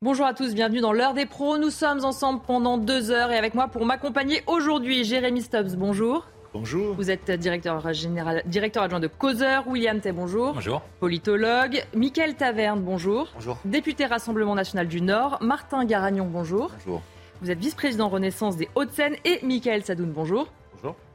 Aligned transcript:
Bonjour 0.00 0.26
à 0.26 0.32
tous, 0.32 0.54
bienvenue 0.54 0.78
dans 0.78 0.92
l'heure 0.92 1.12
des 1.12 1.26
pros. 1.26 1.58
Nous 1.58 1.70
sommes 1.70 2.04
ensemble 2.04 2.40
pendant 2.46 2.78
deux 2.78 3.10
heures 3.10 3.32
et 3.32 3.36
avec 3.36 3.54
moi 3.54 3.66
pour 3.66 3.84
m'accompagner 3.84 4.44
aujourd'hui, 4.46 5.02
Jérémy 5.02 5.42
Stubbs, 5.42 5.74
bonjour. 5.74 6.28
Bonjour. 6.54 6.94
Vous 6.94 7.10
êtes 7.10 7.28
directeur, 7.32 7.92
général, 7.92 8.44
directeur 8.46 8.84
adjoint 8.84 9.00
de 9.00 9.08
Causeur. 9.08 9.66
William 9.66 9.98
Tay, 9.98 10.12
bonjour. 10.12 10.54
Bonjour. 10.54 10.82
Politologue. 11.00 11.82
Mickaël 11.96 12.36
Taverne, 12.36 12.80
bonjour. 12.80 13.26
Bonjour. 13.34 13.58
Député 13.64 14.06
Rassemblement 14.06 14.54
National 14.54 14.86
du 14.86 15.00
Nord. 15.00 15.38
Martin 15.40 15.84
Garagnon, 15.84 16.28
bonjour. 16.30 16.70
Bonjour. 16.78 17.02
Vous 17.42 17.50
êtes 17.50 17.58
vice-président 17.58 18.08
Renaissance 18.08 18.56
des 18.56 18.68
Hauts-de-Seine. 18.76 19.16
Et 19.24 19.40
Mickaël 19.44 19.84
Sadoun, 19.84 20.12
bonjour. 20.12 20.46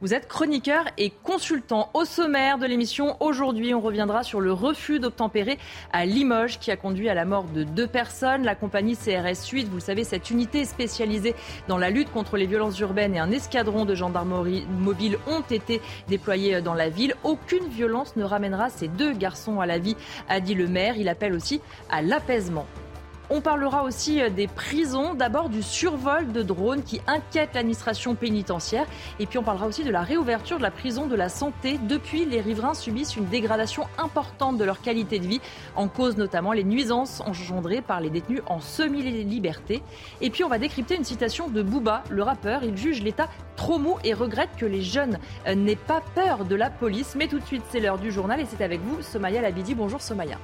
Vous 0.00 0.12
êtes 0.12 0.28
chroniqueur 0.28 0.84
et 0.98 1.10
consultant 1.10 1.90
au 1.94 2.04
sommaire 2.04 2.58
de 2.58 2.66
l'émission. 2.66 3.16
Aujourd'hui, 3.20 3.74
on 3.74 3.80
reviendra 3.80 4.22
sur 4.22 4.40
le 4.40 4.52
refus 4.52 5.00
d'obtempérer 5.00 5.58
à 5.92 6.04
Limoges 6.04 6.58
qui 6.58 6.70
a 6.70 6.76
conduit 6.76 7.08
à 7.08 7.14
la 7.14 7.24
mort 7.24 7.44
de 7.44 7.64
deux 7.64 7.86
personnes. 7.86 8.44
La 8.44 8.54
compagnie 8.54 8.96
CRS 8.96 9.48
8, 9.50 9.64
vous 9.68 9.76
le 9.76 9.80
savez, 9.80 10.04
cette 10.04 10.30
unité 10.30 10.64
spécialisée 10.64 11.34
dans 11.68 11.78
la 11.78 11.90
lutte 11.90 12.12
contre 12.12 12.36
les 12.36 12.46
violences 12.46 12.78
urbaines 12.78 13.14
et 13.14 13.18
un 13.18 13.30
escadron 13.30 13.84
de 13.84 13.94
gendarmerie 13.94 14.66
mobile 14.78 15.18
ont 15.26 15.42
été 15.42 15.80
déployés 16.08 16.60
dans 16.60 16.74
la 16.74 16.88
ville. 16.88 17.14
Aucune 17.24 17.68
violence 17.68 18.16
ne 18.16 18.24
ramènera 18.24 18.68
ces 18.68 18.88
deux 18.88 19.12
garçons 19.12 19.60
à 19.60 19.66
la 19.66 19.78
vie, 19.78 19.96
a 20.28 20.40
dit 20.40 20.54
le 20.54 20.68
maire. 20.68 20.96
Il 20.98 21.08
appelle 21.08 21.34
aussi 21.34 21.60
à 21.90 22.02
l'apaisement. 22.02 22.66
On 23.30 23.40
parlera 23.40 23.84
aussi 23.84 24.20
euh, 24.20 24.28
des 24.28 24.46
prisons, 24.46 25.14
d'abord 25.14 25.48
du 25.48 25.62
survol 25.62 26.30
de 26.30 26.42
drones 26.42 26.82
qui 26.82 27.00
inquiète 27.06 27.54
l'administration 27.54 28.14
pénitentiaire. 28.14 28.86
Et 29.18 29.24
puis 29.24 29.38
on 29.38 29.42
parlera 29.42 29.66
aussi 29.66 29.82
de 29.82 29.90
la 29.90 30.02
réouverture 30.02 30.58
de 30.58 30.62
la 30.62 30.70
prison 30.70 31.06
de 31.06 31.14
la 31.14 31.30
santé. 31.30 31.78
Depuis, 31.78 32.26
les 32.26 32.42
riverains 32.42 32.74
subissent 32.74 33.16
une 33.16 33.24
dégradation 33.24 33.84
importante 33.96 34.58
de 34.58 34.64
leur 34.64 34.82
qualité 34.82 35.18
de 35.18 35.26
vie, 35.26 35.40
en 35.74 35.88
cause 35.88 36.18
notamment 36.18 36.52
les 36.52 36.64
nuisances 36.64 37.22
engendrées 37.22 37.80
par 37.80 38.00
les 38.00 38.10
détenus 38.10 38.42
en 38.46 38.60
semi-liberté. 38.60 39.82
Et 40.20 40.28
puis 40.28 40.44
on 40.44 40.48
va 40.48 40.58
décrypter 40.58 40.94
une 40.94 41.04
citation 41.04 41.48
de 41.48 41.62
Booba, 41.62 42.04
le 42.10 42.22
rappeur. 42.22 42.62
Il 42.62 42.76
juge 42.76 43.02
l'État 43.02 43.30
trop 43.56 43.78
mou 43.78 43.96
et 44.04 44.12
regrette 44.12 44.50
que 44.58 44.66
les 44.66 44.82
jeunes 44.82 45.18
euh, 45.46 45.54
n'aient 45.54 45.76
pas 45.76 46.02
peur 46.14 46.44
de 46.44 46.56
la 46.56 46.68
police. 46.68 47.14
Mais 47.16 47.28
tout 47.28 47.38
de 47.38 47.46
suite, 47.46 47.62
c'est 47.70 47.80
l'heure 47.80 47.98
du 47.98 48.12
journal 48.12 48.38
et 48.38 48.44
c'est 48.44 48.62
avec 48.62 48.80
vous, 48.82 49.00
Somaya 49.00 49.40
Labidi. 49.40 49.74
Bonjour 49.74 50.02
Somaya. 50.02 50.38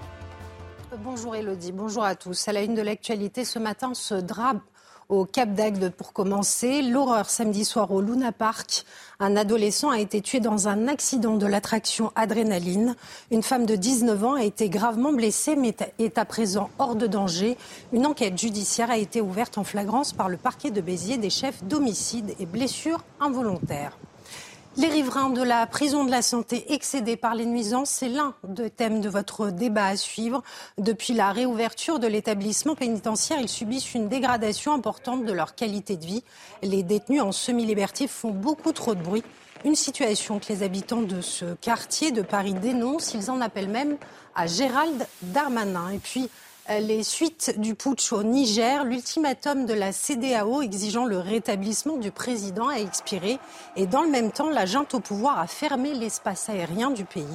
Bonjour 1.02 1.34
Elodie, 1.34 1.72
bonjour 1.72 2.04
à 2.04 2.14
tous. 2.14 2.46
À 2.46 2.52
la 2.52 2.62
une 2.62 2.74
de 2.74 2.82
l'actualité 2.82 3.46
ce 3.46 3.58
matin, 3.58 3.94
ce 3.94 4.14
drame 4.14 4.60
au 5.08 5.24
Cap 5.24 5.54
d'Agde 5.54 5.88
pour 5.88 6.12
commencer. 6.12 6.82
L'horreur 6.82 7.30
samedi 7.30 7.64
soir 7.64 7.90
au 7.90 8.02
Luna 8.02 8.32
Park. 8.32 8.84
Un 9.18 9.34
adolescent 9.34 9.88
a 9.88 9.98
été 9.98 10.20
tué 10.20 10.40
dans 10.40 10.68
un 10.68 10.88
accident 10.88 11.36
de 11.36 11.46
l'attraction 11.46 12.12
Adrénaline. 12.16 12.96
Une 13.30 13.42
femme 13.42 13.64
de 13.64 13.76
19 13.76 14.24
ans 14.24 14.34
a 14.34 14.44
été 14.44 14.68
gravement 14.68 15.14
blessée 15.14 15.56
mais 15.56 15.74
est 15.98 16.18
à 16.18 16.26
présent 16.26 16.68
hors 16.78 16.96
de 16.96 17.06
danger. 17.06 17.56
Une 17.94 18.04
enquête 18.04 18.36
judiciaire 18.36 18.90
a 18.90 18.98
été 18.98 19.22
ouverte 19.22 19.56
en 19.56 19.64
flagrance 19.64 20.12
par 20.12 20.28
le 20.28 20.36
parquet 20.36 20.70
de 20.70 20.82
Béziers 20.82 21.16
des 21.16 21.30
chefs 21.30 21.64
d'homicide 21.64 22.34
et 22.38 22.44
blessures 22.44 23.02
involontaires. 23.20 23.96
Les 24.76 24.86
riverains 24.86 25.30
de 25.30 25.42
la 25.42 25.66
prison 25.66 26.04
de 26.04 26.12
la 26.12 26.22
santé 26.22 26.72
excédés 26.72 27.16
par 27.16 27.34
les 27.34 27.44
nuisances, 27.44 27.90
c'est 27.90 28.08
l'un 28.08 28.34
des 28.44 28.70
thèmes 28.70 29.00
de 29.00 29.08
votre 29.08 29.50
débat 29.50 29.86
à 29.86 29.96
suivre. 29.96 30.44
Depuis 30.78 31.12
la 31.12 31.32
réouverture 31.32 31.98
de 31.98 32.06
l'établissement 32.06 32.76
pénitentiaire, 32.76 33.40
ils 33.40 33.48
subissent 33.48 33.94
une 33.94 34.08
dégradation 34.08 34.72
importante 34.72 35.24
de 35.24 35.32
leur 35.32 35.56
qualité 35.56 35.96
de 35.96 36.06
vie. 36.06 36.22
Les 36.62 36.84
détenus 36.84 37.20
en 37.20 37.32
semi-liberté 37.32 38.06
font 38.06 38.30
beaucoup 38.30 38.72
trop 38.72 38.94
de 38.94 39.02
bruit. 39.02 39.24
Une 39.64 39.74
situation 39.74 40.38
que 40.38 40.46
les 40.50 40.62
habitants 40.62 41.02
de 41.02 41.20
ce 41.20 41.54
quartier 41.56 42.12
de 42.12 42.22
Paris 42.22 42.54
dénoncent. 42.54 43.12
Ils 43.14 43.28
en 43.28 43.40
appellent 43.40 43.68
même 43.68 43.96
à 44.36 44.46
Gérald 44.46 45.04
Darmanin. 45.22 45.90
Et 45.90 45.98
puis, 45.98 46.30
les 46.78 47.02
suites 47.02 47.58
du 47.58 47.74
putsch 47.74 48.12
au 48.12 48.22
Niger, 48.22 48.84
l'ultimatum 48.84 49.66
de 49.66 49.74
la 49.74 49.90
CDAO 49.90 50.62
exigeant 50.62 51.04
le 51.04 51.18
rétablissement 51.18 51.96
du 51.96 52.12
président 52.12 52.68
a 52.68 52.76
expiré 52.76 53.40
et 53.74 53.86
dans 53.86 54.02
le 54.02 54.08
même 54.08 54.30
temps, 54.30 54.50
la 54.50 54.66
junte 54.66 54.94
au 54.94 55.00
pouvoir 55.00 55.40
a 55.40 55.48
fermé 55.48 55.94
l'espace 55.94 56.48
aérien 56.48 56.90
du 56.90 57.04
pays. 57.04 57.26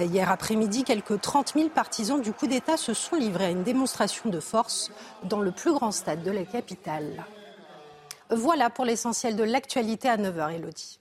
Hier 0.00 0.30
après-midi, 0.30 0.84
quelques 0.84 1.20
30 1.20 1.54
000 1.54 1.68
partisans 1.70 2.20
du 2.20 2.32
coup 2.32 2.46
d'État 2.46 2.76
se 2.76 2.94
sont 2.94 3.16
livrés 3.16 3.46
à 3.46 3.50
une 3.50 3.64
démonstration 3.64 4.30
de 4.30 4.38
force 4.38 4.92
dans 5.24 5.40
le 5.40 5.50
plus 5.50 5.72
grand 5.72 5.90
stade 5.90 6.22
de 6.22 6.30
la 6.30 6.44
capitale. 6.44 7.24
Voilà 8.30 8.70
pour 8.70 8.84
l'essentiel 8.84 9.34
de 9.34 9.42
l'actualité 9.42 10.08
à 10.08 10.16
9h, 10.18 10.54
Elodie. 10.54 11.00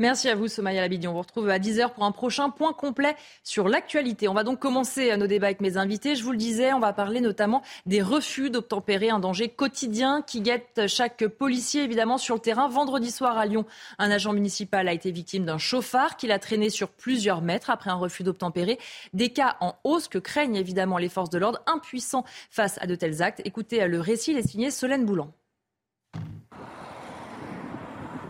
Merci 0.00 0.28
à 0.28 0.36
vous, 0.36 0.46
Somaya 0.46 0.80
Labidi. 0.80 1.08
On 1.08 1.12
vous 1.12 1.18
retrouve 1.18 1.48
à 1.48 1.58
10h 1.58 1.90
pour 1.92 2.04
un 2.04 2.12
prochain 2.12 2.50
point 2.50 2.72
complet 2.72 3.16
sur 3.42 3.68
l'actualité. 3.68 4.28
On 4.28 4.32
va 4.32 4.44
donc 4.44 4.60
commencer 4.60 5.16
nos 5.16 5.26
débats 5.26 5.48
avec 5.48 5.60
mes 5.60 5.76
invités. 5.76 6.14
Je 6.14 6.22
vous 6.22 6.30
le 6.30 6.36
disais, 6.36 6.72
on 6.72 6.78
va 6.78 6.92
parler 6.92 7.20
notamment 7.20 7.62
des 7.84 8.00
refus 8.00 8.48
d'obtempérer, 8.48 9.10
un 9.10 9.18
danger 9.18 9.48
quotidien 9.48 10.22
qui 10.22 10.40
guette 10.40 10.86
chaque 10.86 11.26
policier, 11.26 11.82
évidemment, 11.82 12.16
sur 12.16 12.36
le 12.36 12.40
terrain. 12.40 12.68
Vendredi 12.68 13.10
soir 13.10 13.36
à 13.36 13.46
Lyon, 13.46 13.66
un 13.98 14.08
agent 14.12 14.32
municipal 14.32 14.86
a 14.86 14.92
été 14.92 15.10
victime 15.10 15.44
d'un 15.44 15.58
chauffard 15.58 16.16
qu'il 16.16 16.30
a 16.30 16.38
traîné 16.38 16.70
sur 16.70 16.90
plusieurs 16.90 17.42
mètres 17.42 17.68
après 17.68 17.90
un 17.90 17.96
refus 17.96 18.22
d'obtempérer. 18.22 18.78
Des 19.14 19.30
cas 19.30 19.56
en 19.58 19.74
hausse 19.82 20.06
que 20.06 20.18
craignent 20.18 20.54
évidemment 20.54 20.98
les 20.98 21.08
forces 21.08 21.30
de 21.30 21.38
l'ordre, 21.38 21.60
impuissants 21.66 22.24
face 22.50 22.78
à 22.80 22.86
de 22.86 22.94
tels 22.94 23.20
actes. 23.20 23.42
Écoutez 23.44 23.84
le 23.88 24.00
récit, 24.00 24.30
il 24.30 24.38
est 24.38 24.48
signé 24.48 24.70
Solène 24.70 25.04
Boulan. 25.04 25.32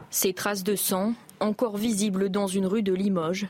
Ces 0.09 0.33
traces 0.33 0.65
de 0.65 0.75
sang, 0.75 1.13
encore 1.41 1.77
visibles 1.77 2.29
dans 2.29 2.47
une 2.47 2.67
rue 2.67 2.83
de 2.83 2.93
Limoges, 2.93 3.49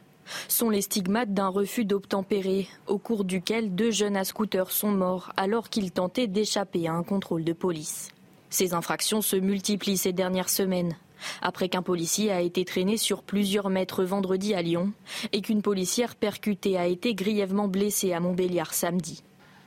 sont 0.49 0.71
les 0.71 0.83
stigmates 0.83 1.33
d'un 1.33 1.49
refus 1.49 1.85
d'obtempérer, 1.85 2.69
au 2.87 2.99
cours 2.99 3.25
duquel 3.25 3.75
deux 3.75 3.91
jeunes 3.91 4.17
à 4.17 4.25
scooter 4.25 4.71
sont 4.71 4.91
morts 4.91 5.33
alors 5.37 5.71
qu'ils 5.71 5.91
tentaient 5.91 6.27
d'échapper 6.27 6.87
à 6.87 6.93
un 6.93 7.03
contrôle 7.03 7.45
de 7.45 7.53
police. 7.53 8.09
Ces 8.51 8.75
infractions 8.75 9.23
se 9.23 9.37
multiplient 9.37 9.97
ces 9.97 10.13
dernières 10.13 10.49
semaines, 10.49 10.97
après 11.43 11.69
qu'un 11.69 11.83
policier 11.83 12.31
a 12.31 12.41
été 12.41 12.65
traîné 12.65 12.97
sur 12.97 13.23
plusieurs 13.23 13.71
mètres 13.71 14.05
vendredi 14.05 14.55
à 14.55 14.63
Lyon 14.63 14.93
et 15.33 15.41
qu'une 15.41 15.63
policière 15.63 16.17
percutée 16.17 16.79
a 16.79 16.87
été 16.87 17.15
grièvement 17.15 17.69
blessée 17.69 18.13
à 18.13 18.21
Montbéliard 18.21 18.75
samedi. 18.75 19.23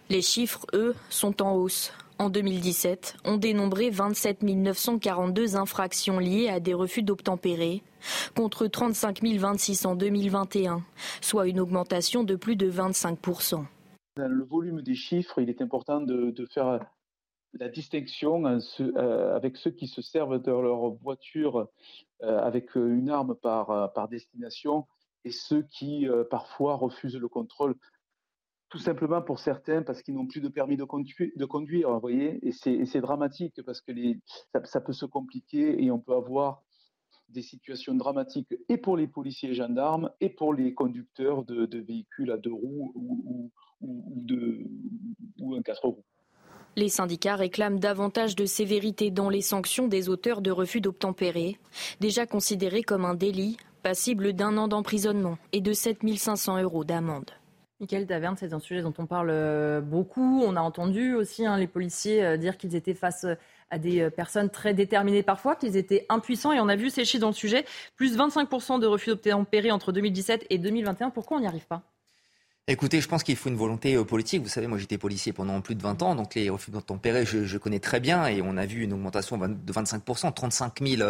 Les 0.10 0.22
chiffres, 0.22 0.66
eux, 0.74 0.96
sont 1.10 1.42
en 1.42 1.56
hausse. 1.56 1.94
En 2.22 2.30
2017, 2.30 3.18
on 3.26 3.38
dénombrait 3.38 3.90
27 3.90 4.44
942 4.44 5.56
infractions 5.56 6.20
liées 6.20 6.50
à 6.50 6.60
des 6.60 6.76
refus 6.76 7.02
d'obtempérer, 7.02 7.82
contre 8.36 8.68
35 8.68 9.24
026 9.24 9.88
en 9.88 9.96
2021, 9.96 10.84
soit 11.20 11.48
une 11.48 11.60
augmentation 11.60 12.24
de 12.24 12.36
plus 12.36 12.56
de 12.56 12.70
25% 12.70 13.66
Dans 14.18 14.28
le 14.28 14.44
volume 14.44 14.84
des 14.84 14.94
chiffres, 14.94 15.42
il 15.42 15.50
est 15.50 15.64
important 15.64 16.00
de, 16.00 16.46
faire 16.54 16.80
la 17.54 17.70
distinction 17.70 18.46
avec 18.46 19.58
ceux 19.58 19.72
qui 19.72 19.88
se 19.88 20.04
servent 20.04 20.40
de 20.40 20.52
leur 20.52 20.92
voiture 21.02 21.70
euh, 22.22 22.38
avec 22.38 22.76
une 22.76 23.10
arme 23.10 23.34
par, 23.34 23.92
par 23.94 24.08
destination 24.08 24.86
et 25.26 25.32
ceux 25.32 25.64
qui 25.64 26.08
euh, 26.08 26.24
parfois 26.24 26.76
refusent 26.76 27.18
le 27.18 27.28
contrôle 27.28 27.76
tout 28.72 28.80
simplement 28.80 29.22
pour 29.22 29.40
certains 29.40 29.84
parce 29.84 30.02
qu'ils 30.02 30.16
n'ont 30.16 30.26
plus 30.26 30.40
de 30.40 30.48
permis 30.48 30.78
de 30.78 30.86
conduire, 30.86 31.92
vous 31.92 32.00
voyez, 32.00 32.40
et 32.42 32.54
c'est 32.54 33.02
dramatique 33.02 33.62
parce 33.66 33.82
que 33.82 33.92
ça, 34.64 34.80
peut 34.80 34.94
se 34.94 35.06
compliquer 35.06 35.84
et 35.84 35.92
on 35.92 36.00
peut 36.00 36.16
avoir 36.16 36.64
des 37.28 37.42
situations 37.42 37.94
dramatiques 37.94 38.56
et 38.70 38.78
pour 38.78 38.96
les 38.96 39.08
policiers 39.08 39.50
et 39.50 39.54
gendarmes 39.54 40.10
et 40.22 40.30
pour 40.30 40.54
les 40.54 40.74
conducteurs 40.74 41.44
de, 41.44 41.80
véhicules 41.80 42.32
à 42.32 42.38
deux 42.38 42.54
roues 42.54 42.94
ou, 43.82 45.54
un 45.54 45.62
quatre 45.62 45.86
roues. 45.86 46.04
Les 46.78 46.88
syndicats 46.88 47.36
réclament 47.36 47.80
davantage 47.80 48.38
de 48.38 48.46
sévérité 48.46 49.12
dans 49.12 49.30
les 49.30 49.42
sanctions 49.42 49.90
des 49.90 50.08
auteurs 50.08 50.42
de 50.42 50.50
refus 50.50 50.80
d'obtempérer, 50.80 51.58
déjà 52.00 52.26
considérés 52.26 52.84
comme 52.84 53.04
un 53.04 53.16
délit, 53.16 53.58
passible 53.84 54.32
d'un 54.32 54.56
an 54.58 54.70
d'emprisonnement 54.70 55.38
et 55.52 55.60
de 55.60 55.74
7 55.74 56.00
500 56.18 56.62
euros 56.62 56.86
d'amende. 56.86 57.32
Michael 57.82 58.06
Taverne, 58.06 58.36
c'est 58.38 58.54
un 58.54 58.60
sujet 58.60 58.84
dont 58.84 58.94
on 59.00 59.08
parle 59.08 59.32
euh, 59.32 59.82
beaucoup. 59.82 60.44
On 60.46 60.56
a 60.56 60.62
entendu 60.62 61.16
aussi 61.16 61.48
hein, 61.48 61.58
les 61.58 61.66
policiers 61.66 62.24
euh, 62.24 62.38
dire 62.38 62.58
qu'ils 62.58 62.76
étaient 62.76 62.94
face 62.94 63.24
euh, 63.24 63.34
à 63.72 63.80
des 63.80 64.08
personnes 64.12 64.52
très 64.52 64.76
déterminées 64.76 65.24
parfois, 65.24 65.56
qu'ils 65.56 65.78
étaient 65.78 66.06
impuissants. 66.08 66.52
Et 66.52 66.60
on 66.60 66.68
a 66.68 66.76
vu 66.76 66.92
ces 66.92 67.06
chiffres 67.06 67.22
dans 67.22 67.30
le 67.30 67.34
sujet. 67.34 67.66
Plus 67.96 68.16
25% 68.16 68.80
de 68.80 68.86
refus 68.86 69.10
d'obtempérer 69.10 69.72
entre 69.72 69.92
2017 69.92 70.46
et 70.52 70.60
2021. 70.60 71.10
Pourquoi 71.10 71.38
on 71.38 71.40
n'y 71.40 71.48
arrive 71.48 71.66
pas? 71.66 71.82
Écoutez, 72.68 73.02
je 73.02 73.08
pense 73.08 73.24
qu'il 73.24 73.36
faut 73.36 73.50
une 73.50 73.56
volonté 73.56 73.98
politique. 74.06 74.44
Vous 74.44 74.50
savez, 74.50 74.68
moi 74.68 74.78
j'étais 74.78 74.98
policier 75.00 75.34
pendant 75.34 75.60
plus 75.62 75.76
de 75.76 75.82
20 75.82 76.04
ans, 76.04 76.16
donc 76.16 76.36
les 76.36 76.50
refus 76.50 76.70
d'obtempérer, 76.70 77.26
je, 77.26 77.46
je, 77.46 77.58
connais 77.58 77.80
très 77.80 78.00
bien. 78.00 78.28
Et 78.28 78.42
on 78.44 78.58
a 78.58 78.66
vu 78.66 78.84
une 78.84 78.94
augmentation 78.94 79.38
de 79.38 79.74
25%, 79.74 80.34
35 80.34 80.86
000 80.86 81.02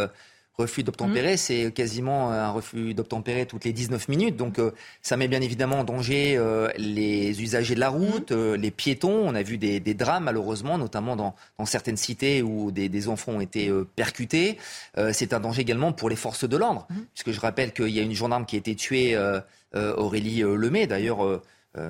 refus 0.57 0.83
d'obtempérer, 0.83 1.36
mmh. 1.36 1.38
c'est 1.38 1.71
quasiment 1.71 2.31
un 2.31 2.50
refus 2.51 2.94
d'obtempérer 2.94 3.45
toutes 3.45 3.65
les 3.65 3.74
19 3.74 4.07
minutes. 4.07 4.36
Donc 4.36 4.59
euh, 4.59 4.71
ça 5.01 5.18
met 5.18 5.27
bien 5.27 5.42
évidemment 5.42 5.80
en 5.80 5.83
danger 5.83 6.36
euh, 6.38 6.69
les 6.77 7.42
usagers 7.42 7.75
de 7.75 7.80
la 7.80 7.89
route, 7.89 8.31
mmh. 8.31 8.36
euh, 8.36 8.57
les 8.57 8.71
piétons. 8.71 9.24
On 9.25 9.36
a 9.36 9.44
vu 9.44 9.57
des, 9.57 9.80
drames 9.94 10.25
malheureusement, 10.25 10.77
notamment 10.77 11.15
dans, 11.15 11.36
certaines 11.65 11.98
cités 11.98 12.42
où 12.42 12.71
des, 12.71 13.07
enfants 13.07 13.33
ont 13.33 13.42
été 13.42 13.71
percutés. 13.95 14.57
c'est 15.12 15.33
un 15.33 15.39
danger 15.39 15.62
également 15.62 15.92
pour 15.92 16.09
les 16.09 16.15
forces 16.15 16.48
de 16.48 16.57
l'ordre, 16.57 16.88
mmh. 16.89 16.95
puisque 17.13 17.31
je 17.31 17.39
rappelle 17.39 17.74
qu'il 17.74 17.89
y 17.89 18.00
a 18.00 18.04
une 18.04 18.13
gendarme 18.13 18.45
qui 18.45 18.56
a 18.56 18.59
été 18.59 18.75
tuée, 18.75 19.18
Aurélie 19.74 20.42
Lemay 20.42 20.88
d'ailleurs 20.88 21.42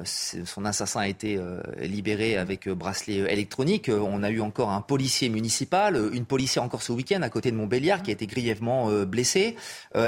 son 0.06 0.66
assassin 0.66 1.00
a 1.02 1.08
été 1.08 1.40
libéré 1.80 2.38
avec 2.38 2.70
bracelet 2.70 3.32
électronique. 3.32 3.90
On 3.90 4.22
a 4.22 4.30
eu 4.30 4.42
encore 4.42 4.70
un 4.70 4.82
policier 4.82 5.30
municipal, 5.30 6.00
une 6.14 6.26
policière 6.26 6.64
encore 6.64 6.84
ce 6.84 6.92
week-end 6.92 7.22
à 7.22 7.30
côté 7.30 7.52
de 7.52 7.56
Montbéliard 7.56 8.04
qui 8.04 8.12
a 8.12 8.14
été 8.14 8.28
grièvement 8.28 8.92
blessée. 9.06 9.56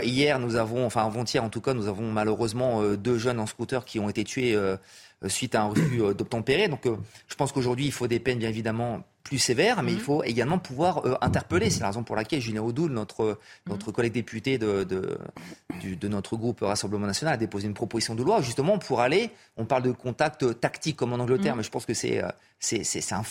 hier, 0.03 0.39
nous 0.39 0.55
avons, 0.55 0.85
enfin 0.85 1.05
avant-hier 1.05 1.43
en 1.43 1.49
tout 1.49 1.61
cas, 1.61 1.73
nous 1.73 1.87
avons 1.87 2.11
malheureusement 2.11 2.83
deux 2.95 3.17
jeunes 3.17 3.39
en 3.39 3.47
scooter 3.47 3.85
qui 3.85 3.99
ont 3.99 4.09
été 4.09 4.23
tués 4.23 4.55
suite 5.27 5.55
à 5.55 5.63
un 5.63 5.67
refus 5.67 5.99
d'obtempérer. 6.15 6.67
Donc 6.67 6.85
je 7.27 7.35
pense 7.35 7.51
qu'aujourd'hui, 7.51 7.85
il 7.85 7.91
faut 7.91 8.07
des 8.07 8.19
peines 8.19 8.39
bien 8.39 8.49
évidemment 8.49 9.03
plus 9.23 9.39
sévère, 9.39 9.81
mais 9.83 9.93
il 9.93 9.97
mhm. 9.97 10.03
faut 10.03 10.23
également 10.23 10.59
pouvoir 10.59 11.05
euh, 11.05 11.15
interpeller. 11.21 11.69
C'est 11.69 11.79
la 11.79 11.87
raison 11.87 12.03
pour 12.03 12.15
laquelle 12.15 12.41
Julien 12.41 12.61
Audoul, 12.61 12.91
notre, 12.91 13.25
mhm. 13.25 13.35
notre 13.69 13.91
collègue 13.91 14.13
député 14.13 14.57
de, 14.57 14.83
de, 14.83 15.17
de, 15.83 16.07
notre 16.07 16.35
groupe 16.35 16.59
Rassemblement 16.61 17.07
National, 17.07 17.35
a 17.35 17.37
déposé 17.37 17.67
une 17.67 17.73
proposition 17.73 18.15
de 18.15 18.23
loi 18.23 18.41
justement 18.41 18.77
pour 18.77 18.99
aller, 18.99 19.31
on 19.55 19.65
parle 19.65 19.83
de 19.83 19.91
contact 19.91 20.59
tactique 20.59 20.97
comme 20.97 21.13
en 21.13 21.17
Angleterre, 21.17 21.53
mhm. 21.53 21.59
mais 21.59 21.63
je 21.63 21.71
pense 21.71 21.85
que 21.85 21.93
c'est 21.93 22.23
euh, 22.23 22.29
c'est 22.59 22.83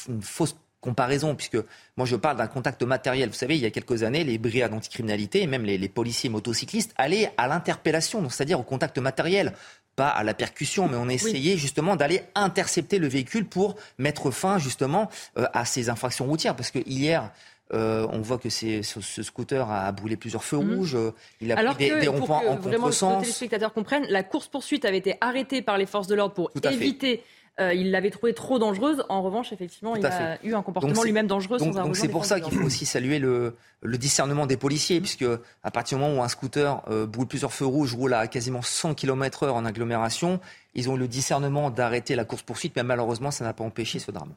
une 0.08 0.22
fausse 0.22 0.56
comparaison, 0.80 1.36
puisque 1.36 1.58
moi 1.96 2.06
je 2.06 2.16
parle 2.16 2.36
d'un 2.38 2.48
contact 2.48 2.82
matériel. 2.82 3.28
Vous 3.28 3.36
savez, 3.36 3.56
il 3.56 3.62
y 3.62 3.66
a 3.66 3.70
quelques 3.70 4.02
années, 4.02 4.24
les 4.24 4.38
brigades 4.38 4.72
anticriminalité 4.72 5.42
et 5.42 5.46
même 5.46 5.64
les, 5.64 5.78
les 5.78 5.88
policiers 5.88 6.28
motocyclistes 6.28 6.92
allaient 6.96 7.32
à 7.36 7.46
l'interpellation, 7.46 8.28
c'est-à-dire 8.28 8.58
au 8.58 8.64
contact 8.64 8.98
matériel 8.98 9.52
pas 9.96 10.08
à 10.08 10.22
la 10.22 10.34
percussion, 10.34 10.88
mais 10.88 10.96
on 10.96 11.08
a 11.08 11.12
essayé 11.12 11.56
justement 11.56 11.96
d'aller 11.96 12.22
intercepter 12.34 12.98
le 12.98 13.08
véhicule 13.08 13.44
pour 13.44 13.76
mettre 13.98 14.30
fin 14.30 14.58
justement 14.58 15.10
euh, 15.36 15.46
à 15.52 15.64
ces 15.64 15.90
infractions 15.90 16.24
routières. 16.24 16.56
Parce 16.56 16.70
que 16.70 16.78
hier, 16.86 17.30
euh, 17.74 18.06
on 18.10 18.20
voit 18.20 18.38
que 18.38 18.50
ce, 18.50 18.82
scooter 19.00 19.70
a 19.70 19.90
brûlé 19.92 20.16
plusieurs 20.16 20.44
feux 20.44 20.58
mmh. 20.58 20.74
rouges. 20.74 20.94
Euh, 20.94 21.14
il 21.40 21.52
a 21.52 21.58
Alors 21.58 21.74
pris 21.74 21.90
des, 21.90 22.00
des 22.00 22.08
ronds-points 22.08 22.42
en 22.48 22.56
vraiment 22.56 22.88
Que 22.88 23.16
les 23.16 23.20
téléspectateurs 23.20 23.72
comprennent, 23.72 24.06
la 24.08 24.22
course-poursuite 24.22 24.84
avait 24.84 24.98
été 24.98 25.16
arrêtée 25.20 25.62
par 25.62 25.78
les 25.78 25.86
forces 25.86 26.06
de 26.06 26.14
l'ordre 26.14 26.34
pour 26.34 26.50
éviter 26.64 27.22
euh, 27.60 27.75
il 27.75 27.90
l'avait 27.90 28.10
trouvée 28.10 28.32
trop 28.32 28.58
dangereuse. 28.58 29.04
En 29.10 29.20
revanche, 29.20 29.52
effectivement, 29.52 29.94
il 29.94 30.06
a 30.06 30.43
eu 30.43 30.54
un 30.54 30.62
comportement 30.62 31.02
lui-même 31.02 31.26
dangereux 31.26 31.58
donc, 31.58 31.75
sans 31.75 31.84
Donc 31.84 31.96
c'est 31.96 32.08
pour 32.08 32.25
ça 32.25 32.40
qu'il 32.40 32.52
faut 32.52 32.64
aussi 32.64 32.87
saluer 32.87 33.19
le, 33.19 33.54
discernement 33.84 34.46
des 34.46 34.56
policiers, 34.56 35.00
puisque 35.00 35.26
à 35.62 35.70
partir 35.70 35.99
du 35.99 36.04
moment 36.04 36.20
où 36.20 36.22
un 36.22 36.28
scooter 36.28 36.82
euh, 36.88 37.06
brûle 37.06 37.26
plusieurs 37.26 37.52
feux 37.52 37.66
rouges, 37.66 37.94
roule 37.94 38.14
à 38.14 38.26
quasiment 38.26 38.62
100 38.62 38.94
km/h 38.94 39.50
en 39.50 39.66
agglomération, 39.66 40.40
ils 40.75 40.88
ont 40.88 40.96
eu 40.96 41.00
le 41.00 41.08
discernement 41.08 41.70
d'arrêter 41.70 42.16
la 42.16 42.25
course-poursuite, 42.25 42.75
mais 42.76 42.84
malheureusement, 42.84 43.31
ça 43.31 43.44
n'a 43.44 43.52
pas 43.52 43.64
empêché 43.64 43.99
ce 43.99 44.10
drame. 44.10 44.32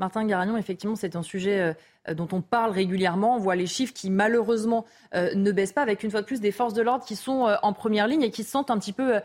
Martin 0.00 0.26
Garagnon, 0.26 0.56
effectivement, 0.56 0.96
c'est 0.96 1.16
un 1.16 1.22
sujet 1.22 1.76
euh, 2.08 2.14
dont 2.14 2.28
on 2.32 2.40
parle 2.40 2.70
régulièrement. 2.70 3.36
On 3.36 3.38
voit 3.38 3.56
les 3.56 3.66
chiffres 3.66 3.92
qui, 3.92 4.10
malheureusement, 4.10 4.86
ne 5.12 5.52
baissent 5.52 5.72
pas, 5.72 5.82
avec 5.82 6.02
une 6.02 6.10
fois 6.10 6.22
de 6.22 6.26
plus 6.26 6.40
des 6.40 6.50
forces 6.50 6.74
de 6.74 6.82
l'ordre 6.82 7.04
qui 7.04 7.14
sont 7.14 7.54
en 7.62 7.72
première 7.72 8.08
ligne 8.08 8.22
et 8.22 8.30
qui 8.30 8.42
se 8.42 8.50
sentent 8.50 8.70
un 8.70 8.78
petit 8.78 8.92
peu 8.92 9.16
euh, 9.16 9.20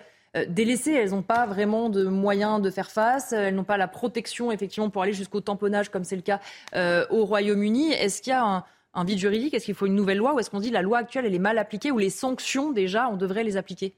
délaissées. 0.48 0.94
Elles 0.94 1.12
n'ont 1.12 1.22
pas 1.22 1.46
vraiment 1.46 1.90
de 1.90 2.06
moyens 2.06 2.62
de 2.62 2.70
faire 2.70 2.92
face. 2.92 3.32
Elles 3.32 3.56
n'ont 3.56 3.64
pas 3.64 3.78
la 3.78 3.88
protection, 3.88 4.52
effectivement, 4.52 4.90
pour 4.90 5.04
aller 5.04 5.14
jusqu'au 5.14 5.42
tamponnage, 5.42 5.90
comme 5.90 6.04
c'est 6.04 6.16
le 6.16 6.22
cas 6.22 6.40
euh, 6.76 7.06
au 7.10 7.26
Royaume-Uni. 7.26 7.92
Est-ce 7.92 8.22
qu'il 8.22 8.32
y 8.32 8.36
a 8.36 8.66
un, 8.94 9.04
vide 9.04 9.20
juridique? 9.20 9.54
Est-ce 9.54 9.66
qu'il 9.66 9.76
faut 9.76 9.86
une 9.86 9.96
nouvelle 9.96 10.18
loi? 10.18 10.34
Ou 10.34 10.40
est-ce 10.40 10.50
qu'on 10.50 10.60
dit 10.60 10.72
la 10.72 10.82
loi 10.82 11.00
actuelle, 11.00 11.26
elle 11.26 11.36
est 11.36 11.40
mal 11.40 11.58
appliquée 11.58 11.92
Ou 11.92 11.98
les 11.98 12.10
sanctions, 12.10 12.72
déjà, 12.72 13.10
on 13.10 13.18
devrait 13.18 13.44
les 13.44 13.58
appliquer? 13.58 13.94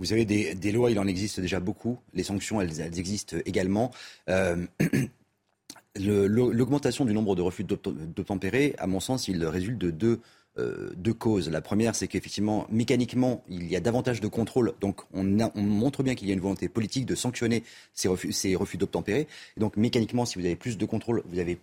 Vous 0.00 0.12
avez 0.12 0.24
des, 0.24 0.72
lois, 0.72 0.90
il 0.90 0.98
en 0.98 1.06
existe 1.06 1.40
déjà 1.40 1.60
beaucoup. 1.60 1.98
Les 2.14 2.24
sanctions, 2.24 2.60
elles, 2.60 2.80
existent 2.98 3.36
également. 3.46 3.90
Euh, 4.28 4.66
l'augmentation 5.96 7.04
du 7.04 7.14
nombre 7.14 7.36
de 7.36 7.42
refus 7.42 7.64
d'obtempérer, 7.64 8.74
à 8.78 8.86
mon 8.86 9.00
sens, 9.00 9.28
il 9.28 9.44
résulte 9.46 9.78
de 9.78 9.90
deux 9.90 10.20
euh, 10.56 10.90
deux 10.96 11.14
causes. 11.14 11.50
La 11.50 11.60
première, 11.60 11.96
c'est 11.96 12.06
qu'effectivement, 12.06 12.66
mécaniquement, 12.70 13.42
il 13.48 13.68
y 13.68 13.74
a 13.74 13.80
davantage 13.80 14.20
de 14.20 14.28
contrôle. 14.28 14.72
Donc, 14.80 15.00
on, 15.12 15.24
montre 15.56 16.04
bien 16.04 16.14
qu'il 16.14 16.28
y 16.28 16.30
a 16.30 16.34
une 16.34 16.40
volonté 16.40 16.68
politique 16.68 17.06
de 17.06 17.16
sanctionner 17.16 17.64
ces 17.92 18.06
refus, 18.06 18.32
ces 18.32 18.54
refus 18.54 18.76
d'obtempérer. 18.76 19.26
donc, 19.56 19.76
mécaniquement, 19.76 20.24
si 20.24 20.38
vous 20.38 20.44
avez 20.44 20.54
plus 20.54 20.78
de 20.78 20.86
contrôle, 20.86 21.22
vous 21.26 21.40
avez, 21.40 21.58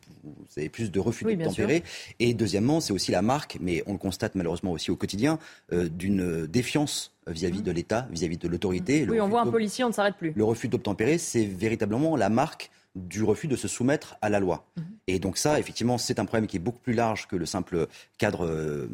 plus 0.69 0.91
de 0.91 0.99
refus 0.99 1.23
d'obtempérer. 1.23 1.83
Et 2.19 2.33
deuxièmement, 2.33 2.81
c'est 2.81 2.91
aussi 2.91 3.11
la 3.11 3.21
marque, 3.21 3.57
mais 3.61 3.81
on 3.87 3.93
le 3.93 3.97
constate 3.97 4.35
malheureusement 4.35 4.71
aussi 4.71 4.91
au 4.91 4.97
quotidien, 4.97 5.39
euh, 5.71 5.87
d'une 5.87 6.45
défiance 6.47 7.13
vis-à-vis 7.27 7.59
mmh. 7.59 7.63
de 7.63 7.71
l'État, 7.71 8.07
vis-à-vis 8.11 8.37
de 8.37 8.47
l'autorité. 8.47 9.07
Oui, 9.09 9.21
on 9.21 9.29
voit 9.29 9.41
un 9.41 9.51
policier, 9.51 9.85
on 9.85 9.89
ne 9.89 9.93
s'arrête 9.93 10.17
plus. 10.17 10.33
Le 10.35 10.43
refus 10.43 10.67
d'obtempérer, 10.67 11.17
c'est 11.17 11.45
véritablement 11.45 12.17
la 12.17 12.29
marque 12.29 12.71
du 12.95 13.23
refus 13.23 13.47
de 13.47 13.55
se 13.55 13.67
soumettre 13.67 14.17
à 14.21 14.29
la 14.29 14.39
loi. 14.39 14.65
Mhm. 14.75 14.83
Et 15.07 15.19
donc 15.19 15.37
ça, 15.37 15.59
effectivement, 15.59 15.97
c'est 15.97 16.19
un 16.19 16.25
problème 16.25 16.47
qui 16.47 16.57
est 16.57 16.61
beaucoup 16.61 16.79
plus 16.79 16.93
large 16.93 17.27
que 17.27 17.35
le 17.35 17.45
simple 17.45 17.87
cadre 18.17 18.45
euh, 18.45 18.87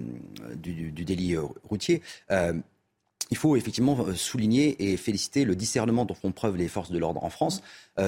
du, 0.55 0.91
délit 0.91 1.35
euh, 1.35 1.44
routier. 1.63 2.01
Euh, 2.31 2.53
il 3.29 3.35
faut 3.35 3.57
effectivement 3.57 4.13
souligner 4.15 4.91
et 4.91 4.95
féliciter 4.95 5.44
le 5.44 5.53
discernement 5.53 6.05
dont 6.05 6.13
font 6.13 6.31
preuve 6.31 6.55
les 6.55 6.69
forces 6.69 6.91
de 6.91 6.97
l'ordre 6.97 7.25
en 7.25 7.29
France. 7.29 7.61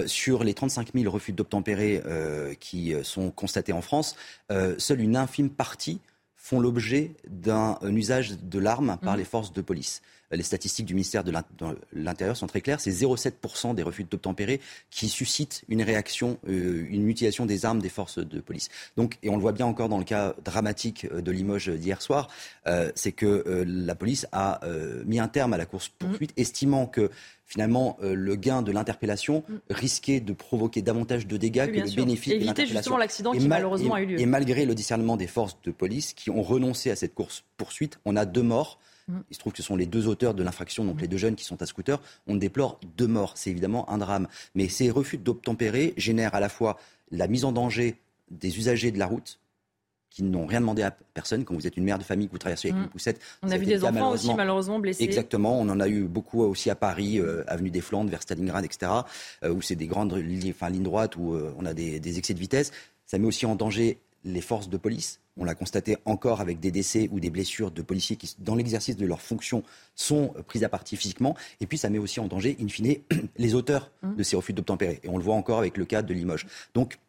Sur 0.06 0.45
les 0.45 0.53
35 0.53 0.94
000 0.95 1.12
refus 1.12 1.33
d'obtempérer 1.33 2.01
qui 2.62 2.94
sont 3.03 3.30
constatés 3.30 3.74
en 3.74 3.81
France, 3.81 4.15
seule 4.77 5.01
une 5.01 5.18
infime 5.18 5.50
partie 5.50 6.00
font 6.38 6.62
l'objet 6.62 7.12
d'un 7.27 7.77
usage 7.83 8.39
de 8.42 8.59
l'arme 8.59 8.97
par 9.01 9.15
mhm. 9.15 9.19
les 9.19 9.25
forces 9.25 9.51
de 9.51 9.59
police 9.59 10.01
les 10.31 10.44
statistiques 10.44 10.86
du 10.86 10.94
ministère 10.94 11.24
de 11.24 11.34
l'Intérieur 11.94 12.38
sont 12.38 12.48
très 12.48 12.62
claires. 12.62 12.80
C'est 12.80 12.92
0,7% 12.92 13.74
des 13.76 13.84
refus 13.84 14.04
d'obtempérer 14.04 14.62
qui 14.92 15.10
suscitent 15.10 15.64
une 15.70 15.81
réaction, 15.81 16.38
euh, 16.48 16.86
une 16.90 17.04
mutilation 17.04 17.46
des 17.46 17.66
armes 17.66 17.81
des 17.81 17.90
forces 17.90 18.20
de 18.20 18.40
police. 18.40 18.70
Donc, 18.96 19.18
et 19.24 19.30
on 19.30 19.36
le 19.36 19.42
voit 19.42 19.52
bien 19.52 19.66
encore 19.66 19.90
dans 19.90 19.98
le 19.98 20.04
cas 20.04 20.36
dramatique 20.44 21.08
euh, 21.12 21.22
de 21.22 21.31
Limoges 21.31 21.70
d'hier 21.70 22.02
soir, 22.02 22.28
euh, 22.68 22.92
c'est 22.96 23.12
que 23.12 23.44
la 23.68 23.96
police 23.96 24.28
a 24.31 24.62
mis 25.06 25.20
un 25.20 25.28
terme 25.28 25.54
à 25.54 25.58
la 25.58 25.66
course-poursuite, 25.66 26.31
mmh. 26.31 26.42
estimant 26.42 26.86
que 26.86 27.10
finalement 27.46 27.98
le 28.02 28.36
gain 28.36 28.62
de 28.62 28.72
l'interpellation 28.72 29.44
mmh. 29.48 29.54
risquait 29.70 30.20
de 30.20 30.34
provoquer 30.34 30.81
davantage 30.81 31.28
de 31.28 31.38
dégâts 31.38 31.68
que 31.68 31.80
le 31.80 31.96
bénéfice 31.96 32.34
de 32.34 32.40
l'interpellation. 32.40 32.78
justement 32.78 32.98
l'accident 32.98 33.31
qui 33.31 33.48
malheureusement 33.48 33.96
a 33.96 34.02
eu 34.02 34.06
lieu. 34.06 34.20
Et 34.20 34.26
malgré 34.26 34.66
le 34.66 34.76
discernement 34.76 35.18
des 35.18 35.28
forces 35.28 35.58
de 35.64 35.72
police 35.72 36.14
qui 36.14 36.30
ont 36.30 36.44
renoncé 36.44 36.92
à 36.92 36.96
cette 36.96 37.16
course-poursuite, 37.16 38.00
on 38.06 38.16
a 38.16 38.26
deux 38.26 38.44
morts 38.44 38.80
Mm. 38.88 38.88
Il 39.29 39.33
se 39.33 39.39
trouve 39.39 39.53
que 39.53 39.57
ce 39.57 39.63
sont 39.63 39.75
les 39.75 39.85
deux 39.85 40.07
auteurs 40.07 40.33
de 40.33 40.44
l'infraction, 40.44 40.85
donc 40.85 40.97
mm. 40.97 41.01
les 41.01 41.07
deux 41.07 41.17
jeunes 41.17 41.35
qui 41.35 41.45
sont 41.45 41.61
à 41.61 41.65
scooter. 41.65 42.01
On 42.27 42.35
déplore 42.35 42.79
deux 42.97 43.07
morts. 43.07 43.33
C'est 43.35 43.50
évidemment 43.50 43.89
un 43.89 43.97
drame. 43.97 44.27
Mais 44.56 44.69
ces 44.69 44.89
refus 44.89 45.17
d'obtempérer 45.17 45.94
génèrent 45.97 46.35
à 46.35 46.39
la 46.39 46.50
fois 46.50 46.77
la 47.11 47.27
mise 47.27 47.45
en 47.45 47.51
danger 47.51 47.95
des 48.31 48.57
usagers 48.57 48.91
de 48.91 49.00
la 49.00 49.07
route, 49.07 49.39
qui 50.11 50.23
n'ont 50.23 50.45
rien 50.45 50.59
demandé 50.59 50.83
à 50.83 50.91
personne. 51.13 51.45
Quand 51.45 51.53
vous 51.53 51.67
êtes 51.67 51.77
une 51.77 51.83
mère 51.83 51.97
de 51.97 52.03
famille, 52.03 52.27
que 52.27 52.31
vous 52.31 52.38
traversez 52.39 52.69
avec 52.69 52.79
mm. 52.79 52.83
une 52.83 52.89
poussette. 52.89 53.21
On 53.44 53.51
a 53.51 53.57
vu 53.57 53.65
des 53.65 53.83
enfants 53.83 54.11
aussi 54.11 54.33
malheureusement 54.33 54.79
blessés. 54.79 55.03
Exactement. 55.03 55.59
On 55.59 55.69
en 55.69 55.79
a 55.79 55.88
eu 55.88 56.03
beaucoup 56.03 56.41
aussi 56.41 56.69
à 56.69 56.75
Paris, 56.75 57.19
euh, 57.19 57.44
avenue 57.47 57.71
des 57.71 57.81
Flandres, 57.81 58.09
vers 58.09 58.21
Stalingrad, 58.21 58.65
etc., 58.65 58.91
euh, 59.44 59.53
où 59.53 59.61
c'est 59.61 59.75
des 59.75 59.88
grandes 59.88 60.13
lignes, 60.13 60.51
enfin, 60.51 60.69
lignes 60.69 60.83
droites, 60.83 61.15
où 61.15 61.33
euh, 61.33 61.53
on 61.57 61.65
a 61.65 61.73
des 61.73 62.17
excès 62.17 62.33
de 62.33 62.39
vitesse. 62.39 62.71
Ça 63.06 63.17
met 63.17 63.25
aussi 63.25 63.47
en 63.47 63.56
danger 63.56 63.97
les 64.25 64.42
forces 64.42 64.69
de 64.69 64.78
police. 64.78 65.19
On 65.38 65.45
l'a 65.45 65.56
constaté 65.56 65.97
encore 66.06 66.42
avec 66.42 66.59
des 66.59 66.71
décès 66.71 67.07
ou 67.11 67.19
des 67.19 67.30
blessures 67.30 67.71
de 67.71 67.81
policiers 67.81 68.18
qui, 68.18 68.35
dans 68.40 68.56
l'exercice 68.56 68.97
de 68.97 69.06
leurs 69.06 69.21
fonctions, 69.21 69.64
sont 69.95 70.33
pris 70.47 70.64
à 70.66 70.69
partie 70.69 70.97
physiquement. 70.97 71.35
Et 71.61 71.66
puis, 71.66 71.78
ça 71.78 71.90
met 71.90 71.97
aussi 71.97 72.19
en 72.19 72.28
danger, 72.28 72.57
in 72.61 72.68
fine, 72.68 72.97
les 73.38 73.56
auteurs 73.56 73.92
mmh. 74.02 74.16
de 74.16 74.23
ces 74.23 74.35
refus 74.35 74.54
d'obtempérer. 74.54 74.99
Et 75.04 75.09
on 75.09 75.18
le 75.18 75.23
voit 75.23 75.35
encore 75.35 75.59
avec 75.59 75.78
le 75.78 75.85
cas 75.85 76.02
de 76.02 76.14
Limoges. 76.14 76.45
Donc, 76.73 76.99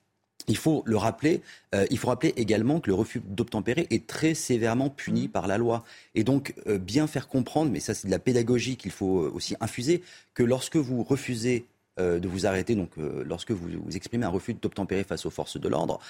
il 0.48 0.56
faut 0.56 0.82
le 0.86 0.96
rappeler. 0.96 1.42
Euh, 1.74 1.86
il 1.90 1.98
faut 1.98 2.08
rappeler 2.08 2.32
également 2.36 2.80
que 2.80 2.88
le 2.88 2.94
refus 2.94 3.20
d'obtempérer 3.24 3.86
est 3.90 4.06
très 4.06 4.34
sévèrement 4.34 4.90
puni 4.90 5.26
mmh. 5.26 5.30
par 5.30 5.46
la 5.46 5.58
loi. 5.58 5.84
Et 6.14 6.24
donc, 6.24 6.54
euh, 6.66 6.78
bien 6.78 7.06
faire 7.06 7.28
comprendre, 7.28 7.70
mais 7.70 7.80
ça, 7.80 7.94
c'est 7.94 8.06
de 8.06 8.12
la 8.12 8.18
pédagogie 8.18 8.76
qu'il 8.76 8.90
faut 8.90 9.22
euh, 9.22 9.32
aussi 9.34 9.56
infuser, 9.60 10.02
que 10.34 10.42
lorsque 10.42 10.76
vous 10.76 11.02
refusez 11.02 11.66
de 11.98 12.28
vous 12.28 12.46
arrêter, 12.46 12.76
donc 12.76 12.92
lorsque 12.96 13.50
vous, 13.50 13.68
vous, 13.84 13.94
exprimez 13.94 14.24
un 14.24 14.30
refus 14.30 14.54
d'obtempérer 14.54 15.04
face 15.04 15.26
aux 15.26 15.30
forces 15.30 15.60
de 15.60 15.68
l'ordre, 15.68 16.00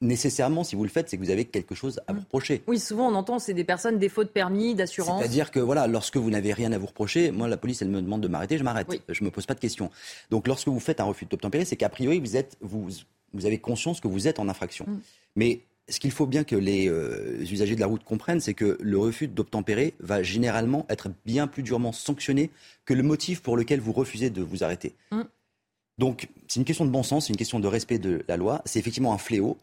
nécessairement, 0.00 0.64
si 0.64 0.76
vous 0.76 0.82
le 0.82 0.88
faites, 0.88 1.08
c'est 1.08 1.16
que 1.16 1.22
vous 1.22 1.30
avez 1.30 1.44
quelque 1.44 1.74
chose 1.74 2.00
à 2.06 2.12
vous 2.12 2.20
reprocher. 2.20 2.62
Oui, 2.66 2.78
souvent 2.78 3.08
on 3.08 3.14
entend 3.14 3.38
c'est 3.38 3.54
des 3.54 3.64
personnes 3.64 3.98
défaut 3.98 4.24
de 4.24 4.28
permis, 4.28 4.74
d'assurance. 4.74 5.20
C'est-à-dire 5.20 5.50
que 5.50 5.60
voilà, 5.60 5.86
lorsque 5.86 6.16
vous 6.16 6.30
n'avez 6.30 6.52
rien 6.52 6.72
à 6.72 6.78
vous 6.78 6.86
reprocher, 6.86 7.30
moi 7.30 7.48
la 7.48 7.56
police 7.56 7.82
elle 7.82 7.90
me 7.90 8.00
demande 8.00 8.20
de 8.20 8.28
m'arrêter, 8.28 8.58
je 8.58 8.64
m'arrête, 8.64 8.88
je 9.08 9.24
me 9.24 9.30
pose 9.30 9.46
pas 9.46 9.54
de 9.54 9.60
questions. 9.60 9.90
Donc 10.30 10.48
lorsque 10.48 10.68
vous 10.68 10.80
faites 10.80 11.00
un 11.00 11.04
refus 11.04 11.26
d'obtempérer, 11.26 11.64
c'est 11.64 11.76
qu'a 11.76 11.88
priori 11.88 12.18
vous 12.18 12.36
êtes 12.36 12.56
vous 12.60 12.88
vous 13.32 13.46
avez 13.46 13.58
conscience 13.58 14.00
que 14.00 14.08
vous 14.08 14.26
êtes 14.26 14.38
en 14.38 14.48
infraction. 14.48 14.86
Mm. 14.88 15.00
Mais 15.36 15.60
ce 15.88 16.00
qu'il 16.00 16.10
faut 16.10 16.26
bien 16.26 16.44
que 16.44 16.56
les 16.56 16.88
euh, 16.88 17.40
usagers 17.40 17.74
de 17.74 17.80
la 17.80 17.86
route 17.86 18.04
comprennent, 18.04 18.40
c'est 18.40 18.54
que 18.54 18.78
le 18.80 18.98
refus 18.98 19.28
d'obtempérer 19.28 19.94
va 20.00 20.22
généralement 20.22 20.86
être 20.88 21.10
bien 21.26 21.46
plus 21.46 21.62
durement 21.62 21.92
sanctionné 21.92 22.50
que 22.84 22.94
le 22.94 23.02
motif 23.02 23.42
pour 23.42 23.56
lequel 23.56 23.80
vous 23.80 23.92
refusez 23.92 24.30
de 24.30 24.42
vous 24.42 24.64
arrêter. 24.64 24.94
Mm. 25.10 25.22
Donc, 25.98 26.28
c'est 26.48 26.58
une 26.58 26.64
question 26.64 26.86
de 26.86 26.90
bon 26.90 27.02
sens, 27.02 27.26
c'est 27.26 27.32
une 27.32 27.36
question 27.36 27.60
de 27.60 27.68
respect 27.68 27.98
de 27.98 28.24
la 28.26 28.36
loi. 28.36 28.62
C'est 28.64 28.78
effectivement 28.78 29.12
un 29.12 29.18
fléau 29.18 29.58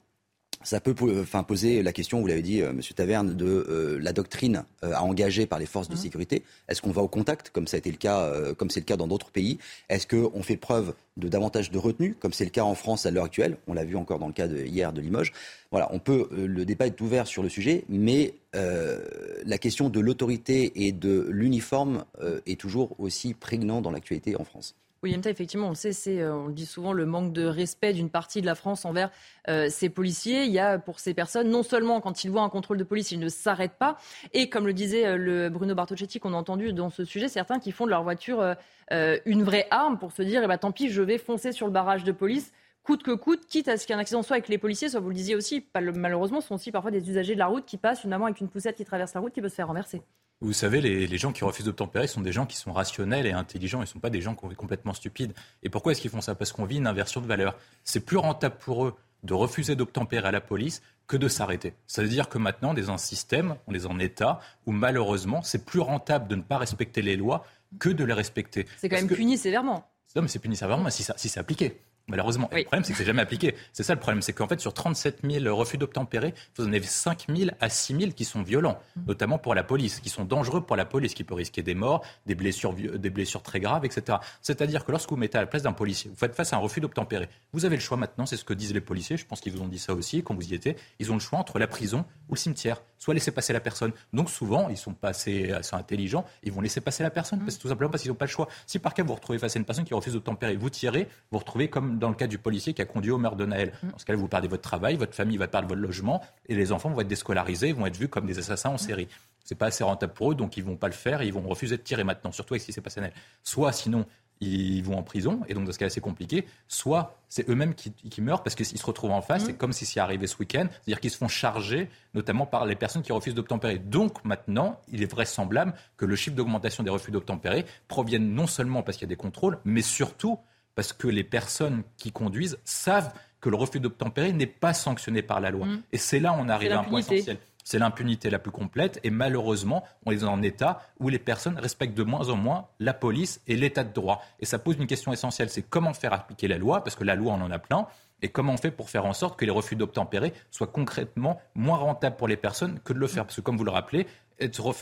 ça 0.64 0.80
peut 0.80 0.96
enfin, 1.22 1.44
poser 1.44 1.84
la 1.84 1.94
question, 1.94 2.20
vous 2.20 2.28
l'avez 2.28 2.42
dit. 2.42 2.62
Euh, 2.62 2.74
Monsieur 2.74 2.94
Taverne, 2.94 3.34
de 3.34 3.46
euh, 3.46 4.00
la 4.02 4.14
doctrine 4.14 4.64
euh, 4.84 4.94
à 4.94 5.04
engager 5.04 5.46
par 5.46 5.60
les 5.60 5.66
forces 5.66 5.88
de 5.88 5.94
mmh. 5.94 5.98
sécurité. 5.98 6.44
Est-ce 6.68 6.82
qu'on 6.82 6.92
va 6.92 7.02
au 7.02 7.08
contact, 7.08 7.50
comme 7.52 7.68
ça 7.68 7.76
a 7.76 7.80
été 7.80 7.92
le 7.92 7.98
cas, 7.98 8.32
comme 8.58 8.70
c'est 8.70 8.80
le 8.80 8.86
cas 8.86 8.98
dans 8.98 9.08
d'autres 9.08 9.32
pays? 9.32 9.60
Est-ce 9.90 10.08
qu'on 10.08 10.44
fait 10.44 10.58
preuve 10.58 10.94
de 11.16 11.28
davantage 11.28 11.72
de 11.72 11.78
retenue, 11.78 12.16
comme 12.20 12.34
c'est 12.34 12.44
le 12.44 12.50
cas 12.50 12.64
en 12.64 12.76
France 12.76 13.06
à 13.06 13.12
l'heure 13.12 13.26
actuelle? 13.26 13.58
On 13.68 13.74
l'a 13.74 13.86
vu 13.86 13.96
encore 13.96 14.20
dans 14.20 14.28
le 14.28 14.34
cas 14.34 14.48
de, 14.48 14.66
hier 14.66 14.94
de 14.94 15.02
Limoges. 15.02 15.34
Voilà, 15.72 15.90
on 15.92 16.00
peut, 16.00 16.30
le 16.32 16.66
débat 16.66 16.88
est 16.88 17.00
ouvert 17.02 17.28
sur 17.28 17.44
le 17.44 17.50
sujet, 17.50 17.86
mais 17.90 18.34
la 18.54 19.58
question 19.58 19.90
de 19.90 20.00
l'autorité 20.00 20.88
et 20.88 20.92
de 20.92 21.28
l'uniforme 21.30 22.06
est 22.46 22.60
toujours 22.60 23.00
aussi 23.00 23.34
prégnant 23.34 23.82
dans 23.82 23.92
l'actualité 23.92 24.36
en 24.36 24.44
France. 24.44 24.76
William 25.04 25.22
effectivement, 25.26 25.68
on 25.68 25.72
le 25.72 25.76
sait, 25.76 26.20
euh, 26.20 26.34
on 26.34 26.48
le 26.48 26.54
dit 26.54 26.66
souvent, 26.66 26.94
le 26.94 27.06
manque 27.06 27.34
de 27.34 27.46
respect 27.46 27.94
d'une 27.94 28.10
partie 28.10 28.42
de 28.42 28.46
la 28.46 28.56
France 28.56 28.86
envers 28.86 29.12
euh, 29.48 29.70
ses 29.70 29.90
policiers. 29.90 30.46
Il 30.46 30.52
y 30.52 30.60
a 30.60 30.80
pour 30.80 31.00
ces 31.00 31.14
personnes, 31.14 31.50
non 31.50 31.64
seulement 31.64 32.02
quand 32.02 32.24
ils 32.24 32.32
voient 32.32 32.42
un 32.42 32.50
contrôle 32.50 32.78
de 32.78 32.84
police, 32.84 33.12
ils 33.12 33.20
ne 33.20 33.30
s'arrêtent 33.30 33.78
pas, 33.78 33.98
et 34.34 34.50
comme 34.50 34.66
le 34.66 34.74
disait 34.74 35.06
euh, 35.06 35.18
le 35.18 35.50
Bruno 35.50 35.76
Bartocchetti 35.76 36.20
qu'on 36.20 36.34
a 36.34 36.38
entendu 36.38 36.74
dans 36.74 36.90
ce 36.90 37.06
sujet, 37.06 37.28
certains 37.28 37.60
qui 37.60 37.72
font 37.72 37.86
de 37.86 37.92
leur 37.92 38.04
voiture 38.04 38.56
une 38.90 39.44
vraie 39.44 39.68
arme 39.70 40.00
pour 40.00 40.12
se 40.12 40.22
dire, 40.22 40.42
eh 40.44 40.48
ben, 40.48 40.58
tant 40.58 40.72
pis, 40.72 40.90
je 40.90 41.02
vais 41.02 41.18
foncer 41.18 41.52
sur 41.52 41.68
le 41.68 41.74
barrage 41.74 42.04
de 42.04 42.12
police 42.12 42.54
coûte 42.84 43.04
que 43.04 43.12
coûte, 43.12 43.46
quitte 43.48 43.68
à 43.68 43.76
ce 43.76 43.86
qu'il 43.86 43.94
y 43.94 43.98
ait 43.98 44.00
un 44.00 44.02
accident 44.02 44.24
soit 44.24 44.38
avec 44.38 44.48
les 44.48 44.58
policiers, 44.58 44.88
soit 44.88 45.02
vous 45.02 45.10
le 45.10 45.16
disiez 45.16 45.36
aussi, 45.36 45.68
malheureusement, 45.76 46.40
ce 46.40 46.48
sont 46.48 46.56
aussi 46.56 46.72
parfois 46.72 46.90
des 46.90 47.10
usagers 47.10 47.34
de 47.34 47.40
la 47.40 47.48
route 47.48 47.66
qui 47.66 47.76
passent, 47.76 48.06
une 48.06 48.14
avec 48.14 48.40
une 48.40 48.48
poussette 48.48 48.78
qui 48.78 48.86
traverse 48.86 49.14
la 49.14 49.20
route 49.20 49.34
qui 49.34 49.42
peut 49.42 49.50
se 49.50 49.56
faire 49.56 49.68
renverser. 49.68 50.02
Vous 50.40 50.54
savez, 50.54 50.82
les, 50.82 51.18
gens 51.18 51.32
qui 51.32 51.44
refusent 51.44 51.66
d'obtempérer 51.66 52.06
sont 52.06 52.22
des 52.22 52.32
gens 52.32 52.46
qui 52.46 52.58
sont 52.58 52.72
rationnels 52.72 53.26
et 53.26 53.32
intelligents. 53.32 53.80
Ils 53.80 53.82
ne 53.82 53.88
sont 53.88 54.00
pas 54.00 54.12
des 54.12 54.22
gens 54.22 54.36
complètement 54.36 54.94
stupides. 54.94 55.34
Et 55.64 55.70
pourquoi 55.70 55.92
est-ce 55.92 56.02
qu'ils 56.02 56.12
font 56.12 56.22
ça? 56.22 56.36
Parce 56.36 56.52
qu'on 56.52 56.66
vit 56.66 56.78
une 56.78 56.86
inversion 56.86 57.22
de 57.22 57.26
valeur. 57.26 57.56
C'est 57.84 58.02
plus 58.02 58.18
rentable 58.18 58.56
pour 58.60 58.86
eux 58.86 58.96
de 59.24 59.34
refuser 59.34 59.76
d'obtempérer 59.76 60.28
à 60.28 60.32
la 60.32 60.42
police 60.42 60.84
que 61.08 61.18
de 61.18 61.28
s'arrêter. 61.28 61.74
Ça 61.88 62.04
veut 62.04 62.08
dire 62.08 62.30
que 62.30 62.38
maintenant, 62.38 62.74
on 62.74 62.76
est 62.76 62.84
dans 62.84 62.94
un 62.94 62.98
système, 63.00 63.56
on 63.66 63.74
est 63.74 63.88
en 63.88 63.98
état 63.98 64.40
où 64.68 64.72
malheureusement, 64.72 65.42
c'est 65.42 65.66
plus 65.66 65.80
rentable 65.80 66.28
de 66.28 66.36
ne 66.36 66.44
pas 66.44 66.60
respecter 66.60 67.02
les 67.02 67.16
lois 67.16 67.44
que 67.80 67.90
de 67.90 68.04
les 68.04 68.14
respecter. 68.14 68.68
C'est 68.78 68.90
quand 68.90 68.98
même 68.98 69.08
puni 69.08 69.38
sévèrement. 69.40 69.90
Non, 70.16 70.22
mais 70.22 70.28
c'est 70.28 70.40
puni 70.40 70.56
sévèrement 70.56 70.90
si, 70.92 71.04
si 71.16 71.30
c'est 71.30 71.40
appliqué. 71.40 71.82
Malheureusement. 72.08 72.50
Le 72.54 72.64
problème, 72.64 72.86
c'est 72.86 72.94
que 72.94 72.98
c'est 72.98 73.06
jamais 73.06 73.22
appliqué. 73.22 73.54
C'est 73.74 73.84
ça 73.84 73.94
le 73.94 74.00
problème. 74.00 74.22
C'est 74.22 74.32
qu'en 74.32 74.48
fait, 74.48 74.62
sur 74.62 74.74
37 74.74 75.20
000 75.30 75.56
refus 75.56 75.78
d'obtempérer, 75.78 76.34
vous 76.58 76.66
en 76.66 76.68
avez 76.68 76.82
5 76.82 77.26
000 77.36 77.52
à 77.60 77.70
6 77.70 78.00
000 78.00 78.12
qui 78.12 78.24
sont 78.24 78.44
violents, 78.44 78.80
mm. 78.96 79.02
notamment 79.08 79.38
pour 79.38 79.56
la 79.56 79.64
police, 79.64 80.00
qui 80.00 80.10
sont 80.10 80.24
dangereux 80.24 80.62
pour 80.62 80.78
la 80.78 80.86
police, 80.86 81.14
qui 81.14 81.26
peut 81.26 81.34
risquer 81.34 81.64
des 81.64 81.76
morts, 81.76 82.06
des 82.26 82.36
blessures, 82.36 82.74
des 82.74 83.10
blessures 83.10 83.44
très 83.44 83.60
graves, 83.60 83.84
etc. 83.84 84.20
C'est-à-dire 84.42 84.86
que 84.86 84.92
lorsque 84.92 85.10
vous 85.10 85.18
mettez 85.18 85.38
à 85.38 85.42
la 85.42 85.48
place 85.48 85.64
d'un 85.64 85.74
policier, 85.74 86.10
vous 86.10 86.16
faites 86.16 86.34
face 86.34 86.54
à 86.54 86.56
un 86.56 86.60
refus 86.60 86.80
d'obtempérer, 86.80 87.28
vous 87.52 87.66
avez 87.66 87.76
le 87.76 87.82
choix 87.82 87.98
maintenant, 87.98 88.26
c'est 88.26 88.38
ce 88.38 88.46
que 88.46 88.54
disent 88.54 88.74
les 88.74 88.82
policiers, 88.82 89.18
je 89.18 89.26
pense 89.26 89.42
qu'ils 89.42 89.52
vous 89.52 89.62
ont 89.62 89.68
dit 89.68 89.80
ça 89.80 89.94
aussi 89.94 90.24
quand 90.24 90.34
vous 90.34 90.48
y 90.48 90.54
étiez, 90.54 90.78
ils 91.00 91.12
ont 91.12 91.16
le 91.16 91.20
choix 91.20 91.40
entre 91.40 91.60
la 91.60 91.68
prison 91.68 92.06
ou 92.30 92.36
le 92.36 92.40
cimetière. 92.40 92.82
Soit 92.98 93.14
laisser 93.14 93.32
passer 93.32 93.54
la 93.54 93.60
personne. 93.60 93.92
Donc 94.14 94.30
souvent, 94.30 94.70
ils 94.70 94.78
sont 94.78 94.94
pas 94.94 95.10
assez, 95.10 95.54
intelligents, 95.72 96.26
ils 96.44 96.52
vont 96.52 96.62
laisser 96.62 96.82
passer 96.82 97.04
la 97.04 97.10
personne, 97.10 97.40
parce, 97.40 97.58
tout 97.58 97.68
simplement 97.68 97.90
parce 97.90 98.02
qu'ils 98.04 98.12
n'ont 98.12 98.18
pas 98.18 98.26
le 98.26 98.32
choix. 98.32 98.48
Si 98.66 98.80
par 98.80 98.94
cas 98.94 99.04
vous 99.04 99.14
retrouvez 99.14 99.40
face 99.40 99.56
à 99.56 99.60
une 99.60 99.66
personne 99.66 99.86
qui 99.86 99.94
refuse 99.94 100.14
d'obtempérer, 100.14 100.56
vous 100.56 100.70
tirez, 100.70 101.08
vous 101.32 101.40
retrouvez 101.40 101.70
comme 101.70 102.00
dans 102.00 102.10
le 102.10 102.16
cas 102.16 102.28
du 102.28 102.38
policier 102.38 102.74
qui 102.74 102.82
a 102.82 102.86
conduit 102.86 103.12
au 103.12 103.18
meurtre 103.18 103.38
de 103.38 103.46
Naël. 103.46 103.74
Mm. 103.84 103.90
Dans 103.92 103.98
ce 103.98 104.06
cas-là, 104.06 104.20
vous 104.20 104.28
perdez 104.28 104.48
votre 104.48 104.64
travail, 104.64 104.96
votre 104.96 105.14
famille 105.14 105.38
va 105.38 105.48
perdre 105.48 105.68
votre 105.68 105.82
logement 105.82 106.22
et 106.48 106.56
les 106.56 106.72
enfants 106.72 106.90
vont 106.90 107.02
être 107.02 107.08
déscolarisés, 107.08 107.74
vont 107.74 107.86
être 107.86 107.98
vus 107.98 108.08
comme 108.08 108.26
des 108.26 108.40
assassins 108.40 108.70
en 108.70 108.78
série. 108.78 109.08
C'est 109.44 109.56
pas 109.56 109.68
assez 109.68 109.84
rentable 109.84 110.14
pour 110.14 110.32
eux, 110.32 110.36
donc 110.36 110.58
ils 110.58 110.64
vont 110.64 110.76
pas 110.76 110.88
le 110.88 110.94
faire 110.94 111.22
et 111.22 111.28
ils 111.28 111.34
vont 111.34 111.48
refuser 111.48 111.78
de 111.78 111.82
tirer 111.82 112.04
maintenant, 112.04 112.32
surtout 112.32 112.54
avec 112.54 112.62
ce 112.62 112.68
qui 112.68 112.74
s'est 112.74 112.82
passé 112.82 113.00
à 113.00 113.04
Naël. 113.04 113.14
Soit 113.44 113.72
sinon, 113.72 114.06
ils 114.40 114.84
vont 114.84 114.98
en 114.98 115.04
prison, 115.04 115.42
et 115.48 115.54
donc 115.54 115.66
dans 115.66 115.72
ce 115.72 115.80
cas-là, 115.80 115.90
c'est 115.90 116.02
compliqué. 116.02 116.46
Soit 116.68 117.16
c'est 117.30 117.50
eux-mêmes 117.50 117.74
qui, 117.74 118.22
meurent 118.22 118.44
parce 118.44 118.56
qu'ils 118.56 118.66
se 118.66 118.86
retrouvent 118.86 119.12
en 119.12 119.22
face, 119.22 119.44
mm. 119.44 119.46
c'est 119.48 119.54
comme 119.58 119.74
si 119.74 119.86
c'est 119.86 120.00
arrivé 120.00 120.28
ce 120.28 120.38
week-end, 120.38 120.68
c'est-à-dire 120.70 121.00
qu'ils 121.00 121.12
se 121.12 121.18
font 121.18 121.28
charger, 121.28 121.90
notamment 122.14 122.46
par 122.46 122.66
les 122.66 122.76
personnes 122.76 123.02
qui 123.02 123.12
refusent 123.12 123.36
d'obtempérer. 123.36 123.80
Donc 123.80 124.24
maintenant, 124.24 124.80
il 124.92 125.04
est 125.04 125.12
vraisemblable 125.12 125.74
que 125.98 126.06
le 126.06 126.16
chiffre 126.16 126.36
d'augmentation 126.36 126.84
des 126.84 126.90
refus 126.90 127.12
d'obtempérer 127.12 127.66
provienne 127.88 128.34
non 128.34 128.48
seulement 128.48 128.84
parce 128.84 128.98
qu'il 128.98 129.08
y 129.08 129.10
a 129.10 129.14
des 129.14 129.16
contrôles, 129.16 129.60
mais 129.66 129.82
surtout 129.82 130.40
parce 130.76 130.94
que 130.94 131.08
les 131.08 131.24
personnes 131.24 131.84
qui 131.98 132.12
conduisent 132.12 132.60
savent 132.64 133.12
que 133.42 133.50
le 133.50 133.56
refus 133.56 133.80
d'obtempérer 133.80 134.32
n'est 134.34 134.46
pas 134.46 134.74
sanctionné 134.74 135.22
par 135.22 135.42
la 135.42 135.52
loi. 135.52 135.66
Mm. 135.66 135.82
Et 135.92 135.98
c'est 135.98 136.20
là 136.20 136.34
où 136.34 136.36
on 136.38 136.50
arrive 136.50 136.72
à 136.72 136.80
un 136.80 136.84
point 136.84 137.00
essentiel. 137.00 137.38
C'est 137.70 137.80
l'impunité 137.80 138.30
la 138.30 138.40
plus 138.40 138.50
complète 138.50 138.98
et 139.04 139.10
malheureusement, 139.10 139.84
on 140.06 140.12
est 140.14 140.22
dans 140.22 140.32
un 140.32 140.42
état 140.42 140.80
où 141.02 141.10
les 141.10 141.20
personnes 141.20 141.60
respectent 141.60 141.98
de 141.98 142.04
moins 142.04 142.30
en 142.30 142.38
moins 142.38 142.68
la 142.80 142.94
police 142.94 143.42
et 143.46 143.58
l'état 143.58 143.84
de 143.84 143.92
droit. 143.92 144.22
Et 144.40 144.46
ça 144.46 144.58
pose 144.58 144.78
une 144.78 144.88
question 144.88 145.12
essentielle, 145.12 145.50
c'est 145.50 145.64
comment 145.64 145.94
faire 145.94 146.14
appliquer 146.14 146.48
la 146.48 146.58
loi, 146.58 146.82
parce 146.82 146.96
que 146.96 147.04
la 147.04 147.16
loi, 147.16 147.34
on 147.34 147.42
en 147.42 147.52
a 147.52 147.60
plein, 147.60 147.86
et 148.22 148.30
comment 148.30 148.54
on 148.54 148.58
fait 148.58 148.72
pour 148.72 148.90
faire 148.90 149.06
en 149.06 149.12
sorte 149.12 149.38
que 149.38 149.44
les 149.44 149.52
refus 149.52 149.76
d'obtempérer 149.76 150.32
soient 150.50 150.68
concrètement 150.68 151.42
moins 151.56 151.76
rentables 151.76 152.16
pour 152.16 152.30
les 152.30 152.38
personnes 152.38 152.80
que 152.86 152.94
de 152.94 153.00
le 153.00 153.08
faire. 153.08 153.26
Parce 153.26 153.36
que 153.36 153.42
comme 153.42 153.58
vous 153.58 153.66
le 153.66 153.72
rappelez, 153.72 154.08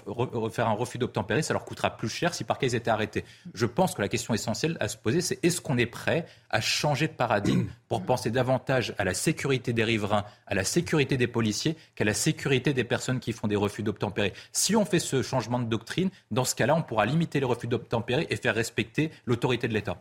refaire 0.07 0.67
un 0.67 0.73
refus 0.73 0.97
d'obtempérer, 0.97 1.41
ça 1.41 1.53
leur 1.53 1.65
coûtera 1.65 1.95
plus 1.95 2.09
cher 2.09 2.33
si 2.33 2.43
par 2.43 2.57
cas 2.57 2.67
ils 2.67 2.75
étaient 2.75 2.89
arrêtés. 2.89 3.23
Je 3.53 3.65
pense 3.65 3.93
que 3.93 4.01
la 4.01 4.07
question 4.09 4.33
essentielle 4.33 4.77
à 4.79 4.87
se 4.87 4.97
poser, 4.97 5.21
c'est 5.21 5.43
est-ce 5.43 5.61
qu'on 5.61 5.77
est 5.77 5.85
prêt 5.85 6.25
à 6.49 6.61
changer 6.61 7.07
de 7.07 7.13
paradigme 7.13 7.67
pour 7.87 8.03
penser 8.03 8.31
davantage 8.31 8.93
à 8.97 9.03
la 9.03 9.13
sécurité 9.13 9.73
des 9.73 9.83
riverains, 9.83 10.25
à 10.47 10.55
la 10.55 10.63
sécurité 10.63 11.17
des 11.17 11.27
policiers, 11.27 11.77
qu'à 11.95 12.03
la 12.03 12.13
sécurité 12.13 12.73
des 12.73 12.83
personnes 12.83 13.19
qui 13.19 13.31
font 13.31 13.47
des 13.47 13.55
refus 13.55 13.83
d'obtempérer? 13.83 14.33
Si 14.51 14.75
on 14.75 14.85
fait 14.85 14.99
ce 14.99 15.21
changement 15.21 15.59
de 15.59 15.65
doctrine, 15.65 16.09
dans 16.31 16.45
ce 16.45 16.55
cas-là, 16.55 16.75
on 16.75 16.81
pourra 16.81 17.05
limiter 17.05 17.39
les 17.39 17.45
refus 17.45 17.67
d'obtempérer 17.67 18.27
et 18.29 18.35
faire 18.35 18.55
respecter 18.55 19.11
l'autorité 19.25 19.67
de 19.67 19.73
l'État. 19.73 19.97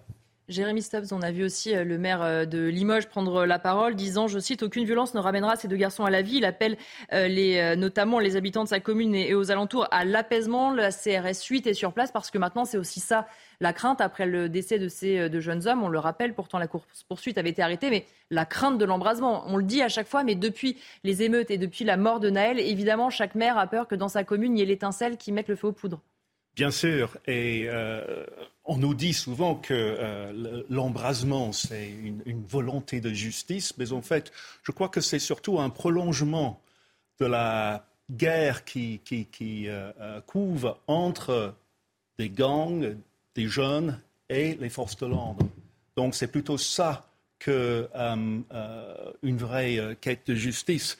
Jérémy 0.48 0.82
Stubbs, 0.82 1.12
on 1.12 1.22
a 1.22 1.30
vu 1.30 1.42
aussi 1.42 1.74
euh, 1.74 1.84
le 1.84 1.96
maire 1.96 2.22
euh, 2.22 2.44
de 2.44 2.66
Limoges 2.66 3.06
prendre 3.06 3.46
la 3.46 3.58
parole, 3.58 3.94
disant, 3.94 4.28
je 4.28 4.38
cite, 4.38 4.62
aucune 4.62 4.84
violence 4.84 5.14
ne 5.14 5.20
ramènera 5.20 5.56
ces 5.56 5.68
deux 5.68 5.76
garçons 5.76 6.04
à 6.04 6.10
la 6.10 6.20
vie. 6.20 6.36
Il 6.36 6.44
appelle 6.44 6.76
euh, 7.14 7.76
notamment 7.76 8.18
les 8.18 8.36
habitants 8.36 8.64
de 8.64 8.68
sa 8.68 8.78
commune 8.78 9.14
et, 9.14 9.32
aux 9.32 9.50
alentours 9.50 9.88
à 9.90 10.04
l'apaisement. 10.04 10.70
La 10.70 10.90
CRS 10.90 11.42
8 11.48 11.66
est 11.66 11.74
sur 11.74 11.94
place 11.94 12.12
parce 12.12 12.30
que 12.30 12.36
maintenant 12.36 12.66
c'est 12.66 12.76
aussi 12.76 13.00
ça 13.00 13.26
la 13.60 13.72
crainte 13.72 14.02
après 14.02 14.26
le 14.26 14.50
décès 14.50 14.78
de 14.78 14.88
ces 14.88 15.30
deux 15.30 15.40
jeunes 15.40 15.66
hommes. 15.66 15.82
On 15.82 15.88
le 15.88 15.98
rappelle, 15.98 16.34
pourtant 16.34 16.58
la 16.58 16.68
poursuite 17.08 17.38
avait 17.38 17.50
été 17.50 17.62
arrêtée, 17.62 17.88
mais 17.88 18.04
la 18.30 18.44
crainte 18.44 18.76
de 18.76 18.84
l'embrasement, 18.84 19.44
on 19.46 19.56
le 19.56 19.62
dit 19.62 19.80
à 19.80 19.88
chaque 19.88 20.08
fois, 20.08 20.24
mais 20.24 20.34
depuis 20.34 20.76
les 21.04 21.22
émeutes 21.22 21.50
et 21.50 21.56
depuis 21.56 21.84
la 21.84 21.96
mort 21.96 22.20
de 22.20 22.28
Naël, 22.28 22.58
évidemment, 22.58 23.08
chaque 23.10 23.34
maire 23.34 23.56
a 23.56 23.66
peur 23.66 23.88
que 23.88 23.94
dans 23.94 24.08
sa 24.08 24.24
commune 24.24 24.56
il 24.56 24.60
y 24.60 24.62
ait 24.62 24.66
l'étincelle 24.66 25.16
qui 25.16 25.32
mette 25.32 25.48
le 25.48 25.56
feu 25.56 25.68
aux 25.68 25.72
poudres. 25.72 26.02
Bien 26.56 26.70
sûr, 26.70 27.16
et 27.26 27.66
euh, 27.68 28.24
on 28.64 28.76
nous 28.78 28.94
dit 28.94 29.12
souvent 29.12 29.54
que 29.54 29.74
euh, 29.74 30.62
l'embrasement, 30.70 31.52
c'est 31.52 31.90
une, 31.90 32.44
volonté 32.46 33.00
de 33.00 33.10
justice, 33.10 33.76
mais 33.78 33.92
en 33.92 34.02
fait, 34.02 34.32
je 34.62 34.72
crois 34.72 34.88
que 34.88 35.00
c'est 35.00 35.18
surtout 35.18 35.60
un 35.60 35.70
prolongement 35.70 36.60
de 37.20 37.26
la 37.26 37.86
guerre 38.10 38.64
qui, 38.64 39.00
qui, 39.04 39.68
euh, 39.68 40.20
couvre 40.26 40.78
entre 40.86 41.54
des 42.18 42.30
gangs, 42.30 42.96
des 43.34 43.48
jeunes 43.48 44.00
et 44.28 44.54
les 44.54 44.70
forces 44.70 44.96
de 44.96 45.06
l'ordre. 45.06 45.46
Donc 45.96 46.14
c'est 46.14 46.28
plutôt 46.28 46.58
ça 46.58 47.06
qu'une 47.38 48.44
vraie 49.22 49.96
quête 50.00 50.26
de 50.26 50.34
justice. 50.34 50.96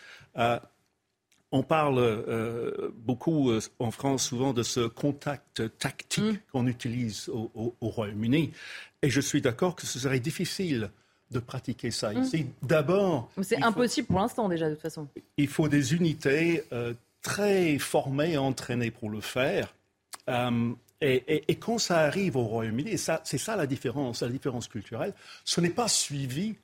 On 1.55 1.63
parle 1.63 2.01
euh, 2.01 2.91
beaucoup 2.97 3.53
euh, 3.53 3.61
en 3.79 3.93
France 3.93 4.25
souvent 4.25 4.53
de 4.53 4.65
ce 4.65 4.89
contact 4.89 5.63
tactique 5.79 6.25
mm. 6.25 6.39
qu'on 6.51 6.67
utilise 6.67 7.29
au, 7.29 7.73
Royaume-Uni. 7.81 8.51
Et 9.03 9.09
je 9.09 9.21
suis 9.21 9.41
d'accord 9.41 9.77
que 9.77 9.87
ce 9.87 10.01
serait 10.01 10.19
difficile 10.19 10.91
de 11.31 11.39
pratiquer 11.39 11.93
ça 11.93 12.13
mm. 12.13 12.23
ici. 12.25 12.47
D'abord. 12.63 13.31
C'est 13.41 13.63
impossible 13.63 14.09
pour 14.09 14.19
l'instant 14.19 14.49
déjà, 14.49 14.69
de 14.69 14.75
toute 14.75 14.83
façon. 14.83 15.07
Il 15.37 15.47
faut 15.47 15.69
des 15.69 15.95
unités 15.95 16.65
euh, 16.73 16.93
très 17.23 17.79
formées, 17.79 18.37
entraînées 18.37 18.91
pour 18.91 19.09
le 19.09 19.21
faire. 19.21 19.73
et, 21.01 21.55
quand 21.61 21.79
ça 21.79 22.01
arrive 22.01 22.35
au 22.35 22.43
Royaume-Uni, 22.43 22.99
c'est 22.99 23.39
ça 23.39 23.55
la 23.55 23.69
différence, 23.69 24.23
la 24.23 24.29
différence 24.29 24.67
culturelle, 24.67 25.15
ce 25.45 25.61
n'est 25.61 25.71
pas 25.71 25.87
suivi 25.87 26.57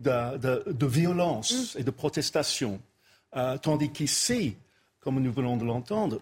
de, 0.00 0.84
violence 0.84 1.76
mm. 1.76 1.78
et 1.78 1.84
de 1.84 1.90
protestation. 1.92 2.80
Euh, 3.36 3.58
tandis 3.58 3.90
qu'ici, 3.90 4.56
comme 5.00 5.20
nous 5.20 5.32
venons 5.32 5.56
de 5.56 5.64
l'entendre, 5.64 6.20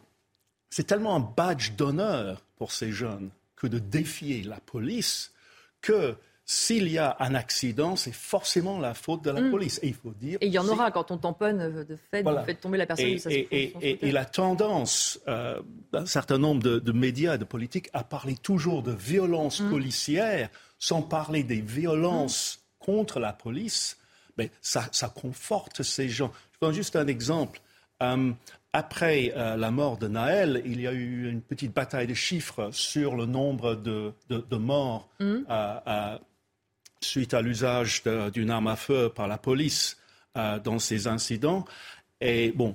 c'est 0.70 0.86
tellement 0.86 1.14
un 1.14 1.20
badge 1.20 1.72
d'honneur 1.72 2.44
pour 2.56 2.72
ces 2.72 2.90
jeunes 2.90 3.30
que 3.56 3.66
de 3.66 3.78
défier 3.78 4.42
la 4.42 4.58
police 4.58 5.32
que 5.80 6.16
s'il 6.46 6.88
y 6.88 6.98
a 6.98 7.16
un 7.20 7.34
accident, 7.34 7.96
c'est 7.96 8.12
forcément 8.12 8.78
la 8.78 8.92
faute 8.92 9.22
de 9.22 9.30
la 9.30 9.40
mm. 9.40 9.50
police. 9.50 9.80
Et 9.82 9.88
il 9.88 9.94
faut 9.94 10.12
dire. 10.12 10.36
Et 10.40 10.48
il 10.48 10.52
y 10.52 10.58
en 10.58 10.68
aura 10.68 10.90
quand 10.90 11.10
on 11.10 11.16
tamponne 11.16 11.60
euh, 11.60 11.84
de 11.84 11.96
fait, 12.10 12.22
vous 12.22 12.44
faites 12.44 12.60
tomber 12.60 12.76
la 12.76 12.86
personne. 12.86 13.16
Et, 13.30 14.12
la 14.12 14.24
tendance 14.24 15.18
euh, 15.26 15.60
d'un 15.92 16.06
certain 16.06 16.38
nombre 16.38 16.62
de, 16.62 16.92
médias 16.92 17.36
et 17.36 17.38
de 17.38 17.44
politiques 17.44 17.88
à 17.92 18.04
parler 18.04 18.36
toujours 18.36 18.82
de 18.82 18.92
violence 18.92 19.60
mm. 19.60 19.70
policière 19.70 20.50
sans 20.78 21.00
parler 21.00 21.44
des 21.44 21.60
violences 21.60 22.58
mm. 22.58 22.84
contre 22.84 23.20
la 23.20 23.32
police, 23.32 23.96
mais 24.36 24.50
ça, 24.60 24.88
ça 24.92 25.08
conforte 25.08 25.82
ces 25.82 26.08
gens 26.08 26.30
juste 26.72 26.96
un 26.96 27.06
exemple. 27.06 27.60
Euh, 28.02 28.32
après 28.72 29.32
euh, 29.36 29.56
la 29.56 29.70
mort 29.70 29.98
de 29.98 30.08
Naël, 30.08 30.62
il 30.64 30.80
y 30.80 30.88
a 30.88 30.92
eu 30.92 31.30
une 31.30 31.42
petite 31.42 31.72
bataille 31.72 32.08
de 32.08 32.14
chiffres 32.14 32.70
sur 32.72 33.14
le 33.14 33.24
nombre 33.24 33.76
de, 33.76 34.12
morts 34.56 35.08
mm. 35.20 35.36
euh, 35.48 36.18
suite 37.00 37.34
à 37.34 37.40
l'usage 37.40 38.02
d'une 38.32 38.50
arme 38.50 38.66
à 38.66 38.76
feu 38.76 39.10
par 39.14 39.28
la 39.28 39.38
police 39.38 39.96
dans 40.34 40.80
ces 40.80 41.06
incidents. 41.06 41.64
Et 42.20 42.50
bon, 42.50 42.74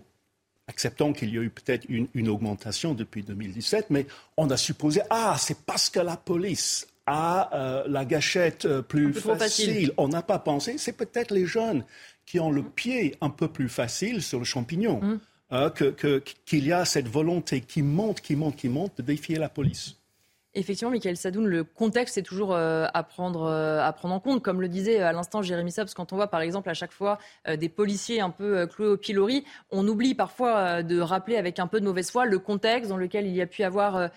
acceptons 0.68 1.12
qu'il 1.12 1.34
y 1.34 1.38
a 1.38 1.42
eu 1.42 1.50
peut-être 1.50 1.84
une, 1.90 2.08
une, 2.14 2.30
augmentation 2.30 2.94
depuis 2.94 3.22
2017, 3.22 3.88
mais 3.90 4.08
on 4.38 4.50
a 4.50 4.56
supposé, 4.56 5.02
ah, 5.10 5.36
c'est 5.38 5.66
parce 5.66 5.90
que 5.90 6.00
la 6.00 6.16
police 6.16 6.88
a 7.06 7.84
la 7.88 8.06
gâchette 8.06 8.66
plus 8.84 9.14
facile. 9.14 9.92
On 9.98 10.08
n'a 10.08 10.22
pas 10.22 10.40
pensé, 10.40 10.78
c'est 10.78 10.94
peut-être 10.94 11.34
les 11.34 11.46
jeunes 11.46 11.84
qui 12.30 12.40
ont 12.40 12.52
le 12.52 12.62
pied 12.62 13.16
un 13.22 13.32
peu 13.32 13.48
plus 13.48 13.70
facile 13.70 14.22
sur 14.22 14.38
le 14.38 14.46
champignon, 14.46 15.02
mm. 15.02 15.20
hein, 15.50 15.74
qu'il 16.46 16.64
y 16.64 16.72
a 16.72 16.86
cette 16.86 17.08
volonté 17.08 17.62
qui 17.62 17.82
monte, 17.82 18.22
qui 18.22 18.36
monte, 18.36 18.56
qui 18.56 18.70
monte 18.70 18.98
de 18.98 19.02
défier 19.02 19.40
la 19.40 19.50
police. 19.50 19.99
Effectivement, 20.56 20.90
Michael 20.90 21.16
Sadoun, 21.16 21.46
le 21.46 21.64
contexte 21.64 22.18
est 22.18 22.24
toujours 22.24 22.56
euh, 22.56 22.88
à, 22.96 23.04
prendre, 23.04 23.44
euh, 23.44 23.82
à 23.82 23.96
en 24.02 24.20
compte. 24.20 24.42
Comme 24.42 24.62
le 24.62 24.68
disait 24.68 25.00
à 25.00 25.12
l'instant 25.12 25.44
Jérémy 25.44 25.72
Saps, 25.72 25.94
quand 25.94 26.12
on 26.12 26.16
voit 26.16 26.28
par 26.28 26.42
exemple 26.42 26.72
à 26.72 26.74
chaque 26.74 26.92
fois 26.92 27.20
euh, 27.48 27.56
des 27.56 27.70
policiers 27.70 28.20
un 28.20 28.32
peu 28.32 28.66
cloués 28.66 28.88
au 28.88 28.98
pilori, 28.98 29.46
on 29.70 29.88
oublie 29.88 30.16
parfois 30.16 30.82
de 30.82 31.00
rappeler 31.00 31.38
avec 31.38 31.60
un 31.60 31.68
peu 31.68 31.80
de 31.80 31.86
mauvaise 31.86 32.10
foi 32.10 32.26
le 32.26 32.40
contexte 32.40 32.90
dans 32.90 32.98
lequel 32.98 33.28
il 33.28 33.36
y 33.36 33.42
a 33.42 33.46
pu 33.46 33.64
avoir 33.64 34.10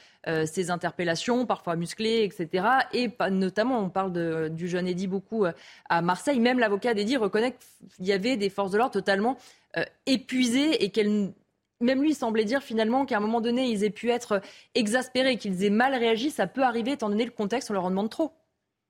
ces 0.47 0.71
interpellations, 0.71 1.47
parfois 1.47 1.77
musclées, 1.77 2.23
etc. 2.25 2.67
Et 2.93 3.11
notamment, 3.31 3.81
on 3.81 3.91
parle 3.91 4.51
du 4.51 4.69
jeune 4.69 4.87
Eddy 4.87 5.09
beaucoup 5.09 5.45
à 5.89 6.03
Marseille. 6.03 6.39
Même 6.41 6.59
l'avocat 6.59 6.95
d'Eddy 6.95 7.17
reconnaît 7.17 7.57
qu'il 7.97 8.07
y 8.07 8.13
avait 8.13 8.37
des 8.37 8.49
forces 8.49 8.71
de 8.71 8.79
l'ordre 8.79 8.93
totalement 8.93 9.37
épuisées 10.07 10.85
et 10.85 10.91
qu'elles 10.91 11.33
même 11.83 12.03
lui 12.03 12.15
semblait 12.15 12.45
dire 12.45 12.63
finalement 12.63 13.05
qu'à 13.05 13.17
un 13.17 13.21
moment 13.21 13.41
donné, 13.41 13.69
ils 13.69 13.85
aient 13.85 13.91
pu 13.91 14.11
être 14.11 14.41
exaspérés, 14.75 15.37
qu'ils 15.37 15.65
aient 15.65 15.71
mal 15.71 15.95
réagi. 15.95 16.31
Ça 16.31 16.47
peut 16.47 16.63
arriver 16.63 16.93
étant 16.93 17.09
donné 17.09 17.25
le 17.25 17.31
contexte, 17.31 17.71
on 17.71 17.75
leur 17.75 17.85
en 17.85 17.91
demande 17.91 18.11
trop. 18.11 18.33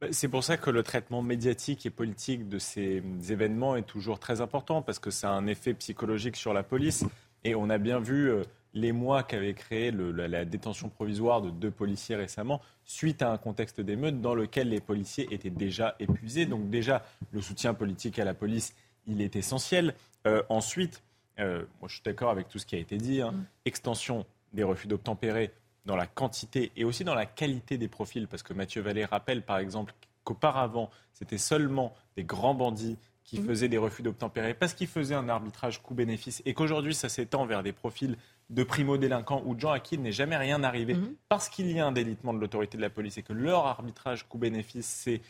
Bah, 0.01 0.09
c'est 0.11 0.29
pour 0.29 0.43
ça 0.43 0.57
que 0.57 0.71
le 0.71 0.83
traitement 0.83 1.23
médiatique 1.23 1.87
et 1.87 1.91
politique 1.91 2.49
de 2.49 2.59
ces 2.59 3.03
événements 3.31 3.77
est 3.77 3.83
toujours 3.83 4.19
très 4.19 4.41
important, 4.41 4.83
parce 4.83 4.99
que 4.99 5.11
ça 5.11 5.31
a 5.31 5.33
un 5.33 5.47
effet 5.47 5.75
psychologique 5.75 6.37
sur 6.37 6.53
la 6.53 6.63
police. 6.63 7.05
Et 7.45 7.55
on 7.55 7.71
a 7.71 7.79
bien 7.79 8.01
vu 8.01 8.31
euh, 8.31 8.43
les 8.75 8.93
mois 8.93 9.23
qu'avait 9.23 9.55
créé 9.55 9.91
la, 9.91 10.45
détention 10.45 10.89
provisoire 10.89 11.43
de 11.43 11.51
deux 11.51 11.71
policiers 11.71 12.17
récemment, 12.17 12.61
suite 12.85 13.23
à 13.23 13.31
un 13.31 13.39
contexte 13.39 13.81
d'émeute 13.81 14.21
dans 14.21 14.35
lequel 14.35 14.71
les 14.71 14.81
policiers 14.81 15.29
étaient 15.31 15.51
déjà 15.51 15.95
épuisés. 16.01 16.47
Donc 16.47 16.71
déjà, 16.71 17.05
le 17.33 17.41
soutien 17.41 17.75
politique 17.75 18.19
à 18.19 18.25
la 18.25 18.35
police, 18.35 18.75
il 19.07 19.21
est 19.21 19.37
essentiel. 19.37 19.95
Euh, 20.27 20.43
ensuite, 20.49 21.03
euh, 21.43 21.65
moi, 21.81 21.89
je 21.89 21.95
suis 21.95 22.03
d'accord 22.03 22.31
avec 22.31 22.49
tout 22.49 22.59
ce 22.59 22.67
qui 22.67 22.75
a 22.75 22.79
été 22.79 22.97
dit. 22.97 23.21
Hein. 23.21 23.33
Mm. 23.33 23.45
Extension 23.67 24.27
des 24.53 24.63
refus 24.63 24.87
d'obtempérer 24.87 25.53
dans 25.85 25.97
la 25.97 26.07
quantité 26.07 26.71
et 26.77 26.85
aussi 26.85 27.05
dans 27.05 27.15
la 27.15 27.27
qualité 27.27 27.77
des 27.79 27.89
profils, 27.89 28.29
parce 28.29 28.43
que 28.43 28.53
Mathieu 28.53 28.83
Vallée 28.83 29.05
rappelle, 29.05 29.43
par 29.43 29.59
exemple, 29.59 29.95
qu'auparavant, 30.25 30.91
c'était 31.13 31.39
seulement 31.39 31.95
des 32.17 32.25
grands 32.25 32.55
bandits 32.55 32.99
qui 33.25 33.41
mm. 33.41 33.47
faisaient 33.47 33.69
des 33.69 33.79
refus 33.79 34.03
d'obtempérer 34.03 34.55
parce 34.55 34.75
qu'ils 34.75 34.89
faisaient 34.89 35.15
un 35.15 35.29
arbitrage 35.29 35.83
coût-bénéfice 35.83 36.43
et 36.45 36.55
qu'aujourd'hui, 36.55 36.95
ça 36.95 37.09
s'étend 37.09 37.47
vers 37.47 37.63
des 37.63 37.73
profils 37.73 38.17
de 38.51 38.65
primo-délinquants 38.65 39.43
ou 39.47 39.55
de 39.55 39.61
gens 39.61 39.71
à 39.71 39.81
qui 39.81 39.95
il 39.95 40.03
n'est 40.03 40.13
jamais 40.13 40.37
rien 40.37 40.63
arrivé 40.63 40.95
mm. 40.95 41.15
parce 41.29 41.49
qu'il 41.49 41.71
y 41.71 41.81
a 41.81 41.87
un 41.87 41.93
délitement 41.93 42.35
de 42.35 42.39
l'autorité 42.39 42.77
de 42.77 42.83
la 42.83 42.91
police 42.91 43.19
et 43.19 43.23
que 43.23 43.33
leur 43.33 43.67
arbitrage 43.67 44.29
coût-bénéfice, 44.29 44.87
c'est 44.87 45.21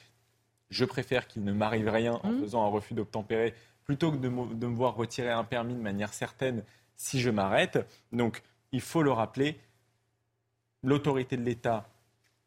je 0.71 0.85
préfère 0.87 1.29
qu'il 1.29 1.45
ne 1.45 1.53
m'arrive 1.53 1.89
rien 1.89 2.19
en 2.23 2.33
faisant 2.41 2.65
un 2.65 2.69
refus 2.69 2.95
d'obtempérer 2.95 3.55
plutôt 3.85 4.13
que 4.13 4.17
de 4.17 4.29
me, 4.29 4.75
voir 4.75 4.95
retirer 4.95 5.31
un 5.31 5.45
permis 5.45 5.75
de 5.75 5.81
manière 5.81 6.13
certaine 6.15 6.63
si 6.97 7.21
je 7.21 7.31
m'arrête. 7.31 7.79
Donc, 8.13 8.43
il 8.73 8.81
faut 8.81 9.03
le 9.03 9.13
rappeler, 9.13 9.59
l'autorité 10.83 11.37
de 11.37 11.43
l'État, 11.43 11.89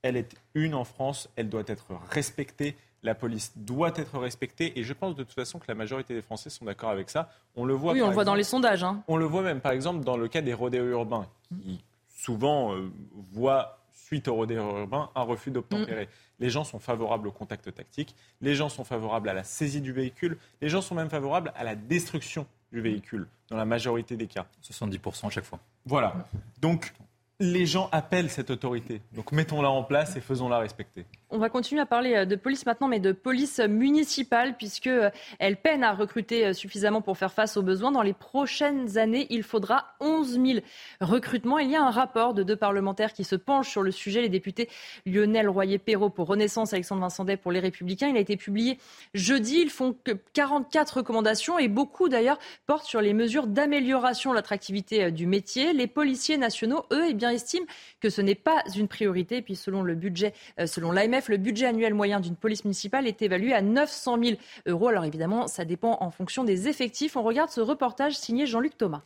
elle 0.01 0.17
est 0.17 0.35
une 0.53 0.75
en 0.75 0.83
France, 0.83 1.29
elle 1.35 1.49
doit 1.49 1.63
être 1.67 1.87
respectée. 2.09 2.75
La 3.03 3.13
police 3.13 3.53
doit 3.55 3.93
être 3.95 4.17
respectée 4.17 4.79
et 4.79 4.83
je 4.83 4.93
pense 4.93 5.15
de 5.15 5.23
toute 5.23 5.33
façon 5.33 5.59
que 5.59 5.65
la 5.67 5.75
majorité 5.75 6.15
des 6.15 6.23
Français 6.23 6.49
sont 6.49 6.65
d'accord 6.65 6.89
avec 6.89 7.09
ça. 7.09 7.29
On 7.55 7.63
le 7.63 7.75
voit. 7.75 7.93
Oui, 7.93 8.01
on 8.01 8.07
le 8.07 8.13
voit 8.13 8.23
dans 8.23 8.33
les 8.33 8.43
sondages. 8.43 8.83
Hein. 8.83 9.03
On 9.07 9.17
le 9.17 9.25
voit 9.25 9.43
même, 9.43 9.61
par 9.61 9.73
exemple, 9.73 10.03
dans 10.03 10.17
le 10.17 10.27
cas 10.27 10.41
des 10.41 10.53
rodéos 10.55 10.87
urbains, 10.87 11.27
qui 11.61 11.83
souvent 12.09 12.73
euh, 12.73 12.91
voient 13.31 13.84
suite 13.95 14.27
au 14.27 14.35
rodéo 14.35 14.77
urbain, 14.77 15.09
un 15.15 15.23
refus 15.23 15.51
d'obtempérer. 15.51 16.05
Mm. 16.05 16.09
Les 16.39 16.49
gens 16.49 16.63
sont 16.63 16.79
favorables 16.79 17.27
au 17.27 17.31
contact 17.31 17.73
tactique, 17.73 18.15
les 18.41 18.53
gens 18.55 18.69
sont 18.69 18.83
favorables 18.83 19.29
à 19.29 19.33
la 19.33 19.43
saisie 19.43 19.81
du 19.81 19.93
véhicule, 19.93 20.37
les 20.61 20.69
gens 20.69 20.81
sont 20.81 20.95
même 20.95 21.09
favorables 21.09 21.51
à 21.55 21.63
la 21.63 21.75
destruction 21.75 22.45
du 22.71 22.81
véhicule, 22.81 23.27
dans 23.49 23.57
la 23.57 23.65
majorité 23.65 24.17
des 24.17 24.27
cas. 24.27 24.45
70% 24.63 25.27
à 25.27 25.29
chaque 25.29 25.45
fois. 25.45 25.59
Voilà. 25.85 26.13
Donc, 26.61 26.93
les 27.39 27.65
gens 27.65 27.89
appellent 27.91 28.29
cette 28.29 28.49
autorité. 28.49 29.01
Donc, 29.13 29.31
mettons-la 29.31 29.69
en 29.69 29.83
place 29.83 30.15
et 30.15 30.21
faisons-la 30.21 30.59
respecter. 30.59 31.05
On 31.31 31.39
va 31.39 31.49
continuer 31.49 31.81
à 31.81 31.87
parler 31.87 32.13
euh, 32.13 32.25
de 32.25 32.35
police 32.35 32.67
maintenant, 32.67 32.87
mais 32.87 32.99
de 32.99 33.11
police 33.11 33.59
municipale, 33.59 34.55
puisqu'elle 34.57 35.11
euh, 35.41 35.55
peine 35.61 35.83
à 35.83 35.91
recruter 35.91 36.45
euh, 36.45 36.53
suffisamment 36.53 37.01
pour 37.01 37.17
faire 37.17 37.33
face 37.33 37.57
aux 37.57 37.63
besoins. 37.63 37.91
Dans 37.91 38.03
les 38.03 38.13
prochaines 38.13 38.99
années, 38.99 39.25
il 39.31 39.41
faudra 39.41 39.95
11 40.01 40.39
000 40.39 40.59
recrutements. 41.01 41.57
Il 41.57 41.71
y 41.71 41.75
a 41.75 41.81
un 41.81 41.89
rapport 41.89 42.35
de 42.35 42.43
deux 42.43 42.55
parlementaires 42.55 43.11
qui 43.11 43.23
se 43.23 43.35
penchent 43.35 43.71
sur 43.71 43.81
le 43.81 43.89
sujet, 43.89 44.21
les 44.21 44.29
députés 44.29 44.69
Lionel 45.07 45.49
Royer-Perrault 45.49 46.11
pour 46.11 46.27
Renaissance, 46.27 46.73
Alexandre 46.73 47.01
Vincent 47.01 47.25
pour 47.41 47.51
Les 47.51 47.59
Républicains. 47.59 48.07
Il 48.07 48.17
a 48.17 48.19
été 48.19 48.37
publié 48.37 48.77
jeudi. 49.15 49.61
Ils 49.61 49.71
font 49.71 49.95
que 50.03 50.11
44 50.33 50.97
recommandations 50.97 51.57
et 51.57 51.69
beaucoup 51.69 52.07
d'ailleurs 52.07 52.37
portent 52.67 52.85
sur 52.85 53.01
les 53.01 53.13
mesures 53.13 53.47
d'amélioration 53.47 54.29
de 54.29 54.35
l'attractivité 54.35 55.11
du 55.11 55.25
métier. 55.25 55.73
Les 55.73 55.87
policiers 55.87 56.37
nationaux, 56.37 56.85
eux, 56.91 57.07
eh 57.09 57.25
estiment 57.25 57.65
que 57.99 58.11
ce 58.11 58.21
n'est 58.21 58.35
pas 58.35 58.63
une 58.75 58.87
priorité. 58.87 59.37
Et 59.37 59.41
puis, 59.41 59.55
selon 59.55 59.81
le 59.81 59.95
budget, 59.95 60.33
selon 60.65 60.91
l'AMF, 60.91 61.14
le 61.29 61.37
budget 61.37 61.67
annuel 61.67 61.93
moyen 61.93 62.19
d'une 62.19 62.35
police 62.35 62.65
municipale 62.65 63.07
est 63.07 63.21
évalué 63.21 63.53
à 63.53 63.61
900 63.61 64.17
000 64.23 64.37
euros. 64.67 64.89
Alors 64.89 65.05
évidemment, 65.05 65.47
ça 65.47 65.65
dépend 65.65 65.97
en 66.01 66.11
fonction 66.11 66.43
des 66.43 66.67
effectifs. 66.67 67.15
On 67.15 67.23
regarde 67.23 67.49
ce 67.49 67.61
reportage 67.61 68.17
signé 68.17 68.45
Jean-Luc 68.45 68.77
Thomas. 68.77 69.03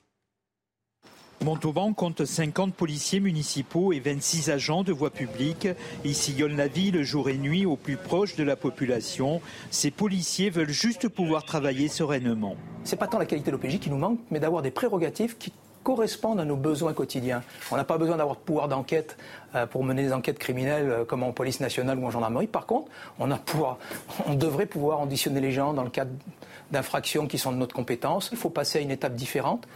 Montauban 1.46 1.94
compte 1.94 2.26
50 2.26 2.74
policiers 2.74 3.22
municipaux 3.22 3.94
et 3.94 4.02
26 4.02 4.50
agents 4.50 4.84
de 4.84 4.92
voie 4.92 5.10
publique. 5.10 5.70
Ils 6.04 6.16
sillonnent 6.16 6.58
la 6.58 6.68
ville 6.68 7.02
jour 7.04 7.30
et 7.30 7.38
nuit 7.38 7.66
au 7.66 7.78
plus 7.78 7.96
proche 7.96 8.36
de 8.36 8.44
la 8.44 8.58
population. 8.58 9.40
Ces 9.72 9.90
policiers 9.90 10.50
veulent 10.50 10.70
juste 10.70 11.08
pouvoir 11.08 11.46
travailler 11.46 11.88
sereinement. 11.88 12.58
C'est 12.84 12.98
pas 12.98 13.08
tant 13.08 13.20
la 13.20 13.26
qualité 13.26 13.52
de 13.52 13.56
l'OPJ 13.56 13.80
qui 13.80 13.90
nous 13.90 13.98
manque, 13.98 14.20
mais 14.32 14.42
d'avoir 14.42 14.62
des 14.62 14.72
prérogatives 14.72 15.38
qui 15.38 15.54
correspondent 15.84 16.40
à 16.40 16.46
nos 16.46 16.56
besoins 16.56 16.94
quotidiens. 16.94 17.44
On 17.72 17.78
n'a 17.78 17.84
pas 17.84 17.98
besoin 17.98 18.18
d'avoir 18.18 18.36
de 18.36 18.42
pouvoir 18.42 18.68
d'enquête 18.68 19.18
euh, 19.56 19.66
pour 19.66 19.84
mener 19.84 20.04
des 20.04 20.14
enquêtes 20.14 20.40
criminelles 20.40 20.90
euh, 20.90 21.06
comme 21.06 21.24
en 21.24 21.32
police 21.32 21.60
nationale 21.60 21.98
ou 22.00 22.06
en 22.06 22.12
gendarmerie. 22.12 22.48
Par 22.48 22.66
contre, 22.66 22.92
on, 23.20 24.34
devrait 24.36 24.66
pouvoir 24.66 25.02
auditionner 25.02 25.42
les 25.42 25.52
gens 25.52 25.74
dans 25.74 25.84
le 25.84 25.90
cadre 25.90 26.12
d'infractions 26.72 27.28
qui 27.28 27.38
sont 27.38 27.52
de 27.52 27.58
notre 27.58 27.76
compétence. 27.76 28.30
Il 28.32 28.38
faut 28.38 28.50
passer 28.50 28.80
à 28.80 28.82
une 28.82 28.92
étape 28.92 29.16
différente, 29.16 29.68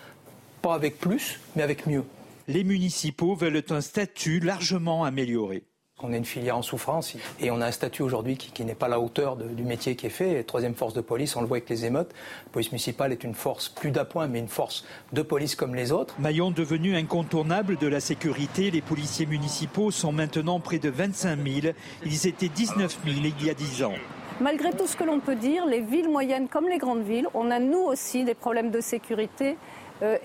pas 0.62 0.76
avec 0.76 1.00
plus, 1.00 1.40
mais 1.56 1.64
avec 1.64 1.88
mieux. 1.88 2.04
Les 2.48 2.64
municipaux 2.64 3.36
veulent 3.36 3.64
un 3.70 3.82
statut 3.82 4.40
largement 4.40 5.06
amélioré. 5.06 5.64
On 6.06 6.12
est 6.12 6.18
une 6.18 6.26
filière 6.26 6.58
en 6.58 6.62
souffrance 6.62 7.16
et 7.40 7.50
on 7.50 7.62
a 7.62 7.66
un 7.66 7.72
statut 7.72 8.02
aujourd'hui 8.02 8.36
qui, 8.36 8.66
n'est 8.66 8.76
pas 8.76 8.88
à 8.88 8.90
la 8.90 9.00
hauteur 9.00 9.38
du 9.38 9.64
métier 9.64 9.96
qui 9.96 10.08
est 10.08 10.10
fait. 10.10 10.44
troisième 10.44 10.76
force 10.76 10.94
de 10.94 11.00
police, 11.00 11.38
on 11.38 11.42
le 11.42 11.48
voit 11.48 11.58
avec 11.58 11.70
les 11.70 11.86
émeutes. 11.86 12.12
La 12.46 12.52
police 12.52 12.74
municipale 12.74 13.14
est 13.14 13.24
une 13.24 13.34
force 13.34 13.70
plus 13.70 13.92
d'appoint, 13.92 14.28
mais 14.28 14.40
une 14.40 14.50
force 14.50 14.84
de 15.14 15.22
police 15.22 15.56
comme 15.56 15.76
les 15.76 15.94
autres. 15.94 16.14
Maillon 16.20 16.52
devenu 16.52 16.98
incontournable 16.98 17.78
de 17.78 17.88
la 17.88 18.02
sécurité, 18.02 18.70
les 18.70 18.82
policiers 18.82 19.26
municipaux 19.26 19.92
sont 19.92 20.12
maintenant 20.12 20.60
près 20.60 20.78
de 20.78 20.90
25 20.90 21.40
000. 21.42 21.74
Ils 22.06 22.28
étaient 22.28 22.50
19 22.50 23.00
000 23.06 23.18
il 23.40 23.46
y 23.46 23.50
a 23.50 23.54
10 23.54 23.84
ans. 23.84 23.94
Malgré 24.42 24.72
tout 24.72 24.88
ce 24.88 24.98
que 24.98 25.06
l'on 25.06 25.22
peut 25.22 25.36
dire, 25.36 25.66
les 25.66 25.80
villes 25.80 26.10
moyennes 26.10 26.50
comme 26.50 26.68
les 26.68 26.80
grandes 26.80 27.04
villes, 27.04 27.28
on 27.34 27.50
a 27.50 27.60
nous 27.60 27.80
aussi 27.80 28.26
des 28.26 28.34
problèmes 28.34 28.72
de 28.72 28.82
sécurité 28.82 29.56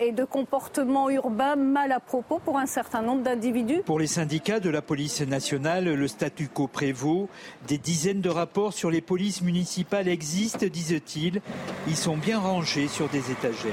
et 0.00 0.12
de 0.12 0.24
comportements 0.24 1.11
urbains 1.11 1.57
mal 1.57 1.92
à 1.92 2.00
propos 2.00 2.40
pour 2.44 2.59
un 2.59 2.66
certain 2.66 3.02
nombre 3.02 3.22
d'individus. 3.22 3.83
Pour 3.85 3.98
les 3.98 4.07
syndicats 4.07 4.61
de 4.61 4.70
la 4.70 4.83
police 4.83 5.20
nationale, 5.20 5.85
le 5.85 6.09
statu 6.09 6.48
quo 6.48 6.66
prévaut. 6.66 7.28
Des 7.66 7.78
dizaines 7.78 8.20
de 8.20 8.31
rapports 8.31 8.72
sur 8.72 8.90
les 8.90 9.00
polices 9.00 9.42
municipales 9.42 10.09
existent, 10.09 10.66
disent-ils. 10.66 11.40
Ils 11.87 11.96
sont 11.96 12.16
bien 12.16 12.38
rangés 12.38 12.88
sur 12.88 13.09
des 13.09 13.31
étagères. 13.31 13.72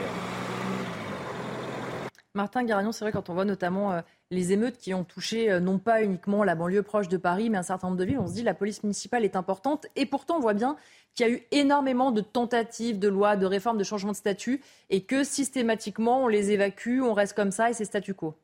Martin 2.36 2.64
Garagnon, 2.66 2.92
c'est 2.92 3.06
vrai 3.06 3.14
quand 3.14 3.30
on 3.30 3.34
voit 3.34 3.46
notamment 3.46 3.94
euh, 3.94 4.02
les 4.30 4.52
émeutes 4.52 4.78
qui 4.78 4.94
ont 4.94 5.06
touché 5.06 5.50
euh, 5.50 5.62
non 5.62 5.80
pas 5.80 6.04
uniquement 6.04 6.44
la 6.44 6.54
banlieue 6.56 6.84
proche 6.84 7.08
de 7.08 7.16
Paris, 7.16 7.50
mais 7.50 7.58
un 7.58 7.64
certain 7.64 7.88
nombre 7.88 7.98
de 7.98 8.04
villes, 8.04 8.20
on 8.20 8.28
se 8.28 8.34
dit 8.34 8.44
la 8.44 8.54
police 8.54 8.84
municipale 8.84 9.24
est 9.24 9.38
importante. 9.38 9.88
Et 9.96 10.06
pourtant, 10.06 10.36
on 10.38 10.42
voit 10.42 10.54
bien 10.54 10.76
qu'il 11.16 11.26
y 11.26 11.30
a 11.30 11.32
eu 11.32 11.44
énormément 11.52 12.12
de 12.12 12.20
tentatives 12.20 13.00
de 13.00 13.08
lois, 13.08 13.38
de 13.38 13.46
réformes, 13.46 13.78
de 13.78 13.86
changements 13.86 14.12
de 14.12 14.18
statut, 14.18 14.62
et 14.90 15.02
que 15.02 15.24
systématiquement, 15.24 16.26
on 16.26 16.28
les 16.28 16.52
évacue, 16.52 17.00
on 17.02 17.14
reste 17.14 17.34
comme 17.34 17.52
ça, 17.52 17.70
et 17.70 17.74
c'est 17.74 17.86
statu 17.86 18.14
quo. 18.14 18.36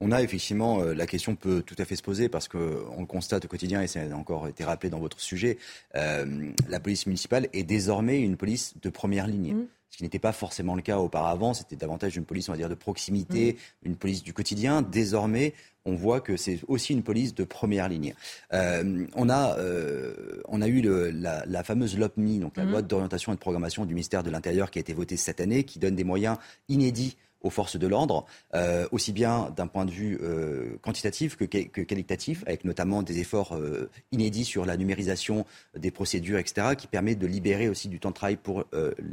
On 0.00 0.12
a 0.12 0.22
effectivement, 0.22 0.80
euh, 0.80 0.94
la 0.94 1.06
question 1.06 1.34
peut 1.34 1.62
tout 1.62 1.74
à 1.78 1.84
fait 1.84 1.96
se 1.96 2.02
poser 2.02 2.28
parce 2.28 2.46
qu'on 2.46 3.00
le 3.00 3.06
constate 3.06 3.46
au 3.46 3.48
quotidien 3.48 3.82
et 3.82 3.86
ça 3.86 4.00
a 4.02 4.14
encore 4.14 4.46
été 4.46 4.62
rappelé 4.62 4.90
dans 4.90 5.00
votre 5.00 5.18
sujet, 5.20 5.58
la 5.94 6.80
police 6.80 7.06
municipale 7.06 7.48
est 7.54 7.64
désormais 7.64 8.20
une 8.20 8.36
police 8.36 8.74
de 8.80 8.90
première 8.90 9.26
ligne. 9.26 9.54
Mmh 9.54 9.66
ce 9.90 9.98
qui 9.98 10.02
n'était 10.02 10.18
pas 10.18 10.32
forcément 10.32 10.74
le 10.74 10.82
cas 10.82 10.98
auparavant. 10.98 11.54
C'était 11.54 11.76
davantage 11.76 12.16
une 12.16 12.24
police, 12.24 12.48
on 12.48 12.52
va 12.52 12.58
dire, 12.58 12.68
de 12.68 12.74
proximité, 12.74 13.54
mm. 13.82 13.86
une 13.86 13.96
police 13.96 14.22
du 14.22 14.32
quotidien. 14.32 14.82
Désormais, 14.82 15.54
on 15.84 15.94
voit 15.94 16.20
que 16.20 16.36
c'est 16.36 16.60
aussi 16.68 16.92
une 16.92 17.02
police 17.02 17.34
de 17.34 17.44
première 17.44 17.88
ligne. 17.88 18.14
Euh, 18.52 19.06
on, 19.14 19.28
a, 19.28 19.56
euh, 19.58 20.42
on 20.48 20.60
a 20.60 20.68
eu 20.68 20.82
la, 20.82 21.64
fameuse 21.64 21.96
LOPMI, 21.96 22.40
donc 22.40 22.56
la 22.56 22.64
mm. 22.64 22.70
loi 22.70 22.82
d'orientation 22.82 23.32
et 23.32 23.36
de 23.36 23.40
programmation 23.40 23.86
du 23.86 23.94
ministère 23.94 24.22
de 24.22 24.30
l'Intérieur, 24.30 24.70
qui 24.70 24.78
a 24.78 24.80
été 24.80 24.92
votée 24.92 25.16
cette 25.16 25.40
année, 25.40 25.64
qui 25.64 25.78
donne 25.78 25.94
des 25.94 26.04
moyens 26.04 26.36
inédits 26.68 27.16
aux 27.42 27.50
forces 27.50 27.76
de 27.76 27.86
l'ordre, 27.86 28.26
euh, 28.54 28.86
aussi 28.92 29.12
bien 29.12 29.52
d'un 29.56 29.66
point 29.66 29.84
de 29.84 29.90
vue 29.90 30.18
euh, 30.22 30.76
quantitatif 30.82 31.36
que, 31.36 31.44
qualitatif, 31.44 32.42
avec 32.46 32.64
notamment 32.64 33.02
des 33.02 33.18
efforts 33.18 33.54
euh, 33.54 33.90
inédits 34.12 34.44
sur 34.44 34.66
la 34.66 34.76
numérisation 34.76 35.46
des 35.76 35.90
procédures, 35.90 36.38
etc., 36.38 36.74
qui 36.76 36.86
permet 36.86 37.14
de 37.14 37.26
libérer 37.26 37.68
aussi 37.68 37.88
du 37.88 38.00
temps 38.00 38.10
de 38.10 38.14
travail 38.14 38.36
pour 38.36 38.64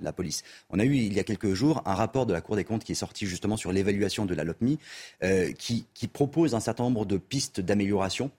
la 0.02 0.14
police. 0.14 0.44
On 0.70 0.80
a 0.80 0.86
eu 0.86 0.96
il 0.96 1.14
y 1.14 1.20
a 1.20 1.24
quelques 1.24 1.54
jours 1.54 1.82
un 1.86 1.94
rapport 1.94 2.26
de 2.26 2.34
la 2.34 2.42
Cour 2.42 2.56
des 2.56 2.64
comptes 2.64 2.84
qui 2.84 2.94
est 2.94 2.96
sorti 2.96 3.26
justement 3.26 3.58
sur 3.58 3.72
l'évaluation 3.72 4.26
de 4.26 4.34
la 4.34 4.44
LOPMI, 4.44 4.80
qui, 5.58 5.86
qui 5.94 6.08
propose 6.08 6.56
un 6.56 6.60
certain 6.60 6.84
nombre 6.84 7.06
de 7.06 7.18
pistes 7.18 7.60
d'amélioration 7.60 8.32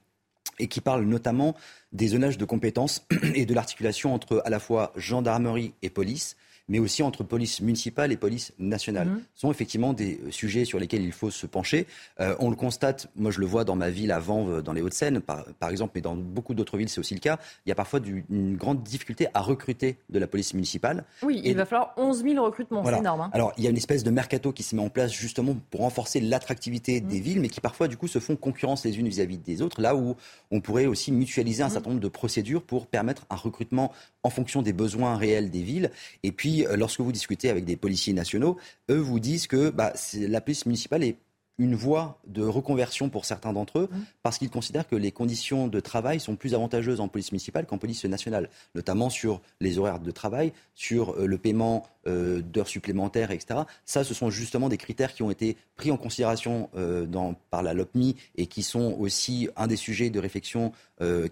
et 0.59 0.69
qui 0.69 0.81
parle 0.81 1.05
notamment 1.05 1.55
des 1.93 2.09
zonages 2.09 2.39
de 2.39 2.45
compétences 2.45 3.07
et 3.35 3.47
de 3.47 3.55
l'articulation 3.55 4.15
entre 4.15 4.43
à 4.45 4.51
la 4.51 4.61
fois 4.61 4.93
gendarmerie 4.97 5.73
et 5.83 5.91
police 5.91 6.37
mais 6.69 6.79
aussi 6.79 7.03
entre 7.03 7.25
police 7.25 7.61
municipale 7.61 8.13
et 8.13 8.17
police 8.17 8.53
nationale. 8.59 9.09
Mhm. 9.09 9.23
Ce 9.35 9.41
sont 9.43 9.51
effectivement 9.51 9.93
des 9.93 10.21
euh, 10.25 10.31
sujets 10.31 10.65
sur 10.65 10.79
lesquels 10.79 11.03
il 11.03 11.13
faut 11.13 11.31
se 11.31 11.47
pencher. 11.47 11.87
Euh, 12.21 12.35
on 12.39 12.51
le 12.51 12.57
constate, 12.57 13.09
moi 13.17 13.31
je 13.31 13.41
le 13.41 13.47
vois 13.47 13.65
dans 13.65 13.77
ma 13.77 13.91
ville 13.91 14.13
à 14.13 14.19
Vanves, 14.19 14.63
dans 14.63 14.73
les 14.73 14.81
Hauts-de-Seine, 14.81 15.21
par, 15.21 15.45
exemple, 15.71 15.93
mais 15.95 16.01
dans 16.01 16.15
beaucoup 16.15 16.55
d'autres 16.55 16.77
villes, 16.77 16.89
c'est 16.89 17.01
aussi 17.01 17.15
le 17.15 17.21
cas. 17.21 17.39
Il 17.67 17.69
y 17.69 17.73
a 17.73 17.75
parfois 17.75 18.01
une 18.31 18.57
grande 18.57 18.83
difficulté 18.83 19.29
à 19.35 19.41
recruter 19.41 19.99
de 20.09 20.19
la 20.19 20.27
police 20.27 20.55
municipale. 20.55 21.05
Oui, 21.23 21.41
il 21.45 21.57
va 21.57 21.65
falloir 21.67 21.93
11 21.97 22.23
000 22.23 22.45
recrutements, 22.45 22.85
c'est 22.85 22.99
énorme. 22.99 23.23
Hein. 23.23 23.31
Alors, 23.33 23.53
il 23.57 23.65
y 23.65 23.67
a 23.67 23.71
une 23.71 23.77
espèce 23.77 24.05
de 24.05 24.11
mercato 24.11 24.53
qui 24.53 24.63
se 24.63 24.75
met 24.75 24.83
en 24.83 24.89
place 24.89 25.13
justement 25.13 25.57
pour 25.71 25.81
renforcer 25.81 26.21
l'attractivité 26.21 27.01
mhm. 27.01 27.09
des 27.09 27.21
villes, 27.21 27.41
mais 27.41 27.49
qui 27.49 27.61
parfois, 27.61 27.89
du 27.89 27.97
coup, 27.97 28.09
se 28.09 28.19
font 28.19 28.37
concurrence 28.37 28.85
les 28.85 28.99
unes 28.99 29.09
vis-à-vis 29.09 29.39
des 29.39 29.63
autres, 29.63 29.81
là 29.81 29.95
où 29.95 30.17
on 30.51 30.61
pourrait 30.61 30.87
aussi 30.87 31.13
mutualiser 31.13 31.63
un 31.63 31.67
mhm. 31.67 31.73
certain 31.73 31.91
nombre 31.91 32.03
de 32.03 32.09
procédures 32.09 32.63
pour 32.63 32.87
permettre 32.87 33.27
un 33.31 33.37
recrutement 33.37 33.93
en 34.23 34.31
fonction 34.31 34.63
des 34.63 34.73
besoins 34.73 35.17
réels 35.17 35.51
des 35.51 35.63
villes. 35.63 35.91
Et 36.23 36.33
puis, 36.33 36.54
euh, 36.63 36.77
lorsque 36.77 37.01
vous 37.01 37.13
discutez 37.13 37.51
avec 37.51 37.65
des 37.65 37.77
policiers 37.77 38.13
nationaux, 38.13 38.57
eux 38.91 38.99
vous 38.99 39.21
disent 39.21 39.47
que 39.47 39.71
bah, 39.71 39.93
la 40.15 40.41
police 40.41 40.67
municipale 40.67 41.05
est 41.05 41.17
une 41.59 41.75
voie 41.75 42.19
de 42.27 42.43
reconversion 42.43 43.09
pour 43.09 43.25
certains 43.25 43.53
d'entre 43.53 43.79
eux, 43.79 43.89
mmh. 43.91 43.99
parce 44.23 44.39
qu'ils 44.39 44.51
considèrent 44.51 44.89
que 44.89 44.97
les 44.97 45.13
conditions 45.13 45.69
de 45.69 45.81
travail 45.81 46.19
sont 46.19 46.37
plus 46.37 46.55
avantageuses 46.55 47.01
en 47.01 47.09
police 47.09 47.33
municipale 47.33 47.67
qu'en 47.67 47.79
police 47.79 48.05
nationale, 48.05 48.49
notamment 48.75 49.11
sur 49.11 49.41
les 49.61 49.79
horaires 49.79 50.01
de 50.01 50.11
travail, 50.11 50.53
sur 50.75 51.11
euh, 51.13 51.27
le 51.27 51.39
paiement 51.39 51.87
euh, 52.07 52.43
d'heures 52.43 52.69
supplémentaires, 52.69 53.31
etc. 53.31 53.61
Ça, 53.85 54.03
ce 54.03 54.15
sont 54.15 54.31
justement 54.31 54.69
des 54.69 54.77
critères 54.77 55.15
qui 55.15 55.23
ont 55.23 55.31
été 55.31 55.57
pris 55.77 55.91
en 55.91 55.97
considération 55.97 56.71
euh, 56.77 57.07
dans, 57.07 57.35
par 57.51 57.63
la 57.63 57.73
LOPMI 57.73 58.17
et 58.37 58.47
qui 58.47 58.63
sont 58.63 58.97
aussi 58.99 59.49
un 59.57 59.67
des 59.67 59.77
sujets 59.77 60.11
de 60.11 60.19
réflexion 60.19 60.73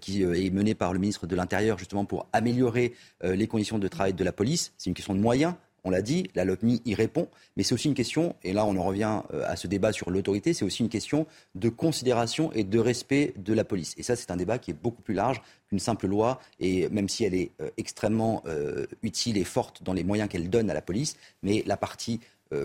qui 0.01 0.23
est 0.23 0.53
mené 0.53 0.75
par 0.75 0.93
le 0.93 0.99
ministre 0.99 1.29
de 1.29 1.37
l'Intérieur, 1.37 1.79
justement 1.79 2.05
pour 2.05 2.27
améliorer 2.33 2.95
les 3.23 3.47
conditions 3.47 3.79
de 3.79 3.87
travail 3.87 4.13
de 4.13 4.25
la 4.25 4.33
police. 4.33 4.73
C'est 4.77 4.91
une 4.91 4.95
question 4.95 5.15
de 5.15 5.21
moyens 5.21 5.55
on 5.85 5.91
l'a 5.91 6.03
dit, 6.03 6.29
la 6.35 6.45
LOPMI 6.45 6.83
y 6.85 6.95
répond, 6.95 7.29
mais 7.57 7.63
c'est 7.63 7.75
aussi 7.75 7.89
une 7.89 7.95
question, 7.95 8.35
et 8.45 8.53
là 8.53 8.65
on 8.65 8.77
en 8.77 8.85
revient 8.85 9.23
euh, 9.35 9.45
à 9.47 9.57
ce 9.57 9.67
débat 9.67 9.93
sur 9.93 10.11
l'autorité, 10.11 10.53
c'est 10.55 10.65
aussi 10.65 10.83
une 10.83 10.89
question 10.89 11.27
de 11.55 11.69
considération 11.69 12.53
et 12.53 12.65
de 12.65 12.79
respect 12.79 13.35
de 13.37 13.53
la 13.53 13.65
police. 13.65 13.95
Et 13.99 14.03
ça, 14.03 14.17
c'est 14.17 14.31
un 14.31 14.37
débat 14.37 14.59
qui 14.59 14.71
est 14.71 14.75
beaucoup 14.81 15.03
plus 15.03 15.15
large 15.15 15.43
qu'une 15.69 15.79
simple 15.79 16.07
loi, 16.07 16.41
et 16.61 16.89
même 16.91 17.09
si 17.09 17.25
elle 17.25 17.35
est 17.35 17.51
euh, 17.61 17.71
extrêmement 17.77 18.43
euh, 18.47 18.87
utile 19.03 19.39
et 19.39 19.45
forte 19.45 19.83
dans 19.83 19.93
les 19.93 20.05
moyens 20.05 20.29
qu'elle 20.29 20.51
donne 20.51 20.71
à 20.71 20.75
la 20.75 20.83
police, 20.83 21.17
mais 21.43 21.63
la 21.67 21.77
partie 21.77 22.21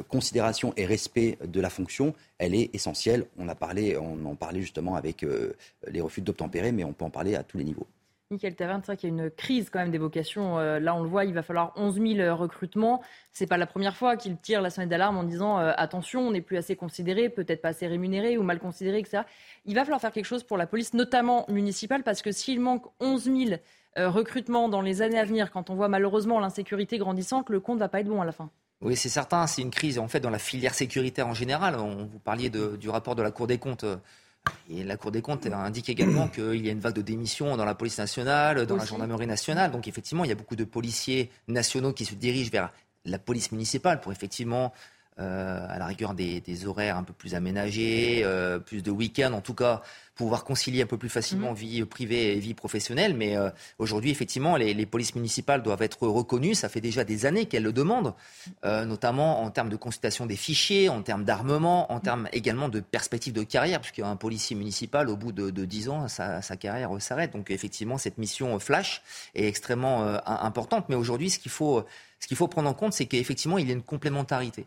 considération 0.10 0.73
et 0.75 0.86
respect 0.86 1.38
de 1.41 1.62
la 1.62 1.69
fonction, 1.69 2.13
elle 2.39 2.53
est 2.53 2.69
essentielle. 2.75 3.25
On, 3.38 3.47
a 3.47 3.56
parlé, 3.56 3.95
on 3.95 4.25
en 4.25 4.36
parlait 4.36 4.60
justement 4.60 4.95
avec 4.95 5.25
les 5.88 6.01
refus 6.01 6.19
d'obtempérer, 6.19 6.73
mais 6.73 6.84
on 6.84 6.91
peut 6.91 7.06
en 7.06 7.10
parler 7.10 7.36
à 7.36 7.43
tous 7.43 7.58
les 7.58 7.63
niveaux. 7.63 7.88
Michael 8.29 8.55
Taverne, 8.55 8.81
c'est 8.81 8.87
vrai 8.87 8.97
qu'il 8.97 9.09
y 9.09 9.11
a 9.13 9.23
une 9.23 9.31
crise 9.31 9.69
quand 9.69 9.79
même 9.79 9.89
des 9.89 9.97
vocations. 9.97 10.59
Euh, 10.59 10.79
là, 10.79 10.93
on 10.93 11.01
le 11.01 11.07
voit, 11.07 11.23
il 11.23 11.33
va 11.33 11.43
falloir 11.43 11.71
11 11.77 11.95
000 11.95 12.19
euh, 12.19 12.35
recrutements. 12.35 13.01
C'est 13.31 13.47
pas 13.47 13.55
la 13.55 13.65
première 13.65 13.95
fois 13.95 14.17
qu'il 14.17 14.35
tire 14.37 14.61
la 14.61 14.69
sonnette 14.69 14.89
d'alarme 14.89 15.17
en 15.17 15.23
disant 15.23 15.59
euh, 15.59 15.71
attention, 15.77 16.27
on 16.27 16.31
n'est 16.31 16.41
plus 16.41 16.57
assez 16.57 16.75
considéré, 16.75 17.29
peut-être 17.29 17.61
pas 17.61 17.69
assez 17.69 17.87
rémunéré 17.87 18.37
ou 18.37 18.43
mal 18.43 18.59
considéré, 18.59 18.99
etc. 18.99 19.23
Il 19.63 19.75
va 19.75 19.83
falloir 19.83 20.01
faire 20.01 20.11
quelque 20.11 20.25
chose 20.25 20.43
pour 20.43 20.57
la 20.57 20.67
police, 20.67 20.93
notamment 20.93 21.45
municipale, 21.47 22.03
parce 22.03 22.21
que 22.21 22.33
s'il 22.33 22.59
manque 22.59 22.83
11 22.99 23.23
000 23.23 23.37
recrutements 23.95 24.67
dans 24.67 24.81
les 24.81 25.01
années 25.01 25.19
à 25.19 25.23
venir, 25.23 25.49
quand 25.49 25.69
on 25.69 25.75
voit 25.75 25.87
malheureusement 25.87 26.39
l'insécurité 26.41 26.97
grandissante, 26.97 27.49
le 27.49 27.61
compte 27.61 27.79
va 27.79 27.87
pas 27.87 28.01
être 28.01 28.07
bon 28.07 28.21
à 28.21 28.25
la 28.25 28.33
fin. 28.33 28.49
Oui, 28.81 28.97
c'est 28.97 29.09
certain. 29.09 29.47
C'est 29.47 29.61
une 29.61 29.71
crise 29.71 29.97
en 29.99 30.07
fait 30.09 30.19
dans 30.19 30.29
la 30.29 30.37
filière 30.37 30.75
sécuritaire 30.75 31.27
en 31.27 31.33
général. 31.33 31.77
On, 31.79 32.05
vous 32.05 32.19
parliez 32.19 32.49
du 32.49 32.89
rapport 32.89 33.15
de 33.15 33.23
la 33.23 33.31
Cour 33.31 33.47
des 33.47 33.57
comptes 33.57 33.85
et 34.69 34.83
la 34.83 34.97
Cour 34.97 35.12
des 35.12 35.21
comptes 35.21 35.45
indique 35.45 35.89
également 35.89 36.27
qu'il 36.33 36.65
y 36.65 36.69
a 36.69 36.71
une 36.71 36.79
vague 36.79 36.95
de 36.95 37.01
démissions 37.01 37.57
dans 37.57 37.65
la 37.65 37.75
police 37.75 37.97
nationale, 37.97 38.65
dans 38.65 38.75
la 38.75 38.86
gendarmerie 38.86 39.27
nationale. 39.27 39.71
Donc 39.71 39.88
effectivement, 39.88 40.23
il 40.23 40.29
y 40.29 40.33
a 40.33 40.36
beaucoup 40.36 40.55
de 40.55 40.63
policiers 40.63 41.31
nationaux 41.47 41.93
qui 41.93 42.05
se 42.05 42.15
dirigent 42.15 42.51
vers 42.51 42.71
la 43.05 43.19
police 43.19 43.51
municipale 43.51 44.01
pour 44.01 44.12
effectivement 44.12 44.73
à 45.19 45.80
la 45.80 45.86
rigueur 45.86 46.13
des, 46.13 46.41
horaires 46.65 46.97
un 46.97 47.03
peu 47.03 47.13
plus 47.13 47.36
aménagés, 47.36 48.21
euh, 48.23 48.60
plus 48.60 48.84
de 48.84 48.91
week-ends, 48.91 49.34
en 49.34 49.41
tout 49.41 49.53
cas 49.53 49.82
pouvoir 50.15 50.43
concilier 50.43 50.82
un 50.82 50.88
peu 50.88 50.97
plus 50.97 51.10
facilement 51.10 51.51
mhm. 51.51 51.56
vie 51.56 51.86
privée 51.86 52.36
et 52.36 52.39
vie 52.39 52.56
professionnelle. 52.56 53.15
Mais 53.15 53.38
euh, 53.38 53.49
aujourd'hui, 53.77 54.10
effectivement, 54.10 54.56
les, 54.56 54.86
polices 54.88 55.13
municipales 55.13 55.62
doivent 55.62 55.84
être 55.84 56.08
reconnues. 56.08 56.56
Ça 56.56 56.69
fait 56.69 56.82
déjà 56.82 57.03
des 57.03 57.25
années 57.27 57.45
qu'elles 57.45 57.63
le 57.63 57.73
demandent, 57.73 58.13
notamment 58.63 59.43
en 59.43 59.51
termes 59.51 59.69
de 59.69 59.75
consultation 59.75 60.25
des 60.25 60.36
fichiers, 60.36 60.89
en 60.89 61.03
termes 61.03 61.23
d'armement, 61.23 61.91
en 61.91 61.99
termes 61.99 62.27
également 62.32 62.69
de 62.69 62.80
perspectives 62.80 63.34
de 63.34 63.43
carrière, 63.43 63.80
puisqu'un 63.80 64.15
policier 64.15 64.56
municipal, 64.56 65.10
au 65.10 65.17
bout 65.17 65.32
de, 65.32 65.51
de 65.51 65.65
10 65.65 65.89
ans, 65.89 66.08
sa, 66.08 66.41
sa 66.41 66.58
carrière 66.58 66.89
s'arrête. 66.99 67.34
Donc 67.34 67.51
effectivement, 67.51 67.97
cette 67.97 68.17
mission 68.17 68.58
flash 68.60 69.03
est 69.36 69.47
extrêmement 69.47 70.03
importante. 70.25 70.86
Mais 70.89 70.95
aujourd'hui, 70.95 71.30
ce 71.30 71.38
qu'il 71.38 71.51
faut, 71.51 71.84
ce 72.19 72.27
qu'il 72.27 72.38
faut 72.38 72.47
prendre 72.47 72.69
en 72.69 72.73
compte, 72.73 72.93
c'est 72.93 73.06
qu'effectivement, 73.06 73.58
il 73.58 73.67
y 73.67 73.71
a 73.71 73.73
une 73.73 73.84
complémentarité 73.84 74.65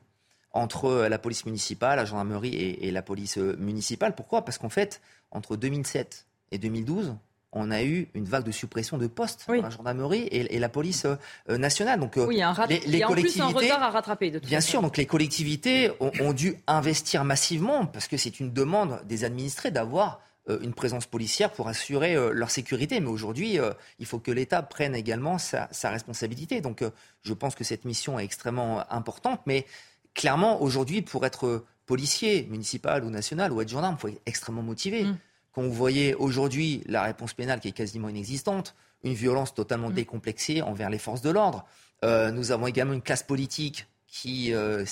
entre 0.53 1.07
la 1.09 1.19
police 1.19 1.47
municipale, 1.47 1.97
la 1.97 2.05
gendarmerie 2.05 2.55
et, 2.55 2.91
la 2.91 3.03
police 3.03 3.39
euh, 3.39 3.57
municipale. 3.59 4.15
Pourquoi? 4.15 4.45
Parce 4.45 4.59
qu'en 4.59 4.69
fait, 4.69 5.01
entre 5.31 5.57
2007 5.57 6.27
et 6.51 6.59
2012, 6.59 7.15
on 7.53 7.71
a 7.71 7.83
eu 7.83 8.09
une 8.15 8.25
vague 8.25 8.45
de 8.45 8.53
suppression 8.53 8.97
de 8.97 9.07
postes 9.07 9.45
dans 9.49 9.55
la 9.55 9.71
gendarmerie 9.71 10.29
et, 10.31 10.59
la 10.59 10.69
police 10.69 11.05
euh, 11.05 11.59
nationale. 11.59 12.01
Donc, 12.01 12.17
euh, 12.17 12.27
oui, 12.27 12.37
il 12.37 12.39
y 12.39 12.43
a, 12.43 12.51
un, 12.51 12.67
les, 12.67 13.05
en 13.05 13.13
plus 13.13 13.41
un 13.41 13.49
retard 13.49 13.83
à 13.83 13.91
rattraper. 13.91 14.31
De 14.31 14.39
bien 14.39 14.61
sûr, 14.61 14.83
donc 14.83 14.97
les 14.97 15.07
collectivités 15.07 15.91
ont, 16.01 16.33
dû 16.33 16.57
investir 16.67 17.25
massivement 17.25 17.87
parce 17.87 18.09
que 18.09 18.17
c'est 18.17 18.41
une 18.41 18.53
demande 18.53 19.01
des 19.05 19.25
administrés 19.25 19.71
d'avoir 19.71 20.21
une 20.63 20.73
présence 20.75 21.07
policière 21.07 21.53
pour 21.53 21.69
assurer 21.69 22.17
leur 22.33 22.51
sécurité. 22.51 22.99
Mais 22.99 23.09
aujourd'hui, 23.09 23.59
il 23.99 24.07
faut 24.07 24.19
que 24.19 24.33
l'État 24.33 24.63
prenne 24.63 24.97
également 24.97 25.39
sa, 25.39 25.69
sa 25.71 25.91
responsabilité. 25.91 26.61
Donc, 26.61 26.83
je 27.23 27.35
pense 27.35 27.55
que 27.55 27.63
cette 27.63 27.85
mission 27.85 28.19
est 28.19 28.25
extrêmement 28.25 28.85
importante, 28.93 29.41
mais 29.47 29.67
clairement, 30.15 30.63
aujourd'hui, 30.63 31.03
pour 31.03 31.25
être 31.27 31.65
policier, 31.91 32.47
municipal 32.49 33.05
ou 33.05 33.11
national, 33.11 33.53
ou 33.53 33.61
être 33.61 33.69
gendarme, 33.69 33.97
il 33.99 34.01
faut 34.01 34.09
être 34.09 34.23
extrêmement 34.25 34.63
motivé. 34.63 35.05
Mm. 35.05 35.19
Quand 35.53 35.63
vous 35.63 35.73
voyez 35.73 36.15
aujourd'hui 36.15 36.83
la 36.87 37.03
réponse 37.03 37.35
pénale 37.35 37.59
qui 37.59 37.67
est 37.67 37.73
quasiment 37.73 38.09
inexistante, 38.09 38.77
une 39.03 39.15
violence 39.15 39.55
totalement 39.55 39.91
mm. 39.91 39.95
décomplexée 39.95 40.63
envers 40.63 40.89
les 40.89 40.99
forces 40.99 41.21
de 41.21 41.31
l'ordre, 41.31 41.67
euh, 42.05 42.31
nous 42.31 42.53
avons 42.53 42.69
également 42.69 42.93
une 42.93 43.03
classe 43.03 43.25
politique 43.25 43.87
qui, 44.07 44.55
euh, 44.55 44.85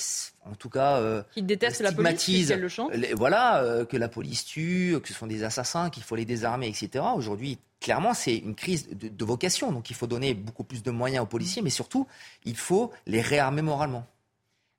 en 0.45 0.57
tout 0.57 0.69
cas, 0.69 0.97
euh, 0.97 1.23
qui 1.33 1.43
déteste 1.43 1.81
la 1.83 1.93
police, 1.93 2.51
le 2.51 2.69
chante. 2.69 2.93
voilà, 3.17 3.85
que 3.89 3.97
la 3.97 4.09
police 4.09 4.45
tue, 4.45 4.97
que 5.01 5.09
ce 5.09 5.15
sont 5.15 5.27
des 5.29 5.45
assassins, 5.45 5.91
qu'il 5.91 6.03
faut 6.03 6.17
les 6.17 6.25
désarmer, 6.25 6.67
etc. 6.67 7.05
Aujourd'hui, 7.15 7.59
clairement, 7.81 8.13
c'est 8.15 8.37
une 8.37 8.57
crise 8.57 8.89
de, 8.89 9.09
de, 9.09 9.25
vocation. 9.25 9.71
Donc, 9.71 9.91
il 9.91 9.95
faut 9.95 10.07
donner 10.09 10.35
beaucoup 10.35 10.65
plus 10.65 10.83
de 10.83 10.91
moyens 10.91 11.23
aux 11.23 11.29
policiers, 11.29 11.63
mais 11.63 11.71
surtout, 11.71 12.07
il 12.45 12.57
faut 12.57 12.93
les 13.07 13.21
réarmer 13.21 13.63
moralement. 13.63 14.05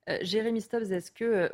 Euh, 0.09 0.17
Jérémy 0.21 0.61
Stubbs, 0.61 0.91
est-ce 0.91 1.11
que 1.11 1.23
euh, 1.23 1.49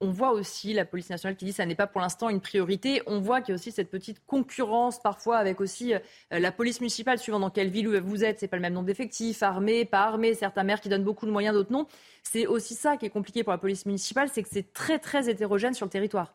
on 0.00 0.10
voit 0.10 0.30
aussi 0.30 0.72
la 0.72 0.84
police 0.84 1.10
nationale 1.10 1.36
qui 1.36 1.44
dit 1.44 1.50
que 1.50 1.56
ça 1.56 1.66
n'est 1.66 1.74
pas 1.74 1.88
pour 1.88 2.00
l'instant 2.00 2.28
une 2.28 2.40
priorité. 2.40 3.02
On 3.06 3.18
voit 3.18 3.40
qu'il 3.40 3.52
y 3.52 3.52
a 3.52 3.56
aussi 3.56 3.72
cette 3.72 3.90
petite 3.90 4.24
concurrence 4.26 5.00
parfois 5.02 5.38
avec 5.38 5.60
aussi 5.60 5.92
euh, 5.92 5.98
la 6.30 6.52
police 6.52 6.80
municipale, 6.80 7.18
suivant 7.18 7.40
dans 7.40 7.50
quelle 7.50 7.70
ville 7.70 7.88
vous 7.88 8.24
êtes. 8.24 8.38
C'est 8.38 8.46
pas 8.46 8.56
le 8.56 8.62
même 8.62 8.74
nombre 8.74 8.86
d'effectifs, 8.86 9.42
armés, 9.42 9.84
pas 9.84 10.02
armés. 10.02 10.34
Certains 10.34 10.62
maires 10.62 10.80
qui 10.80 10.88
donnent 10.88 11.04
beaucoup 11.04 11.26
de 11.26 11.32
moyens, 11.32 11.54
d'autres 11.54 11.72
non. 11.72 11.86
C'est 12.22 12.46
aussi 12.46 12.74
ça 12.74 12.96
qui 12.96 13.06
est 13.06 13.10
compliqué 13.10 13.42
pour 13.42 13.52
la 13.52 13.58
police 13.58 13.86
municipale, 13.86 14.28
c'est 14.32 14.42
que 14.42 14.48
c'est 14.50 14.72
très 14.72 15.00
très 15.00 15.28
hétérogène 15.28 15.74
sur 15.74 15.86
le 15.86 15.90
territoire. 15.90 16.34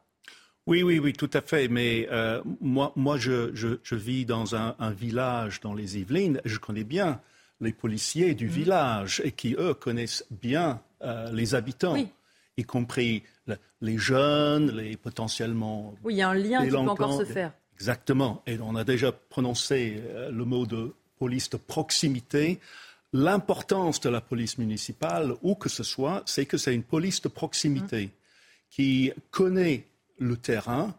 Oui, 0.65 0.82
oui, 0.82 0.99
oui, 0.99 1.13
tout 1.13 1.30
à 1.34 1.41
fait. 1.41 1.67
Mais 1.67 2.08
moi, 2.62 2.93
moi 2.95 3.17
je, 3.17 3.95
vis 3.95 4.26
dans 4.26 4.56
un, 4.56 4.91
village 4.91 5.62
dans 5.62 5.73
les 5.73 5.97
Yvelines. 5.99 6.41
Je 6.45 6.58
connais 6.58 6.86
bien 6.86 7.21
les 7.63 7.73
policiers 7.73 8.36
du 8.36 8.47
mmh. 8.47 8.52
village 8.52 9.21
et 9.23 9.32
qui, 9.32 9.56
eux, 9.58 9.73
connaissent 9.73 10.26
bien 10.30 10.82
euh, 11.02 11.32
les 11.32 11.56
habitants, 11.56 11.95
y 12.58 12.63
compris 12.63 13.23
les 13.82 13.97
jeunes, 13.97 14.71
les 14.71 14.95
potentiellement. 14.95 15.93
Oui, 16.04 16.15
il 16.15 16.17
y 16.17 16.21
a 16.21 16.30
un 16.30 16.36
lien 16.36 16.63
qui 16.63 16.69
peut 16.69 16.78
encore 16.78 17.17
se 17.17 17.26
faire. 17.26 17.52
Exactement. 17.76 18.41
Et 18.47 18.58
on 18.60 18.76
a 18.76 18.84
déjà 18.84 19.12
prononcé 19.12 20.02
euh, 20.06 20.32
le 20.32 20.45
mot 20.45 20.65
de 20.65 20.93
police 21.17 21.49
de 21.49 21.58
proximité. 21.58 22.60
L'importance 23.12 23.99
de 23.99 24.10
la 24.10 24.21
police 24.21 24.58
municipale, 24.58 25.36
où 25.41 25.56
que 25.56 25.69
ce 25.69 25.84
soit, 25.84 26.23
c'est 26.26 26.45
que 26.45 26.58
c'est 26.58 26.73
une 26.73 26.84
police 26.84 27.21
de 27.21 27.28
proximité 27.28 28.12
qui 28.69 29.12
connaît 29.30 29.86
le 30.17 30.38
terrain, 30.38 30.95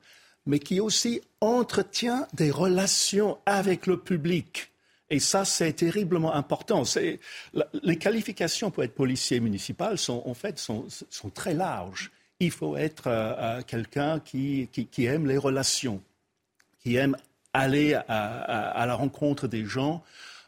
mais 0.47 0.59
qui 0.59 0.79
aussi 0.79 1.23
entretient 1.41 2.29
des 2.35 2.51
relations 2.51 3.39
avec 3.47 3.87
le 3.87 3.99
public. 3.99 4.71
Et 5.11 5.19
ça, 5.19 5.45
c'est 5.45 5.73
terriblement 5.75 6.35
important. 6.35 6.83
les 7.83 7.99
qualifications 7.99 8.71
pour 8.71 8.83
être 8.83 8.95
policier 8.95 9.41
municipal 9.41 9.99
sont 9.99 10.23
en 10.27 10.35
fait 10.35 10.59
sont, 10.59 10.87
très 11.35 11.55
larges. 11.55 12.11
Il 12.41 12.51
faut 12.51 12.77
être 12.77 13.07
euh, 13.07 13.35
euh, 13.39 13.63
quelqu'un 13.63 14.19
qui, 14.21 14.69
aime 14.99 15.27
les 15.27 15.39
relations, 15.39 16.03
qui 16.81 16.97
aime 16.97 17.17
aller 17.53 17.95
à, 17.95 18.85
la 18.87 18.95
rencontre 18.95 19.47
des 19.47 19.65
gens. 19.65 20.03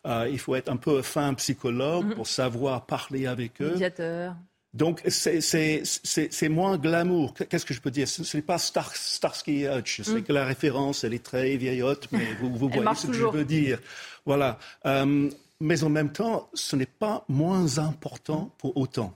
Euh, 0.07 0.29
il 0.31 0.39
faut 0.39 0.55
être 0.55 0.69
un 0.69 0.77
peu 0.77 1.03
fin 1.03 1.35
psychologue 1.35 2.07
mm-hmm. 2.07 2.15
pour 2.15 2.27
savoir 2.27 2.87
parler 2.87 3.27
avec 3.27 3.61
eux. 3.61 3.73
Médiateur. 3.73 4.35
Donc, 4.77 5.03
c'est 5.09 6.49
moins 6.51 6.77
glamour. 6.77 7.33
Qu'est-ce 7.49 7.65
que 7.65 7.73
je 7.73 7.81
peux 7.81 7.91
dire? 7.91 8.07
Ce 8.07 8.37
n'est 8.37 8.43
pas 8.43 8.59
Star, 8.59 8.95
Starsky 8.95 9.67
Hutch. 9.67 9.99
Je 9.99 10.03
sais 10.03 10.21
mm. 10.21 10.25
que 10.25 10.33
la 10.35 10.45
référence, 10.45 11.03
elle 11.03 11.15
est 11.15 11.25
très 11.25 11.57
vieillotte, 11.57 12.09
mais 12.13 12.27
vous, 12.41 12.55
vous 12.55 12.69
voyez 12.69 12.95
ce 12.95 13.07
que 13.07 13.13
je 13.15 13.25
veux 13.25 13.45
dire. 13.45 13.81
Voilà. 14.27 14.59
Euh, 14.85 15.31
mais 15.61 15.83
en 15.83 15.89
même 15.89 16.13
temps, 16.13 16.51
ce 16.53 16.77
n'est 16.77 16.85
pas 16.85 17.25
moins 17.29 17.79
important 17.79 18.51
pour 18.59 18.77
autant. 18.77 19.15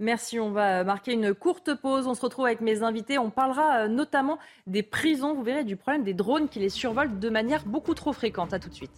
Merci, 0.00 0.40
on 0.40 0.50
va 0.50 0.82
marquer 0.82 1.12
une 1.12 1.32
courte 1.32 1.74
pause. 1.74 2.08
On 2.08 2.14
se 2.14 2.22
retrouve 2.22 2.46
avec 2.46 2.60
mes 2.60 2.82
invités. 2.82 3.18
On 3.18 3.30
parlera 3.30 3.82
euh, 3.82 3.88
notamment 3.88 4.38
des 4.66 4.82
prisons, 4.82 5.32
vous 5.32 5.44
verrez, 5.44 5.62
du 5.62 5.76
problème 5.76 6.02
des 6.02 6.14
drones 6.14 6.48
qui 6.48 6.58
les 6.58 6.70
survolent 6.70 7.20
de 7.20 7.30
manière 7.30 7.64
beaucoup 7.66 7.94
trop 7.94 8.12
fréquente. 8.12 8.52
A 8.52 8.58
tout 8.58 8.68
de 8.68 8.74
suite. 8.74 8.90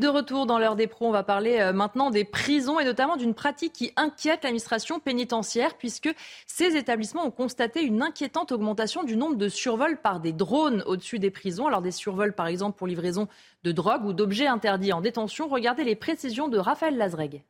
De 0.00 0.08
retour 0.08 0.46
dans 0.46 0.58
l'heure 0.58 0.76
des 0.76 0.86
pros, 0.86 1.08
on 1.08 1.10
va 1.10 1.22
parler 1.22 1.58
euh, 1.60 1.74
maintenant 1.74 2.08
des 2.08 2.24
prisons 2.24 2.80
et 2.80 2.86
notamment 2.86 3.18
d'une 3.18 3.34
pratique 3.34 3.74
qui 3.74 3.92
inquiète 3.96 4.44
l'administration 4.44 4.98
pénitentiaire 4.98 5.76
puisque 5.76 6.08
ces 6.46 6.74
établissements 6.78 7.26
ont 7.26 7.30
constaté 7.30 7.82
une 7.82 8.00
inquiétante 8.00 8.50
augmentation 8.50 9.04
du 9.04 9.14
nombre 9.14 9.36
de 9.36 9.50
survols 9.50 9.98
par 9.98 10.20
des 10.20 10.32
drones 10.32 10.82
au-dessus 10.86 11.18
des 11.18 11.30
prisons. 11.30 11.66
Alors 11.66 11.82
des 11.82 11.90
survols 11.90 12.32
par 12.32 12.46
exemple 12.46 12.78
pour 12.78 12.86
livraison 12.86 13.28
de 13.62 13.72
drogue 13.72 14.06
ou 14.06 14.14
d'objets 14.14 14.46
interdits 14.46 14.94
en 14.94 15.02
détention. 15.02 15.48
Regardez 15.48 15.84
les 15.84 15.96
précisions 15.96 16.48
de 16.48 16.56
Raphaël 16.56 16.96
Lazreg. 16.96 17.42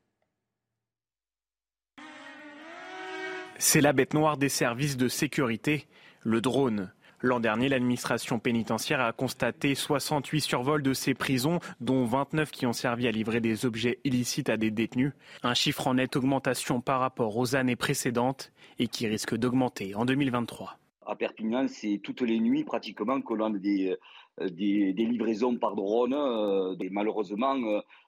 C'est 3.59 3.81
la 3.81 3.93
bête 3.93 4.13
noire 4.13 4.39
des 4.39 4.49
services 4.49 4.97
de 4.97 5.07
sécurité, 5.07 5.87
le 6.23 6.41
drone. 6.41 6.91
L'an 7.23 7.39
dernier, 7.39 7.69
l'administration 7.69 8.39
pénitentiaire 8.39 9.01
a 9.01 9.13
constaté 9.13 9.75
68 9.75 10.41
survols 10.41 10.83
de 10.83 10.95
ces 10.95 11.13
prisons, 11.13 11.61
dont 11.79 12.07
29 12.07 12.51
qui 12.51 12.65
ont 12.65 12.73
servi 12.73 13.07
à 13.07 13.11
livrer 13.11 13.41
des 13.41 13.67
objets 13.67 13.99
illicites 14.05 14.49
à 14.49 14.57
des 14.57 14.71
détenus. 14.71 15.13
Un 15.43 15.53
chiffre 15.53 15.87
en 15.87 15.95
nette 15.95 16.17
augmentation 16.17 16.81
par 16.81 17.01
rapport 17.01 17.37
aux 17.37 17.57
années 17.57 17.77
précédentes 17.77 18.53
et 18.79 18.89
qui 18.89 19.07
risque 19.07 19.37
d'augmenter 19.37 19.95
en 19.95 20.07
2023. 20.07 20.79
À 21.05 21.15
Perpignan, 21.15 21.67
c'est 21.69 22.01
toutes 22.03 22.23
les 22.23 22.41
nuits 22.41 22.65
pratiquement 22.65 23.21
que 23.21 23.35
l'on 23.35 23.55
a 23.55 23.59
des, 23.59 23.95
euh, 24.41 24.49
livraisons 24.49 25.57
par 25.57 25.75
drone. 25.75 26.15
Euh, 26.15 26.75
malheureusement, 26.91 27.57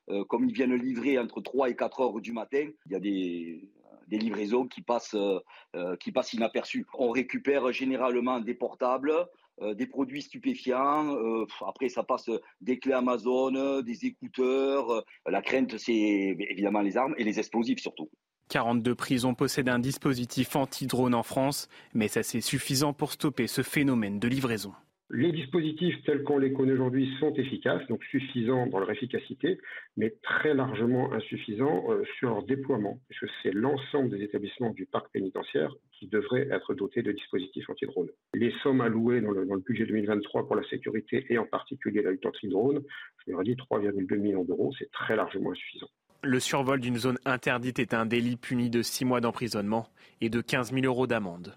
euh, 0.09 0.25
comme 0.25 0.49
ils 0.49 0.55
viennent 0.55 0.75
livrer 0.75 1.19
entre 1.19 1.43
3 1.43 1.69
et 1.69 1.77
4 1.77 2.01
heures 2.01 2.21
du 2.21 2.33
matin, 2.33 2.67
il 2.87 2.93
y 2.93 2.95
a 2.95 3.01
des, 3.01 3.69
des 4.13 4.19
livraisons 4.19 4.67
qui 4.67 4.83
passent, 4.83 5.15
euh, 5.15 5.41
euh, 5.75 5.97
qui 5.97 6.13
passent 6.13 6.35
inaperçues. 6.35 6.87
On 6.93 7.11
récupère 7.11 7.73
généralement 7.73 8.41
des 8.41 8.55
portables, 8.55 9.15
euh, 9.63 9.75
des 9.75 9.87
produits 9.87 10.23
stupéfiants. 10.23 11.17
après, 11.67 11.89
ça 11.89 12.03
passe 12.03 12.31
des 12.61 12.79
clés 12.79 12.93
Amazon, 12.93 13.81
des 13.81 14.05
écouteurs. 14.05 15.05
la 15.27 15.41
crainte, 15.41 15.79
c'est 15.79 15.95
évidemment 16.55 16.83
les 16.83 16.97
armes 16.97 17.15
et 17.17 17.25
les 17.25 17.39
explosifs 17.39 17.81
surtout. 17.81 18.11
42 18.51 18.95
prisons 18.95 19.35
possèdent 19.35 19.71
un 19.71 19.79
dispositif 19.79 20.57
anti-drone 20.57 21.15
en 21.15 21.23
France, 21.23 21.69
mais 21.95 22.09
ça 22.09 22.23
c'est 22.23 22.43
suffisant 22.43 22.93
pour 22.93 23.13
stopper 23.13 23.47
ce 23.47 23.63
phénomène 23.63 24.19
de 24.19 24.29
livraison. 24.29 24.75
Les 25.15 25.31
dispositifs 25.31 26.03
tels 26.07 26.23
qu'on 26.23 26.39
les 26.39 26.55
connaît 26.55 26.73
aujourd'hui 26.73 27.15
sont 27.21 27.35
efficaces, 27.35 27.87
donc 27.89 28.03
suffisants 28.05 28.67
dans 28.69 28.79
leur 28.79 28.91
efficacité, 28.91 29.59
mais 29.99 30.15
très 30.23 30.55
largement 30.55 31.13
insuffisants 31.13 31.85
euh, 31.91 32.03
sur 32.17 32.31
leur 32.31 32.43
déploiement, 32.45 32.99
puisque 33.11 33.31
c'est 33.43 33.53
l'ensemble 33.53 34.09
des 34.09 34.25
établissements 34.25 34.71
du 34.71 34.87
parc 34.87 35.13
pénitentiaire 35.13 35.71
qui 35.93 36.07
devraient 36.07 36.49
être 36.51 36.73
dotés 36.73 37.03
de 37.03 37.13
dispositifs 37.13 37.69
anti-drone. 37.69 38.09
Les 38.33 38.55
sommes 38.63 38.81
allouées 38.81 39.21
dans 39.21 39.33
le, 39.33 39.45
dans 39.45 39.57
le, 39.57 39.61
budget 39.61 39.85
2023 39.85 40.47
pour 40.47 40.57
la 40.57 40.67
sécurité 40.71 41.27
et 41.29 41.37
en 41.37 41.45
particulier 41.45 42.01
la 42.01 42.13
lutte 42.13 42.25
anti-drone, 42.25 42.83
je 43.27 43.33
leur 43.33 43.43
ai 43.43 43.45
dit 43.45 43.57
3,2 43.57 44.17
millions 44.17 44.45
d'euros, 44.45 44.73
c'est 44.79 44.91
très 44.93 45.15
largement 45.15 45.51
insuffisant. 45.53 45.89
Le 46.23 46.41
survol 46.41 46.81
d'une 46.81 46.97
zone 46.97 47.19
interdite 47.27 47.81
est 47.81 47.93
un 47.93 48.07
délit 48.07 48.37
puni 48.37 48.71
de 48.71 48.81
6 48.81 49.05
mois 49.05 49.21
d'emprisonnement 49.21 49.89
et 50.23 50.31
de 50.31 50.41
15 50.41 50.73
000 50.73 50.87
euros 50.87 51.07
d'amende. 51.07 51.55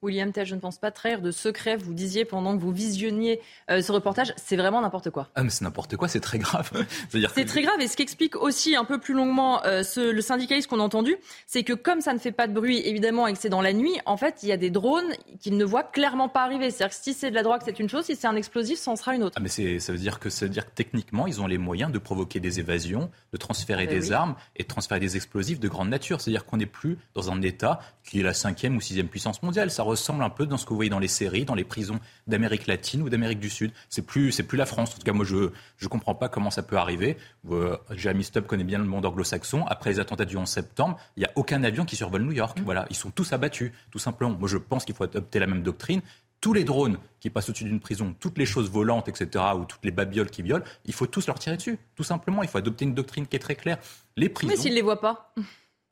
William 0.00 0.30
Tell, 0.30 0.46
je 0.46 0.54
ne 0.54 0.60
pense 0.60 0.78
pas 0.78 0.92
trahir 0.92 1.20
de 1.20 1.32
secret. 1.32 1.76
Vous 1.76 1.92
disiez 1.92 2.24
pendant 2.24 2.56
que 2.56 2.62
vous 2.62 2.70
visionniez 2.70 3.40
euh, 3.68 3.82
ce 3.82 3.90
reportage, 3.90 4.32
c'est 4.36 4.56
vraiment 4.56 4.80
n'importe 4.80 5.10
quoi. 5.10 5.28
Ah, 5.34 5.42
mais 5.42 5.50
c'est 5.50 5.64
n'importe 5.64 5.96
quoi, 5.96 6.06
c'est 6.06 6.20
très 6.20 6.38
grave. 6.38 6.70
c'est 7.34 7.44
très 7.44 7.62
grave. 7.62 7.80
Et 7.80 7.88
ce 7.88 7.96
qui 7.96 8.02
explique 8.02 8.36
aussi 8.36 8.76
un 8.76 8.84
peu 8.84 9.00
plus 9.00 9.14
longuement 9.14 9.64
euh, 9.64 9.82
ce, 9.82 10.00
le 10.00 10.20
syndicaliste 10.20 10.68
qu'on 10.68 10.78
a 10.78 10.84
entendu, 10.84 11.16
c'est 11.46 11.64
que 11.64 11.72
comme 11.72 12.00
ça 12.00 12.12
ne 12.12 12.18
fait 12.18 12.30
pas 12.30 12.46
de 12.46 12.52
bruit, 12.52 12.80
évidemment, 12.84 13.26
et 13.26 13.32
que 13.32 13.38
c'est 13.40 13.48
dans 13.48 13.60
la 13.60 13.72
nuit, 13.72 13.98
en 14.06 14.16
fait, 14.16 14.38
il 14.44 14.48
y 14.48 14.52
a 14.52 14.56
des 14.56 14.70
drones 14.70 15.12
qu'ils 15.40 15.56
ne 15.56 15.64
voient 15.64 15.82
clairement 15.82 16.28
pas 16.28 16.44
arriver. 16.44 16.70
C'est-à-dire 16.70 16.96
que 16.96 17.02
si 17.02 17.12
c'est 17.12 17.30
de 17.30 17.34
la 17.34 17.42
drogue, 17.42 17.60
c'est 17.64 17.80
une 17.80 17.88
chose. 17.88 18.04
Si 18.04 18.14
c'est 18.14 18.28
un 18.28 18.36
explosif, 18.36 18.78
ça 18.78 18.92
en 18.92 18.96
sera 18.96 19.16
une 19.16 19.24
autre. 19.24 19.34
Ah, 19.36 19.42
mais 19.42 19.48
ça 19.80 19.92
veut 19.92 19.98
dire 19.98 20.20
que 20.20 20.30
ça 20.30 20.46
veut 20.46 20.52
dire 20.52 20.66
que 20.66 20.74
techniquement, 20.76 21.26
ils 21.26 21.40
ont 21.40 21.48
les 21.48 21.58
moyens 21.58 21.90
de 21.90 21.98
provoquer 21.98 22.38
des 22.38 22.60
évasions, 22.60 23.10
de 23.32 23.36
transférer 23.36 23.84
eh 23.84 23.86
des 23.86 24.12
armes 24.12 24.36
et 24.54 24.62
de 24.62 24.68
transférer 24.68 25.00
des 25.00 25.16
explosifs 25.16 25.58
de 25.58 25.68
grande 25.68 25.88
nature. 25.88 26.20
C'est-à-dire 26.20 26.46
qu'on 26.46 26.58
n'est 26.58 26.66
plus 26.66 26.98
dans 27.14 27.32
un 27.32 27.42
État 27.42 27.80
qui 28.04 28.20
est 28.20 28.22
la 28.22 28.34
cinquième 28.34 28.76
ou 28.76 28.80
sixième 28.80 29.08
puissance 29.08 29.42
mondiale. 29.42 29.70
Ça 29.70 29.82
ressemble 29.88 30.22
un 30.22 30.30
peu 30.30 30.46
dans 30.46 30.56
ce 30.56 30.64
que 30.64 30.70
vous 30.70 30.76
voyez 30.76 30.90
dans 30.90 30.98
les 30.98 31.08
séries, 31.08 31.44
dans 31.44 31.54
les 31.54 31.64
prisons 31.64 31.98
d'Amérique 32.26 32.66
latine 32.66 33.02
ou 33.02 33.08
d'Amérique 33.08 33.40
du 33.40 33.50
Sud. 33.50 33.72
C'est 33.88 34.02
plus, 34.02 34.32
c'est 34.32 34.42
plus 34.42 34.58
la 34.58 34.66
France. 34.66 34.94
En 34.94 34.98
tout 34.98 35.04
cas, 35.04 35.12
moi, 35.12 35.24
je 35.24 35.50
je 35.76 35.88
comprends 35.88 36.14
pas 36.14 36.28
comment 36.28 36.50
ça 36.50 36.62
peut 36.62 36.76
arriver. 36.76 37.16
Euh, 37.50 37.76
Jamie 37.90 38.24
Stubb 38.24 38.46
connaît 38.46 38.64
bien 38.64 38.78
le 38.78 38.84
monde 38.84 39.06
anglo-saxon. 39.06 39.64
Après 39.66 39.90
les 39.90 40.00
attentats 40.00 40.24
du 40.24 40.36
11 40.36 40.48
septembre, 40.48 40.98
il 41.16 41.20
n'y 41.20 41.26
a 41.26 41.32
aucun 41.36 41.62
avion 41.64 41.84
qui 41.84 41.96
survole 41.96 42.22
New 42.22 42.32
York. 42.32 42.60
Mmh. 42.60 42.64
Voilà, 42.64 42.86
ils 42.90 42.96
sont 42.96 43.10
tous 43.10 43.32
abattus, 43.32 43.72
tout 43.90 43.98
simplement. 43.98 44.36
Moi, 44.38 44.48
je 44.48 44.58
pense 44.58 44.84
qu'il 44.84 44.94
faut 44.94 45.04
adopter 45.04 45.38
la 45.38 45.46
même 45.46 45.62
doctrine 45.62 46.02
tous 46.40 46.52
les 46.52 46.64
drones 46.64 46.98
qui 47.20 47.30
passent 47.30 47.48
au-dessus 47.48 47.64
d'une 47.64 47.80
prison, 47.80 48.14
toutes 48.20 48.38
les 48.38 48.46
choses 48.46 48.70
volantes, 48.70 49.08
etc., 49.08 49.44
ou 49.56 49.64
toutes 49.64 49.84
les 49.84 49.90
babioles 49.90 50.30
qui 50.30 50.42
violent, 50.42 50.64
il 50.84 50.94
faut 50.94 51.06
tous 51.06 51.26
leur 51.26 51.38
tirer 51.38 51.56
dessus, 51.56 51.78
tout 51.96 52.04
simplement. 52.04 52.42
Il 52.42 52.48
faut 52.48 52.58
adopter 52.58 52.84
une 52.84 52.94
doctrine 52.94 53.26
qui 53.26 53.36
est 53.36 53.40
très 53.40 53.56
claire. 53.56 53.78
Les 54.16 54.28
prisons. 54.28 54.52
Mais 54.52 54.56
s'ils 54.56 54.70
ne 54.70 54.76
les 54.76 54.82
voient 54.82 55.00
pas 55.00 55.34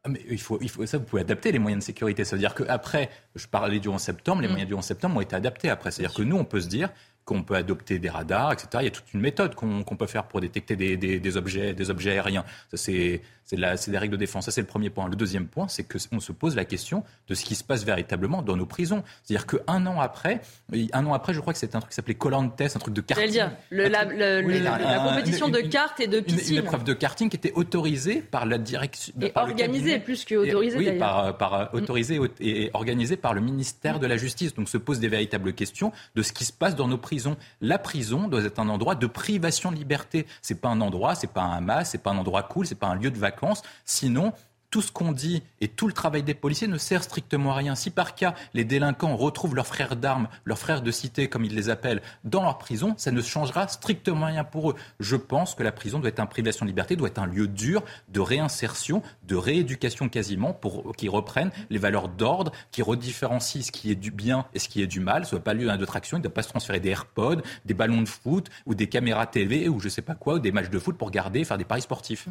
mais 0.08 0.20
il 0.28 0.40
faut, 0.40 0.58
il 0.60 0.68
faut, 0.68 0.84
ça, 0.86 0.98
vous 0.98 1.04
pouvez 1.04 1.22
adapter 1.22 1.52
les 1.52 1.58
moyens 1.58 1.82
de 1.82 1.86
sécurité. 1.86 2.24
Ça 2.24 2.36
veut 2.36 2.40
dire 2.40 2.54
qu'après, 2.54 3.10
je 3.34 3.46
parlais 3.46 3.80
du 3.80 3.88
11 3.88 4.00
septembre, 4.00 4.42
les 4.42 4.48
mm. 4.48 4.50
moyens 4.50 4.68
du 4.68 4.74
11 4.74 4.84
septembre 4.84 5.16
ont 5.16 5.20
été 5.20 5.36
adaptés 5.36 5.70
après. 5.70 5.90
C'est-à-dire 5.90 6.14
que 6.14 6.22
nous, 6.22 6.36
on 6.36 6.44
peut 6.44 6.60
se 6.60 6.68
dire, 6.68 6.90
qu'on 7.26 7.42
peut 7.42 7.56
adopter 7.56 7.98
des 7.98 8.08
radars, 8.08 8.52
etc. 8.52 8.68
Il 8.80 8.84
y 8.84 8.86
a 8.86 8.90
toute 8.90 9.12
une 9.12 9.20
méthode 9.20 9.56
qu'on 9.56 9.82
peut 9.82 10.06
faire 10.06 10.24
pour 10.24 10.40
détecter 10.40 10.76
des, 10.76 11.36
objets, 11.36 11.74
des 11.74 11.90
objets 11.90 12.12
aériens. 12.12 12.44
C'est 12.72 13.20
des 13.50 13.98
règles 13.98 14.12
de 14.12 14.16
défense. 14.16 14.44
Ça, 14.44 14.52
c'est 14.52 14.60
le 14.60 14.66
premier 14.68 14.90
point. 14.90 15.08
Le 15.08 15.16
deuxième 15.16 15.48
point, 15.48 15.66
c'est 15.66 15.82
qu'on 15.82 16.20
se 16.20 16.30
pose 16.30 16.54
la 16.54 16.64
question 16.64 17.02
de 17.26 17.34
ce 17.34 17.44
qui 17.44 17.56
se 17.56 17.64
passe 17.64 17.84
véritablement 17.84 18.42
dans 18.42 18.56
nos 18.56 18.64
prisons. 18.64 19.02
C'est-à-dire 19.24 19.46
qu'un 19.46 19.86
an 19.86 20.00
après, 20.00 20.40
un 20.92 21.04
an 21.04 21.14
après, 21.14 21.34
je 21.34 21.40
crois 21.40 21.52
que 21.52 21.58
c'était 21.58 21.74
un 21.74 21.80
truc 21.80 21.90
qui 21.90 21.96
s'appelait 21.96 22.14
Colantes, 22.14 22.60
un 22.60 22.78
truc 22.78 22.94
de 22.94 23.00
karting. 23.00 23.28
dire, 23.28 23.50
le, 23.70 23.88
la, 23.88 24.04
la, 24.04 24.98
compétition 25.00 25.48
de 25.48 25.58
cartes 25.58 25.98
et 25.98 26.06
de 26.06 26.20
piscine. 26.20 26.58
Une, 26.58 26.62
épreuve 26.62 26.84
de 26.84 26.92
karting 26.92 27.28
qui 27.28 27.36
était 27.36 27.52
autorisée 27.54 28.22
par 28.22 28.46
la 28.46 28.58
direction. 28.58 29.12
Et 29.20 29.32
organisée 29.34 29.98
plus 29.98 30.24
que 30.24 30.36
autorisée. 30.36 30.78
Oui, 30.78 30.92
par, 30.96 31.36
par 31.36 31.72
mm. 31.72 31.76
autorisée 31.76 32.20
et 32.38 32.70
organisée 32.72 33.16
par 33.16 33.34
le 33.34 33.40
ministère 33.40 33.98
de 33.98 34.06
la 34.06 34.16
Justice. 34.16 34.54
Donc 34.54 34.68
se 34.68 34.78
posent 34.78 35.00
des 35.00 35.08
véritables 35.08 35.54
questions 35.54 35.90
de 36.14 36.22
ce 36.22 36.32
qui 36.32 36.44
se 36.44 36.52
passe 36.52 36.76
dans 36.76 36.86
nos 36.86 36.98
prisons 36.98 37.15
la 37.60 37.78
prison 37.78 38.28
doit 38.28 38.44
être 38.44 38.58
un 38.58 38.68
endroit 38.68 38.94
de 38.94 39.06
privation 39.06 39.70
de 39.70 39.76
liberté. 39.76 40.26
C'est 40.42 40.60
pas 40.60 40.68
un 40.68 40.80
endroit, 40.80 41.14
c'est 41.14 41.32
pas 41.32 41.42
un 41.42 41.58
hamas, 41.58 41.90
c'est 41.90 42.02
pas 42.02 42.10
un 42.10 42.18
endroit 42.18 42.42
cool, 42.42 42.66
c'est 42.66 42.74
pas 42.74 42.88
un 42.88 42.94
lieu 42.94 43.10
de 43.10 43.18
vacances. 43.18 43.62
Sinon, 43.84 44.32
tout 44.70 44.82
ce 44.82 44.92
qu'on 44.92 45.12
dit 45.12 45.42
et 45.60 45.68
tout 45.68 45.86
le 45.86 45.92
travail 45.92 46.22
des 46.22 46.34
policiers 46.34 46.68
ne 46.68 46.78
sert 46.78 47.02
strictement 47.02 47.52
à 47.52 47.56
rien. 47.56 47.74
Si 47.74 47.90
par 47.90 48.14
cas 48.14 48.34
les 48.54 48.64
délinquants 48.64 49.16
retrouvent 49.16 49.54
leurs 49.54 49.66
frères 49.66 49.96
d'armes, 49.96 50.28
leurs 50.44 50.58
frères 50.58 50.82
de 50.82 50.90
cité 50.90 51.28
comme 51.28 51.44
ils 51.44 51.54
les 51.54 51.70
appellent, 51.70 52.02
dans 52.24 52.42
leur 52.42 52.58
prison, 52.58 52.94
ça 52.96 53.10
ne 53.10 53.20
changera 53.20 53.68
strictement 53.68 54.26
rien 54.26 54.44
pour 54.44 54.70
eux. 54.70 54.74
Je 55.00 55.16
pense 55.16 55.54
que 55.54 55.62
la 55.62 55.72
prison 55.72 55.98
doit 55.98 56.08
être 56.08 56.20
un 56.20 56.26
privation 56.26 56.64
de 56.64 56.70
liberté, 56.70 56.96
doit 56.96 57.08
être 57.08 57.18
un 57.18 57.26
lieu 57.26 57.48
dur 57.48 57.82
de 58.08 58.20
réinsertion, 58.20 59.02
de 59.24 59.36
rééducation 59.36 60.08
quasiment 60.08 60.52
pour 60.52 60.94
qu'ils 60.96 61.10
reprennent 61.10 61.50
les 61.70 61.78
valeurs 61.78 62.08
d'ordre, 62.08 62.52
qui 62.70 62.82
redifférencient 62.82 63.62
ce 63.62 63.72
qui 63.72 63.90
est 63.90 63.96
du 63.96 64.10
bien 64.10 64.46
et 64.54 64.58
ce 64.58 64.68
qui 64.68 64.82
est 64.82 64.86
du 64.86 65.00
mal. 65.00 65.24
Ce 65.24 65.28
ne 65.28 65.30
soit 65.30 65.44
pas 65.44 65.54
lieu 65.54 65.66
d'attraction, 65.66 66.16
il 66.16 66.20
ne 66.20 66.24
doit 66.24 66.34
pas 66.34 66.42
se 66.42 66.48
transférer 66.48 66.80
des 66.80 66.90
AirPods, 66.90 67.42
des 67.64 67.74
ballons 67.74 68.02
de 68.02 68.08
foot 68.08 68.48
ou 68.66 68.74
des 68.74 68.88
caméras 68.88 69.26
TV 69.26 69.68
ou 69.68 69.80
je 69.80 69.88
sais 69.88 70.02
pas 70.02 70.14
quoi, 70.14 70.34
ou 70.34 70.38
des 70.38 70.52
matchs 70.52 70.70
de 70.70 70.78
foot 70.78 70.96
pour 70.96 71.10
garder, 71.10 71.44
faire 71.44 71.58
des 71.58 71.64
paris 71.64 71.82
sportifs. 71.82 72.28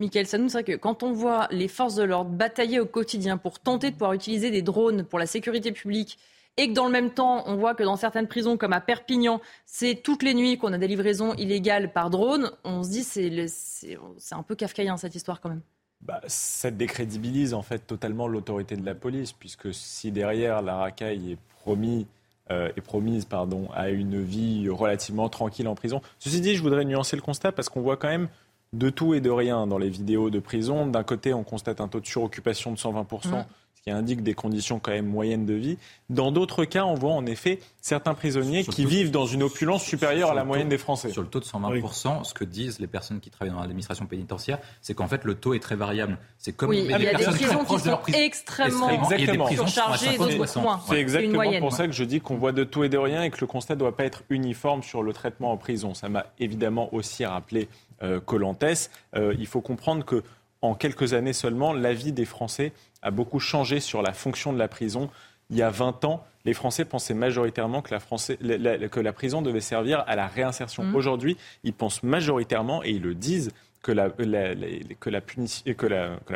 Michael 0.00 0.26
nous 0.38 0.48
c'est 0.48 0.62
vrai 0.62 0.64
que 0.64 0.76
quand 0.76 1.02
on 1.02 1.12
voit 1.12 1.48
les 1.50 1.68
forces 1.68 1.94
de 1.94 2.02
l'ordre 2.02 2.30
batailler 2.30 2.80
au 2.80 2.86
quotidien 2.86 3.36
pour 3.36 3.60
tenter 3.60 3.90
de 3.90 3.94
pouvoir 3.94 4.12
utiliser 4.12 4.50
des 4.50 4.62
drones 4.62 5.04
pour 5.04 5.18
la 5.18 5.26
sécurité 5.26 5.72
publique, 5.72 6.18
et 6.56 6.68
que 6.68 6.72
dans 6.72 6.86
le 6.86 6.92
même 6.92 7.10
temps, 7.10 7.42
on 7.46 7.56
voit 7.56 7.74
que 7.74 7.82
dans 7.82 7.96
certaines 7.96 8.28
prisons, 8.28 8.56
comme 8.56 8.72
à 8.72 8.80
Perpignan, 8.80 9.40
c'est 9.66 9.96
toutes 9.96 10.22
les 10.22 10.34
nuits 10.34 10.56
qu'on 10.56 10.72
a 10.72 10.78
des 10.78 10.86
livraisons 10.86 11.34
illégales 11.34 11.92
par 11.92 12.10
drone, 12.10 12.52
on 12.62 12.82
se 12.82 12.90
dit 12.90 13.02
c'est 13.02 13.46
c'est 13.48 14.34
un 14.34 14.42
peu 14.42 14.54
kafkaïen 14.54 14.96
cette 14.96 15.14
histoire 15.14 15.40
quand 15.40 15.48
même. 15.48 15.62
Bah, 16.00 16.20
ça 16.26 16.70
décrédibilise 16.70 17.54
en 17.54 17.62
fait 17.62 17.78
totalement 17.78 18.28
l'autorité 18.28 18.76
de 18.76 18.84
la 18.84 18.94
police, 18.94 19.32
puisque 19.32 19.72
si 19.74 20.12
derrière 20.12 20.62
la 20.62 20.76
racaille 20.76 21.32
est 21.32 21.38
promis 21.60 22.06
euh, 22.50 22.68
est 22.76 22.82
promise 22.82 23.24
pardon, 23.24 23.68
à 23.74 23.88
une 23.88 24.22
vie 24.22 24.68
relativement 24.68 25.30
tranquille 25.30 25.66
en 25.66 25.74
prison. 25.74 26.02
Ceci 26.18 26.42
dit, 26.42 26.54
je 26.54 26.62
voudrais 26.62 26.84
nuancer 26.84 27.16
le 27.16 27.22
constat 27.22 27.52
parce 27.52 27.70
qu'on 27.70 27.80
voit 27.80 27.96
quand 27.96 28.08
même 28.08 28.28
de 28.74 28.90
tout 28.90 29.14
et 29.14 29.20
de 29.20 29.30
rien 29.30 29.66
dans 29.66 29.78
les 29.78 29.88
vidéos 29.88 30.30
de 30.30 30.38
prison. 30.38 30.86
D'un 30.86 31.04
côté, 31.04 31.32
on 31.32 31.44
constate 31.44 31.80
un 31.80 31.88
taux 31.88 32.00
de 32.00 32.06
suroccupation 32.06 32.72
de 32.72 32.76
120%, 32.76 33.06
ce 33.22 33.28
qui 33.84 33.90
indique 33.90 34.22
des 34.22 34.32
conditions 34.32 34.78
quand 34.78 34.92
même 34.92 35.06
moyennes 35.06 35.44
de 35.44 35.52
vie. 35.52 35.76
Dans 36.08 36.32
d'autres 36.32 36.64
cas, 36.64 36.84
on 36.84 36.94
voit 36.94 37.12
en 37.12 37.26
effet 37.26 37.58
certains 37.82 38.14
prisonniers 38.14 38.64
qui 38.64 38.86
vivent 38.86 39.10
dans 39.10 39.26
une 39.26 39.42
opulence 39.42 39.84
supérieure 39.84 40.30
à 40.30 40.34
la 40.34 40.42
moyenne 40.42 40.70
des 40.70 40.78
Français. 40.78 41.10
Sur 41.10 41.20
le 41.20 41.28
taux 41.28 41.40
de 41.40 41.44
120%, 41.44 42.24
ce 42.24 42.32
que 42.32 42.44
disent 42.44 42.80
les 42.80 42.86
personnes 42.86 43.20
qui 43.20 43.28
travaillent 43.28 43.52
dans 43.52 43.60
l'administration 43.60 44.06
pénitentiaire, 44.06 44.58
c'est 44.80 44.94
qu'en 44.94 45.06
fait 45.06 45.24
le 45.24 45.34
taux 45.34 45.52
est 45.52 45.60
très 45.60 45.76
variable. 45.76 46.18
C'est 46.38 46.52
comme 46.52 46.70
oui, 46.70 46.80
il 46.82 46.90
y 46.90 46.94
a 46.94 46.98
des 46.98 47.08
prisons 47.08 47.64
qui 47.64 47.78
sont 47.78 48.00
extrêmement 48.14 48.88
exactement. 48.88 49.48
surchargées. 49.48 50.16
C'est 50.88 50.98
exactement 50.98 51.60
pour 51.60 51.72
ça 51.72 51.86
que 51.86 51.92
je 51.92 52.04
dis 52.04 52.20
qu'on 52.20 52.36
voit 52.36 52.52
de 52.52 52.64
tout 52.64 52.84
et 52.84 52.88
de 52.88 52.98
rien 52.98 53.22
et 53.22 53.30
que 53.30 53.40
le 53.42 53.46
constat 53.46 53.74
ne 53.74 53.80
doit 53.80 53.94
pas 53.94 54.04
être 54.04 54.22
uniforme 54.30 54.82
sur 54.82 55.02
le 55.02 55.12
traitement 55.12 55.52
en 55.52 55.58
prison. 55.58 55.92
Ça 55.92 56.08
m'a 56.08 56.24
évidemment 56.38 56.92
aussi 56.94 57.26
rappelé 57.26 57.68
euh, 58.02 58.18
Colantes. 58.18 58.88
Euh, 59.14 59.34
il 59.38 59.46
faut 59.46 59.60
comprendre 59.60 60.06
que 60.06 60.22
en 60.64 60.74
quelques 60.74 61.12
années 61.12 61.34
seulement, 61.34 61.74
la 61.74 61.92
vie 61.92 62.12
des 62.12 62.24
Français 62.24 62.72
a 63.04 63.10
beaucoup 63.10 63.38
changé 63.38 63.78
sur 63.78 64.02
la 64.02 64.12
fonction 64.12 64.52
de 64.52 64.58
la 64.58 64.66
prison. 64.66 65.10
Il 65.50 65.56
y 65.56 65.62
a 65.62 65.70
20 65.70 66.04
ans, 66.04 66.24
les 66.44 66.54
Français 66.54 66.84
pensaient 66.84 67.14
majoritairement 67.14 67.82
que 67.82 67.94
la, 67.94 69.12
prison 69.12 69.42
devait 69.42 69.60
servir 69.60 70.02
à 70.06 70.16
la 70.16 70.26
réinsertion. 70.26 70.82
Mmh. 70.82 70.94
Aujourd'hui, 70.96 71.36
ils 71.62 71.74
pensent 71.74 72.02
majoritairement, 72.02 72.82
et 72.82 72.90
ils 72.90 73.02
le 73.02 73.14
disent, 73.14 73.52
que 73.82 73.92
la, 73.92 74.08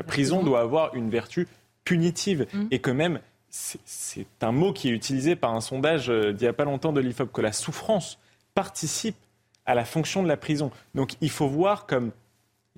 prison 0.02 0.42
doit 0.42 0.60
avoir 0.60 0.94
une 0.94 1.08
vertu 1.08 1.48
punitive 1.84 2.46
mmh. 2.52 2.66
et 2.70 2.78
que 2.78 2.90
même, 2.90 3.20
c'est 3.48 4.26
un 4.42 4.52
mot 4.52 4.74
qui 4.74 4.90
est 4.90 4.92
utilisé 4.92 5.34
par 5.34 5.54
un 5.54 5.62
sondage 5.62 6.10
euh, 6.10 6.32
d'il 6.32 6.44
n'y 6.44 6.48
a 6.48 6.52
pas 6.52 6.64
longtemps 6.64 6.92
de 6.92 7.00
l'IFOP, 7.00 7.32
que 7.32 7.40
la 7.40 7.52
souffrance 7.52 8.18
participe 8.54 9.16
à 9.64 9.74
la 9.74 9.86
fonction 9.86 10.22
de 10.22 10.28
la 10.28 10.36
prison. 10.36 10.70
Donc 10.94 11.14
il 11.22 11.30
faut 11.30 11.48
voir 11.48 11.86
comme 11.86 12.12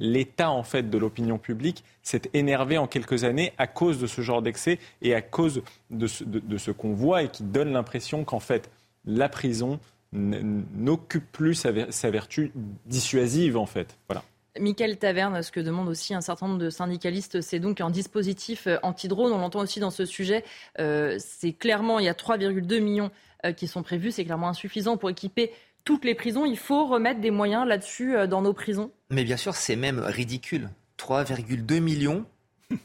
l'état 0.01 0.51
en 0.51 0.63
fait 0.63 0.91
de 0.91 0.99
l'opinion 0.99 1.39
publique 1.39 1.85
s'est 2.03 2.23
énervé 2.35 2.79
en 2.79 2.89
quelques 2.89 3.25
années 3.25 3.53
à 3.59 3.67
cause 3.67 4.01
de 4.01 4.07
ce 4.07 4.23
genre 4.23 4.43
d'excès 4.43 4.79
et 5.03 5.15
à 5.15 5.23
cause 5.23 5.63
de 5.91 6.07
ce, 6.07 6.71
qu'on 6.71 6.95
voit 6.95 7.23
et 7.23 7.29
qui 7.29 7.45
donne 7.45 7.73
l'impression 7.73 8.25
qu'en 8.25 8.41
fait 8.41 8.71
la 9.05 9.29
prison 9.29 9.79
n'occupe 10.13 11.31
plus 11.31 11.55
sa, 11.55 12.11
vertu 12.11 12.53
dissuasive 12.87 13.57
en 13.57 13.67
fait. 13.67 13.97
Voilà. 14.09 14.25
Michael 14.59 14.97
Taverne, 14.97 15.43
ce 15.43 15.53
que 15.53 15.61
demande 15.61 15.89
aussi 15.89 16.13
un 16.13 16.21
certain 16.21 16.49
nombre 16.49 16.59
de 16.59 16.71
syndicalistes, 16.71 17.41
c'est 17.41 17.61
donc 17.61 17.81
un 17.81 17.91
dispositif 17.91 18.67
euh, 18.67 18.79
anti-drone. 18.83 19.33
On 19.33 19.39
l'entend 19.39 19.61
aussi 19.61 19.79
dans 19.79 19.93
ce 19.93 20.05
sujet. 20.05 20.45
Euh, 20.81 21.17
c'est 21.21 21.53
clairement, 21.53 22.01
il 22.01 22.07
y 22.07 22.09
a 22.09 22.15
3,2 22.15 22.81
millions 22.81 23.13
euh, 23.45 23.53
qui 23.53 23.69
sont 23.69 23.85
prévus. 23.85 24.11
C'est 24.11 24.25
clairement 24.25 24.49
insuffisant 24.49 24.97
pour 24.97 25.09
équiper 25.09 25.53
toutes 25.91 26.05
les 26.05 26.15
prisons. 26.15 26.45
Il 26.45 26.57
faut 26.57 26.87
remettre 26.87 27.21
des 27.21 27.33
moyens 27.33 27.67
là-dessus 27.67 28.17
euh, 28.17 28.29
dans 28.29 28.43
nos 28.43 28.53
prisons. 28.53 28.93
Mais 29.11 29.25
bien 29.25 29.37
sûr, 29.37 29.57
c'est 29.57 29.75
même 29.75 29.99
ridicule. 29.99 30.71
3,2 30.99 31.81
millions. 31.81 32.25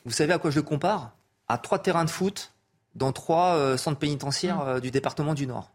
Vous 0.06 0.12
savez 0.12 0.34
à 0.34 0.40
quoi 0.40 0.50
je 0.50 0.56
le 0.56 0.64
compare? 0.64 1.16
À 1.48 1.60
trois 1.60 1.78
terrains 1.78 2.06
de 2.06 2.10
foot 2.10 2.54
dans 2.96 3.12
trois 3.12 3.58
euh, 3.58 3.78
centres 3.78 4.00
pénitentiaires 4.00 4.62
euh, 4.62 4.80
du 4.80 4.90
département 4.90 5.36
du 5.36 5.46
Nord. 5.46 5.72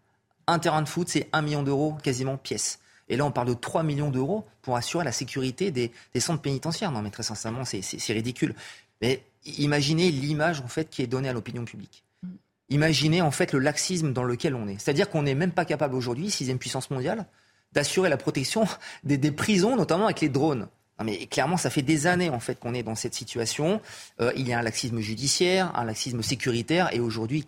Un 0.49 0.59
terrain 0.59 0.83
de 0.83 0.89
foot, 0.89 1.09
c'est 1.09 1.29
1 1.33 1.43
million 1.43 1.63
d'euros 1.63 1.97
quasiment 2.03 2.37
pièce. 2.37 2.81
Et 3.09 3.17
là, 3.17 3.25
on 3.25 3.31
parle 3.31 3.47
de 3.47 3.55
3 3.55 3.85
millions 3.85 4.11
d'euros 4.11 4.45
pour 4.63 4.77
assurer 4.77 5.05
la 5.05 5.13
sécurité 5.13 5.71
des, 5.71 5.93
centres 6.19 6.43
pénitentiaires. 6.43 6.91
Non, 6.91 7.01
mais 7.01 7.11
très 7.11 7.23
sincèrement, 7.23 7.65
c'est 7.65 8.13
ridicule. 8.13 8.57
Mais 9.01 9.23
imaginez 9.45 10.11
l'image 10.11 10.61
en 10.63 10.69
fait 10.69 10.91
qui 10.91 11.03
est 11.03 11.07
donnée 11.07 11.29
à 11.29 11.33
l'opinion 11.33 11.65
publique. 11.65 12.05
Imaginez 12.71 13.21
en 13.21 13.33
fait 13.33 13.53
le 13.53 13.59
laxisme 13.59 14.13
dans 14.13 14.23
lequel 14.23 14.55
on 14.55 14.69
est. 14.69 14.79
C'est-à-dire 14.79 15.11
qu'on 15.11 15.23
n'est 15.23 15.35
même 15.35 15.51
pas 15.51 15.65
capable 15.65 15.97
aujourd'hui, 15.97 16.31
sixième 16.31 16.59
puissance 16.59 16.91
mondiale, 16.91 17.27
d'assurer 17.73 18.09
la 18.09 18.17
protection 18.17 18.65
des, 19.05 19.19
prisons, 19.33 19.77
notamment 19.77 20.05
avec 20.05 20.21
les 20.21 20.29
drones. 20.29 20.69
mais 21.05 21.27
clairement, 21.27 21.57
ça 21.57 21.69
fait 21.69 21.83
des 21.83 22.07
années 22.07 22.31
en 22.31 22.41
fait 22.41 22.59
qu'on 22.59 22.73
est 22.73 22.85
dans 22.85 22.95
cette 22.95 23.15
situation. 23.15 23.81
Euh, 24.21 24.33
il 24.37 24.49
y 24.49 24.53
a 24.53 24.59
un 24.59 24.63
laxisme 24.63 25.01
judiciaire, 25.01 25.77
un 25.77 25.85
laxisme 25.85 26.23
sécuritaire, 26.23 26.95
et 26.95 27.01
aujourd'hui, 27.01 27.47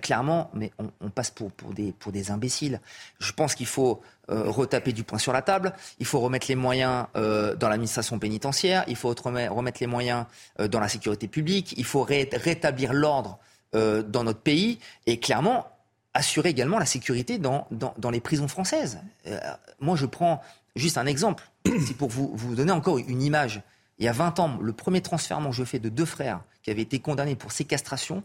clairement, 0.00 0.50
mais 0.54 0.72
on, 0.78 1.10
passe 1.10 1.30
pour, 1.30 1.50
des, 1.74 1.92
pour 1.92 2.10
des 2.10 2.30
imbéciles. 2.30 2.80
Je 3.18 3.32
pense 3.32 3.54
qu'il 3.54 3.66
faut 3.66 4.00
euh, 4.30 4.44
retaper 4.48 4.94
du 4.94 5.04
poing 5.04 5.18
sur 5.18 5.34
la 5.34 5.42
table. 5.42 5.74
Il 5.98 6.06
faut 6.06 6.20
remettre 6.20 6.46
les 6.48 6.54
moyens 6.54 7.08
euh, 7.14 7.54
dans 7.56 7.68
l'administration 7.68 8.18
pénitentiaire. 8.18 8.84
Il 8.88 8.96
faut 8.96 9.14
remettre 9.14 9.76
les 9.80 9.86
moyens 9.86 10.24
dans 10.58 10.80
la 10.80 10.88
sécurité 10.88 11.28
publique. 11.28 11.74
Il 11.76 11.84
faut 11.84 12.04
rétablir 12.04 12.94
l'ordre 12.94 13.38
euh, 13.74 14.02
dans 14.02 14.24
notre 14.24 14.40
pays 14.40 14.78
et 15.06 15.18
clairement 15.18 15.66
assurer 16.14 16.48
également 16.48 16.78
la 16.78 16.86
sécurité 16.86 17.38
dans, 17.38 17.66
dans, 17.70 18.10
les 18.10 18.20
prisons 18.20 18.48
françaises. 18.48 19.00
Euh, 19.26 19.38
moi, 19.80 19.96
je 19.96 20.06
prends 20.06 20.42
juste 20.74 20.96
un 20.96 21.06
exemple. 21.06 21.44
C'est 21.66 21.96
pour 21.96 22.08
vous, 22.08 22.30
vous 22.34 22.54
donner 22.54 22.72
encore 22.72 22.98
une 22.98 23.22
image. 23.22 23.62
Il 23.98 24.04
y 24.04 24.08
a 24.08 24.12
20 24.12 24.40
ans, 24.40 24.58
le 24.60 24.72
premier 24.72 25.02
transfert 25.02 25.38
que 25.44 25.52
je 25.52 25.64
fais 25.64 25.78
de 25.78 25.88
deux 25.88 26.04
frères 26.04 26.40
qui 26.62 26.70
avaient 26.70 26.82
été 26.82 27.00
condamnés 27.00 27.36
pour 27.36 27.52
séquestration, 27.52 28.22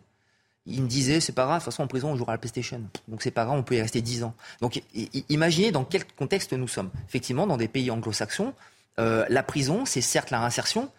ils 0.66 0.82
me 0.82 0.88
disaient, 0.88 1.20
c'est 1.20 1.32
pas 1.32 1.46
grave, 1.46 1.60
de 1.60 1.64
toute 1.64 1.74
façon, 1.74 1.84
en 1.84 1.88
prison, 1.88 2.12
on 2.12 2.16
jouera 2.16 2.34
à 2.34 2.36
la 2.36 2.38
PlayStation. 2.38 2.82
Donc, 3.08 3.24
c'est 3.24 3.32
pas 3.32 3.46
grave, 3.46 3.58
on 3.58 3.64
peut 3.64 3.76
y 3.76 3.82
rester 3.82 4.02
10 4.02 4.24
ans. 4.24 4.36
Donc, 4.62 4.82
imaginez 5.30 5.72
dans 5.72 5.84
quel 5.84 6.06
contexte 6.06 6.54
nous 6.54 6.68
sommes. 6.68 6.92
Effectivement, 7.08 7.48
dans 7.48 7.58
des 7.58 7.68
pays 7.68 7.90
anglo-saxons, 7.90 8.54
euh, 9.00 9.26
la 9.30 9.44
prison, 9.44 9.86
c'est 9.86 10.02
certes 10.02 10.30
la 10.30 10.40
réinsertion, 10.40 10.90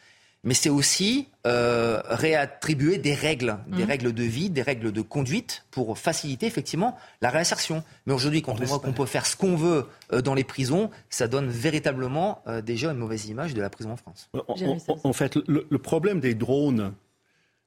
mais 0.44 0.54
c'est 0.54 0.70
aussi 0.70 1.28
euh, 1.46 2.00
réattribuer 2.04 2.98
des 2.98 3.14
règles, 3.14 3.58
des 3.68 3.84
mmh. 3.84 3.86
règles 3.86 4.12
de 4.12 4.22
vie, 4.24 4.50
des 4.50 4.62
règles 4.62 4.90
de 4.90 5.00
conduite 5.00 5.64
pour 5.70 5.96
faciliter 5.96 6.46
effectivement 6.46 6.96
la 7.20 7.30
réinsertion. 7.30 7.84
Mais 8.06 8.12
aujourd'hui, 8.12 8.42
quand 8.42 8.60
on, 8.60 8.64
voit 8.64 8.80
qu'on 8.80 8.92
peut 8.92 9.06
faire 9.06 9.24
ce 9.24 9.36
qu'on 9.36 9.54
veut 9.54 9.86
euh, 10.12 10.20
dans 10.20 10.34
les 10.34 10.42
prisons, 10.42 10.90
ça 11.10 11.28
donne 11.28 11.48
véritablement 11.48 12.42
euh, 12.48 12.60
déjà 12.60 12.90
une 12.90 12.98
mauvaise 12.98 13.26
image 13.26 13.54
de 13.54 13.60
la 13.60 13.70
prison 13.70 13.92
en 13.92 13.96
France. 13.96 14.30
En, 15.04 15.12
fait, 15.12 15.36
le, 15.46 15.78
problème 15.78 16.18
des 16.18 16.34
drones, 16.34 16.92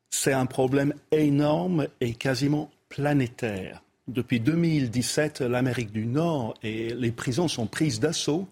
c'est 0.10 0.34
un 0.34 0.46
problème 0.46 0.94
énorme 1.12 1.88
et 2.02 2.14
quasiment 2.14 2.70
planétaire. 2.90 3.82
Depuis 4.10 4.42
2017, 4.42 5.42
l'Amérique 5.42 5.92
du 5.92 6.06
Nord 6.06 6.56
et 6.62 6.94
les 6.94 7.12
prisons 7.12 7.48
sont 7.48 7.68
prises 7.68 8.00
d'assaut 8.02 8.48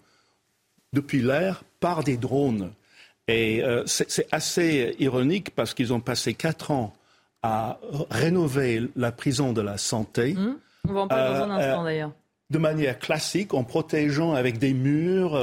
depuis 0.93 1.21
l'air 1.21 1.63
par 1.79 2.03
des 2.03 2.17
drones. 2.17 2.71
Et 3.27 3.63
euh, 3.63 3.83
c'est 3.86 4.27
assez 4.31 4.95
ironique 4.99 5.51
parce 5.55 5.73
qu'ils 5.73 5.93
ont 5.93 6.01
passé 6.01 6.33
quatre 6.33 6.71
ans 6.71 6.93
à 7.41 7.79
rénover 8.09 8.83
la 8.95 9.12
prison 9.12 9.53
de 9.53 9.62
la 9.62 9.77
santé. 9.77 10.33
Mmh. 10.33 10.57
On 10.89 10.93
va 10.93 11.01
en 11.01 11.07
parler 11.07 11.39
dans 11.39 11.45
un 11.45 11.49
euh, 11.51 11.53
instant 11.53 11.81
euh, 11.81 11.86
d'ailleurs. 11.86 12.12
De 12.49 12.57
manière 12.57 12.99
classique, 12.99 13.53
en 13.53 13.63
protégeant 13.63 14.33
avec 14.33 14.59
des 14.59 14.73
murs, 14.73 15.39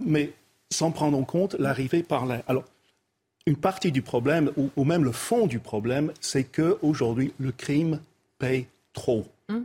mais 0.00 0.32
sans 0.70 0.90
prendre 0.90 1.16
en 1.16 1.22
compte 1.22 1.54
l'arrivée 1.58 2.02
par 2.02 2.26
l'air. 2.26 2.42
Alors, 2.48 2.64
une 3.46 3.56
partie 3.56 3.92
du 3.92 4.02
problème, 4.02 4.50
ou, 4.56 4.84
même 4.84 5.04
le 5.04 5.12
fond 5.12 5.46
du 5.46 5.58
problème, 5.58 6.12
c'est 6.20 6.44
qu'aujourd'hui, 6.44 7.34
le 7.38 7.52
crime 7.52 8.00
paye 8.38 8.66
trop. 8.94 9.26
Mmh. 9.48 9.58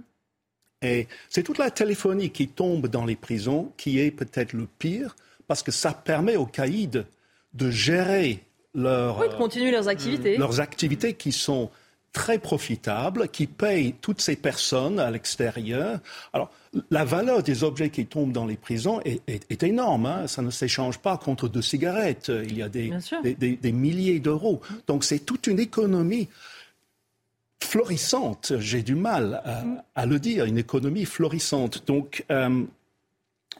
Et 0.84 1.08
c'est 1.30 1.44
toute 1.44 1.58
la 1.58 1.72
téléphonie 1.72 2.30
qui 2.30 2.50
tombe 2.50 2.88
dans 2.88 3.06
les 3.06 3.16
prisons 3.16 3.72
qui 3.78 4.00
est 4.00 4.12
peut-être 4.12 4.54
le 4.54 4.68
pire 4.78 5.16
parce 5.48 5.64
que 5.64 5.72
ça 5.72 5.94
permet 5.94 6.36
aux 6.36 6.46
caïds 6.46 7.04
de 7.54 7.72
gérer 7.72 8.44
leur, 8.78 9.20
oui, 9.20 9.30
de 9.30 9.34
continuer 9.34 9.72
leurs 9.72 9.88
activités. 9.88 10.36
Euh, 10.36 10.40
leurs 10.40 10.60
activités 10.60 11.14
qui 11.14 11.32
sont 11.32 11.70
très 12.14 12.40
profitables, 12.40 13.28
qui 13.30 13.48
payent 13.48 13.94
toutes 14.02 14.22
ces 14.22 14.36
personnes 14.36 15.00
à 15.00 15.12
l'extérieur. 15.12 16.00
Alors, 16.34 16.52
la 16.90 17.06
valeur 17.06 17.44
des 17.44 17.64
objets 17.64 17.90
qui 17.90 18.06
tombent 18.06 18.32
dans 18.32 18.46
les 18.46 18.56
prisons 18.56 19.02
est, 19.04 19.64
énorme. 19.64 20.06
Hein. 20.06 20.28
Ça 20.28 20.42
ne 20.42 20.50
s'échange 20.50 21.00
pas 21.00 21.18
contre 21.18 21.48
deux 21.48 21.62
cigarettes. 21.62 22.30
Il 22.30 22.58
y 22.58 22.64
a 22.64 22.70
des, 22.70 22.92
des, 23.36 23.72
milliers 23.72 24.20
d'euros. 24.20 24.62
Donc, 24.88 25.04
c'est 25.04 25.20
toute 25.20 25.48
une 25.48 25.60
économie 25.60 26.28
florissante. 27.62 28.54
J'ai 28.60 28.82
du 28.82 28.96
mal 28.96 29.42
à, 29.96 30.06
le 30.06 30.20
dire, 30.20 30.46
une 30.46 30.58
économie 30.58 31.06
florissante. 31.06 31.84
Donc, 31.86 32.26
euh, 32.32 32.64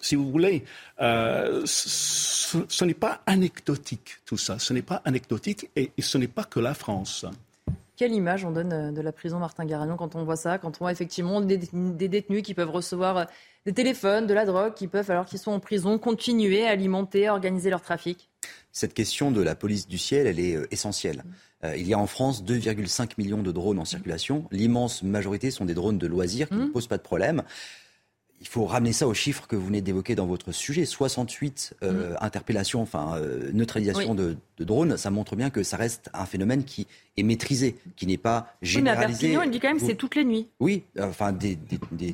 si 0.02 0.16
vous 0.16 0.30
voulez, 0.30 0.64
euh, 1.02 1.64
ce, 1.66 2.86
n'est 2.86 2.94
pas 2.94 3.22
anecdotique 3.26 4.18
tout 4.26 4.38
ça. 4.38 4.60
Ce 4.60 4.74
n'est 4.74 4.82
pas 4.82 5.02
anecdotique 5.06 5.70
et, 5.76 5.92
ce 6.00 6.18
n'est 6.18 6.28
pas 6.28 6.44
que 6.44 6.60
la 6.60 6.74
France. 6.74 7.26
Quelle 7.96 8.14
image 8.14 8.46
on 8.46 8.52
donne 8.52 8.74
euh, 8.74 8.92
de 8.92 9.02
la 9.02 9.12
prison 9.12 9.40
Martin 9.40 9.66
Garagnon 9.66 9.98
quand 9.98 10.16
on 10.16 10.24
voit 10.24 10.36
ça, 10.36 10.58
quand 10.60 10.78
on 10.80 10.86
voit 10.86 10.92
effectivement 10.92 11.42
des, 11.42 11.58
détenus 11.58 12.44
qui 12.44 12.54
peuvent 12.54 12.70
recevoir 12.70 13.18
euh, 13.18 13.26
des 13.66 13.74
téléphones, 13.74 14.28
de 14.28 14.34
la 14.34 14.46
drogue, 14.46 14.76
qui 14.76 14.88
peuvent, 14.88 15.10
alors 15.10 15.26
qu'ils 15.26 15.40
sont 15.40 15.52
en 15.52 15.60
prison, 15.60 15.98
continuer 15.98 16.66
à 16.66 16.72
alimenter, 16.72 17.28
à 17.28 17.34
organiser 17.34 17.70
leur 17.70 17.82
trafic? 17.82 18.30
Cette 18.72 18.94
question 18.94 19.32
de 19.32 19.42
la 19.42 19.56
police 19.56 19.88
du 19.88 19.98
ciel, 19.98 20.28
elle 20.28 20.40
est 20.40 20.58
essentielle. 20.72 21.24
il 21.76 21.88
y 21.88 21.96
a 21.96 22.00
en 22.00 22.06
France 22.06 22.44
2,5 22.44 23.14
millions 23.18 23.42
de 23.42 23.52
drones 23.52 23.80
en 23.80 23.86
circulation. 23.86 24.46
L'immense 24.52 25.02
majorité 25.02 25.50
sont 25.50 25.66
des 25.66 25.74
drones 25.74 25.98
de 25.98 26.06
loisirs 26.06 26.48
qui 26.48 26.56
mmh. 26.56 26.66
ne 26.66 26.68
posent 26.68 26.88
pas 26.88 26.98
de 26.98 27.04
problème 27.04 27.44
il 28.40 28.48
faut 28.48 28.66
ramener 28.66 28.94
ça 28.94 29.08
aux 29.08 29.14
chiffres 29.14 29.48
que 29.48 29.56
vous 29.56 29.66
venez 29.66 29.82
d'évoquer 29.82 30.16
dans 30.16 30.28
votre 30.28 30.52
sujet. 30.52 30.86
68 30.86 31.76
euh, 31.84 32.12
mm. 32.12 32.18
interpellations, 32.22 32.82
enfin 32.82 33.16
euh, 33.18 33.52
neutralisation 33.52 34.16
de, 34.16 34.38
drones, 34.60 34.98
ça 34.98 35.10
montre 35.10 35.36
bien 35.36 35.50
que 35.50 35.64
ça 35.64 35.78
reste 35.78 36.10
un 36.14 36.26
phénomène 36.26 36.64
qui 36.64 36.88
est 37.18 37.24
maîtrisé, 37.24 37.76
qui 37.96 38.06
n'est 38.06 38.18
pas 38.18 38.56
généralisé. 38.62 39.28
Oui, 39.28 39.34
mais 39.34 39.42
à 39.42 39.46
il 39.46 39.52
dit 39.52 39.60
quand 39.60 39.68
même 39.68 39.80
c'est 39.80 39.96
toutes 39.96 40.16
les 40.16 40.24
nuits. 40.24 40.48
Oui, 40.60 40.84
enfin 41.00 41.32
des, 41.32 41.58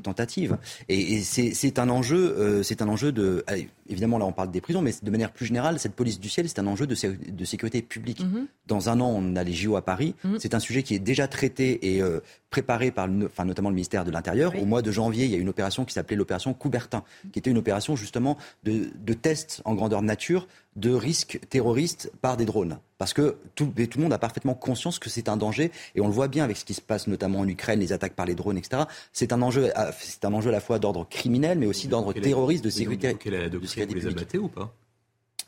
tentatives. 0.01 0.57
Et, 0.89 1.21
c'est 1.21 1.79
un 1.79 1.89
enjeu, 1.89 2.35
euh, 2.37 2.63
c'est 2.63 2.81
un 2.81 2.87
enjeu 2.87 3.11
de. 3.11 3.43
évidemment, 3.89 4.17
là, 4.17 4.25
on 4.25 4.31
parle 4.31 4.51
des 4.51 4.61
prisons, 4.61 4.81
mais 4.81 4.93
de 5.01 5.11
manière 5.11 5.31
plus 5.31 5.45
générale, 5.45 5.79
cette 5.79 5.93
police 5.93 6.19
du 6.19 6.29
ciel, 6.29 6.47
c'est 6.47 6.59
un 6.59 6.67
enjeu 6.67 6.87
de, 6.87 6.95
de 7.31 7.45
sécurité 7.45 7.81
publique. 7.81 8.21
Mhm. 8.21 8.47
Dans 8.67 8.89
un 8.89 8.99
an, 9.01 9.13
on 9.15 9.35
a 9.35 9.43
les 9.43 9.53
JO 9.53 9.75
à 9.75 9.81
Paris. 9.81 10.15
Mhm. 10.23 10.37
C'est 10.39 10.53
un 10.53 10.59
sujet 10.59 10.83
qui 10.83 10.95
est 10.95 10.99
déjà 10.99 11.27
traité 11.27 11.95
et 11.95 12.01
euh, 12.01 12.21
préparé 12.49 12.91
par 12.91 13.09
enfin, 13.25 13.45
notamment 13.45 13.69
le 13.69 13.75
ministère 13.75 14.05
de 14.05 14.11
l'Intérieur. 14.11 14.53
Au 14.61 14.65
mois 14.65 14.81
de 14.81 14.91
janvier, 14.91 15.25
il 15.25 15.31
y 15.31 15.35
a 15.35 15.37
une 15.37 15.49
opération 15.49 15.85
qui 15.85 15.93
s'appelait 15.93 16.15
l'opération 16.15 16.53
Coubertin, 16.53 17.03
qui 17.31 17.39
était 17.39 17.49
une 17.49 17.57
opération 17.57 17.95
justement 17.95 18.37
de, 18.63 18.89
de 18.95 19.13
test 19.13 19.61
en 19.65 19.73
grandeur 19.73 20.01
nature 20.01 20.47
de 20.75 20.91
risques 20.91 21.39
terroristes 21.49 22.11
par 22.21 22.37
des 22.37 22.45
drones. 22.45 22.79
Parce 22.97 23.13
que 23.13 23.37
tout, 23.55 23.65
tout, 23.65 23.97
le 23.97 24.03
monde 24.03 24.13
a 24.13 24.17
parfaitement 24.17 24.53
conscience 24.53 24.97
que 24.99 25.09
c'est 25.09 25.29
un 25.29 25.37
danger, 25.37 25.71
et 25.95 26.01
on 26.01 26.07
le 26.07 26.13
voit 26.13 26.27
bien 26.27 26.43
avec 26.43 26.57
ce 26.57 26.65
qui 26.65 26.73
se 26.73 26.81
passe 26.81 27.07
notamment 27.07 27.39
en 27.39 27.47
Ukraine, 27.47 27.79
les 27.79 27.91
attaques 27.91 28.13
par 28.13 28.25
les 28.25 28.35
drones, 28.35 28.57
etc. 28.57 28.83
C'est 29.11 29.33
un 29.33 29.41
enjeu, 29.41 29.71
c'est 29.99 30.25
un 30.25 30.33
enjeu 30.33 30.49
à 30.49 30.53
la 30.53 30.61
fois 30.61 30.79
d'ordre 30.79 31.05
criminel, 31.09 31.59
mais 31.59 31.65
aussi 31.65 31.87
d'ordre 31.87 32.13
terroriste, 32.13 32.63
de 32.63 32.69
sécurité. 32.69 33.17
Vous 33.23 33.93
les 33.95 34.07
abattez 34.07 34.37
ou 34.37 34.47
pas? 34.47 34.73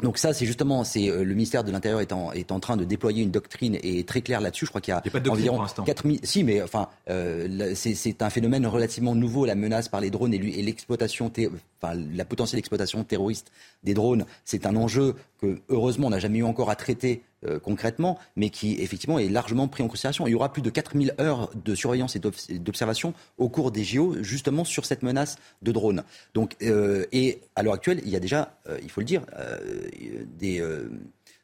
Donc 0.02 0.18
ça, 0.18 0.34
c'est 0.34 0.46
justement, 0.46 0.84
c'est 0.84 1.10
euh, 1.10 1.24
le 1.24 1.34
ministère 1.34 1.64
de 1.64 1.72
l'Intérieur 1.72 2.02
est 2.02 2.12
en, 2.12 2.32
est 2.32 2.52
en 2.52 2.60
train 2.60 2.78
de 2.78 2.84
déployer 2.84 3.24
une 3.24 3.32
doctrine 3.32 3.78
et 3.82 4.04
très 4.04 4.22
claire 4.22 4.42
là-dessus. 4.42 4.66
Je 4.66 4.72
crois 4.72 4.82
qu'il 4.82 4.94
y 4.94 4.98
a, 4.98 5.02
pas 5.02 5.20
de 5.20 5.30
environ 5.30 5.66
4000. 5.86 6.20
Si, 6.24 6.44
mais 6.44 6.62
enfin, 6.62 6.90
euh, 7.10 7.74
c'est 7.76 8.22
un 8.22 8.30
phénomène 8.30 8.66
relativement 8.68 9.16
nouveau, 9.16 9.46
la 9.46 9.56
menace 9.56 9.88
par 9.88 10.02
les 10.02 10.10
drones 10.10 10.34
et 10.34 10.38
l'exploitation, 10.38 11.32
enfin, 11.82 11.96
la 12.14 12.26
potentielle 12.26 12.60
exploitation 12.60 13.04
terroriste 13.04 13.52
des 13.84 13.94
drones. 13.94 14.26
C'est 14.44 14.66
un 14.66 14.76
enjeu 14.76 15.16
que 15.42 15.60
heureusement 15.70 16.08
on 16.08 16.12
n'a 16.12 16.20
jamais 16.20 16.40
eu 16.40 16.44
encore 16.44 16.70
à 16.70 16.76
traiter 16.76 17.22
euh, 17.46 17.60
concrètement, 17.60 18.18
mais 18.36 18.50
qui 18.50 18.74
effectivement 18.82 19.20
est 19.20 19.30
largement 19.30 19.68
pris 19.68 19.84
en 19.84 19.88
considération. 19.88 20.28
Il 20.28 20.32
y 20.32 20.36
aura 20.36 20.52
plus 20.52 20.62
de 20.62 20.70
4000 20.70 21.16
heures 21.20 21.50
de 21.56 21.76
surveillance 21.76 22.16
et 22.16 22.20
d'observation 22.60 23.14
au 23.38 23.50
cours 23.50 23.72
des 23.72 23.84
JO, 23.84 24.16
justement 24.22 24.64
sur 24.64 24.86
cette 24.86 25.04
menace 25.04 25.38
de 25.62 25.72
drones. 25.72 26.04
Donc, 26.34 26.56
euh, 26.62 27.06
et 27.12 27.42
à 27.56 27.64
l'heure 27.64 27.74
actuelle, 27.74 28.02
il 28.04 28.10
y 28.10 28.16
a 28.16 28.20
déjà, 28.20 28.58
euh, 28.68 28.80
il 28.84 28.90
faut 28.90 29.02
le 29.02 29.06
dire, 29.06 29.26
des 30.38 30.64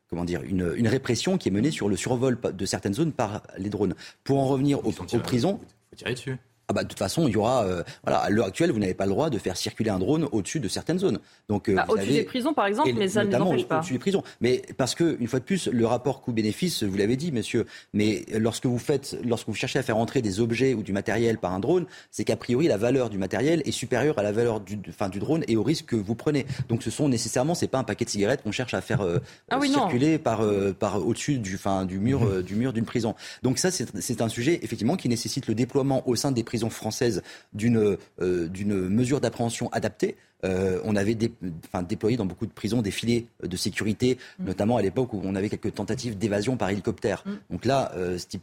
comment 0.10 0.26
dire, 0.26 0.42
une, 0.44 0.74
une, 0.76 0.88
répression 0.90 1.38
qui 1.38 1.48
est 1.48 1.52
menée 1.52 1.72
sur 1.72 1.88
le 1.88 1.96
survol 1.96 2.38
de 2.42 2.66
certaines 2.66 2.94
zones 2.94 3.14
par 3.14 3.44
les 3.58 3.70
drones. 3.70 3.96
Pour 4.26 4.40
en 4.40 4.48
revenir 4.48 4.86
aux, 4.86 4.92
aux 4.92 5.20
prisons. 5.20 5.60
Faut 5.90 5.96
tirer 5.96 6.14
dessus. 6.14 6.38
Ah 6.72 6.74
bah, 6.74 6.84
de 6.84 6.88
toute 6.88 7.00
façon, 7.00 7.28
il 7.28 7.34
y 7.34 7.38
aura. 7.38 7.66
Euh, 7.66 7.84
voilà, 8.02 8.20
à 8.20 8.30
l'heure 8.30 8.46
actuelle, 8.46 8.72
vous 8.72 8.80
n'avez 8.80 8.94
pas 8.94 9.04
le 9.04 9.12
droit 9.12 9.30
de 9.30 9.38
faire 9.38 9.58
circuler 9.58 9.90
un 9.90 10.00
drone 10.00 10.30
au-dessus 10.32 10.62
de 10.62 10.70
certaines 10.70 11.00
zones. 11.00 11.20
Donc, 11.50 11.68
euh, 11.68 11.76
bah, 11.76 11.86
au-dessus 11.90 12.12
des 12.12 12.24
prisons, 12.24 12.54
par 12.54 12.66
exemple, 12.66 12.94
mais 12.96 13.10
ça 13.10 13.26
ne 13.26 13.36
empêche 13.36 13.66
pas. 13.66 13.80
Au-dessus 13.80 13.92
des 13.92 14.00
prisons. 14.00 14.24
Mais 14.40 14.62
parce 14.78 14.96
que, 14.96 15.18
une 15.20 15.28
fois 15.28 15.40
de 15.40 15.44
plus, 15.44 15.68
le 15.68 15.86
rapport 15.86 16.22
coût-bénéfice, 16.22 16.84
vous 16.84 16.96
l'avez 16.96 17.18
dit, 17.18 17.34
monsieur, 17.34 17.66
mais 17.94 18.24
lorsque 18.38 18.68
vous 18.68 18.80
faites, 18.80 19.18
lorsque 19.26 19.50
vous 19.50 19.54
cherchez 19.54 19.80
à 19.80 19.84
faire 19.84 19.98
entrer 19.98 20.22
des 20.22 20.40
objets 20.40 20.74
ou 20.74 20.82
du 20.82 20.94
matériel 20.94 21.40
par 21.40 21.52
un 21.52 21.60
drone, 21.60 21.88
c'est 22.10 22.24
qu'a 22.24 22.38
priori, 22.38 22.70
la 22.70 22.78
valeur 22.78 23.10
du 23.10 23.18
matériel 23.18 23.62
est 23.66 23.72
supérieure 23.72 24.18
à 24.18 24.24
la 24.24 24.32
valeur 24.32 24.62
du, 24.62 24.80
fin, 24.98 25.10
du 25.10 25.20
drone 25.20 25.44
et 25.50 25.58
au 25.58 25.64
risque 25.64 25.88
que 25.88 25.98
vous 25.98 26.16
prenez. 26.16 26.46
Donc, 26.70 26.84
ce 26.84 26.90
sont 26.90 27.10
nécessairement, 27.10 27.54
c'est 27.54 27.68
pas 27.68 27.80
un 27.80 27.84
paquet 27.84 28.06
de 28.06 28.12
cigarettes 28.12 28.44
qu'on 28.44 28.54
cherche 28.54 28.74
à 28.74 28.80
faire 28.80 29.02
euh, 29.02 29.20
ah 29.50 29.60
circuler 29.62 30.20
par, 30.20 30.42
par 30.80 31.06
au-dessus 31.06 31.38
du, 31.38 31.58
fin, 31.58 31.84
du 31.84 32.00
mur, 32.00 32.22
mmh. 32.22 32.42
du 32.44 32.56
mur 32.56 32.72
d'une 32.72 32.86
prison. 32.86 33.14
Donc, 33.44 33.58
ça, 33.58 33.72
c'est 33.72 34.22
un 34.22 34.30
sujet, 34.30 34.62
effectivement, 34.64 34.96
qui 34.96 35.10
nécessite 35.10 35.48
le 35.48 35.56
déploiement 35.56 36.08
au 36.08 36.16
sein 36.16 36.32
des 36.32 36.44
prisons 36.44 36.61
françaises 36.70 37.22
d'une 37.54 37.98
euh, 38.22 38.48
d'une 38.48 38.88
mesure 38.90 39.22
d'appréhension 39.22 39.70
adaptée. 39.72 40.16
Euh, 40.44 40.80
on 40.84 40.96
avait 40.96 41.16
déployé 41.16 42.18
dans 42.18 42.26
beaucoup 42.26 42.46
de 42.46 42.52
prisons 42.52 42.82
des 42.82 42.92
filets 42.92 43.26
de 43.44 43.58
sécurité, 43.58 44.18
mmh. 44.40 44.46
notamment 44.46 44.78
à 44.78 44.82
l'époque 44.82 45.14
où 45.14 45.22
on 45.24 45.36
avait 45.36 45.50
quelques 45.50 45.76
tentatives 45.76 46.18
d'évasion 46.18 46.58
par 46.58 46.70
hélicoptère. 46.70 47.24
Mmh. 47.26 47.32
Donc 47.52 47.66
là, 47.66 47.92
euh, 47.96 48.18
ce 48.18 48.28
type 48.28 48.42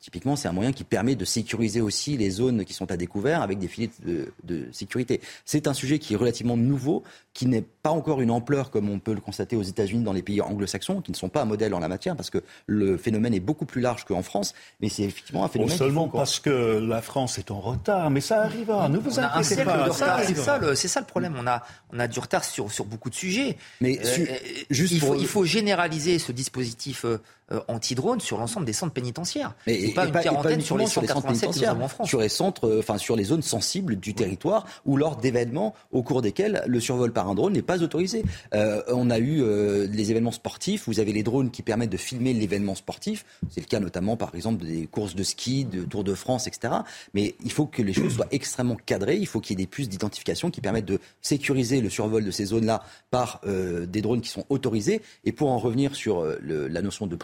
typiquement, 0.00 0.36
c'est 0.36 0.48
un 0.48 0.52
moyen 0.52 0.72
qui 0.72 0.84
permet 0.84 1.14
de 1.14 1.24
sécuriser 1.24 1.80
aussi 1.80 2.16
les 2.16 2.30
zones 2.30 2.64
qui 2.64 2.72
sont 2.72 2.90
à 2.90 2.96
découvert 2.96 3.42
avec 3.42 3.58
des 3.58 3.68
filets 3.68 3.90
de, 4.04 4.68
sécurité. 4.72 5.20
C'est 5.44 5.66
un 5.66 5.74
sujet 5.74 5.98
qui 5.98 6.14
est 6.14 6.16
relativement 6.16 6.56
nouveau, 6.56 7.02
qui 7.32 7.46
n'est 7.46 7.62
pas 7.82 7.90
encore 7.90 8.20
une 8.20 8.30
ampleur 8.30 8.70
comme 8.70 8.88
on 8.88 8.98
peut 8.98 9.14
le 9.14 9.20
constater 9.20 9.56
aux 9.56 9.62
États-Unis, 9.62 10.02
dans 10.02 10.12
les 10.12 10.22
pays 10.22 10.40
anglo-saxons, 10.40 11.00
qui 11.00 11.10
ne 11.10 11.16
sont 11.16 11.28
pas 11.28 11.42
un 11.42 11.44
modèle 11.44 11.74
en 11.74 11.78
la 11.78 11.88
matière, 11.88 12.16
parce 12.16 12.30
que 12.30 12.42
le 12.66 12.96
phénomène 12.96 13.34
est 13.34 13.40
beaucoup 13.40 13.66
plus 13.66 13.80
large 13.80 14.04
qu'en 14.04 14.22
France. 14.22 14.54
Mais 14.80 14.88
c'est 14.88 15.02
effectivement 15.02 15.44
un 15.44 15.48
phénomène. 15.48 15.72
Non 15.74 15.78
seulement 15.78 16.08
parce 16.08 16.40
que 16.40 16.78
la 16.78 17.02
France 17.02 17.38
est 17.38 17.50
en 17.50 17.60
retard, 17.60 18.10
mais 18.10 18.20
ça 18.20 18.42
arrivera. 18.42 18.88
Ne 18.88 18.98
vous 18.98 19.18
inquiétez 19.18 19.64
pas. 19.64 19.90
C'est 20.24 20.36
ça, 20.36 20.58
le, 20.58 20.74
ça 20.74 21.00
le 21.00 21.06
problème. 21.06 21.34
On 21.38 21.46
a, 21.46 21.62
on 21.92 21.98
a 21.98 22.08
du 22.08 22.18
retard 22.18 22.44
sur, 22.44 22.70
sur 22.70 22.84
beaucoup 22.84 23.10
de 23.10 23.14
sujets. 23.14 23.56
Mais 23.80 23.98
euh, 24.04 24.26
juste 24.70 24.92
il, 24.92 25.00
faut, 25.00 25.14
il 25.14 25.26
faut 25.26 25.44
généraliser 25.44 26.18
ce 26.18 26.32
dispositif. 26.32 27.04
Euh, 27.04 27.18
euh, 27.43 27.43
anti-drone 27.68 28.20
sur 28.20 28.38
l'ensemble 28.38 28.66
des 28.66 28.72
centres 28.72 28.92
pénitentiaires. 28.92 29.54
Mais 29.66 29.92
pas 29.92 30.06
une 30.06 30.12
quarantaine 30.12 30.60
sur 30.60 30.78
les 30.78 30.86
centres 30.86 31.26
pénitentiaires, 31.26 31.80
en 31.80 31.88
France. 31.88 32.08
Sur 32.08 32.20
les 32.20 32.28
centres, 32.28 32.68
euh, 32.68 32.78
enfin 32.78 32.98
sur 32.98 33.16
les 33.16 33.24
zones 33.24 33.42
sensibles 33.42 33.96
du 33.96 34.14
territoire 34.14 34.66
ou 34.86 34.96
lors 34.96 35.16
d'événements 35.16 35.74
au 35.92 36.02
cours 36.02 36.22
desquels 36.22 36.62
le 36.66 36.80
survol 36.80 37.12
par 37.12 37.28
un 37.28 37.34
drone 37.34 37.52
n'est 37.52 37.62
pas 37.62 37.82
autorisé. 37.82 38.24
Euh, 38.54 38.82
on 38.88 39.10
a 39.10 39.18
eu 39.18 39.42
les 39.86 40.10
événements 40.10 40.32
sportifs. 40.32 40.84
Vous 40.86 41.00
avez 41.00 41.12
les 41.12 41.22
drones 41.22 41.50
qui 41.50 41.62
permettent 41.62 41.90
de 41.90 41.96
filmer 41.96 42.32
l'événement 42.32 42.74
sportif. 42.74 43.24
C'est 43.50 43.60
le 43.60 43.66
cas 43.66 43.80
notamment, 43.80 44.16
par 44.16 44.34
exemple, 44.34 44.64
des 44.64 44.86
courses 44.86 45.14
de 45.14 45.22
ski, 45.22 45.64
de 45.64 45.84
Tour 45.84 46.04
de 46.04 46.14
France, 46.14 46.46
etc. 46.46 46.74
Mais 47.12 47.34
il 47.44 47.52
faut 47.52 47.66
que 47.66 47.82
les 47.82 47.92
choses 47.92 48.14
soient 48.14 48.28
extrêmement 48.30 48.76
cadrées. 48.76 49.16
Il 49.16 49.26
faut 49.26 49.40
qu'il 49.40 49.58
y 49.58 49.62
ait 49.62 49.64
des 49.64 49.70
puces 49.70 49.88
d'identification 49.88 50.50
qui 50.50 50.60
permettent 50.60 50.86
de 50.86 50.98
sécuriser 51.20 51.80
le 51.80 51.90
survol 51.90 52.24
de 52.24 52.30
ces 52.30 52.46
zones-là 52.46 52.82
par 53.10 53.40
des 53.44 54.02
drones 54.02 54.20
qui 54.20 54.30
sont 54.30 54.44
autorisés. 54.48 55.02
Et 55.24 55.32
pour 55.32 55.50
en 55.50 55.58
revenir 55.58 55.94
sur 55.94 56.24
la 56.42 56.82
notion 56.82 57.06
de 57.06 57.16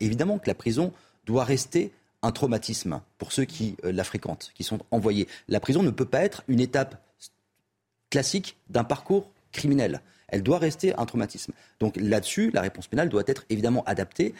évidemment 0.00 0.38
que 0.38 0.48
la 0.48 0.54
prison 0.54 0.92
doit 1.26 1.44
rester 1.44 1.92
un 2.22 2.32
traumatisme 2.32 3.00
pour 3.18 3.32
ceux 3.32 3.44
qui 3.44 3.76
euh, 3.84 3.92
la 3.92 4.04
fréquentent, 4.04 4.50
qui 4.54 4.64
sont 4.64 4.80
envoyés. 4.90 5.28
La 5.48 5.60
prison 5.60 5.82
ne 5.82 5.90
peut 5.90 6.06
pas 6.06 6.20
être 6.20 6.42
une 6.48 6.60
étape 6.60 7.02
classique 8.10 8.56
d'un 8.68 8.84
parcours 8.84 9.30
criminel. 9.52 10.00
Elle 10.28 10.42
doit 10.42 10.58
rester 10.58 10.94
un 10.96 11.06
traumatisme. 11.06 11.52
Donc 11.78 11.96
là-dessus, 11.96 12.50
la 12.52 12.60
réponse 12.60 12.88
pénale 12.88 13.08
doit 13.08 13.22
être 13.26 13.44
évidemment 13.48 13.84
adaptée 13.84 14.34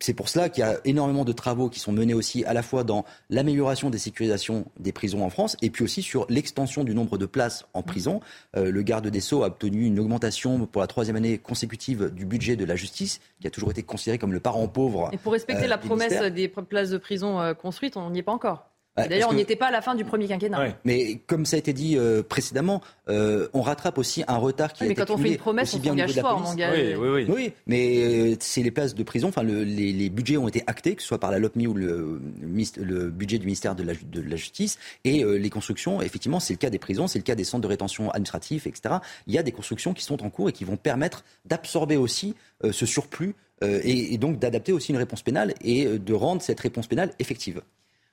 c'est 0.00 0.14
pour 0.14 0.28
cela 0.28 0.48
qu'il 0.48 0.62
y 0.62 0.66
a 0.66 0.80
énormément 0.84 1.24
de 1.24 1.32
travaux 1.32 1.68
qui 1.68 1.78
sont 1.78 1.92
menés 1.92 2.14
aussi 2.14 2.44
à 2.44 2.54
la 2.54 2.62
fois 2.62 2.84
dans 2.84 3.04
l'amélioration 3.28 3.90
des 3.90 3.98
sécurisations 3.98 4.64
des 4.78 4.92
prisons 4.92 5.24
en 5.24 5.30
France 5.30 5.56
et 5.62 5.70
puis 5.70 5.84
aussi 5.84 6.02
sur 6.02 6.26
l'extension 6.28 6.84
du 6.84 6.94
nombre 6.94 7.18
de 7.18 7.26
places 7.26 7.66
en 7.74 7.82
prison. 7.82 8.20
Euh, 8.56 8.70
le 8.70 8.82
garde 8.82 9.06
des 9.06 9.20
Sceaux 9.20 9.44
a 9.44 9.48
obtenu 9.48 9.84
une 9.84 10.00
augmentation 10.00 10.66
pour 10.66 10.80
la 10.80 10.86
troisième 10.86 11.16
année 11.16 11.38
consécutive 11.38 12.10
du 12.14 12.24
budget 12.24 12.56
de 12.56 12.64
la 12.64 12.76
justice, 12.76 13.20
qui 13.40 13.46
a 13.46 13.50
toujours 13.50 13.70
été 13.70 13.82
considéré 13.82 14.18
comme 14.18 14.32
le 14.32 14.40
parent 14.40 14.66
pauvre. 14.68 15.10
Et 15.12 15.18
pour 15.18 15.32
respecter 15.32 15.64
euh, 15.64 15.68
la 15.68 15.78
promesse 15.78 16.20
des 16.32 16.48
places 16.48 16.90
de 16.90 16.98
prison 16.98 17.40
euh, 17.40 17.52
construites, 17.52 17.96
on 17.96 18.10
n'y 18.10 18.20
est 18.20 18.22
pas 18.22 18.32
encore. 18.32 18.69
D'ailleurs, 18.96 19.30
on 19.30 19.34
n'y 19.34 19.42
était 19.42 19.56
pas 19.56 19.68
à 19.68 19.70
la 19.70 19.82
fin 19.82 19.94
du 19.94 20.04
premier 20.04 20.26
quinquennat. 20.26 20.74
Mais 20.84 21.20
comme 21.26 21.46
ça 21.46 21.56
a 21.56 21.58
été 21.58 21.72
dit 21.72 21.96
euh, 21.96 22.22
précédemment, 22.22 22.80
euh, 23.08 23.48
on 23.54 23.62
rattrape 23.62 23.98
aussi 23.98 24.24
un 24.26 24.36
retard 24.36 24.72
qui 24.72 24.82
oui, 24.82 24.88
a 24.88 24.92
été 24.92 25.00
Mais 25.00 25.06
quand 25.06 25.14
on 25.14 25.18
fait 25.18 25.30
une 25.30 25.36
promesse, 25.36 25.74
on 25.74 25.82
s'engage 25.82 26.20
fort, 26.20 26.40
mon 26.40 26.54
gars. 26.54 26.72
Oui, 26.74 26.94
oui, 26.94 27.26
oui. 27.28 27.52
mais 27.66 28.32
euh, 28.32 28.36
c'est 28.40 28.62
les 28.62 28.70
places 28.70 28.94
de 28.94 29.02
prison. 29.02 29.28
Enfin, 29.28 29.42
le, 29.42 29.62
les, 29.62 29.92
les, 29.92 30.10
budgets 30.10 30.36
ont 30.36 30.48
été 30.48 30.62
actés, 30.66 30.96
que 30.96 31.02
ce 31.02 31.08
soit 31.08 31.20
par 31.20 31.30
la 31.30 31.38
LOPMI 31.38 31.66
ou 31.66 31.74
le, 31.74 32.20
le 32.42 33.10
budget 33.10 33.38
du 33.38 33.46
ministère 33.46 33.74
de 33.74 33.82
la, 33.82 33.92
de 33.94 34.20
la 34.20 34.36
Justice. 34.36 34.78
Et 35.04 35.24
les 35.24 35.50
constructions, 35.50 36.02
effectivement, 36.02 36.40
c'est 36.40 36.54
le 36.54 36.58
cas 36.58 36.70
des 36.70 36.78
prisons, 36.78 37.06
c'est 37.06 37.18
le 37.18 37.24
cas 37.24 37.34
des 37.34 37.44
centres 37.44 37.62
de 37.62 37.68
rétention 37.68 38.10
administratifs, 38.10 38.66
etc. 38.66 38.96
Il 39.26 39.34
y 39.34 39.38
a 39.38 39.42
des 39.42 39.52
constructions 39.52 39.94
qui 39.94 40.04
sont 40.04 40.22
en 40.24 40.30
cours 40.30 40.48
et 40.48 40.52
qui 40.52 40.64
vont 40.64 40.76
permettre 40.76 41.24
d'absorber 41.44 41.96
aussi 41.96 42.34
ce 42.68 42.86
surplus 42.86 43.34
et, 43.62 44.14
et 44.14 44.18
donc 44.18 44.38
d'adapter 44.38 44.72
aussi 44.72 44.92
une 44.92 44.98
réponse 44.98 45.22
pénale 45.22 45.54
et 45.62 45.86
de 45.86 46.14
rendre 46.14 46.42
cette 46.42 46.60
réponse 46.60 46.86
pénale 46.86 47.12
effective. 47.18 47.62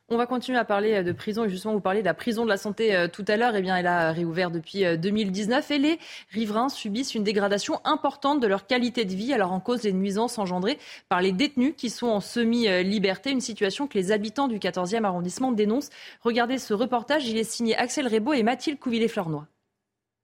On 0.10 0.16
va 0.16 0.26
continuer 0.26 0.58
à 0.58 0.64
parler 0.64 0.94
euh, 0.94 1.04
de 1.04 1.12
prison 1.12 1.44
et 1.44 1.50
justement 1.50 1.74
vous 1.74 1.82
parler 1.82 2.00
de 2.00 2.06
la 2.06 2.14
prison 2.14 2.46
de 2.46 2.50
la 2.50 2.56
santé 2.56 2.96
euh, 2.96 3.10
tout 3.10 3.26
à 3.28 3.36
l'heure. 3.36 3.58
Eh 3.58 3.62
bien, 3.62 3.76
elle 3.76 3.88
a 3.88 4.14
réouvert 4.14 4.52
depuis 4.52 4.86
2019 4.98 5.70
euh, 5.70 5.76
et 5.76 5.78
les 5.80 6.00
riverains 6.30 6.70
subissent 6.70 7.14
une 7.14 7.26
dégradation 7.26 7.82
importante 7.84 8.40
de 8.40 8.48
leur 8.48 8.68
qualité 8.68 9.04
de 9.04 9.14
vie. 9.14 9.34
Alors 9.34 9.52
en 9.52 9.60
cause 9.60 9.84
les 9.84 9.92
nuisances 9.92 10.38
engendrées 10.38 10.80
par 11.10 11.22
les 11.22 11.34
détenus 11.34 11.74
qui 11.76 11.90
sont 11.90 12.08
en 12.08 12.22
semi-liberté, 12.22 13.32
une 13.32 13.42
situation 13.42 13.86
que 13.86 13.98
les 13.98 14.14
habitants 14.14 14.48
du 14.48 14.60
14e 14.60 15.04
arrondissement 15.04 15.52
dénoncent. 15.52 15.90
Regardez 16.22 16.58
ce 16.58 16.74
reportage, 16.74 17.28
il 17.28 17.38
est 17.38 17.44
signé 17.44 17.76
Axel 17.76 18.08
Rebaud 18.08 18.32
et 18.32 18.44
Mathilde 18.44 18.80
Couvillé-Fleurnois. 18.80 19.46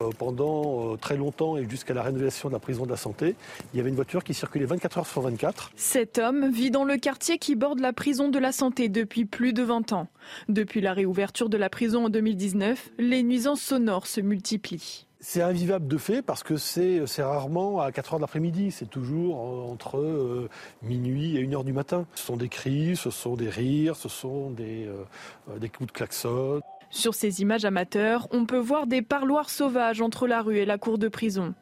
Euh, 0.01 0.09
pendant 0.17 0.93
euh, 0.93 0.97
très 0.97 1.17
longtemps 1.17 1.55
et 1.55 1.69
jusqu'à 1.69 1.93
la 1.93 2.01
rénovation 2.01 2.49
de 2.49 2.53
la 2.53 2.59
prison 2.59 2.85
de 2.85 2.89
la 2.89 2.97
santé, 2.97 3.35
il 3.73 3.77
y 3.77 3.79
avait 3.79 3.89
une 3.89 3.95
voiture 3.95 4.23
qui 4.23 4.33
circulait 4.33 4.65
24 4.65 4.97
heures 4.97 5.07
sur 5.07 5.21
24. 5.21 5.71
Cet 5.75 6.17
homme 6.17 6.49
vit 6.51 6.71
dans 6.71 6.83
le 6.83 6.97
quartier 6.97 7.37
qui 7.37 7.55
borde 7.55 7.79
la 7.79 7.93
prison 7.93 8.29
de 8.29 8.39
la 8.39 8.51
santé 8.51 8.89
depuis 8.89 9.25
plus 9.25 9.53
de 9.53 9.61
20 9.61 9.93
ans. 9.93 10.07
Depuis 10.49 10.81
la 10.81 10.93
réouverture 10.93 11.47
de 11.47 11.57
la 11.57 11.69
prison 11.69 12.05
en 12.05 12.09
2019, 12.09 12.91
les 12.97 13.21
nuisances 13.21 13.61
sonores 13.61 14.07
se 14.07 14.19
multiplient. 14.19 15.05
C'est 15.19 15.41
invivable 15.41 15.87
de 15.87 15.97
fait 15.97 16.21
parce 16.21 16.43
que 16.43 16.57
c'est 16.57 17.05
rarement 17.19 17.79
à 17.79 17.91
4 17.91 18.13
heures 18.13 18.19
de 18.19 18.23
l'après-midi, 18.23 18.71
c'est 18.71 18.89
toujours 18.89 19.39
entre 19.39 20.49
minuit 20.81 21.37
et 21.37 21.45
1 21.45 21.53
heure 21.53 21.63
du 21.63 21.71
matin. 21.71 22.07
Ce 22.15 22.25
sont 22.25 22.35
des 22.35 22.49
cris, 22.49 22.97
ce 22.97 23.09
sont 23.09 23.35
des 23.35 23.49
rires, 23.49 23.95
ce 23.95 24.09
sont 24.09 24.49
des, 24.49 24.85
euh, 24.85 25.59
des 25.59 25.69
coups 25.69 25.87
de 25.87 25.93
klaxon. 25.93 26.61
Sur 26.93 27.15
ces 27.15 27.41
images 27.41 27.65
amateurs, 27.65 28.27
on 28.29 28.45
peut 28.45 28.59
voir 28.59 28.85
des 28.85 29.01
parloirs 29.01 29.49
sauvages 29.49 29.99
entre 29.99 30.27
la 30.27 30.43
rue 30.43 30.57
et 30.57 30.65
la 30.65 30.77
cour 30.77 30.99
de 30.99 31.07
prison. 31.07 31.55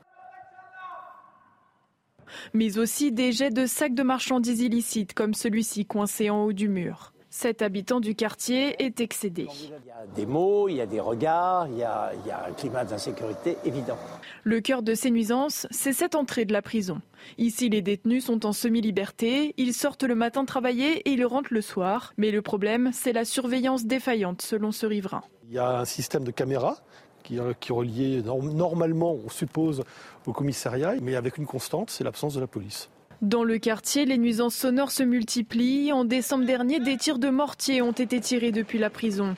Mais 2.54 2.78
aussi 2.78 3.14
des 3.14 3.32
jets 3.32 3.50
de 3.50 3.66
sacs 3.66 3.94
de 3.94 4.04
marchandises 4.04 4.60
illicites 4.60 5.14
comme 5.14 5.34
celui-ci 5.34 5.86
coincé 5.86 6.30
en 6.30 6.44
haut 6.44 6.52
du 6.52 6.68
mur. 6.68 7.14
Cet 7.34 7.62
habitant 7.62 8.02
du 8.02 8.14
quartier 8.14 8.76
est 8.84 9.00
excédé. 9.00 9.48
Il 9.64 9.70
y 9.70 9.92
a 9.92 10.06
des 10.16 10.26
mots, 10.26 10.68
il 10.68 10.76
y 10.76 10.82
a 10.82 10.86
des 10.86 11.00
regards, 11.00 11.66
il 11.70 11.78
y 11.78 11.84
a, 11.84 12.12
il 12.14 12.28
y 12.28 12.30
a 12.30 12.48
un 12.50 12.52
climat 12.52 12.84
d'insécurité 12.84 13.58
évident. 13.64 13.98
Le 14.44 14.60
cœur 14.60 14.84
de 14.84 14.94
ces 14.94 15.12
nuisances, 15.12 15.66
c'est 15.72 15.94
cette 15.94 16.16
entrée 16.16 16.44
de 16.44 16.52
la 16.52 16.62
prison. 16.62 17.02
Ici, 17.38 17.70
les 17.70 17.82
détenus 17.82 18.26
sont 18.26 18.46
en 18.46 18.52
semi-liberté, 18.52 19.54
ils 19.56 19.74
sortent 19.74 20.04
le 20.04 20.14
matin 20.14 20.44
travailler 20.44 20.98
et 21.08 21.12
ils 21.12 21.26
rentrent 21.26 21.54
le 21.54 21.62
soir. 21.62 22.14
Mais 22.18 22.32
le 22.32 22.42
problème, 22.42 22.92
c'est 22.94 23.14
la 23.14 23.24
surveillance 23.24 23.86
défaillante, 23.86 24.42
selon 24.42 24.74
ce 24.74 24.86
riverain. 24.86 25.24
Il 25.48 25.54
y 25.54 25.58
a 25.58 25.80
un 25.80 25.86
système 25.86 26.26
de 26.26 26.32
caméras 26.32 26.82
qui, 27.24 27.40
qui 27.62 27.72
est 27.72 27.74
relié 27.74 28.24
normalement, 28.24 29.14
on 29.14 29.30
suppose, 29.30 29.86
au 30.28 30.34
commissariat, 30.34 30.96
mais 31.02 31.16
avec 31.16 31.38
une 31.38 31.46
constante, 31.46 31.92
c'est 31.92 32.04
l'absence 32.04 32.34
de 32.34 32.42
la 32.42 32.48
police. 32.48 32.90
Dans 33.22 33.44
le 33.44 33.60
quartier, 33.60 34.06
les 34.06 34.18
nuisances 34.18 34.56
sonores 34.56 34.90
se 34.90 35.04
multiplient. 35.04 35.92
En 35.94 36.06
décembre 36.06 36.44
dernier, 36.44 36.80
des 36.80 36.98
tirs 36.98 37.20
de 37.20 37.30
mortier 37.30 37.80
ont 37.84 37.92
été 37.92 38.20
tirés 38.20 38.52
depuis 38.52 38.80
la 38.80 38.90
prison. 38.90 39.36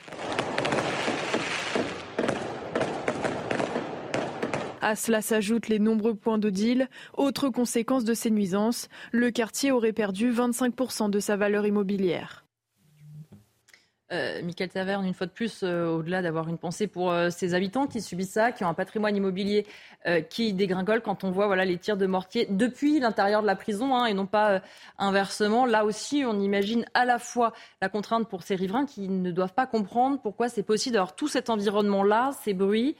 À 4.80 4.96
cela 4.96 5.20
s'ajoutent 5.20 5.68
les 5.68 5.78
nombreux 5.78 6.14
points 6.14 6.38
de 6.38 6.48
deal. 6.48 6.88
Autre 7.14 7.50
conséquence 7.50 8.04
de 8.04 8.14
ces 8.14 8.30
nuisances, 8.30 8.88
le 9.12 9.30
quartier 9.30 9.70
aurait 9.70 9.92
perdu 9.92 10.32
25% 10.32 11.10
de 11.10 11.20
sa 11.20 11.36
valeur 11.36 11.66
immobilière. 11.66 12.43
Euh, 14.14 14.42
Michael 14.42 14.68
Taverne, 14.68 15.04
une 15.04 15.14
fois 15.14 15.26
de 15.26 15.32
plus, 15.32 15.60
euh, 15.62 15.88
au-delà 15.88 16.22
d'avoir 16.22 16.48
une 16.48 16.58
pensée 16.58 16.86
pour 16.86 17.10
euh, 17.10 17.30
ces 17.30 17.54
habitants 17.54 17.86
qui 17.86 18.00
subissent 18.00 18.32
ça, 18.32 18.52
qui 18.52 18.64
ont 18.64 18.68
un 18.68 18.74
patrimoine 18.74 19.16
immobilier 19.16 19.66
qui 20.28 20.52
dégringole 20.52 21.00
quand 21.00 21.24
on 21.24 21.30
voit 21.30 21.46
voilà, 21.46 21.64
les 21.64 21.78
tirs 21.78 21.96
de 21.96 22.04
mortier 22.04 22.46
depuis 22.50 23.00
l'intérieur 23.00 23.40
de 23.40 23.46
la 23.46 23.56
prison 23.56 23.96
hein, 23.96 24.04
et 24.04 24.12
non 24.12 24.26
pas 24.26 24.60
inversement. 24.98 25.64
Là 25.64 25.86
aussi, 25.86 26.24
on 26.26 26.38
imagine 26.40 26.84
à 26.92 27.06
la 27.06 27.18
fois 27.18 27.54
la 27.80 27.88
contrainte 27.88 28.28
pour 28.28 28.42
ces 28.42 28.54
riverains 28.54 28.84
qui 28.84 29.08
ne 29.08 29.30
doivent 29.30 29.54
pas 29.54 29.66
comprendre 29.66 30.20
pourquoi 30.20 30.50
c'est 30.50 30.62
possible 30.62 30.92
d'avoir 30.92 31.16
tout 31.16 31.28
cet 31.28 31.48
environnement-là, 31.48 32.32
ces 32.42 32.52
bruits 32.52 32.96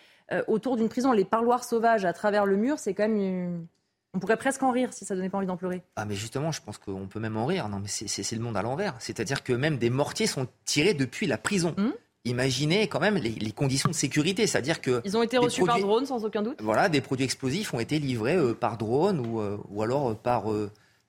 autour 0.46 0.78
d'une 0.78 0.88
prison, 0.88 1.12
les 1.12 1.26
parloirs 1.26 1.62
sauvages 1.62 2.06
à 2.06 2.14
travers 2.14 2.46
le 2.46 2.56
mur, 2.56 2.78
c'est 2.78 2.94
quand 2.94 3.06
même 3.06 3.20
une 3.20 3.66
on 4.14 4.18
pourrait 4.20 4.36
presque 4.36 4.62
en 4.62 4.70
rire 4.70 4.92
si 4.92 5.04
ça 5.04 5.14
donnait 5.14 5.28
pas 5.28 5.38
envie 5.38 5.46
d'en 5.46 5.56
pleurer. 5.56 5.82
Ah 5.96 6.04
mais 6.04 6.14
justement, 6.14 6.52
je 6.52 6.62
pense 6.62 6.78
qu'on 6.78 7.08
peut 7.08 7.20
même 7.20 7.36
en 7.36 7.46
rire. 7.46 7.68
Non 7.68 7.80
mais 7.80 7.88
c'est 7.88 8.32
le 8.32 8.42
monde 8.42 8.56
à 8.56 8.62
l'envers. 8.62 8.94
C'est-à-dire 9.00 9.42
que 9.42 9.52
même 9.52 9.76
des 9.76 9.90
mortiers 9.90 10.26
sont 10.26 10.46
tirés 10.64 10.94
depuis 10.94 11.26
la 11.26 11.38
prison. 11.38 11.74
Hum 11.76 11.92
Imaginez 12.26 12.88
quand 12.88 13.00
même 13.00 13.16
les, 13.16 13.52
conditions 13.52 13.90
de 13.90 13.94
sécurité, 13.94 14.46
c'est-à-dire 14.46 14.80
que 14.80 15.02
ils 15.04 15.14
ont 15.14 15.22
été 15.22 15.36
reçus 15.36 15.62
par 15.62 15.78
drone 15.78 16.06
sans 16.06 16.24
aucun 16.24 16.40
doute. 16.40 16.58
Voilà, 16.62 16.88
des 16.88 17.02
produits 17.02 17.26
explosifs 17.26 17.74
ont 17.74 17.80
été 17.80 17.98
livrés 17.98 18.36
euh, 18.36 18.54
par 18.54 18.78
drone 18.78 19.20
ou, 19.20 19.40
euh, 19.40 19.58
ou 19.68 19.82
alors 19.82 20.10
euh, 20.10 20.14
par 20.14 20.44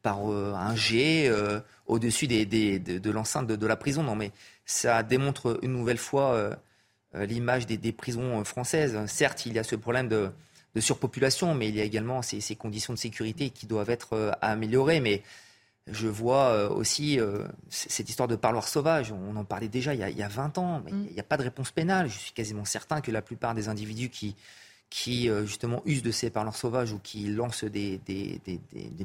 par 0.01 0.19
un 0.27 0.75
jet 0.75 1.31
au-dessus 1.87 2.27
des, 2.27 2.45
de, 2.45 3.11
l'enceinte 3.11 3.47
de, 3.47 3.65
la 3.65 3.75
prison. 3.75 4.03
Non 4.03 4.15
mais 4.15 4.31
ça 4.65 5.01
démontre 5.03 5.57
une 5.63 5.71
nouvelle 5.71 5.97
fois 5.97 6.51
l'image 7.13 7.65
des, 7.65 7.77
des, 7.77 7.91
prisons 7.91 8.43
françaises. 8.43 8.99
Certes, 9.07 9.47
il 9.47 9.53
y 9.53 9.59
a 9.59 9.63
ce 9.63 9.75
problème 9.75 10.07
de 10.07 10.29
de 10.75 10.81
surpopulation, 10.81 11.55
mais 11.55 11.69
il 11.69 11.75
y 11.75 11.81
a 11.81 11.83
également 11.83 12.21
ces, 12.21 12.55
conditions 12.55 12.93
de 12.93 12.99
sécurité 12.99 13.49
qui 13.49 13.65
doivent 13.65 13.89
être 13.89 14.13
euh, 14.13 14.31
améliorées. 14.41 14.99
Mais 14.99 15.23
je 15.87 16.07
vois 16.07 16.49
euh, 16.49 16.69
aussi 16.69 17.19
euh, 17.19 17.47
cette 17.69 18.09
histoire 18.09 18.27
de 18.27 18.35
parloir 18.35 18.67
sauvage. 18.67 19.11
On 19.11 19.35
en 19.37 19.45
parlait 19.45 19.69
déjà 19.69 19.93
il 19.93 20.01
y 20.01 20.03
a, 20.03 20.09
il 20.09 20.17
y 20.17 20.23
a 20.23 20.27
20 20.27 20.57
ans, 20.57 20.81
mais 20.85 20.91
mm. 20.91 21.05
il 21.09 21.13
n'y 21.13 21.19
a 21.19 21.23
pas 21.23 21.37
de 21.37 21.43
réponse 21.43 21.71
pénale. 21.71 22.09
Je 22.09 22.17
suis 22.17 22.33
quasiment 22.33 22.65
certain 22.65 22.99
que 23.01 23.11
la 23.11 23.21
plupart 23.21 23.55
des 23.55 23.69
individus 23.69 24.09
qui, 24.09 24.35
qui 24.95 25.29
euh, 25.29 25.45
justement 25.45 25.81
usent 25.85 26.03
de 26.03 26.11
ces 26.11 26.29
parleurs 26.29 26.55
sauvages 26.55 26.93
ou 26.93 26.99
qui 27.03 27.27
lancent 27.27 27.65
des, 27.65 27.99
des, 28.05 28.39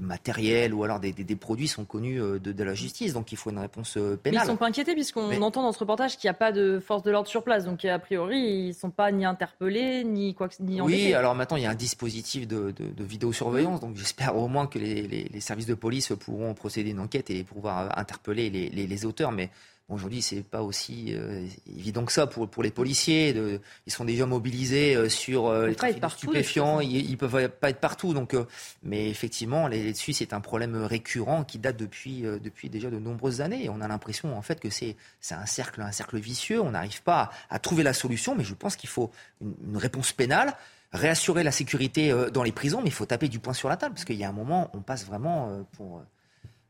matériels 0.01 0.73
ou 0.73 0.85
alors 0.85 1.01
des, 1.01 1.13
produits 1.35 1.67
sont 1.67 1.85
connus 1.85 2.23
euh, 2.23 2.39
de, 2.39 2.63
la 2.63 2.75
justice. 2.75 3.13
Donc 3.13 3.33
il 3.33 3.37
faut 3.37 3.51
une 3.51 3.59
réponse 3.59 3.95
pénale. 3.95 4.13
Euh, 4.13 4.17
Mais 4.25 4.31
ils 4.31 4.39
ne 4.39 4.45
sont 4.45 4.57
pas 4.57 4.69
inquiétés 4.69 4.95
puisqu'on 4.95 5.43
entend 5.43 5.63
dans 5.63 5.73
ce 5.73 5.81
reportage 5.81 6.17
qu'il 6.17 6.29
n'y 6.29 6.31
a 6.31 6.35
pas 6.35 6.53
de 6.53 6.79
force 6.79 7.03
de 7.03 7.11
l'ordre 7.11 7.29
sur 7.29 7.43
place. 7.43 7.65
Donc 7.65 7.85
a 7.85 7.99
priori, 7.99 8.39
ils 8.39 8.69
ne 8.69 8.73
sont 8.73 8.91
pas 8.91 9.11
ni 9.11 9.25
interpellés, 9.25 10.05
ni 10.05 10.33
quoi 10.33 10.49
que 10.49 10.55
ni 10.61 10.81
Oui, 10.81 11.13
alors 11.13 11.35
maintenant 11.35 11.57
il 11.57 11.65
y 11.65 11.67
a 11.67 11.71
un 11.71 11.75
dispositif 11.75 12.47
de, 12.47 12.73
vidéosurveillance. 13.01 13.81
Donc 13.81 13.97
j'espère 13.97 14.37
au 14.37 14.47
moins 14.47 14.69
que 14.69 14.79
les, 14.79 15.41
services 15.41 15.67
de 15.67 15.75
police 15.75 16.13
pourront 16.21 16.55
procéder 16.55 16.91
à 16.91 16.93
une 16.93 17.01
enquête 17.01 17.31
et 17.31 17.43
pouvoir 17.43 17.99
interpeller 17.99 18.49
les, 18.49 18.71
les 18.71 19.05
auteurs. 19.07 19.33
Mais 19.33 19.51
Aujourd'hui, 19.91 20.23
c'est 20.23 20.45
pas 20.45 20.63
aussi 20.63 21.13
euh, 21.17 21.45
évident 21.67 22.05
que 22.05 22.13
ça 22.13 22.29
pour, 22.29 22.49
pour 22.49 22.63
les 22.63 22.71
policiers. 22.71 23.33
De, 23.33 23.61
ils 23.87 23.93
sont 23.93 24.05
déjà 24.05 24.25
mobilisés 24.25 24.95
euh, 24.95 25.09
sur 25.09 25.49
euh, 25.49 25.67
les 25.67 25.75
trafics 25.75 26.05
stupéfiants. 26.11 26.79
Ils, 26.79 27.11
ne 27.11 27.17
peuvent 27.17 27.49
pas 27.49 27.71
être 27.71 27.81
partout. 27.81 28.15
Donc, 28.15 28.37
mais 28.85 29.11
effectivement, 29.11 29.67
là-dessus, 29.67 30.13
c'est 30.13 30.33
un 30.33 30.41
problème 30.41 30.77
récurrent 30.77 31.43
qui 31.43 31.59
date 31.59 31.77
depuis, 31.77 32.23
depuis 32.23 32.71
déjà 32.71 32.89
de 32.89 33.01
nombreuses 33.01 33.41
années. 33.41 33.65
Et 33.65 33.69
on 33.69 33.81
a 33.81 33.89
l'impression, 33.89 34.39
en 34.39 34.43
fait, 34.43 34.61
que 34.61 34.71
c'est 34.71 34.97
un 35.33 35.47
cercle, 35.47 35.83
un 35.83 35.93
cercle 35.93 36.19
vicieux. 36.19 36.61
On 36.61 36.71
n'arrive 36.71 37.03
pas 37.03 37.31
à, 37.51 37.59
trouver 37.59 37.83
la 37.83 37.93
solution. 37.93 38.37
Mais 38.37 38.45
je 38.45 38.55
pense 38.55 38.77
qu'il 38.77 38.89
faut 38.89 39.11
une, 39.41 39.77
réponse 39.77 40.13
pénale 40.13 40.55
réassurer 40.93 41.43
la 41.43 41.53
sécurité 41.53 42.13
dans 42.33 42.43
les 42.43 42.53
prisons, 42.53 42.81
mais 42.81 42.89
il 42.89 42.93
faut 42.93 43.07
taper 43.07 43.29
du 43.29 43.39
poing 43.39 43.55
sur 43.55 43.69
la 43.69 43.77
table, 43.77 43.95
parce 43.95 44.05
qu'il 44.05 44.17
y 44.17 44.25
a 44.25 44.29
un 44.29 44.33
moment, 44.33 44.71
on 44.75 44.81
passe 44.81 45.05
vraiment 45.05 45.65
pour, 45.73 46.03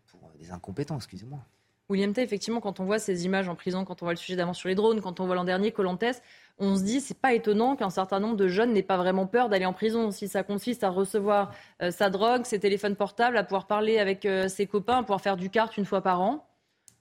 pour 0.09 0.31
des 0.39 0.51
incompétents, 0.51 0.97
excusez-moi. 0.97 1.41
William 1.91 2.13
Tay, 2.13 2.23
effectivement, 2.23 2.61
quand 2.61 2.79
on 2.79 2.85
voit 2.85 3.01
ces 3.01 3.25
images 3.27 3.49
en 3.49 3.57
prison, 3.57 3.85
quand 3.85 4.01
on 4.01 4.07
voit 4.07 4.13
le 4.13 4.19
sujet 4.19 4.37
d'avant 4.37 4.55
sur 4.55 4.69
les 4.69 4.77
drones, 4.77 5.01
quand 5.01 5.19
on 5.19 5.27
voit 5.27 5.35
l'an 5.35 5.45
dernier 5.45 5.73
Colantes, 5.73 6.23
on 6.59 6.77
se 6.77 6.83
dit 6.83 7.01
c'est 7.01 7.19
pas 7.19 7.35
étonnant 7.35 7.75
qu'un 7.75 7.91
certain 7.91 8.21
nombre 8.21 8.37
de 8.37 8.47
jeunes 8.47 8.73
n'aient 8.73 8.83
pas 8.83 8.97
vraiment 8.97 9.27
peur 9.27 9.49
d'aller 9.49 9.67
en 9.67 9.73
prison. 9.73 10.13
Si 10.13 10.29
ça 10.29 10.45
consiste 10.45 10.85
à 10.85 10.91
recevoir 10.91 11.53
euh, 11.83 11.91
sa 11.91 12.09
drogue, 12.09 12.45
ses 12.45 12.61
téléphones 12.61 12.95
portables, 12.95 13.37
à 13.37 13.43
pouvoir 13.43 13.67
parler 13.67 13.99
avec 13.99 14.25
euh, 14.25 14.47
ses 14.49 14.67
copains, 14.67 14.99
à 14.99 15.03
pouvoir 15.03 15.21
faire 15.21 15.37
du 15.37 15.51
kart 15.51 15.77
une 15.77 15.85
fois 15.85 16.01
par 16.01 16.21
an. 16.21 16.47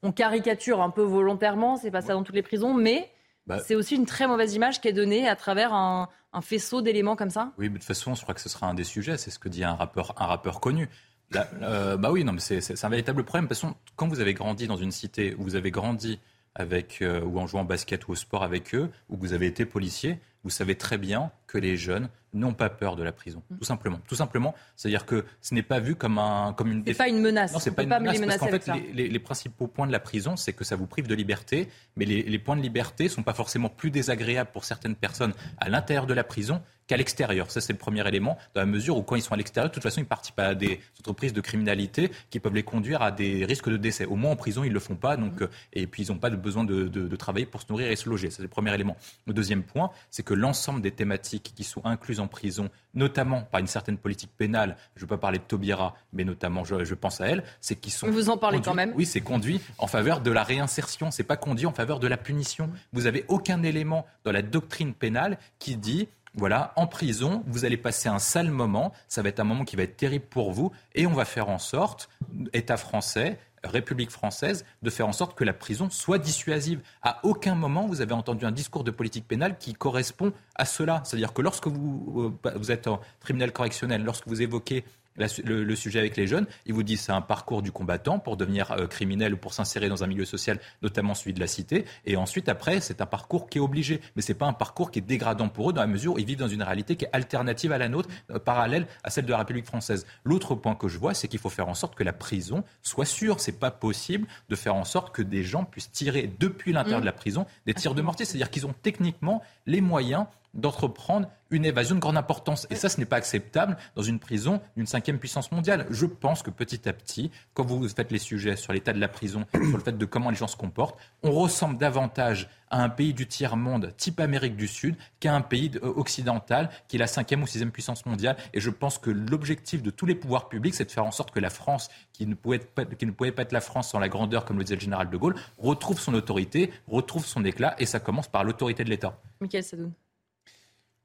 On 0.02 0.12
caricature 0.12 0.82
un 0.82 0.90
peu 0.90 1.04
volontairement, 1.04 1.78
c'est 1.78 1.92
pas 1.92 2.02
ça 2.02 2.14
dans 2.14 2.24
toutes 2.24 2.36
les 2.36 2.42
prisons, 2.42 2.74
mais 2.74 3.12
bah 3.46 3.60
c'est 3.60 3.76
aussi 3.76 3.96
une 3.96 4.06
très 4.06 4.28
mauvaise 4.28 4.56
image 4.56 4.80
qui 4.82 4.88
est 4.88 4.94
donnée 4.94 5.28
à 5.28 5.36
travers 5.36 5.74
un, 5.74 6.08
faisceau 6.42 6.82
d'éléments 6.82 7.16
comme 7.16 7.30
ça. 7.30 7.52
Oui, 7.58 7.66
mais 7.66 7.74
de 7.74 7.78
toute 7.80 7.84
façon, 7.84 8.16
je 8.16 8.22
crois 8.22 8.34
que 8.34 8.42
ce 8.42 8.50
sera 8.50 8.68
un 8.68 8.74
des 8.74 8.84
sujets. 8.84 9.18
C'est 9.18 9.32
ce 9.32 9.40
que 9.40 9.50
dit 9.50 9.64
un 9.64 9.76
rappeur, 9.76 10.14
un 10.18 10.26
rappeur 10.26 10.62
connu. 10.62 10.88
Euh, 11.36 11.98
bah 11.98 12.12
oui, 12.12 12.24
non, 12.24 12.36
c'est 12.40 12.84
un 12.84 12.90
véritable 12.90 13.24
problème. 13.24 13.48
Parce 13.48 13.62
que 13.62 13.68
quand 13.96 14.08
vous 14.08 14.20
avez 14.20 14.34
grandi 14.34 14.68
dans 14.68 14.78
une 14.78 14.92
cité 14.92 15.36
où 15.38 15.44
vous 15.44 15.56
avez 15.56 15.72
grandi 15.72 16.20
avec, 16.56 17.02
euh, 17.02 17.22
ou 17.22 17.40
en 17.40 17.48
jouant 17.48 17.62
au 17.62 17.66
basket 17.66 18.08
ou 18.08 18.12
au 18.12 18.16
sport 18.16 18.44
avec 18.44 18.74
eux, 18.74 18.90
ou 19.10 19.16
que 19.16 19.22
vous 19.22 19.34
avez 19.34 19.46
été 19.46 19.66
policier, 19.66 20.20
vous 20.44 20.50
savez 20.50 20.76
très 20.76 20.98
bien 20.98 21.32
que 21.50 21.58
les 21.58 21.78
jeunes 21.78 22.10
n'ont 22.32 22.54
pas 22.54 22.70
peur 22.70 22.96
de 22.96 23.02
la 23.02 23.12
prison, 23.12 23.42
tout 23.58 23.66
simplement. 23.66 24.00
Tout 24.08 24.16
simplement, 24.16 24.54
c'est-à-dire 24.76 25.08
que 25.08 25.26
ce 25.42 25.56
n'est 25.56 25.64
pas 25.64 25.80
vu 25.80 25.96
comme 25.96 26.20
un 26.20 26.54
comme 26.54 26.72
une. 26.72 26.84
C'est 26.86 26.94
pas 26.94 27.10
une 27.10 27.22
menace. 27.22 27.52
Non, 27.52 27.60
c'est 27.60 27.72
pas 27.72 27.82
une 27.82 27.90
menace. 27.90 28.22
parce 28.22 28.38
qu'en 28.38 28.48
fait, 28.48 28.70
les, 28.94 29.08
les, 29.08 29.20
principaux 29.20 29.68
points 29.68 29.88
de 29.88 29.92
la 29.92 30.00
prison, 30.00 30.36
c'est 30.36 30.54
que 30.54 30.64
ça 30.64 30.76
vous 30.76 30.86
prive 30.86 31.08
de 31.08 31.16
liberté, 31.16 31.68
mais 31.96 32.06
les, 32.06 32.22
les 32.22 32.40
points 32.40 32.56
de 32.56 32.62
liberté 32.62 33.10
sont 33.10 33.24
pas 33.24 33.34
forcément 33.34 33.70
plus 33.70 33.90
désagréables 33.90 34.52
pour 34.52 34.64
certaines 34.64 34.96
personnes 34.96 35.34
à 35.58 35.70
l'intérieur 35.70 36.06
de 36.06 36.14
la 36.14 36.24
prison 36.24 36.62
qu'à 36.90 36.98
l'extérieur. 36.98 37.52
Ça, 37.52 37.62
c'est 37.62 37.72
le 37.72 37.78
premier 37.78 38.06
élément, 38.08 38.38
dans 38.56 38.62
la 38.62 38.66
mesure 38.66 38.98
où 38.98 39.04
quand 39.04 39.16
ils 39.16 39.22
sont 39.22 39.34
à 39.34 39.38
l'extérieur, 39.38 39.70
de 39.70 39.74
toute 39.74 39.84
façon, 39.84 40.02
ils 40.02 40.08
participent 40.08 40.40
à 40.40 40.56
des 40.56 40.80
entreprises 41.00 41.34
de 41.34 41.42
criminalité 41.42 42.12
qui 42.32 42.40
peuvent 42.40 42.56
les 42.56 42.64
conduire 42.64 43.04
à 43.04 43.12
des 43.12 43.46
risques 43.46 43.70
de 43.70 43.78
décès. 43.78 44.06
Au 44.06 44.16
moins 44.16 44.32
en 44.32 44.36
prison, 44.36 44.64
ils 44.64 44.70
ne 44.70 44.74
le 44.74 44.80
font 44.80 44.96
pas, 44.96 45.16
donc, 45.16 45.42
euh, 45.44 45.50
et 45.72 45.86
puis 45.86 46.04
ils 46.04 46.12
n'ont 46.12 46.18
pas 46.18 46.32
besoin 46.32 46.64
de, 46.64 46.88
de, 46.88 47.08
de, 47.08 47.16
travailler 47.16 47.46
pour 47.46 47.62
se 47.62 47.68
nourrir 47.70 47.92
et 47.92 47.96
se 47.96 48.10
loger. 48.10 48.32
C'est 48.32 48.42
le 48.42 48.48
premier 48.48 48.74
élément. 48.74 48.98
Le 49.28 49.34
deuxième 49.34 49.62
point, 49.62 49.92
c'est 50.10 50.24
que 50.24 50.34
l'ensemble 50.34 50.82
des 50.82 50.92
thématiques 50.92 51.39
qui 51.40 51.64
sont 51.64 51.86
incluses 51.86 52.20
en 52.20 52.28
prison, 52.28 52.70
notamment 52.94 53.42
par 53.42 53.60
une 53.60 53.68
certaine 53.68 53.98
politique 53.98 54.32
pénale, 54.38 54.78
je 54.96 55.00
ne 55.00 55.04
veux 55.06 55.08
pas 55.08 55.18
parler 55.18 55.40
de 55.40 55.44
Taubira, 55.44 55.96
mais 56.14 56.24
notamment 56.24 56.64
je, 56.64 56.84
je 56.84 56.96
pense 56.96 57.22
à 57.22 57.28
elle, 57.28 57.44
c'est 57.62 57.76
qu'ils 57.76 57.94
sont. 57.94 58.10
Vous 58.10 58.30
en 58.30 58.38
parlez 58.38 58.62
quand 58.62 58.74
même? 58.74 58.94
Oui, 58.96 59.06
c'est 59.06 59.22
conduit 59.22 59.62
en 59.78 59.88
faveur 59.88 60.22
de 60.22 60.32
la 60.32 60.44
réinsertion, 60.44 61.12
c'est 61.12 61.24
pas 61.24 61.38
conduit 61.38 61.66
en 61.66 61.74
faveur 61.74 62.00
de 62.00 62.08
la 62.08 62.18
punition. 62.18 62.70
Vous 62.94 63.04
n'avez 63.04 63.26
aucun 63.28 63.64
élément 63.64 64.06
dans 64.24 64.32
la 64.32 64.42
doctrine 64.42 64.94
pénale 64.94 65.38
qui 65.60 65.76
dit 65.76 66.08
voilà, 66.36 66.74
en 66.76 66.88
prison, 66.88 67.44
vous 67.48 67.66
allez 67.66 67.76
passer 67.76 68.08
un 68.08 68.20
sale 68.20 68.52
moment, 68.52 68.94
ça 69.08 69.22
va 69.22 69.30
être 69.30 69.40
un 69.40 69.44
moment 69.44 69.66
qui 69.66 69.76
va 69.76 69.84
être 69.84 69.98
terrible 69.98 70.26
pour 70.26 70.52
vous, 70.52 70.72
et 70.94 71.08
on 71.08 71.14
va 71.14 71.26
faire 71.26 71.50
en 71.50 71.58
sorte, 71.58 72.08
État 72.54 72.78
français, 72.78 73.40
République 73.64 74.12
française, 74.12 74.66
de 74.82 74.90
faire 74.90 75.08
en 75.08 75.12
sorte 75.12 75.38
que 75.38 75.44
la 75.44 75.54
prison 75.54 75.90
soit 75.90 76.18
dissuasive. 76.18 76.82
À 77.02 77.20
aucun 77.24 77.56
moment, 77.56 77.86
vous 77.86 78.02
avez 78.02 78.14
entendu 78.14 78.46
un 78.46 78.52
discours 78.52 78.84
de 78.84 78.92
politique 78.92 79.28
pénale 79.28 79.58
qui 79.58 79.74
correspond 79.74 80.34
à 80.56 80.66
cela. 80.66 81.02
C'est-à-dire 81.06 81.34
que 81.34 81.42
lorsque 81.42 81.68
vous, 81.68 82.34
euh, 82.46 82.52
vous 82.56 82.72
êtes 82.72 82.88
en 82.88 83.00
tribunal 83.20 83.52
correctionnel, 83.52 84.04
lorsque 84.04 84.28
vous 84.28 84.42
évoquez 84.42 84.84
le, 85.18 85.76
sujet 85.76 86.00
avec 86.00 86.18
les 86.18 86.28
jeunes. 86.28 86.46
Ils 86.66 86.74
vous 86.74 86.84
disent 86.84 87.02
c'est 87.02 87.12
un 87.12 87.22
parcours 87.22 87.62
du 87.62 87.72
combattant 87.72 88.20
pour 88.20 88.38
devenir 88.38 88.72
euh, 88.72 88.88
criminel 88.88 89.34
ou 89.34 89.38
pour 89.38 89.54
s'insérer 89.54 89.90
dans 89.90 90.04
un 90.04 90.08
milieu 90.08 90.26
social, 90.26 90.60
notamment 90.82 91.14
celui 91.14 91.34
de 91.34 91.40
la 91.40 91.48
cité. 91.48 91.86
Et 92.06 92.16
ensuite, 92.16 92.50
après, 92.50 92.80
c'est 92.82 93.02
un 93.02 93.06
parcours 93.06 93.50
qui 93.50 93.58
est 93.58 93.62
obligé. 93.62 94.02
Mais 94.16 94.22
c'est 94.22 94.34
pas 94.34 94.46
un 94.46 94.54
parcours 94.54 94.92
qui 94.92 95.00
est 95.00 95.04
dégradant 95.04 95.50
pour 95.50 95.70
eux 95.70 95.74
dans 95.74 95.82
la 95.82 95.88
mesure 95.88 96.14
où 96.14 96.20
ils 96.20 96.26
vivent 96.26 96.40
dans 96.40 96.48
une 96.48 96.64
réalité 96.64 96.96
qui 96.96 97.06
est 97.06 97.10
alternative 97.14 97.72
à 97.72 97.78
la 97.78 97.90
nôtre, 97.90 98.10
euh, 98.32 98.40
parallèle 98.40 98.88
à 99.04 99.10
celle 99.10 99.26
de 99.26 99.32
la 99.32 99.38
République 99.38 99.66
française. 99.66 100.06
L'autre 100.24 100.56
point 100.56 100.76
que 100.76 100.88
je 100.88 100.98
vois, 100.98 101.14
c'est 101.14 101.28
qu'il 101.28 101.40
faut 101.40 101.50
faire 101.50 101.68
en 101.68 101.76
sorte 101.76 101.96
que 101.96 102.04
la 102.04 102.14
prison 102.14 102.64
soit 102.82 103.06
sûre. 103.06 103.40
C'est 103.40 103.60
pas 103.60 103.72
possible 103.72 104.28
de 104.50 104.56
faire 104.56 104.76
en 104.76 104.86
sorte 104.86 105.14
que 105.14 105.22
des 105.22 105.44
gens 105.44 105.66
puissent 105.66 105.92
tirer 105.92 106.32
depuis 106.40 106.74
l'intérieur 106.74 107.00
mmh. 107.00 107.02
de 107.02 107.06
la 107.06 107.14
prison 107.14 107.46
des 107.66 107.74
tirs 107.74 107.96
de 107.96 108.02
mortier. 108.02 108.26
C'est-à-dire 108.26 108.50
qu'ils 108.50 108.66
ont 108.66 108.76
techniquement 108.82 109.42
les 109.66 109.82
moyens 109.82 110.26
d'entreprendre 110.54 111.30
une 111.52 111.66
évasion 111.66 111.96
de 111.96 112.00
grande 112.00 112.18
importance. 112.18 112.68
Et 112.70 112.76
ça, 112.76 112.90
ce 112.90 113.00
n'est 113.00 113.06
pas 113.06 113.16
acceptable 113.16 113.78
dans 113.96 114.02
une 114.02 114.20
prison 114.20 114.62
d'une 114.76 114.86
cinquième 114.86 115.20
puissance 115.20 115.52
mondiale. 115.52 115.86
Je 115.90 116.06
pense 116.06 116.44
que 116.44 116.50
petit 116.50 116.88
à 116.88 116.94
petit, 116.94 117.32
quand 117.54 117.66
vous 117.66 117.88
faites 117.90 118.12
les 118.12 118.20
sujets 118.20 118.56
sur 118.56 118.74
l'état 118.74 118.94
de 118.94 119.00
la 119.00 119.08
prison, 119.08 119.46
sur 119.54 119.78
le 119.78 119.84
fait 119.84 119.98
de 119.98 120.06
comment 120.06 120.30
les 120.30 120.36
gens 120.36 120.48
se 120.48 120.58
comportent, 120.58 121.00
on 121.24 121.32
ressemble 121.32 121.78
davantage 121.78 122.50
à 122.70 122.84
un 122.84 122.90
pays 122.90 123.14
du 123.14 123.28
tiers-monde 123.28 123.94
type 123.98 124.20
Amérique 124.20 124.56
du 124.56 124.68
Sud 124.68 124.96
qu'à 125.20 125.34
un 125.34 125.42
pays 125.42 125.72
occidental 125.82 126.70
qui 126.88 126.98
est 126.98 127.00
la 127.00 127.08
cinquième 127.08 127.42
ou 127.42 127.48
sixième 127.48 127.72
puissance 127.72 128.06
mondiale. 128.06 128.38
Et 128.54 128.60
je 128.60 128.70
pense 128.70 129.00
que 129.00 129.10
l'objectif 129.10 129.82
de 129.82 129.90
tous 129.90 130.06
les 130.06 130.16
pouvoirs 130.16 130.50
publics, 130.50 130.76
c'est 130.76 130.86
de 130.86 130.92
faire 130.92 131.06
en 131.06 131.12
sorte 131.12 131.32
que 131.32 131.40
la 131.40 131.50
France, 131.50 131.90
qui 132.14 132.28
ne, 132.28 132.36
pouvait 132.36 132.60
pas, 132.60 132.86
qui 132.86 133.08
ne 133.08 133.12
pouvait 133.12 133.32
pas 133.32 133.42
être 133.42 133.54
la 133.54 133.62
France 133.62 133.90
sans 133.90 134.00
la 134.00 134.10
grandeur, 134.10 134.46
comme 134.46 134.58
le 134.58 134.64
disait 134.64 134.76
le 134.76 134.82
général 134.82 135.10
de 135.10 135.18
Gaulle, 135.18 135.36
retrouve 135.58 136.00
son 136.00 136.14
autorité, 136.14 136.72
retrouve 136.88 137.26
son 137.26 137.44
éclat. 137.44 137.76
Et 137.80 137.88
ça 137.88 138.00
commence 138.00 138.28
par 138.28 138.44
l'autorité 138.44 138.84
de 138.84 138.90
l'État. 138.90 139.18
Michael 139.42 139.64
Sadoun. 139.64 139.94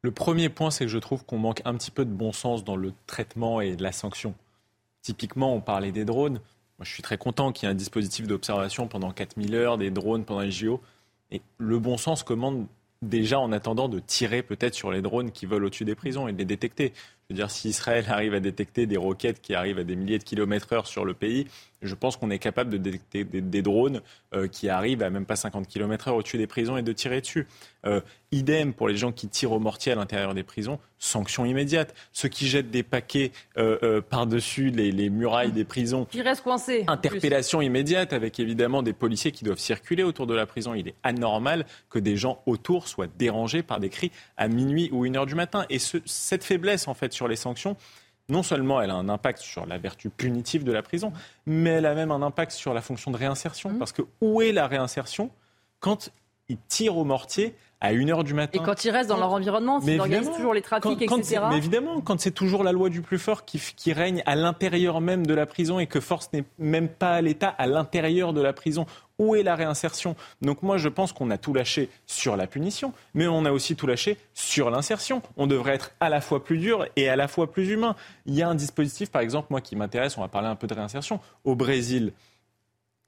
Le 0.05 0.11
premier 0.11 0.51
point, 0.51 0.71
c'est 0.71 0.85
que 0.85 0.91
je 0.91 0.99
trouve 0.99 1.25
qu'on 1.25 1.39
manque 1.39 1.63
un 1.65 1.75
petit 1.77 1.91
peu 1.91 2.05
de 2.05 2.11
bon 2.11 2.31
sens 2.31 2.63
dans 2.63 2.77
le 2.77 2.93
traitement 3.07 3.63
et 3.63 3.75
la 3.75 3.91
sanction. 3.91 4.35
Typiquement, 5.01 5.55
on 5.55 5.63
parlait 5.63 5.93
des 5.93 6.05
drones. 6.05 6.41
Moi, 6.79 6.85
je 6.85 6.93
suis 6.93 7.03
très 7.03 7.17
content 7.17 7.53
qu'il 7.53 7.67
y 7.67 7.71
ait 7.71 7.73
un 7.73 7.75
dispositif 7.75 8.27
d'observation 8.27 8.87
pendant 8.87 9.13
4000 9.13 9.55
heures, 9.55 9.79
des 9.79 9.91
drones 9.91 10.27
pendant 10.27 10.43
les 10.43 10.51
JO. 10.51 10.83
Et 11.31 11.41
le 11.57 11.79
bon 11.79 11.97
sens 11.97 12.23
commande 12.23 12.67
déjà 13.01 13.41
en 13.41 13.51
attendant 13.51 13.89
de 13.89 13.99
tirer 13.99 14.43
peut-être 14.43 14.75
sur 14.75 14.93
les 14.93 15.01
drones 15.01 15.31
qui 15.31 15.47
volent 15.47 15.69
au-dessus 15.69 15.87
des 15.87 15.95
prisons 15.95 16.29
et 16.29 16.35
de 16.35 16.39
les 16.39 16.45
détecter. 16.45 16.93
Je 17.31 17.35
veux 17.35 17.37
dire, 17.37 17.51
si 17.51 17.71
Israël 17.71 18.05
arrive 18.11 18.35
à 18.35 18.41
détecter 18.41 18.85
des 18.85 18.99
roquettes 18.99 19.41
qui 19.41 19.55
arrivent 19.55 19.79
à 19.79 19.85
des 19.85 19.97
milliers 19.97 20.19
de 20.19 20.25
kilomètres 20.25 20.71
heure 20.75 20.87
sur 20.87 21.07
le 21.07 21.15
pays, 21.15 21.47
je 21.87 21.95
pense 21.95 22.17
qu'on 22.17 22.31
est 22.31 22.39
capable 22.39 22.71
de 22.71 22.79
détecter 22.79 23.25
des, 23.25 23.63
drones 23.63 24.01
euh, 24.35 24.49
qui 24.49 24.69
arrivent 24.69 25.03
à 25.03 25.11
même 25.11 25.27
pas 25.27 25.37
50 25.37 25.69
km/h 25.69 26.13
au-dessus 26.13 26.39
des 26.39 26.47
prisons 26.47 26.77
et 26.77 26.83
de 26.83 26.93
tirer 26.93 27.21
dessus. 27.21 27.47
Euh, 27.87 28.01
idem 28.33 28.73
pour 28.73 28.89
les 28.89 28.97
gens 28.97 29.13
qui 29.13 29.29
tirent 29.29 29.53
au 29.53 29.59
mortier 29.59 29.93
à 29.93 29.95
l'intérieur 29.95 30.35
des 30.35 30.43
prisons, 30.43 30.79
sanction 30.99 31.45
immédiate. 31.45 31.95
Ceux 32.13 32.29
qui 32.29 32.49
jettent 32.49 32.71
des 32.71 32.83
paquets 32.83 33.31
euh, 33.59 34.01
par-dessus 34.01 34.71
les, 34.71 35.11
murailles 35.11 35.53
des 35.53 35.65
prisons. 35.65 36.07
Qui 36.07 36.23
restent 36.23 36.43
coincés. 36.43 36.85
Interpellation 36.87 37.61
immédiate 37.61 38.13
avec 38.13 38.41
évidemment 38.41 38.83
des 38.83 38.93
policiers 38.93 39.33
qui 39.33 39.45
doivent 39.45 39.59
circuler 39.59 40.03
autour 40.03 40.27
de 40.27 40.35
la 40.35 40.47
prison. 40.47 40.75
Il 40.75 40.89
est 40.89 40.95
anormal 41.03 41.67
que 41.91 41.99
des 41.99 42.17
gens 42.17 42.43
autour 42.47 42.89
soient 42.89 43.07
dérangés 43.19 43.63
par 43.63 43.81
des 43.81 43.89
cris 43.89 44.11
à 44.37 44.49
minuit 44.49 44.89
ou 44.93 45.07
une 45.07 45.17
heure 45.17 45.27
du 45.27 45.35
matin. 45.35 45.65
Et 45.71 45.79
cette 45.79 46.45
faiblesse 46.45 46.89
en 46.89 46.95
fait 46.95 47.13
sur 47.13 47.29
les 47.29 47.37
sanctions, 47.37 47.77
non 48.29 48.43
seulement 48.43 48.81
elle 48.81 48.91
a 48.91 48.95
un 48.95 49.09
impact 49.09 49.41
sur 49.41 49.67
la 49.67 49.79
vertu 49.79 50.11
punitive 50.11 50.65
de 50.65 50.73
la 50.73 50.83
prison, 50.83 51.13
mais 51.47 51.71
elle 51.71 51.87
a 51.87 51.95
même 51.95 52.11
un 52.11 52.23
impact 52.23 52.53
sur 52.53 52.75
la 52.75 52.81
fonction 52.81 53.11
de 53.11 53.17
réinsertion. 53.17 53.71
Mmh. 53.71 53.79
Parce 53.79 53.93
que 53.93 54.03
où 54.21 54.41
est 54.43 54.53
la 54.53 54.67
réinsertion 54.67 55.31
quand 55.81 56.11
ils 56.49 56.59
tirent 56.69 56.97
au 56.97 57.05
mortier 57.05 57.55
à 57.81 57.93
1h 57.93 58.25
du 58.25 58.35
matin. 58.35 58.59
Et 58.59 58.65
quand 58.65 58.85
ils 58.85 58.91
restent 58.91 59.11
dans 59.11 59.19
leur 59.19 59.33
environnement, 59.33 59.81
s'ils 59.81 60.01
organisent 60.01 60.31
toujours 60.31 60.55
les 60.55 60.63
trafics, 60.63 61.03
etc. 61.03 61.41
Mais 61.51 61.59
évidemment, 61.59 62.01
quand 62.01 62.19
c'est 62.19 62.31
toujours 62.31 62.65
la 62.65 62.73
loi 62.73 62.89
du 62.89 63.03
plus 63.03 63.19
fort 63.19 63.45
qui, 63.45 63.61
qui 63.77 63.93
règne 63.93 64.23
à 64.25 64.35
l'intérieur 64.35 65.01
même 65.01 65.27
de 65.27 65.35
la 65.35 65.47
prison 65.47 65.79
et 65.79 65.87
que 65.87 66.01
force 66.01 66.33
n'est 66.33 66.45
même 66.59 66.89
pas 66.89 67.13
à 67.13 67.21
l'État 67.21 67.49
à 67.49 67.67
l'intérieur 67.67 68.33
de 68.33 68.41
la 68.41 68.53
prison, 68.53 68.87
où 69.19 69.35
est 69.35 69.43
la 69.43 69.55
réinsertion? 69.55 70.17
Donc 70.43 70.63
moi, 70.63 70.77
je 70.79 70.89
pense 70.89 71.13
qu'on 71.13 71.31
a 71.31 71.39
tout 71.39 71.55
lâché 71.55 71.89
sur 72.07 72.37
la 72.37 72.47
punition, 72.47 72.93
mais 73.15 73.27
on 73.27 73.45
a 73.45 73.53
aussi 73.53 73.77
tout 73.77 73.87
lâché 73.87 74.19
sur 74.35 74.71
l'insertion. 74.71 75.23
On 75.37 75.47
devrait 75.47 75.75
être 75.75 75.93
à 76.01 76.09
la 76.09 76.21
fois 76.21 76.45
plus 76.45 76.59
dur 76.59 76.87
et 76.97 77.09
à 77.09 77.17
la 77.17 77.29
fois 77.29 77.51
plus 77.51 77.71
humain. 77.71 77.97
Il 78.27 78.35
y 78.35 78.43
a 78.43 78.49
un 78.49 78.55
dispositif, 78.55 79.11
par 79.11 79.23
exemple, 79.23 79.49
moi 79.51 79.61
qui 79.61 79.77
m'intéresse, 79.77 80.19
on 80.19 80.21
va 80.21 80.29
parler 80.29 80.49
un 80.49 80.57
peu 80.57 80.67
de 80.67 80.75
réinsertion. 80.75 81.21
Au 81.45 81.55
Brésil, 81.55 82.13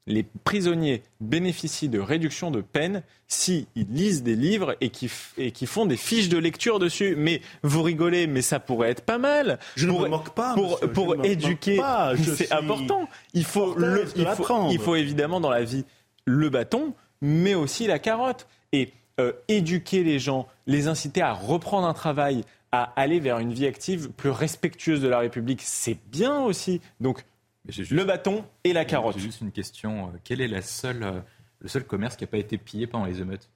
les 0.06 0.24
prisonniers 0.44 1.02
bénéficient 1.20 1.88
de 1.88 1.98
réduction 1.98 2.50
de 2.50 2.60
peine 2.60 3.02
s'ils 3.26 3.66
lisent 3.74 4.22
des 4.22 4.36
livres 4.36 4.76
et 4.80 4.90
qui, 4.90 5.10
et 5.36 5.50
qui 5.50 5.66
font 5.66 5.86
des 5.86 5.96
fiches 5.96 6.28
de 6.28 6.38
lecture 6.38 6.78
dessus. 6.78 7.14
Mais 7.16 7.42
vous 7.62 7.82
rigolez, 7.82 8.26
mais 8.26 8.42
ça 8.42 8.60
pourrait 8.60 8.90
être 8.90 9.02
pas 9.02 9.18
mal. 9.18 9.58
Je 9.74 9.88
pour, 9.88 10.00
ne 10.00 10.04
me 10.04 10.10
moque 10.10 10.30
pas. 10.30 10.54
Pour, 10.54 10.78
pour 10.80 11.24
éduquer, 11.24 11.80
c'est 12.22 12.52
important. 12.52 13.08
Il 13.34 13.44
faut, 13.44 13.74
le, 13.74 14.04
il, 14.16 14.26
faut, 14.26 14.70
il 14.70 14.78
faut 14.78 14.94
évidemment 14.94 15.40
dans 15.40 15.50
la 15.50 15.64
vie 15.64 15.84
le 16.24 16.50
bâton, 16.50 16.94
mais 17.20 17.54
aussi 17.54 17.86
la 17.86 17.98
carotte. 17.98 18.46
Et 18.72 18.92
euh, 19.18 19.32
éduquer 19.48 20.04
les 20.04 20.18
gens, 20.18 20.46
les 20.66 20.88
inciter 20.88 21.22
à 21.22 21.32
reprendre 21.32 21.86
un 21.86 21.94
travail, 21.94 22.44
à 22.70 22.92
aller 22.96 23.18
vers 23.18 23.38
une 23.38 23.52
vie 23.52 23.66
active 23.66 24.10
plus 24.10 24.30
respectueuse 24.30 25.00
de 25.00 25.08
la 25.08 25.20
République, 25.20 25.62
c'est 25.62 25.96
bien 26.10 26.40
aussi. 26.40 26.80
Donc 27.00 27.24
le 27.66 28.04
bâton 28.04 28.44
et 28.64 28.72
la 28.72 28.84
carotte. 28.84 29.16
J'ai 29.16 29.24
juste 29.24 29.40
une 29.40 29.52
question. 29.52 30.08
Euh, 30.08 30.18
quel 30.24 30.40
est 30.40 30.48
la 30.48 30.62
seule, 30.62 31.02
euh, 31.02 31.20
le 31.60 31.68
seul 31.68 31.84
commerce 31.84 32.16
qui 32.16 32.24
n'a 32.24 32.28
pas 32.28 32.38
été 32.38 32.58
pillé 32.58 32.86
pendant 32.86 33.06
les 33.06 33.20
émeutes? 33.20 33.50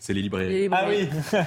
C'est 0.00 0.12
les 0.12 0.20
librairies. 0.20 0.68
Ah 0.70 0.84
oui 0.86 1.08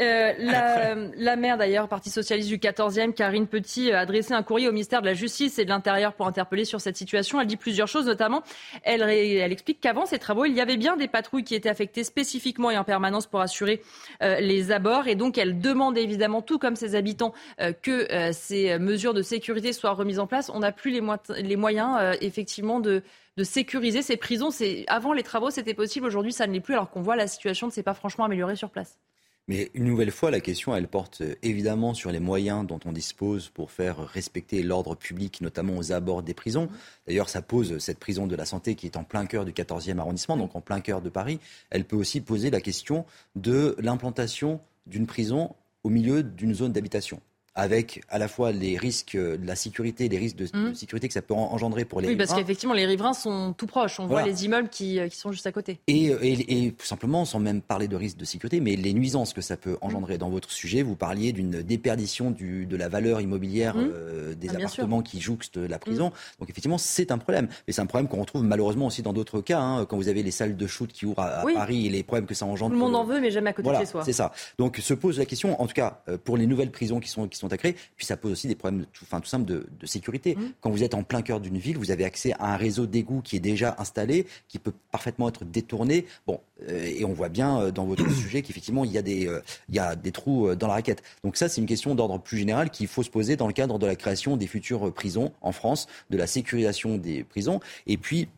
euh, 0.00 0.32
la, 0.38 0.94
la, 0.94 1.34
maire 1.34 1.58
d'ailleurs, 1.58 1.88
Parti 1.88 2.10
Socialiste 2.10 2.48
du 2.48 2.58
14e, 2.58 3.12
Karine 3.12 3.48
Petit, 3.48 3.90
a 3.90 3.98
adressé 3.98 4.34
un 4.34 4.44
courrier 4.44 4.68
au 4.68 4.72
ministère 4.72 5.00
de 5.00 5.06
la 5.06 5.14
Justice 5.14 5.58
et 5.58 5.64
de 5.64 5.70
l'Intérieur 5.70 6.12
pour 6.12 6.28
interpeller 6.28 6.64
sur 6.64 6.80
cette 6.80 6.96
situation. 6.96 7.40
Elle 7.40 7.48
dit 7.48 7.56
plusieurs 7.56 7.88
choses, 7.88 8.06
notamment, 8.06 8.44
elle, 8.84 9.02
elle 9.02 9.50
explique 9.50 9.80
qu'avant 9.80 10.06
ces 10.06 10.20
travaux, 10.20 10.44
il 10.44 10.54
y 10.54 10.60
avait 10.60 10.76
bien 10.76 10.96
des 10.96 11.08
patrouilles 11.08 11.42
qui 11.42 11.56
étaient 11.56 11.68
affectées 11.68 12.04
spécifiquement 12.04 12.70
et 12.70 12.78
en 12.78 12.84
permanence 12.84 13.26
pour 13.26 13.40
assurer 13.40 13.82
euh, 14.22 14.38
les 14.38 14.70
abords. 14.70 15.08
Et 15.08 15.16
donc, 15.16 15.38
elle 15.38 15.58
demande 15.58 15.98
évidemment, 15.98 16.40
tout 16.40 16.60
comme 16.60 16.76
ses 16.76 16.94
habitants, 16.94 17.34
euh, 17.60 17.72
que 17.72 18.06
ces 18.30 18.78
mesures 18.78 19.12
de 19.12 19.22
sécurité 19.22 19.72
soient 19.72 19.90
remises 19.90 20.20
en 20.20 20.28
place. 20.28 20.52
On 20.54 20.60
n'a 20.60 20.70
plus 20.70 20.92
les, 20.92 21.02
les 21.42 21.56
moyens, 21.56 22.16
effectivement, 22.20 22.78
de 22.78 23.02
de 23.36 23.44
sécuriser 23.44 24.02
ces 24.02 24.16
prisons. 24.16 24.50
C'est 24.50 24.84
avant 24.86 25.12
les 25.12 25.22
travaux, 25.22 25.50
c'était 25.50 25.74
possible. 25.74 26.06
Aujourd'hui, 26.06 26.32
ça 26.32 26.46
ne 26.46 26.52
l'est 26.52 26.60
plus, 26.60 26.74
alors 26.74 26.90
qu'on 26.90 27.02
voit 27.02 27.16
la 27.16 27.26
situation 27.26 27.66
ne 27.66 27.72
s'est 27.72 27.82
pas 27.82 27.94
franchement 27.94 28.24
améliorée 28.24 28.56
sur 28.56 28.70
place. 28.70 28.98
Mais 29.46 29.70
une 29.74 29.84
nouvelle 29.84 30.10
fois, 30.10 30.30
la 30.30 30.40
question, 30.40 30.74
elle 30.74 30.88
porte 30.88 31.20
euh, 31.20 31.34
évidemment 31.42 31.92
sur 31.92 32.10
les 32.10 32.20
moyens 32.20 32.66
dont 32.66 32.80
on 32.86 32.92
dispose 32.92 33.50
pour 33.50 33.70
faire 33.70 33.98
respecter 33.98 34.62
l'ordre 34.62 34.94
public, 34.94 35.42
notamment 35.42 35.76
aux 35.76 35.92
abords 35.92 36.22
des 36.22 36.32
prisons. 36.32 36.70
D'ailleurs, 37.06 37.28
ça 37.28 37.42
pose 37.42 37.76
cette 37.78 37.98
prison 37.98 38.26
de 38.26 38.36
la 38.36 38.46
santé 38.46 38.74
qui 38.74 38.86
est 38.86 38.96
en 38.96 39.04
plein 39.04 39.26
cœur 39.26 39.44
du 39.44 39.52
14e 39.52 39.98
arrondissement, 39.98 40.38
donc 40.38 40.56
en 40.56 40.62
plein 40.62 40.80
cœur 40.80 41.02
de 41.02 41.10
Paris. 41.10 41.40
Elle 41.68 41.84
peut 41.84 41.96
aussi 41.96 42.22
poser 42.22 42.50
la 42.50 42.62
question 42.62 43.04
de 43.36 43.76
l'implantation 43.78 44.60
d'une 44.86 45.06
prison 45.06 45.54
au 45.82 45.90
milieu 45.90 46.22
d'une 46.22 46.54
zone 46.54 46.72
d'habitation 46.72 47.20
avec 47.54 48.02
à 48.08 48.18
la 48.18 48.28
fois 48.28 48.52
les 48.52 48.76
risques 48.76 49.16
de 49.16 49.46
la 49.46 49.56
sécurité, 49.56 50.08
les 50.08 50.18
risques 50.18 50.36
de, 50.36 50.46
mmh. 50.52 50.74
sécurité 50.74 51.08
que 51.08 51.14
ça 51.14 51.22
peut 51.22 51.34
engendrer 51.34 51.84
pour 51.84 52.00
les 52.00 52.08
oui, 52.08 52.16
parce 52.16 52.34
qu'effectivement, 52.34 52.74
les 52.74 52.86
riverains 52.86 53.12
sont 53.12 53.54
tout 53.56 53.66
proches. 53.66 54.00
On 54.00 54.06
voit 54.06 54.22
les 54.22 54.44
immeubles 54.44 54.68
qui, 54.68 54.98
euh, 54.98 55.08
qui, 55.08 55.16
sont 55.16 55.32
juste 55.32 55.46
à 55.46 55.52
côté. 55.52 55.78
Et, 55.86 56.06
et, 56.06 56.72
tout 56.72 56.86
simplement, 56.86 57.24
sans 57.24 57.38
même 57.38 57.60
parler 57.60 57.88
de 57.88 57.96
risques 57.96 58.16
de 58.16 58.24
sécurité, 58.24 58.60
mais 58.60 58.76
les 58.76 58.92
nuisances 58.92 59.32
que 59.32 59.40
ça 59.40 59.56
peut 59.56 59.76
engendrer. 59.80 60.18
Dans 60.18 60.30
votre 60.30 60.50
sujet, 60.50 60.82
vous 60.82 60.96
parliez 60.96 61.32
d'une 61.32 61.62
déperdition 61.62 62.30
du, 62.30 62.66
de 62.66 62.76
la 62.76 62.88
valeur 62.88 63.20
immobilière 63.20 63.76
mmh. 63.76 63.90
euh, 63.92 64.34
des 64.34 64.48
ah, 64.50 64.56
appartements 64.56 65.02
qui 65.02 65.20
jouxtent 65.20 65.56
la 65.56 65.78
prison. 65.78 66.08
Mmh. 66.08 66.40
Donc 66.40 66.50
effectivement, 66.50 66.78
c'est 66.78 67.10
un 67.10 67.18
problème. 67.18 67.48
Mais 67.66 67.72
c'est 67.72 67.80
un 67.82 67.86
problème 67.86 68.08
qu'on 68.08 68.20
retrouve 68.20 68.42
malheureusement 68.42 68.86
aussi 68.86 69.02
dans 69.02 69.12
d'autres 69.12 69.40
cas. 69.40 69.60
Hein, 69.60 69.86
quand 69.86 69.96
vous 69.96 70.08
avez 70.08 70.22
les 70.22 70.30
salles 70.30 70.56
de 70.56 70.66
shoot 70.66 70.90
qui 70.92 71.06
ouvrent 71.06 71.20
à, 71.20 71.44
Paris 71.54 71.86
et 71.86 71.90
les 71.90 72.02
problèmes 72.02 72.26
que 72.26 72.34
ça 72.34 72.46
engendre. 72.46 72.72
Tout 72.72 72.78
le 72.78 72.84
monde 72.84 72.96
en 72.96 73.04
veut, 73.04 73.20
mais 73.20 73.30
jamais 73.30 73.50
à 73.50 73.52
côté 73.52 73.70
de 73.70 73.76
chez 73.76 73.86
soi. 73.86 74.04
C'est 74.04 74.12
ça. 74.12 74.32
Donc 74.58 74.78
se 74.78 74.94
pose 74.94 75.18
la 75.18 75.26
question, 75.26 75.60
en 75.60 75.66
tout 75.66 75.74
cas, 75.74 76.02
euh, 76.08 76.18
pour 76.22 76.36
les 76.36 76.46
nouvelles 76.46 76.70
prisons 76.70 77.00
qui 77.00 77.08
sont, 77.08 77.28
qui 77.28 77.38
sont 77.38 77.43
à 77.48 77.56
créer, 77.56 77.74
puis 77.96 78.06
ça 78.06 78.16
pose 78.16 78.32
aussi 78.32 78.48
des 78.48 78.54
problèmes 78.54 78.86
tout, 78.92 79.04
enfin, 79.04 79.20
tout 79.20 79.28
simples 79.28 79.46
de, 79.46 79.66
sécurité. 79.84 80.34
Mmh. 80.34 80.40
Quand 80.60 80.70
vous 80.70 80.82
êtes 80.82 80.94
en 80.94 81.02
plein 81.02 81.22
cœur 81.22 81.40
d'une 81.40 81.58
ville, 81.58 81.76
vous 81.76 81.90
avez 81.90 82.04
accès 82.04 82.32
à 82.38 82.54
un 82.54 82.56
réseau 82.56 82.86
d'égouts 82.86 83.20
qui 83.22 83.36
est 83.36 83.40
déjà 83.40 83.76
installé, 83.78 84.26
qui 84.48 84.58
peut 84.58 84.72
parfaitement 84.90 85.28
être 85.28 85.44
détourné. 85.44 86.06
Bon, 86.26 86.40
euh, 86.68 86.84
et 86.84 87.04
on 87.04 87.12
voit 87.12 87.28
bien 87.28 87.60
euh, 87.60 87.70
dans 87.70 87.84
votre 87.84 88.08
sujet 88.12 88.42
qu'effectivement, 88.42 88.84
il 88.84 88.92
y 88.92 88.98
a 88.98 89.02
des, 89.02 89.26
euh, 89.26 89.40
il 89.68 89.74
y 89.74 89.78
a 89.78 89.96
des 89.96 90.12
trous 90.12 90.54
dans 90.54 90.68
la 90.68 90.74
raquette. 90.74 91.02
Donc 91.22 91.36
ça, 91.36 91.48
c'est 91.48 91.60
une 91.60 91.66
question 91.66 91.94
d'ordre 91.94 92.18
plus 92.18 92.38
général 92.38 92.70
qu'il 92.70 92.86
faut 92.86 93.02
se 93.02 93.10
poser 93.10 93.36
dans 93.36 93.46
le 93.46 93.52
cadre 93.52 93.78
de 93.78 93.86
la 93.86 93.96
création 93.96 94.36
des 94.36 94.46
futures 94.46 94.92
prisons 94.92 95.32
en 95.40 95.52
France, 95.52 95.86
de 96.10 96.16
la 96.16 96.26
sécurisation 96.26 96.96
des 96.96 97.24
prisons, 97.24 97.60
et 97.86 97.96
puis 97.96 98.28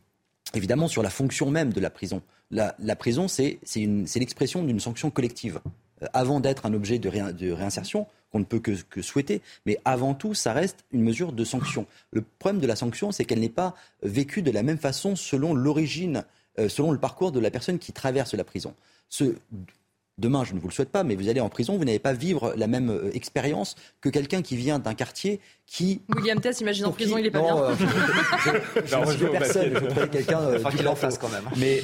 évidemment 0.54 0.88
sur 0.88 1.02
la 1.02 1.10
fonction 1.10 1.50
même 1.50 1.72
de 1.72 1.80
la 1.80 1.90
prison. 1.90 2.22
La, 2.50 2.76
la 2.78 2.96
prison, 2.96 3.28
c'est 3.28 3.58
l'expression 3.74 4.62
d'une 4.62 4.80
sanction 4.80 5.10
collective. 5.10 5.60
avant 6.12 6.40
d'être 6.40 6.66
un 6.66 6.74
objet 6.74 6.98
de, 6.98 7.10
de 7.32 7.50
réinsertion, 7.50 8.06
qu'on 8.32 8.40
ne 8.40 8.44
peut 8.44 8.60
que, 8.60 9.02
souhaiter. 9.02 9.40
Mais 9.64 9.78
avant 9.84 10.14
tout, 10.14 10.34
ça 10.34 10.52
reste 10.52 10.84
une 10.92 11.02
mesure 11.02 11.32
de 11.32 11.44
sanction. 11.44 11.86
Le 12.10 12.22
problème 12.38 12.60
de 12.60 12.66
la 12.66 12.76
sanction, 12.76 13.12
c'est 13.12 13.24
qu'elle 13.24 13.40
n'est 13.40 13.48
pas 13.48 13.74
vécue 14.02 14.42
de 14.42 14.50
la 14.50 14.62
même 14.62 14.78
façon 14.78 15.16
selon 15.16 15.54
l'origine, 15.54 16.24
euh, 16.58 16.68
selon 16.68 16.92
le 16.92 16.98
parcours 16.98 17.32
de 17.32 17.40
la 17.40 17.50
personne 17.50 17.78
qui 17.78 17.92
traverse 17.92 18.34
la 18.34 18.44
prison. 18.44 18.74
demain, 20.18 20.44
je 20.44 20.54
ne 20.54 20.60
vous 20.60 20.68
le 20.68 20.72
souhaite 20.72 20.88
pas, 20.88 21.04
mais 21.04 21.14
vous 21.14 21.28
allez 21.28 21.40
en 21.40 21.50
prison, 21.50 21.76
vous 21.76 21.84
n'allez 21.84 21.98
pas 21.98 22.14
vivre 22.14 22.54
la 22.56 22.66
même 22.66 22.88
euh, 22.88 23.10
expérience 23.12 23.74
que 24.00 24.08
quelqu'un 24.08 24.40
qui 24.40 24.56
vient 24.56 24.78
d'un 24.78 24.94
quartier 24.94 25.40
qui. 25.66 26.00
William 26.16 26.40
Tess, 26.40 26.62
imagine 26.62 26.86
en 26.86 26.92
prison, 26.92 27.18
il 27.18 27.26
est 27.26 27.30
pas 27.30 27.42
bien. 27.42 27.56
Euh, 27.56 27.74
je 28.86 28.96
ne 28.96 29.14
veux 29.14 29.30
personne, 29.30 29.74
je 29.74 29.78
veux 29.78 30.06
quelqu'un 30.06 30.58
qui 30.70 30.86
en 30.86 30.96
face 30.96 31.18
quand 31.18 31.28
même. 31.28 31.44
Mais 31.58 31.82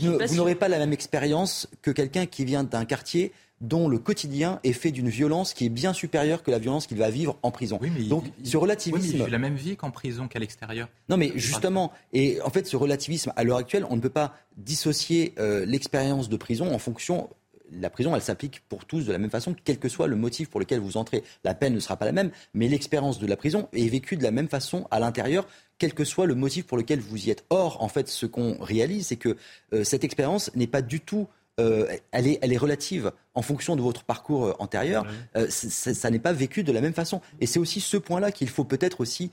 vous 0.00 0.34
n'aurez 0.34 0.54
pas 0.54 0.68
la 0.68 0.78
même 0.78 0.92
expérience 0.92 1.68
que 1.82 1.90
quelqu'un 1.90 2.26
qui 2.26 2.44
vient 2.44 2.64
d'un 2.64 2.86
quartier 2.86 3.32
dont 3.60 3.88
le 3.88 3.98
quotidien 3.98 4.60
est 4.64 4.72
fait 4.72 4.90
d'une 4.90 5.08
violence 5.08 5.52
qui 5.52 5.66
est 5.66 5.70
bien 5.70 5.92
supérieure 5.92 6.42
que 6.42 6.50
la 6.50 6.58
violence 6.58 6.86
qu'il 6.86 6.98
va 6.98 7.10
vivre 7.10 7.36
en 7.42 7.50
prison. 7.50 7.80
Donc 8.08 8.24
ce 8.44 8.56
relativisme... 8.56 9.16
il 9.16 9.24
fait 9.24 9.30
la 9.30 9.38
même 9.38 9.56
vie 9.56 9.76
qu'en 9.76 9.90
prison 9.90 10.28
qu'à 10.28 10.38
l'extérieur. 10.38 10.88
Non 11.08 11.16
mais 11.16 11.32
justement, 11.34 11.92
et 12.12 12.40
en 12.42 12.50
fait 12.50 12.66
ce 12.66 12.76
relativisme, 12.76 13.32
à 13.36 13.44
l'heure 13.44 13.58
actuelle, 13.58 13.84
on 13.90 13.96
ne 13.96 14.00
peut 14.00 14.08
pas 14.08 14.34
dissocier 14.56 15.34
euh, 15.38 15.64
l'expérience 15.66 16.28
de 16.28 16.36
prison 16.36 16.72
en 16.72 16.78
fonction 16.78 17.28
la 17.72 17.90
prison, 17.90 18.14
elle 18.14 18.22
s'applique 18.22 18.62
pour 18.68 18.84
tous 18.84 19.04
de 19.04 19.12
la 19.12 19.18
même 19.18 19.30
façon, 19.30 19.54
quel 19.64 19.78
que 19.78 19.88
soit 19.88 20.06
le 20.06 20.16
motif 20.16 20.48
pour 20.48 20.60
lequel 20.60 20.80
vous 20.80 20.96
entrez. 20.96 21.22
La 21.44 21.54
peine 21.54 21.74
ne 21.74 21.80
sera 21.80 21.96
pas 21.96 22.06
la 22.06 22.12
même, 22.12 22.30
mais 22.54 22.68
l'expérience 22.68 23.18
de 23.18 23.26
la 23.26 23.36
prison 23.36 23.68
est 23.72 23.88
vécue 23.88 24.16
de 24.16 24.22
la 24.22 24.30
même 24.30 24.48
façon 24.48 24.86
à 24.90 25.00
l'intérieur, 25.00 25.46
quel 25.78 25.94
que 25.94 26.04
soit 26.04 26.26
le 26.26 26.34
motif 26.34 26.66
pour 26.66 26.76
lequel 26.76 27.00
vous 27.00 27.26
y 27.26 27.30
êtes. 27.30 27.44
Or, 27.50 27.82
en 27.82 27.88
fait, 27.88 28.08
ce 28.08 28.26
qu'on 28.26 28.56
réalise, 28.60 29.08
c'est 29.08 29.16
que 29.16 29.36
euh, 29.72 29.84
cette 29.84 30.04
expérience 30.04 30.50
n'est 30.54 30.66
pas 30.66 30.82
du 30.82 31.00
tout 31.00 31.28
euh, 31.58 31.86
elle, 32.12 32.26
est, 32.26 32.38
elle 32.42 32.52
est 32.52 32.58
relative 32.58 33.12
en 33.34 33.42
fonction 33.42 33.76
de 33.76 33.82
votre 33.82 34.04
parcours 34.04 34.46
euh, 34.46 34.52
antérieur. 34.58 35.06
Euh, 35.36 35.46
ça 35.48 36.10
n'est 36.10 36.18
pas 36.18 36.32
vécu 36.32 36.62
de 36.62 36.72
la 36.72 36.80
même 36.80 36.92
façon. 36.92 37.20
Et 37.40 37.46
c'est 37.46 37.58
aussi 37.58 37.80
ce 37.80 37.96
point-là 37.96 38.32
qu'il 38.32 38.48
faut 38.48 38.64
peut-être 38.64 39.00
aussi 39.00 39.30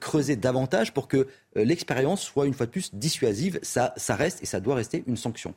creuser 0.00 0.36
davantage 0.36 0.92
pour 0.92 1.08
que 1.08 1.28
l'expérience 1.54 2.22
soit 2.22 2.46
une 2.46 2.54
fois 2.54 2.66
de 2.66 2.70
plus 2.70 2.94
dissuasive. 2.94 3.58
Ça, 3.62 3.94
ça 3.96 4.16
reste 4.16 4.42
et 4.42 4.46
ça 4.46 4.60
doit 4.60 4.74
rester 4.74 5.04
une 5.06 5.16
sanction. 5.16 5.54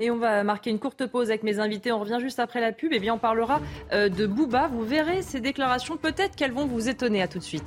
Et 0.00 0.10
on 0.10 0.18
va 0.18 0.42
marquer 0.44 0.70
une 0.70 0.78
courte 0.78 1.06
pause 1.06 1.28
avec 1.28 1.42
mes 1.42 1.58
invités. 1.58 1.92
On 1.92 2.00
revient 2.00 2.18
juste 2.20 2.38
après 2.40 2.60
la 2.60 2.72
pub. 2.72 2.92
Et 2.92 3.00
bien, 3.00 3.14
on 3.14 3.18
parlera 3.18 3.60
de 3.92 4.26
Booba. 4.26 4.68
Vous 4.68 4.84
verrez 4.84 5.22
ces 5.22 5.40
déclarations. 5.40 5.96
Peut-être 5.96 6.36
qu'elles 6.36 6.52
vont 6.52 6.66
vous 6.66 6.88
étonner. 6.88 7.22
À 7.22 7.28
tout 7.28 7.38
de 7.38 7.44
suite. 7.44 7.64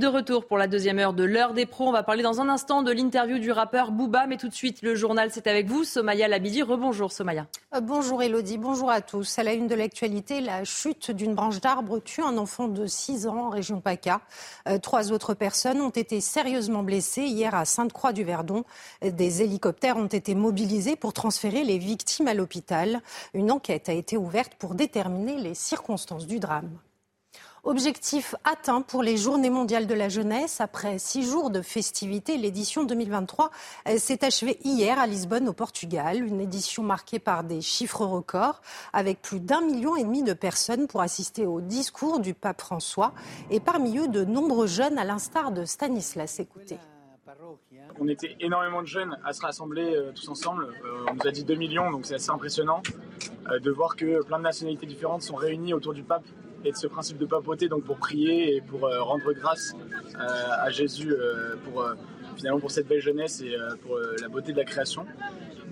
De 0.00 0.06
retour 0.06 0.46
pour 0.46 0.56
la 0.56 0.66
deuxième 0.66 0.98
heure 0.98 1.12
de 1.12 1.24
l'heure 1.24 1.52
des 1.52 1.66
pros. 1.66 1.86
On 1.86 1.92
va 1.92 2.02
parler 2.02 2.22
dans 2.22 2.40
un 2.40 2.48
instant 2.48 2.82
de 2.82 2.90
l'interview 2.90 3.38
du 3.38 3.52
rappeur 3.52 3.92
Booba, 3.92 4.26
mais 4.26 4.38
tout 4.38 4.48
de 4.48 4.54
suite, 4.54 4.80
le 4.80 4.94
journal, 4.94 5.28
c'est 5.30 5.46
avec 5.46 5.66
vous. 5.66 5.84
Somaya 5.84 6.26
Labidi, 6.26 6.62
rebonjour 6.62 7.12
Somaya. 7.12 7.46
Euh, 7.74 7.82
bonjour 7.82 8.22
Elodie, 8.22 8.56
bonjour 8.56 8.90
à 8.90 9.02
tous. 9.02 9.38
À 9.38 9.42
la 9.42 9.52
une 9.52 9.66
de 9.66 9.74
l'actualité, 9.74 10.40
la 10.40 10.64
chute 10.64 11.10
d'une 11.10 11.34
branche 11.34 11.60
d'arbre 11.60 11.98
tue 11.98 12.22
un 12.22 12.38
enfant 12.38 12.66
de 12.66 12.86
6 12.86 13.26
ans 13.26 13.48
en 13.48 13.50
région 13.50 13.82
PACA. 13.82 14.22
Euh, 14.68 14.78
trois 14.78 15.12
autres 15.12 15.34
personnes 15.34 15.82
ont 15.82 15.90
été 15.90 16.22
sérieusement 16.22 16.82
blessées 16.82 17.24
hier 17.24 17.54
à 17.54 17.66
Sainte-Croix-du-Verdon. 17.66 18.64
Des 19.02 19.42
hélicoptères 19.42 19.98
ont 19.98 20.06
été 20.06 20.34
mobilisés 20.34 20.96
pour 20.96 21.12
transférer 21.12 21.62
les 21.62 21.76
victimes 21.76 22.26
à 22.26 22.32
l'hôpital. 22.32 23.02
Une 23.34 23.52
enquête 23.52 23.90
a 23.90 23.92
été 23.92 24.16
ouverte 24.16 24.54
pour 24.54 24.74
déterminer 24.74 25.36
les 25.36 25.52
circonstances 25.52 26.26
du 26.26 26.40
drame. 26.40 26.70
Objectif 27.62 28.34
atteint 28.44 28.80
pour 28.80 29.02
les 29.02 29.18
Journées 29.18 29.50
mondiales 29.50 29.86
de 29.86 29.94
la 29.94 30.08
jeunesse. 30.08 30.60
Après 30.62 30.98
six 30.98 31.28
jours 31.28 31.50
de 31.50 31.60
festivités, 31.60 32.38
l'édition 32.38 32.84
2023 32.84 33.50
s'est 33.98 34.24
achevée 34.24 34.58
hier 34.64 34.98
à 34.98 35.06
Lisbonne, 35.06 35.46
au 35.48 35.52
Portugal. 35.52 36.24
Une 36.24 36.40
édition 36.40 36.82
marquée 36.82 37.18
par 37.18 37.44
des 37.44 37.60
chiffres 37.60 38.06
records, 38.06 38.62
avec 38.94 39.20
plus 39.20 39.40
d'un 39.40 39.60
million 39.60 39.94
et 39.94 40.04
demi 40.04 40.22
de 40.22 40.32
personnes 40.32 40.86
pour 40.86 41.02
assister 41.02 41.46
au 41.46 41.60
discours 41.60 42.20
du 42.20 42.32
pape 42.32 42.60
François. 42.60 43.12
Et 43.50 43.60
parmi 43.60 43.98
eux, 43.98 44.08
de 44.08 44.24
nombreux 44.24 44.66
jeunes, 44.66 44.98
à 44.98 45.04
l'instar 45.04 45.52
de 45.52 45.66
Stanislas. 45.66 46.40
Écoutez. 46.40 46.78
On 47.98 48.08
était 48.08 48.36
énormément 48.40 48.80
de 48.80 48.86
jeunes 48.86 49.18
à 49.24 49.32
se 49.32 49.42
rassembler 49.42 49.94
euh, 49.94 50.12
tous 50.12 50.28
ensemble. 50.28 50.64
Euh, 50.64 51.06
on 51.10 51.14
nous 51.14 51.26
a 51.26 51.30
dit 51.30 51.44
2 51.44 51.54
millions, 51.54 51.90
donc 51.90 52.06
c'est 52.06 52.14
assez 52.14 52.30
impressionnant 52.30 52.82
euh, 53.50 53.58
de 53.58 53.70
voir 53.70 53.96
que 53.96 54.24
plein 54.24 54.38
de 54.38 54.44
nationalités 54.44 54.86
différentes 54.86 55.22
sont 55.22 55.36
réunies 55.36 55.74
autour 55.74 55.92
du 55.92 56.02
pape 56.02 56.24
et 56.64 56.72
de 56.72 56.76
ce 56.76 56.86
principe 56.86 57.18
de 57.18 57.26
papoter 57.26 57.68
donc 57.68 57.84
pour 57.84 57.96
prier 57.96 58.56
et 58.56 58.60
pour 58.60 58.84
euh, 58.84 59.02
rendre 59.02 59.32
grâce 59.32 59.74
euh, 60.14 60.18
à 60.60 60.70
Jésus 60.70 61.12
euh, 61.12 61.56
pour 61.64 61.86
finalement 62.36 62.60
pour 62.60 62.70
cette 62.70 62.88
belle 62.88 63.00
jeunesse 63.00 63.42
et 63.42 63.54
pour 63.82 63.98
la 63.98 64.28
beauté 64.28 64.52
de 64.52 64.56
la 64.56 64.64
création. 64.64 65.04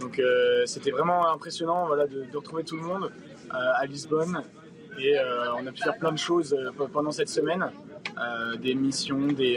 Donc 0.01 0.21
c'était 0.67 0.91
vraiment 0.91 1.27
impressionnant 1.31 1.87
voilà, 1.87 2.07
de, 2.07 2.27
retrouver 2.37 2.63
tout 2.63 2.77
le 2.77 2.83
monde 2.83 3.11
à 3.51 3.87
Lisbonne 3.87 4.43
et 4.99 5.17
on 5.57 5.67
a 5.67 5.73
pu 5.73 5.81
faire 5.83 5.97
plein 5.97 6.13
de 6.13 6.19
choses 6.19 6.55
pendant 6.93 7.11
cette 7.11 7.31
semaine, 7.31 7.71
des 8.61 8.75
missions, 8.75 9.29
des, 9.29 9.57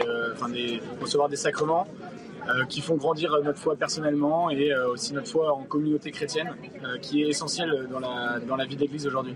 des, 0.52 0.80
recevoir 1.02 1.28
des 1.28 1.36
sacrements. 1.36 1.86
qui 2.70 2.80
font 2.80 2.96
grandir 2.96 3.36
notre 3.44 3.58
foi 3.58 3.76
personnellement 3.76 4.48
et 4.48 4.74
aussi 4.86 5.12
notre 5.12 5.28
foi 5.28 5.52
en 5.52 5.64
communauté 5.64 6.12
chrétienne, 6.12 6.54
qui 7.02 7.22
est 7.22 7.28
essentielle 7.28 7.88
dans 7.90 8.00
la, 8.00 8.40
dans 8.40 8.56
la 8.56 8.64
vie 8.64 8.76
d'Église 8.76 9.06
aujourd'hui. 9.06 9.34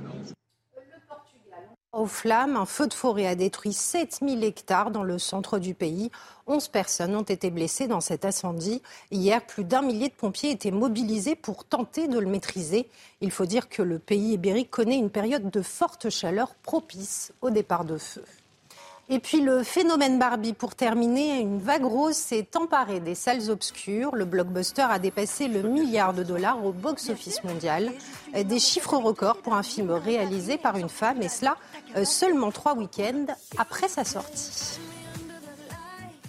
Aux 1.96 2.04
flammes, 2.04 2.58
un 2.58 2.66
feu 2.66 2.88
de 2.88 2.92
forêt 2.92 3.26
a 3.26 3.34
détruit 3.34 3.72
7000 3.72 4.44
hectares 4.44 4.90
dans 4.90 5.02
le 5.02 5.18
centre 5.18 5.58
du 5.58 5.72
pays. 5.72 6.10
11 6.46 6.68
personnes 6.68 7.16
ont 7.16 7.22
été 7.22 7.48
blessées 7.48 7.86
dans 7.86 8.02
cet 8.02 8.26
incendie. 8.26 8.82
Hier, 9.10 9.40
plus 9.46 9.64
d'un 9.64 9.80
millier 9.80 10.10
de 10.10 10.14
pompiers 10.14 10.50
étaient 10.50 10.70
mobilisés 10.70 11.36
pour 11.36 11.64
tenter 11.64 12.06
de 12.06 12.18
le 12.18 12.26
maîtriser. 12.26 12.90
Il 13.22 13.30
faut 13.30 13.46
dire 13.46 13.70
que 13.70 13.80
le 13.80 13.98
pays 13.98 14.34
ibérique 14.34 14.70
connaît 14.70 14.98
une 14.98 15.08
période 15.08 15.48
de 15.48 15.62
forte 15.62 16.10
chaleur 16.10 16.54
propice 16.56 17.32
au 17.40 17.48
départ 17.48 17.86
de 17.86 17.96
feu. 17.96 18.24
Et 19.08 19.20
puis 19.20 19.40
le 19.40 19.62
phénomène 19.62 20.18
Barbie, 20.18 20.52
pour 20.52 20.74
terminer, 20.74 21.38
une 21.38 21.60
vague 21.60 21.84
rose 21.84 22.16
s'est 22.16 22.48
emparée 22.56 22.98
des 22.98 23.14
salles 23.14 23.50
obscures. 23.50 24.16
Le 24.16 24.24
blockbuster 24.24 24.82
a 24.82 24.98
dépassé 24.98 25.46
le 25.46 25.62
milliard 25.62 26.12
de 26.12 26.24
dollars 26.24 26.64
au 26.64 26.72
box-office 26.72 27.44
mondial. 27.44 27.92
Des 28.34 28.58
chiffres 28.58 28.96
records 28.96 29.42
pour 29.42 29.54
un 29.54 29.62
film 29.62 29.92
réalisé 29.92 30.58
par 30.58 30.76
une 30.76 30.88
femme, 30.88 31.22
et 31.22 31.28
cela 31.28 31.56
euh, 31.96 32.04
seulement 32.04 32.50
trois 32.50 32.74
week-ends 32.74 33.26
après 33.58 33.88
sa 33.88 34.04
sortie. 34.04 34.80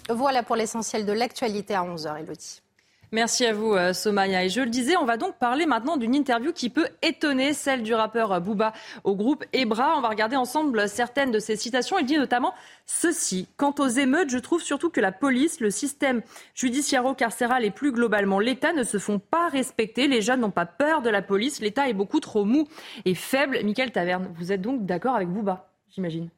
Voilà 0.08 0.44
pour 0.44 0.54
l'essentiel 0.54 1.04
de 1.04 1.12
l'actualité 1.12 1.74
à 1.74 1.82
11h, 1.82 2.20
Elodie. 2.20 2.62
Merci 3.10 3.46
à 3.46 3.54
vous, 3.54 3.72
euh, 3.72 3.94
Somaya. 3.94 4.44
Et 4.44 4.50
je 4.50 4.60
le 4.60 4.68
disais, 4.68 4.96
on 4.96 5.06
va 5.06 5.16
donc 5.16 5.38
parler 5.38 5.64
maintenant 5.64 5.96
d'une 5.96 6.14
interview 6.14 6.52
qui 6.52 6.68
peut 6.68 6.88
étonner, 7.00 7.54
celle 7.54 7.82
du 7.82 7.94
rappeur 7.94 8.38
Booba 8.40 8.74
au 9.04 9.16
groupe 9.16 9.44
Ebra. 9.54 9.96
On 9.96 10.02
va 10.02 10.08
regarder 10.08 10.36
ensemble 10.36 10.88
certaines 10.88 11.30
de 11.30 11.38
ses 11.38 11.56
citations. 11.56 11.98
Il 11.98 12.04
dit 12.04 12.18
notamment 12.18 12.52
ceci. 12.84 13.48
Quant 13.56 13.74
aux 13.78 13.88
émeutes, 13.88 14.28
je 14.28 14.38
trouve 14.38 14.60
surtout 14.60 14.90
que 14.90 15.00
la 15.00 15.12
police, 15.12 15.60
le 15.60 15.70
système 15.70 16.20
judiciairo-carcéral 16.54 17.64
et 17.64 17.70
plus 17.70 17.92
globalement 17.92 18.40
l'État 18.40 18.74
ne 18.74 18.82
se 18.82 18.98
font 18.98 19.18
pas 19.18 19.48
respecter. 19.48 20.06
Les 20.06 20.20
jeunes 20.20 20.40
n'ont 20.40 20.50
pas 20.50 20.66
peur 20.66 21.00
de 21.00 21.08
la 21.08 21.22
police. 21.22 21.60
L'État 21.60 21.88
est 21.88 21.94
beaucoup 21.94 22.20
trop 22.20 22.44
mou 22.44 22.68
et 23.06 23.14
faible. 23.14 23.60
Michael 23.64 23.90
Taverne, 23.90 24.28
vous 24.34 24.52
êtes 24.52 24.60
donc 24.60 24.84
d'accord 24.84 25.16
avec 25.16 25.28
Booba, 25.28 25.70
j'imagine? 25.88 26.28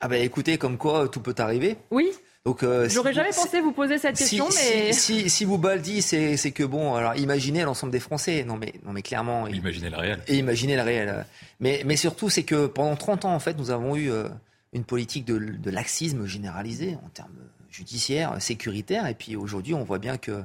Ah 0.00 0.08
ben 0.08 0.22
écoutez, 0.22 0.58
comme 0.58 0.78
quoi 0.78 1.08
tout 1.08 1.20
peut 1.20 1.34
arriver. 1.38 1.76
Oui. 1.90 2.12
Donc, 2.44 2.62
euh, 2.62 2.86
J'aurais 2.90 3.14
jamais 3.14 3.30
pensé 3.30 3.62
vous 3.62 3.72
poser 3.72 3.96
cette 3.96 4.18
question, 4.18 4.46
mais 4.50 4.92
si, 4.92 5.30
si, 5.30 5.44
vous 5.46 5.56
Baldi, 5.56 6.02
c'est 6.02 6.50
que 6.50 6.62
bon, 6.62 6.94
alors 6.94 7.16
imaginez 7.16 7.62
l'ensemble 7.62 7.90
des 7.90 8.00
Français. 8.00 8.44
Non 8.44 8.56
mais 8.56 8.74
non 8.84 8.92
mais 8.92 9.00
clairement. 9.00 9.46
Imaginez 9.48 9.88
le 9.88 9.96
réel. 9.96 10.18
Et 10.28 10.36
imaginez 10.36 10.76
le 10.76 10.82
réel. 10.82 11.24
Mais 11.60 11.82
mais 11.86 11.96
surtout, 11.96 12.28
c'est 12.28 12.42
que 12.42 12.66
pendant 12.66 12.96
30 12.96 13.24
ans, 13.24 13.34
en 13.34 13.38
fait, 13.38 13.56
nous 13.56 13.70
avons 13.70 13.96
eu 13.96 14.10
euh, 14.10 14.28
une 14.74 14.84
politique 14.84 15.24
de, 15.24 15.38
de 15.38 15.70
laxisme 15.70 16.26
généralisé 16.26 16.98
en 17.02 17.08
termes 17.08 17.30
judiciaires, 17.70 18.36
sécuritaires, 18.42 19.06
et 19.06 19.14
puis 19.14 19.36
aujourd'hui, 19.36 19.72
on 19.72 19.82
voit 19.82 19.98
bien 19.98 20.18
que 20.18 20.42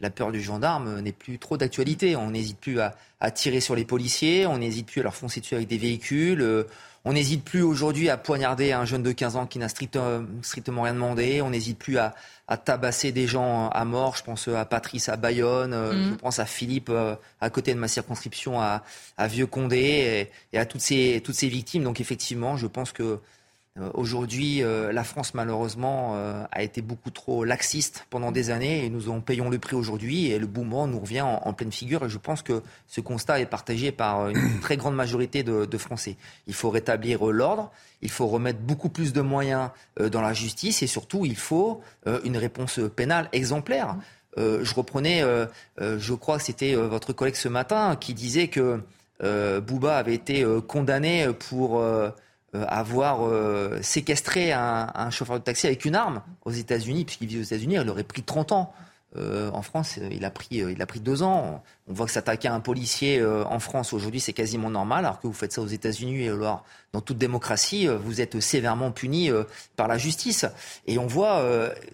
la 0.00 0.08
peur 0.08 0.32
du 0.32 0.40
gendarme 0.40 1.00
n'est 1.00 1.12
plus 1.12 1.38
trop 1.38 1.58
d'actualité. 1.58 2.16
On 2.16 2.30
n'hésite 2.30 2.58
plus 2.58 2.80
à, 2.80 2.96
à, 3.20 3.30
tirer 3.30 3.60
sur 3.60 3.76
les 3.76 3.84
policiers, 3.84 4.46
on 4.46 4.56
n'hésite 4.56 4.86
plus 4.86 5.02
à 5.02 5.04
leur 5.04 5.14
foncer 5.14 5.40
dessus 5.40 5.54
avec 5.54 5.68
des 5.68 5.78
véhicules. 5.78 6.64
Euh, 7.04 7.10
on 7.10 7.12
n'hésite 7.12 7.44
plus 7.44 7.62
aujourd'hui 7.62 8.08
à 8.08 8.16
poignarder 8.16 8.72
un 8.72 8.84
jeune 8.84 9.02
de 9.02 9.12
15 9.12 9.36
ans 9.36 9.46
qui 9.46 9.58
n'a 9.58 9.68
strictement 9.68 10.82
rien 10.82 10.94
demandé. 10.94 11.42
On 11.42 11.50
n'hésite 11.50 11.78
plus 11.78 11.98
à, 11.98 12.14
tabasser 12.64 13.12
des 13.12 13.26
gens 13.26 13.70
à 13.70 13.84
mort. 13.84 14.16
Je 14.16 14.24
pense 14.24 14.48
à 14.48 14.64
Patrice 14.64 15.08
à 15.08 15.16
Bayonne. 15.16 15.72
Euh, 15.72 15.92
mm. 15.92 16.10
Je 16.10 16.14
pense 16.16 16.38
à 16.38 16.44
Philippe 16.44 16.90
euh, 16.90 17.14
à 17.40 17.50
côté 17.50 17.72
de 17.72 17.78
ma 17.78 17.88
circonscription 17.88 18.60
à, 18.60 18.82
Vieux-Condé 19.18 20.28
et, 20.52 20.58
à 20.58 20.66
toutes 20.66 20.82
ces, 20.82 21.22
toutes 21.24 21.34
ces 21.34 21.48
victimes. 21.48 21.84
Donc 21.84 22.00
effectivement, 22.00 22.56
je 22.56 22.66
pense 22.66 22.92
que 22.92 23.02
euh, 23.02 23.16
aujourd'hui, 23.94 24.62
euh, 24.62 24.92
la 24.92 25.02
France, 25.02 25.32
malheureusement, 25.32 26.14
euh, 26.16 26.44
a 26.50 26.62
été 26.62 26.82
beaucoup 26.82 27.10
trop 27.10 27.44
laxiste 27.44 28.06
pendant 28.10 28.30
des 28.30 28.50
années 28.50 28.84
et 28.84 28.90
nous 28.90 29.08
en 29.08 29.20
payons 29.20 29.48
le 29.48 29.58
prix 29.58 29.76
aujourd'hui 29.76 30.26
et 30.26 30.38
le 30.38 30.46
boomant 30.46 30.86
nous 30.86 31.00
revient 31.00 31.22
en, 31.22 31.52
pleine 31.54 31.72
figure. 31.72 32.04
Et 32.04 32.10
je 32.10 32.18
pense 32.18 32.42
que 32.42 32.62
ce 32.86 33.00
constat 33.00 33.40
est 33.40 33.46
partagé 33.46 33.90
par 33.90 34.28
une 34.28 34.60
très 34.60 34.76
grande 34.76 34.94
majorité 34.94 35.42
de, 35.42 35.64
de 35.64 35.78
Français. 35.78 36.16
Il 36.46 36.54
faut 36.54 36.70
rétablir 36.70 37.24
l'ordre, 37.24 37.70
il 38.02 38.10
faut 38.10 38.26
remettre 38.26 38.58
beaucoup 38.60 38.90
plus 38.90 39.12
de 39.12 39.22
moyens 39.22 39.70
dans 39.98 40.20
la 40.20 40.32
justice 40.32 40.82
et 40.82 40.86
surtout, 40.86 41.24
il 41.24 41.36
faut 41.36 41.80
une 42.24 42.36
réponse 42.36 42.80
pénale 42.96 43.28
exemplaire. 43.32 43.96
je 44.36 44.74
reprenais, 44.74 45.22
je 45.78 46.14
crois 46.14 46.38
que 46.38 46.44
c'était 46.44 46.74
votre 46.74 47.12
collègue 47.12 47.36
ce 47.36 47.48
matin 47.48 47.96
qui 47.96 48.14
disait 48.14 48.48
que 48.48 48.80
Bouba 49.60 49.98
avait 49.98 50.14
été 50.14 50.44
condamné 50.66 51.28
pour 51.48 51.82
euh, 52.54 52.66
avoir 52.68 53.26
euh, 53.26 53.78
séquestré 53.80 54.52
un, 54.52 55.08
chauffeur 55.10 55.38
de 55.38 55.42
taxi 55.42 55.66
avec 55.66 55.86
une 55.86 55.94
arme 55.94 56.20
aux 56.44 56.50
États-Unis, 56.50 57.06
puisqu'il 57.06 57.26
vit 57.26 57.38
aux 57.38 57.44
États-Unis, 57.44 57.76
il 57.80 57.88
aurait 57.88 58.04
pris 58.04 58.22
30 58.22 58.52
ans. 58.52 58.74
Euh, 59.16 59.50
en 59.52 59.62
France, 59.62 59.98
il 60.10 60.22
a 60.26 60.30
pris, 60.30 60.56
il 60.56 60.82
a 60.82 60.84
pris 60.84 61.00
deux 61.00 61.22
ans. 61.22 61.62
On 61.88 61.94
voit 61.94 62.04
que 62.04 62.12
s'attaquer 62.12 62.48
à 62.48 62.54
un 62.54 62.60
policier 62.60 63.24
en 63.24 63.58
France 63.58 63.94
aujourd'hui, 63.94 64.20
c'est 64.20 64.34
quasiment 64.34 64.68
normal, 64.68 65.06
alors 65.06 65.18
que 65.18 65.26
vous 65.26 65.32
faites 65.32 65.52
ça 65.52 65.62
aux 65.62 65.66
États-Unis 65.66 66.24
et 66.24 66.28
alors 66.28 66.62
dans 66.92 67.00
toute 67.00 67.16
démocratie, 67.16 67.86
vous 67.86 68.20
êtes 68.20 68.38
sévèrement 68.40 68.90
puni 68.90 69.30
par 69.76 69.88
la 69.88 69.96
justice. 69.96 70.44
Et 70.86 70.98
on 70.98 71.06
voit 71.06 71.42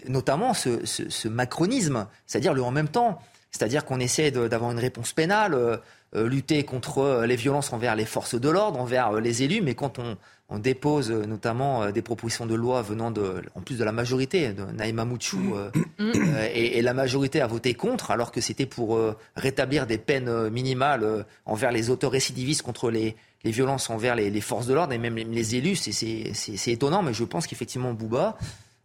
notamment 0.09 0.55
ce, 0.55 0.85
ce, 0.85 1.09
ce 1.09 1.29
macronisme, 1.29 2.09
c'est-à-dire 2.27 2.53
le 2.53 2.65
en 2.65 2.73
même 2.73 2.89
temps. 2.89 3.21
C'est-à-dire 3.53 3.85
qu'on 3.85 4.01
essaie 4.01 4.33
d'avoir 4.33 4.73
une 4.73 4.81
réponse 4.81 5.13
pénale, 5.13 5.81
lutter 6.15 6.65
contre 6.65 7.25
les 7.27 7.37
violences 7.37 7.73
envers 7.73 7.95
les 7.97 8.07
forces 8.07 8.35
de 8.35 8.49
l'ordre, 8.49 8.81
envers 8.81 9.13
les 9.13 9.43
élus, 9.43 9.61
mais 9.61 9.75
quand 9.75 9.99
on, 9.99 10.17
on 10.51 10.59
dépose 10.59 11.11
euh, 11.11 11.27
notamment 11.27 11.83
euh, 11.83 11.93
des 11.93 12.03
propositions 12.03 12.47
de 12.47 12.55
loi 12.55 12.81
venant 12.83 13.11
de, 13.11 13.43
en 13.55 13.61
plus 13.61 13.79
de 13.79 13.85
la 13.85 13.93
majorité, 13.93 14.53
de 14.53 14.65
Naïma 14.65 15.05
Mouchou, 15.05 15.55
euh, 15.55 15.71
mm. 15.99 16.13
et, 16.55 16.81
la 16.83 16.95
majorité 16.95 17.41
a 17.41 17.47
voté 17.47 17.75
contre, 17.75 18.11
alors 18.11 18.33
que 18.33 18.41
c'était 18.41 18.67
pour 18.67 18.99
rétablir 19.37 19.87
des 19.87 19.99
peines 19.99 20.49
minimales 20.49 21.27
envers 21.45 21.71
les 21.71 21.91
auteurs 21.91 22.11
récidivistes 22.11 22.63
contre 22.63 22.91
les, 22.91 23.17
violences 23.45 23.91
envers 23.91 24.15
les, 24.15 24.41
forces 24.41 24.67
de 24.67 24.75
l'ordre 24.75 24.93
et 24.93 24.99
même 24.99 25.17
les, 25.17 25.55
élus. 25.55 25.77
C'est 25.77 26.73
étonnant, 26.73 27.03
mais 27.03 27.13
je 27.13 27.25
pense 27.25 27.47
qu'effectivement 27.47 27.93
Bouba 27.93 28.39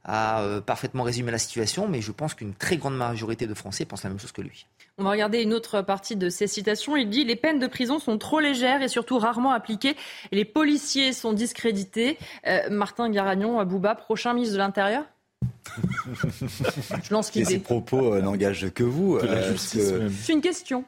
a 0.06 0.62
parfaitement 0.66 1.04
résumé 1.04 1.32
la 1.32 1.38
situation, 1.38 1.88
mais 1.88 2.02
je 2.02 2.12
pense 2.12 2.34
qu'une 2.34 2.54
très 2.54 2.78
grande 2.78 2.98
majorité 2.98 3.48
de 3.48 3.54
Français 3.54 3.86
pensent 3.86 4.04
la 4.04 4.10
même 4.10 4.20
chose 4.20 4.32
que 4.32 4.42
lui. 4.42 4.66
On 4.98 5.04
va 5.04 5.12
regarder 5.12 5.42
une 5.42 5.54
autre 5.54 5.82
partie 5.82 6.16
de 6.16 6.30
ces 6.30 6.48
citations. 6.48 6.96
Il 6.96 7.10
dit 7.10 7.24
Les 7.24 7.36
peines 7.36 7.60
de 7.60 7.68
prison 7.68 8.00
sont 8.00 8.18
trop 8.18 8.40
légères 8.40 8.82
et 8.82 8.88
surtout 8.88 9.18
rarement 9.18 9.52
appliquées. 9.52 9.96
Les 10.32 10.46
policiers 10.46 11.14
sont 11.14 11.34
discrédités. 11.34 12.18
Euh, 12.48 12.70
Martin 12.70 13.10
Garagnon, 13.10 13.64
Bouba, 13.66 13.96
prochain 13.96 14.34
ministre 14.34 14.54
de 14.54 14.60
l'Intérieur? 14.60 15.06
Je 17.04 17.14
lance 17.14 17.34
l'idée. 17.34 17.46
Ces 17.46 17.60
propos 17.60 18.14
euh, 18.14 18.22
n'engagent 18.22 18.72
que 18.72 18.84
vous. 18.84 19.18
Euh, 19.18 19.56
c'est 19.58 20.34
une 20.34 20.42
question. 20.42 20.86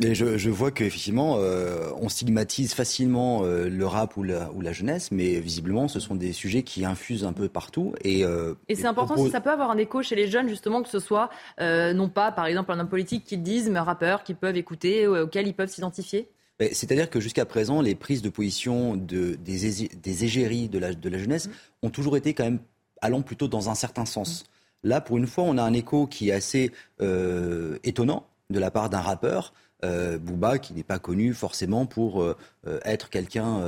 Et 0.00 0.14
je, 0.14 0.50
vois 0.50 0.70
qu'effectivement, 0.70 1.36
euh, 1.38 1.90
on 2.00 2.08
stigmatise 2.08 2.74
facilement 2.74 3.42
le 3.42 3.86
rap 3.86 4.16
ou 4.16 4.22
la, 4.22 4.50
ou 4.52 4.60
la, 4.60 4.72
jeunesse, 4.72 5.10
mais 5.10 5.40
visiblement, 5.40 5.88
ce 5.88 6.00
sont 6.00 6.14
des 6.14 6.32
sujets 6.32 6.62
qui 6.62 6.84
infusent 6.84 7.24
un 7.24 7.32
peu 7.32 7.48
partout. 7.48 7.94
Et, 8.04 8.24
et 8.68 8.74
c'est 8.74 8.86
important 8.86 9.16
si 9.16 9.30
ça 9.30 9.40
peut 9.40 9.50
avoir 9.50 9.70
un 9.70 9.78
écho 9.78 10.02
chez 10.02 10.16
les 10.16 10.28
jeunes, 10.28 10.48
justement, 10.48 10.82
que 10.82 10.88
ce 10.88 11.00
soit 11.00 11.30
non 11.58 12.08
pas, 12.08 12.32
par 12.32 12.46
exemple, 12.46 12.72
un 12.72 12.80
homme 12.80 12.88
politique 12.88 13.24
qui 13.24 13.36
le 13.36 13.42
dise, 13.42 13.68
mais 13.70 13.78
un 13.78 13.84
rappeur 13.84 14.22
qu'ils 14.22 14.36
peuvent 14.36 14.56
écouter, 14.56 15.06
auquel 15.06 15.46
ils 15.46 15.54
peuvent 15.54 15.70
s'identifier 15.70 16.28
c'est-à-dire 16.72 17.08
que 17.08 17.20
jusqu'à 17.20 17.44
présent, 17.44 17.80
les 17.80 17.94
prises 17.94 18.20
de 18.20 18.30
position 18.30 18.96
de, 18.96 19.36
des, 19.36 19.86
des 20.02 20.24
égéries 20.24 20.68
de 20.68 20.78
la, 20.78 20.92
de 20.92 21.08
la 21.08 21.18
jeunesse 21.18 21.46
mmh. 21.46 21.86
ont 21.86 21.90
toujours 21.90 22.16
été 22.16 22.34
quand 22.34 22.42
même 22.42 22.58
allant 23.00 23.22
plutôt 23.22 23.48
dans 23.48 23.70
un 23.70 23.74
certain 23.74 24.04
sens. 24.04 24.44
Là, 24.84 25.00
pour 25.00 25.18
une 25.18 25.26
fois, 25.26 25.44
on 25.44 25.58
a 25.58 25.62
un 25.62 25.72
écho 25.72 26.06
qui 26.06 26.28
est 26.28 26.32
assez 26.32 26.72
euh, 27.00 27.78
étonnant 27.84 28.26
de 28.50 28.58
la 28.58 28.70
part 28.70 28.90
d'un 28.90 29.00
rappeur. 29.00 29.52
Euh, 29.84 30.18
Booba, 30.18 30.58
qui 30.58 30.74
n'est 30.74 30.82
pas 30.82 30.98
connu 30.98 31.34
forcément 31.34 31.86
pour 31.86 32.22
euh, 32.22 32.36
être 32.84 33.10
quelqu'un 33.10 33.62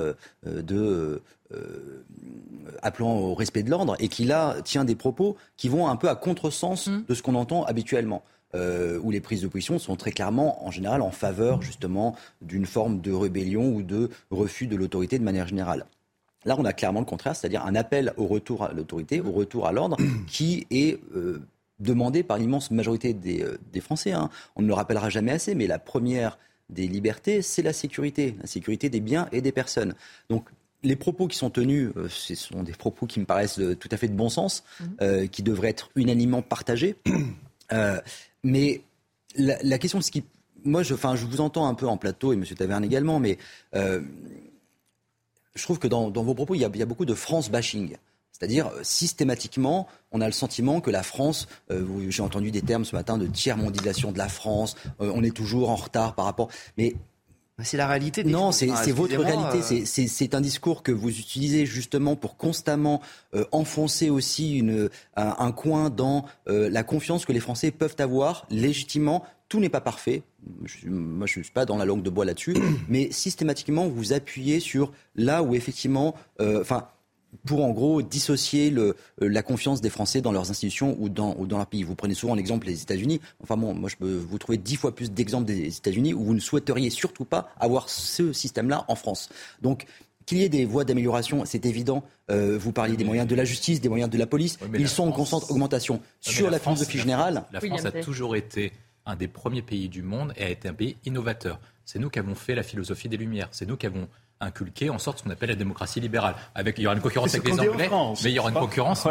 de 0.45 1.22
appelant 2.83 3.16
au 3.16 3.35
respect 3.35 3.64
de 3.64 3.70
l'ordre, 3.70 3.97
et 3.99 4.09
qui 4.09 4.24
là 4.24 4.57
tient 4.64 4.85
des 4.85 4.95
propos 4.95 5.37
qui 5.57 5.68
vont 5.68 5.89
un 5.89 5.97
peu 5.97 6.09
à 6.09 6.14
contresens 6.14 6.87
mmh. 6.87 7.05
de 7.09 7.14
ce 7.14 7.22
qu'on 7.22 7.35
entend 7.35 7.64
habituellement. 7.64 8.22
où 8.55 9.11
les 9.11 9.20
prises 9.20 9.43
de 9.43 9.49
position 9.49 9.78
sont 9.78 9.97
très 9.97 10.12
clairement, 10.12 10.64
en 10.64 10.70
général, 10.70 11.03
en 11.03 11.11
faveur 11.11 11.61
justement 11.62 12.14
d'une 12.41 12.66
forme 12.66 13.01
de 13.01 13.12
rébellion 13.12 13.68
ou 13.68 13.83
de 13.83 14.11
refus 14.31 14.68
de 14.68 14.76
l'autorité 14.76 15.18
de 15.18 15.24
manière 15.24 15.49
générale. 15.49 15.87
Là, 16.45 16.57
on 16.59 16.64
a 16.64 16.72
clairement 16.72 17.01
le 17.01 17.07
contraire, 17.07 17.36
c'est-à-dire 17.36 17.64
un 17.66 17.74
appel 17.74 18.14
au 18.16 18.26
retour 18.26 18.64
à 18.64 18.72
l'autorité, 18.72 19.20
au 19.20 19.30
retour 19.30 19.66
à 19.66 19.72
l'ordre, 19.72 19.97
qui 20.26 20.66
est 20.70 20.99
euh, 21.14 21.43
demandé 21.78 22.22
par 22.22 22.38
l'immense 22.38 22.70
majorité 22.70 23.12
des, 23.12 23.43
euh, 23.43 23.80
Français. 23.80 24.12
Hein. 24.12 24.30
On 24.57 24.62
ne 24.62 24.66
le 24.66 24.74
rappellera 24.74 25.11
jamais 25.11 25.32
assez, 25.32 25.55
mais 25.55 25.66
la 25.66 25.78
première 25.78 26.38
des 26.70 26.86
libertés, 26.86 27.43
c'est 27.43 27.62
la 27.62 27.72
sécurité, 27.72 28.36
la 28.41 28.47
sécurité 28.47 28.88
des 28.88 29.01
biens 29.01 29.28
et 29.32 29.43
des 29.43 29.53
personnes. 29.53 29.95
Donc, 30.30 30.49
les 30.82 30.97
propos 30.97 31.26
qui 31.26 31.36
sont 31.36 31.51
tenus, 31.51 31.91
euh, 31.97 32.09
ce 32.09 32.34
sont 32.34 32.62
des 32.62 32.72
propos 32.72 33.07
qui 33.07 33.20
me 33.20 33.26
paraissent 33.26 33.61
tout 33.78 33.88
à 33.91 33.97
fait 33.99 34.09
de 34.09 34.14
bon 34.14 34.30
sens, 34.30 34.64
mmh. 34.80 35.26
qui 35.28 35.43
devraient 35.43 35.68
être 35.68 35.91
unanimement 35.95 36.41
partagés. 36.41 36.97
mais 38.43 38.80
la, 39.36 39.59
la, 39.62 39.78
question, 39.78 40.01
ce 40.01 40.11
qui, 40.11 40.24
moi, 40.64 40.82
je, 40.82 40.95
enfin, 40.95 41.16
je 41.16 41.26
vous 41.26 41.43
entends 41.43 41.66
un 41.66 41.74
peu 41.74 41.86
en 41.86 41.99
plateau 41.99 42.32
et 42.32 42.36
M. 42.36 42.45
Taverne 42.45 42.84
également, 42.84 43.20
mais 43.20 43.36
je 45.55 45.62
trouve 45.62 45.78
que 45.78 45.88
dans, 45.88 46.11
vos 46.11 46.34
propos, 46.34 46.55
il 46.55 46.61
y, 46.61 46.64
a, 46.64 46.86
beaucoup 46.86 47.05
de 47.05 47.14
France 47.14 47.51
bashing. 47.51 47.96
C'est-à-dire, 48.32 48.68
euh, 48.68 48.80
systématiquement, 48.82 49.86
on 50.12 50.20
a 50.20 50.26
le 50.26 50.32
sentiment 50.32 50.80
que 50.80 50.90
la 50.90 51.03
France, 51.03 51.46
euh, 51.70 51.86
j'ai 52.09 52.22
entendu 52.22 52.51
des 52.51 52.62
termes 52.62 52.84
ce 52.84 52.96
matin 52.96 53.18
de 53.18 53.26
tiers-mondialisation 53.26 54.12
de 54.12 54.18
la 54.18 54.28
France, 54.28 54.76
euh, 55.01 55.12
on 55.14 55.22
est 55.22 55.34
toujours 55.34 55.68
en 55.68 55.76
retard 55.76 56.14
par 56.14 56.24
rapport. 56.24 56.48
Mais 56.78 56.94
c'est 57.62 57.76
la 57.76 57.86
réalité. 57.86 58.24
non, 58.24 58.53
c'est 58.53 58.68
votre 58.92 59.18
réalité. 59.18 59.84
C'est 59.84 60.34
un 60.34 60.40
discours 60.40 60.82
que 60.82 60.92
vous 60.92 61.11
utilisez 61.11 61.66
justement 61.66 62.16
pour 62.16 62.38
constamment 62.38 63.03
enfoncer 63.53 64.09
aussi 64.09 64.57
une, 64.57 64.88
un, 65.14 65.53
coin 65.53 65.90
dans 65.90 66.24
la 66.46 66.82
confiance 66.82 67.26
que 67.26 67.34
les 67.34 67.40
Français 67.40 67.70
peuvent 67.70 67.96
avoir 67.98 68.46
légitimement 68.48 69.26
tout 69.51 69.61
n'est 69.61 69.68
pas 69.68 69.82
parfait. 69.82 70.22
Moi, 70.84 71.26
je 71.26 71.38
ne 71.38 71.45
suis 71.45 71.53
pas 71.53 71.66
dans 71.66 71.76
la 71.76 71.84
langue 71.84 72.03
de 72.03 72.11
bois 72.11 72.24
là-dessus. 72.24 72.57
mais 72.88 73.11
systématiquement, 73.11 73.88
vous 73.88 74.12
appuyez 74.12 74.61
sur 74.61 74.93
là 75.16 75.43
où 75.43 75.55
effectivement, 75.55 76.14
euh, 76.41 76.61
enfin, 76.61 76.88
pour 77.47 77.64
en 77.64 77.70
gros 77.70 78.03
dissocier 78.03 78.70
le, 78.70 78.97
euh, 79.22 79.28
la 79.28 79.43
confiance 79.43 79.80
des 79.80 79.91
Français 79.91 80.20
dans 80.20 80.32
leurs 80.32 80.51
institutions 80.51 80.97
ou 80.99 81.09
dans, 81.09 81.36
ou 81.38 81.47
dans 81.47 81.59
leur 81.59 81.66
pays. 81.66 81.82
Vous 81.82 81.95
prenez 81.95 82.14
souvent 82.14 82.34
l'exemple 82.34 82.66
des 82.66 82.82
États-Unis. 82.82 83.20
Enfin 83.43 83.57
bon, 83.57 83.74
moi 83.74 83.88
je 83.88 83.97
peux 83.97 84.16
vous 84.16 84.38
trouver 84.38 84.59
dix 84.59 84.76
fois 84.76 84.95
plus 84.95 85.11
d'exemples 85.11 85.47
des 85.47 85.76
États-Unis 85.76 86.14
où 86.14 86.24
vous 86.24 86.34
ne 86.34 86.41
souhaiteriez 86.41 86.91
surtout 86.91 87.24
pas 87.24 87.51
avoir 87.59 87.88
ce 87.88 88.32
système-là 88.32 88.84
en 88.88 88.95
France. 88.95 89.28
Donc 89.62 89.86
qu'il 90.26 90.38
y 90.38 90.45
ait 90.45 90.49
des 90.49 90.64
voies 90.64 90.84
d'amélioration, 90.84 91.45
c'est 91.45 91.66
évident. 91.66 92.05
Euh, 92.30 92.57
vous 92.59 92.72
parliez 92.72 92.97
des 92.97 93.05
moyens 93.05 93.26
de 93.26 93.34
la 93.34 93.45
justice, 93.45 93.80
des 93.80 93.88
moyens 93.88 94.11
de 94.11 94.18
la 94.18 94.26
police. 94.26 94.59
Ils 94.78 94.88
sont 94.88 95.09
en 95.09 95.12
constante 95.12 95.51
augmentation. 95.51 96.01
Sur 96.20 96.51
la, 96.51 96.59
philosophie 96.59 96.99
générale. 96.99 97.45
La 97.53 97.61
France 97.61 97.84
a 97.84 97.91
toujours 97.91 98.36
été 98.36 98.72
un 99.07 99.16
des 99.16 99.28
premiers 99.28 99.62
pays 99.62 99.88
du 99.88 100.03
monde 100.03 100.32
et 100.36 100.44
a 100.44 100.48
été 100.48 100.68
un 100.68 100.74
pays 100.74 100.96
innovateur. 101.05 101.61
C'est 101.84 101.98
nous 101.98 102.11
qui 102.11 102.18
avons 102.18 102.34
fait 102.34 102.55
la 102.55 102.62
philosophie 102.62 103.09
des 103.09 103.16
Lumières. 103.16 103.48
C'est 103.51 103.66
nous 103.66 103.76
qui 103.76 103.86
avons 103.86 104.09
inculqué 104.40 104.90
en 104.90 104.98
sorte 104.98 105.18
ce 105.18 105.24
qu'on 105.24 105.30
appelle 105.30 105.51
la 105.51 105.57
démocratie 105.57 106.01
libérale. 106.01 106.34
Avec, 106.55 106.78
il 106.78 106.82
y 106.82 106.86
aura 106.86 106.96
une 106.96 107.03
concurrence 107.03 107.34
avec 107.34 107.46
les 107.46 107.61
Anglais, 107.61 107.90
mais 108.22 108.30
il 108.30 108.34
y 108.34 108.38
aura 108.38 108.51
une 108.51 108.55
concurrence. 108.55 109.07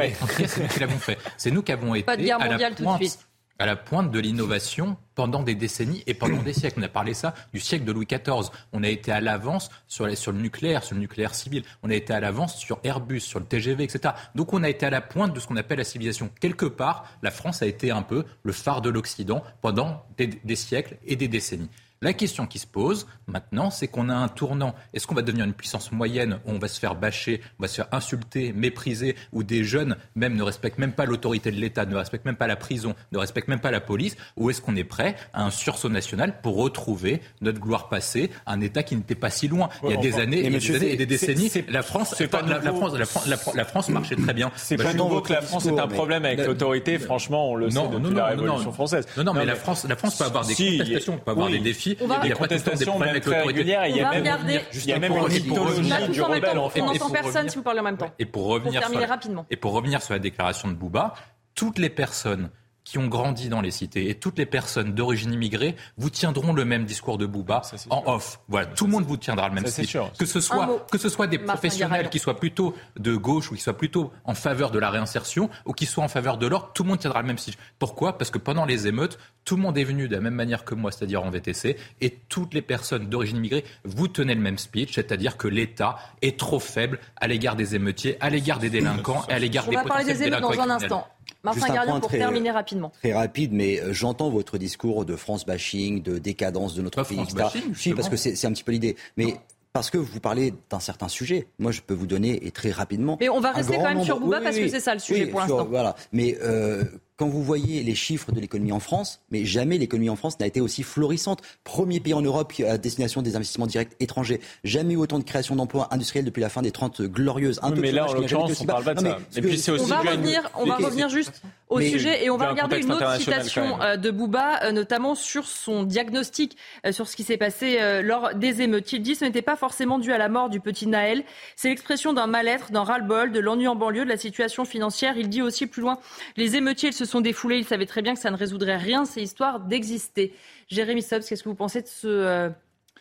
c'est 0.47 0.61
nous 0.61 0.67
qui 0.67 0.79
l'avons 0.79 0.97
fait. 0.97 1.17
C'est 1.37 1.51
nous 1.51 1.61
qui 1.61 1.71
avons 1.71 1.93
été 1.95 2.31
à 2.31 2.47
la 2.47 2.71
pointe, 2.71 3.19
à 3.59 3.65
la 3.65 3.75
pointe 3.75 4.09
de 4.09 4.19
l'innovation 4.19 4.97
pendant 5.15 5.43
des 5.43 5.53
décennies 5.53 6.01
et 6.07 6.13
pendant 6.13 6.41
des 6.41 6.53
siècles. 6.53 6.79
On 6.79 6.83
a 6.83 6.89
parlé 6.89 7.13
ça 7.13 7.33
du 7.53 7.59
siècle 7.59 7.83
de 7.83 7.91
Louis 7.91 8.07
XIV. 8.07 8.49
On 8.71 8.83
a 8.83 8.87
été 8.87 9.11
à 9.11 9.19
l'avance 9.19 9.69
sur, 9.87 10.05
le 10.07 10.31
nucléaire, 10.39 10.83
sur 10.83 10.95
le 10.95 11.01
nucléaire 11.01 11.35
civil. 11.35 11.63
On 11.83 11.89
a 11.89 11.95
été 11.95 12.13
à 12.13 12.19
l'avance 12.19 12.57
sur 12.57 12.79
Airbus, 12.83 13.19
sur 13.19 13.39
le 13.39 13.45
TGV, 13.45 13.83
etc. 13.83 14.13
Donc 14.33 14.53
on 14.53 14.63
a 14.63 14.69
été 14.69 14.85
à 14.85 14.89
la 14.89 15.01
pointe 15.01 15.33
de 15.33 15.39
ce 15.39 15.47
qu'on 15.47 15.57
appelle 15.57 15.79
la 15.79 15.83
civilisation. 15.83 16.29
Quelque 16.39 16.65
part, 16.65 17.05
la 17.21 17.31
France 17.31 17.61
a 17.61 17.67
été 17.67 17.91
un 17.91 18.01
peu 18.01 18.23
le 18.43 18.53
phare 18.53 18.81
de 18.81 18.89
l'Occident 18.89 19.43
pendant 19.61 20.05
des 20.17 20.55
siècles 20.55 20.97
et 21.05 21.17
des 21.17 21.27
décennies. 21.27 21.69
La 22.01 22.13
question 22.13 22.47
qui 22.47 22.59
se 22.59 22.67
pose 22.67 23.07
maintenant, 23.27 23.71
c'est 23.71 23.89
qu'on 23.89 24.07
a 24.07 24.13
un 24.13 24.29
tournant. 24.29 24.73
Est-ce 24.93 25.05
qu'on 25.05 25.15
va 25.15 25.21
devenir 25.21 25.43
une 25.43 25.53
puissance 25.53 25.91
moyenne 25.91 26.39
où 26.45 26.51
on 26.51 26.57
va 26.57 26.69
se 26.69 26.79
faire 26.79 26.95
bâcher, 26.95 27.41
on 27.59 27.63
va 27.63 27.67
se 27.67 27.75
faire 27.75 27.87
insulter, 27.91 28.53
mépriser, 28.53 29.17
où 29.33 29.43
des 29.43 29.65
jeunes 29.65 29.97
même 30.15 30.37
ne 30.37 30.43
respectent 30.43 30.77
même 30.77 30.93
pas 30.93 31.03
l'autorité 31.03 31.51
de 31.51 31.57
l'État, 31.57 31.85
ne 31.85 31.97
respectent 31.97 32.23
même 32.23 32.37
pas 32.37 32.47
la 32.47 32.55
prison, 32.55 32.95
ne 33.11 33.17
respectent 33.17 33.49
même 33.49 33.59
pas 33.59 33.71
la 33.71 33.81
police 33.81 34.15
Ou 34.37 34.49
est-ce 34.49 34.61
qu'on 34.61 34.77
est 34.77 34.85
prêt 34.85 35.17
à 35.33 35.43
un 35.43 35.51
sursaut 35.51 35.89
national 35.89 36.39
pour 36.41 36.55
retrouver 36.55 37.21
notre 37.41 37.59
gloire 37.59 37.89
passée, 37.89 38.31
un 38.45 38.61
État 38.61 38.81
qui 38.81 38.95
n'était 38.95 39.15
pas 39.15 39.29
si 39.29 39.49
loin? 39.49 39.67
Il 39.83 39.89
y 39.89 39.93
a 39.93 39.97
des 39.97 40.19
années, 40.19 40.45
et 40.45 40.49
des, 40.49 40.75
années 40.75 40.93
et 40.93 40.95
des 40.95 41.05
décennies, 41.05 41.51
la 41.67 41.81
France, 41.81 42.15
pas 42.31 42.41
la, 42.43 42.61
France, 42.71 42.93
la, 43.27 43.65
France, 43.65 43.89
marchait 43.89 44.15
très 44.15 44.33
bien. 44.33 44.53
C'est 44.55 44.77
pas 44.77 44.93
nouveau 44.93 45.19
que 45.19 45.33
la 45.33 45.41
France 45.41 45.65
ait 45.65 45.77
un 45.77 45.87
problème 45.89 46.23
avec 46.23 46.45
l'autorité. 46.45 46.97
Franchement, 46.97 47.51
on 47.51 47.55
le 47.55 47.69
sait 47.69 47.87
depuis 47.89 48.15
la 48.15 48.27
Révolution 48.27 48.71
française. 48.71 49.05
Non, 49.17 49.25
non, 49.25 49.33
mais 49.33 49.45
la 49.45 49.55
France, 49.55 49.85
la 49.85 49.97
France 49.97 50.17
peut 50.17 50.23
avoir 50.23 50.45
des 50.45 50.55
contestations, 50.55 51.17
peut 51.17 51.31
avoir 51.31 51.49
des 51.49 51.59
défis 51.59 51.88
on 52.01 52.07
va... 52.07 52.19
Il 52.23 52.29
y 52.29 52.31
a 52.31 52.33
des 52.33 52.39
contestations 52.39 52.99
même 52.99 53.19
très 53.19 53.41
régulières 53.41 53.87
il 53.87 53.97
y 53.97 54.01
a 54.01 54.11
même, 54.11 54.39
il 54.73 54.85
y 54.85 54.93
a 54.93 54.99
même 54.99 55.13
une 55.13 55.27
mythologie 55.27 56.09
du 56.11 56.21
rebelle. 56.21 56.57
On 56.57 56.85
n'entend 56.85 57.09
personne 57.09 57.49
si 57.49 57.57
vous 57.57 57.63
parlez 57.63 57.79
en 57.79 57.83
même 57.83 57.97
temps. 57.97 58.11
Et 58.19 58.25
pour 58.25 58.45
revenir 58.45 58.81
rapidement. 59.07 59.45
Et 59.49 59.55
pour 59.55 59.73
revenir 59.73 60.01
sur 60.01 60.13
la 60.13 60.19
déclaration 60.19 60.67
de 60.67 60.73
Bouba, 60.73 61.13
toutes 61.55 61.79
les 61.79 61.89
personnes 61.89 62.49
qui 62.89 62.97
ont 62.97 63.07
grandi 63.07 63.49
dans 63.49 63.61
les 63.61 63.69
cités 63.69 64.09
et 64.09 64.15
toutes 64.15 64.39
les 64.39 64.47
personnes 64.47 64.95
d'origine 64.95 65.31
immigrée 65.31 65.75
vous 65.99 66.09
tiendront 66.09 66.53
le 66.53 66.65
même 66.65 66.85
discours 66.85 67.19
de 67.19 67.27
Bouba 67.27 67.61
en 67.91 68.03
off. 68.07 68.39
Voilà, 68.47 68.65
tout 68.65 68.85
le 68.85 68.91
monde 68.91 69.05
vous 69.05 69.15
tiendra 69.15 69.47
le 69.47 69.53
même 69.53 69.63
discours. 69.63 70.11
Que 70.17 70.25
ce 70.25 70.39
soit 70.39 70.87
que 70.91 70.97
ce 70.97 71.07
soit 71.07 71.27
des 71.27 71.37
professionnels 71.37 72.09
qui 72.09 72.17
soient 72.17 72.39
plutôt 72.39 72.75
de 72.97 73.15
gauche 73.15 73.51
ou 73.51 73.55
qui 73.55 73.61
soient 73.61 73.77
plutôt 73.77 74.11
en 74.23 74.33
faveur 74.33 74.71
de 74.71 74.79
la 74.79 74.89
réinsertion 74.89 75.51
ou 75.67 75.73
qui 75.73 75.85
soient 75.85 76.03
en 76.03 76.07
faveur 76.07 76.39
de 76.39 76.47
l'ordre, 76.47 76.71
tout 76.73 76.81
le 76.81 76.89
monde 76.89 76.97
tiendra 76.97 77.21
le 77.21 77.27
même 77.27 77.37
speech. 77.37 77.59
Pourquoi? 77.77 78.17
Parce 78.17 78.31
que 78.31 78.39
pendant 78.39 78.65
les 78.65 78.87
émeutes, 78.87 79.19
tout 79.45 79.55
le 79.55 79.61
monde 79.61 79.77
est 79.77 79.83
venu 79.83 80.07
de 80.07 80.15
la 80.15 80.21
même 80.21 80.33
manière 80.33 80.65
que 80.65 80.73
moi, 80.73 80.91
c'est-à-dire 80.91 81.23
en 81.23 81.29
VTC, 81.29 81.77
et 82.01 82.17
toutes 82.27 82.55
les 82.55 82.63
personnes 82.63 83.07
d'origine 83.07 83.37
immigrée 83.37 83.65
vous 83.83 84.07
tenez 84.07 84.33
le 84.33 84.41
même 84.41 84.57
speech, 84.57 84.95
c'est-à-dire 84.95 85.37
que 85.37 85.47
l'État 85.47 85.97
est 86.23 86.39
trop 86.39 86.59
faible 86.59 86.99
à 87.17 87.27
l'égard 87.27 87.55
des 87.55 87.75
émeutiers, 87.75 88.17
à 88.19 88.31
l'égard 88.31 88.57
des 88.57 88.71
délinquants 88.71 89.25
et 89.29 89.33
à 89.33 89.39
l'égard 89.39 89.65
des 89.67 89.75
potentiels 89.75 90.17
délinquants. 90.17 90.47
On 90.47 90.49
va 90.49 90.57
parler 90.57 90.57
des 90.57 90.57
émeutes 90.57 90.57
dans 90.57 90.59
un 90.59 90.69
instant. 90.71 91.07
Martin 91.43 91.73
Garnier, 91.73 91.99
pour 91.99 92.11
terminer 92.11 92.51
rapidement. 92.51 92.91
Très 93.01 93.13
rapide, 93.13 93.53
mais 93.53 93.79
euh, 93.79 93.93
j'entends 93.93 94.29
votre 94.29 94.57
discours 94.57 95.05
de 95.05 95.15
France 95.15 95.45
bashing, 95.45 96.01
de 96.01 96.17
décadence 96.17 96.75
de 96.75 96.81
notre 96.81 97.03
pays, 97.03 97.19
etc. 97.19 97.93
parce 97.95 98.09
que 98.09 98.17
c'est 98.17 98.45
un 98.45 98.51
petit 98.51 98.63
peu 98.63 98.71
l'idée. 98.71 98.95
Mais 99.17 99.35
parce 99.73 99.89
que 99.89 99.97
vous 99.97 100.19
parlez 100.19 100.53
d'un 100.69 100.79
certain 100.79 101.07
sujet. 101.07 101.47
Moi, 101.59 101.71
je 101.71 101.81
peux 101.81 101.93
vous 101.93 102.07
donner, 102.07 102.45
et 102.45 102.51
très 102.51 102.71
rapidement. 102.71 103.17
Mais 103.19 103.29
on 103.29 103.39
va 103.39 103.51
rester 103.51 103.77
quand 103.77 103.83
même 103.83 104.03
sur 104.03 104.19
Bouba, 104.19 104.41
parce 104.41 104.57
que 104.57 104.67
c'est 104.67 104.79
ça 104.79 104.93
le 104.93 104.99
sujet 104.99 105.27
pour 105.27 105.39
l'instant. 105.39 105.65
Voilà. 105.65 105.95
Mais 106.11 106.37
euh, 106.41 106.83
quand 107.19 107.27
vous 107.27 107.43
voyez 107.43 107.83
les 107.83 107.95
chiffres 107.95 108.31
de 108.31 108.39
l'économie 108.39 108.71
en 108.71 108.79
France, 108.79 109.19
mais 109.29 109.43
jamais 109.43 109.77
l'économie 109.77 110.09
en 110.09 110.15
France 110.15 110.39
n'a 110.39 110.47
été 110.47 110.61
aussi 110.61 110.83
florissante. 110.83 111.41
Premier 111.65 111.99
pays 111.99 112.13
en 112.13 112.21
Europe 112.21 112.53
à 112.65 112.77
destination 112.77 113.21
des 113.21 113.35
investissements 113.35 113.67
directs 113.67 113.91
étrangers. 113.99 114.39
Jamais 114.63 114.93
eu 114.93 114.97
autant 114.97 115.19
de 115.19 115.25
création 115.25 115.57
d'emplois 115.57 115.89
industriels 115.91 116.23
depuis 116.23 116.39
la 116.39 116.47
fin 116.47 116.61
des 116.61 116.71
30 116.71 117.01
glorieuses. 117.01 117.59
Un 117.61 117.71
mais 117.71 117.91
là, 117.91 118.07
en 118.07 118.13
l'occurrence, 118.13 118.61
on 118.61 118.65
parle 118.65 118.85
pas 118.85 118.93
de 118.93 119.01
ça. 119.01 119.19
Et 119.35 119.41
puis 119.41 119.57
c'est 119.57 119.71
aussi 119.71 119.83
on 119.83 119.87
va 119.87 119.99
revenir, 119.99 120.49
on 120.55 120.65
va 120.65 120.77
revenir 120.77 121.09
juste 121.09 121.41
au 121.69 121.79
sujet 121.81 122.23
et 122.23 122.29
on 122.29 122.37
va 122.37 122.49
regarder 122.49 122.81
une 122.81 122.91
autre 122.91 123.15
citation 123.17 123.81
euh, 123.81 123.95
de 123.95 124.11
Bouba, 124.11 124.63
euh, 124.63 124.71
notamment 124.71 125.15
sur 125.15 125.45
son 125.45 125.83
diagnostic 125.83 126.57
euh, 126.85 126.91
sur 126.91 127.07
ce 127.07 127.15
qui 127.15 127.23
s'est 127.23 127.37
passé 127.37 127.79
lors 128.01 128.33
des 128.35 128.61
émeutes. 128.61 128.91
Il 128.91 129.01
dit 129.01 129.15
ce 129.15 129.25
n'était 129.25 129.41
pas 129.41 129.55
forcément 129.55 129.99
dû 129.99 130.11
à 130.11 130.17
la 130.17 130.29
mort 130.29 130.49
du 130.49 130.59
petit 130.59 130.87
Naël. 130.87 131.23
C'est 131.55 131.69
l'expression 131.69 132.13
d'un 132.13 132.27
mal-être, 132.27 132.71
d'un 132.71 132.83
ras-le-bol, 132.83 133.31
de 133.31 133.39
l'ennui 133.39 133.67
en 133.67 133.75
banlieue, 133.75 134.03
de 134.03 134.09
la 134.09 134.17
situation 134.17 134.65
financière. 134.65 135.17
Il 135.17 135.29
dit 135.29 135.41
aussi 135.41 135.67
plus 135.67 135.81
loin, 135.81 135.99
les 136.35 136.55
émeutiers, 136.55 136.91
se 136.91 137.05
sont 137.05 137.21
défoulés. 137.21 137.57
Ils 137.57 137.65
savaient 137.65 137.85
très 137.85 138.01
bien 138.01 138.13
que 138.13 138.19
ça 138.19 138.31
ne 138.31 138.37
résoudrait 138.37 138.77
rien, 138.77 139.05
c'est 139.05 139.21
histoire 139.21 139.59
d'exister. 139.59 140.33
Jérémy 140.67 141.01
Stubbs, 141.01 141.23
qu'est-ce 141.27 141.43
que 141.43 141.49
vous 141.49 141.55
pensez 141.55 141.81
de 141.81 141.87
ce 141.87 142.07
euh, 142.07 142.49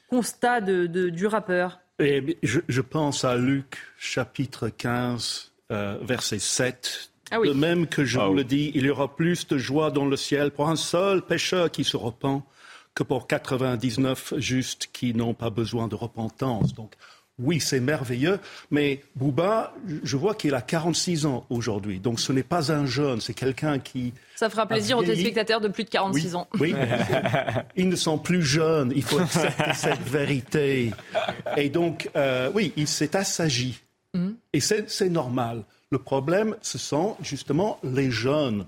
constat 0.09 0.61
de, 0.61 0.87
du 0.87 1.27
rappeur? 1.27 1.81
Eh 1.99 2.39
je, 2.43 2.81
pense 2.81 3.25
à 3.25 3.37
Luc, 3.37 3.79
chapitre 3.99 4.69
15, 4.69 5.53
euh, 5.71 5.99
verset 6.03 6.39
7. 6.39 7.11
Ah 7.31 7.39
De 7.39 7.53
même 7.53 7.87
que 7.87 8.05
je 8.05 8.19
ah 8.19 8.27
vous 8.27 8.35
le 8.35 8.45
dis, 8.45 8.73
il 8.75 8.85
y 8.85 8.91
aura 8.91 9.15
plus 9.15 9.47
de 9.47 9.59
joie 9.59 9.91
dans 9.91 10.07
le 10.07 10.17
ciel 10.17 10.51
pour 10.51 10.69
un 10.69 10.77
seul 10.77 11.23
pécheur 11.23 11.71
qui 11.71 11.85
se 11.85 11.97
repent 11.97 12.43
que 12.95 13.03
pour 13.03 13.27
99 13.27 14.35
justes 14.39 14.89
qui 14.93 15.15
n'ont 15.15 15.35
pas 15.35 15.51
besoin 15.51 15.89
de 15.89 15.95
repentance. 15.95 16.75
Donc, 16.75 16.95
oui, 17.39 17.61
c'est 17.61 17.79
merveilleux, 17.79 18.41
mais 18.73 19.01
Bouba, 19.15 19.73
je 20.03 20.17
vois 20.17 20.35
qu'il 20.35 20.55
a 20.55 20.61
46 20.61 21.27
ans 21.27 21.47
aujourd'hui. 21.51 22.01
Donc 22.01 22.19
ce 22.19 22.33
n'est 22.33 22.43
pas 22.43 22.73
un 22.73 22.85
jeune, 22.85 23.21
c'est 23.21 23.35
quelqu'un 23.35 23.79
qui... 23.79 24.13
Ça 24.35 24.51
fera 24.51 24.67
plaisir 24.67 24.99
aux 24.99 25.05
téléspectateurs 25.05 25.61
de 25.61 25.69
plus 25.69 25.85
de 25.85 25.91
46 25.91 26.35
ans. 26.35 26.49
Oui, 26.59 26.75
ils 27.77 27.89
ne 27.89 27.95
sont 27.95 28.19
plus 28.19 28.43
jeunes, 28.43 28.93
il 28.95 29.05
faut 29.05 29.21
accepter 29.21 29.71
cette 29.75 30.03
vérité. 30.03 30.91
Et 31.57 31.69
donc, 31.69 32.11
euh, 32.17 32.51
oui, 32.55 32.73
il 32.77 32.89
s'est 32.89 33.15
assagi. 33.15 33.81
Mm. 34.15 34.31
Et 34.53 34.61
c'est 34.61 35.11
normal. 35.11 35.63
Le 35.91 35.99
problème, 35.99 36.57
ce 36.61 36.79
sont 36.79 37.17
justement 37.21 37.79
les 37.83 38.11
jeunes 38.11 38.67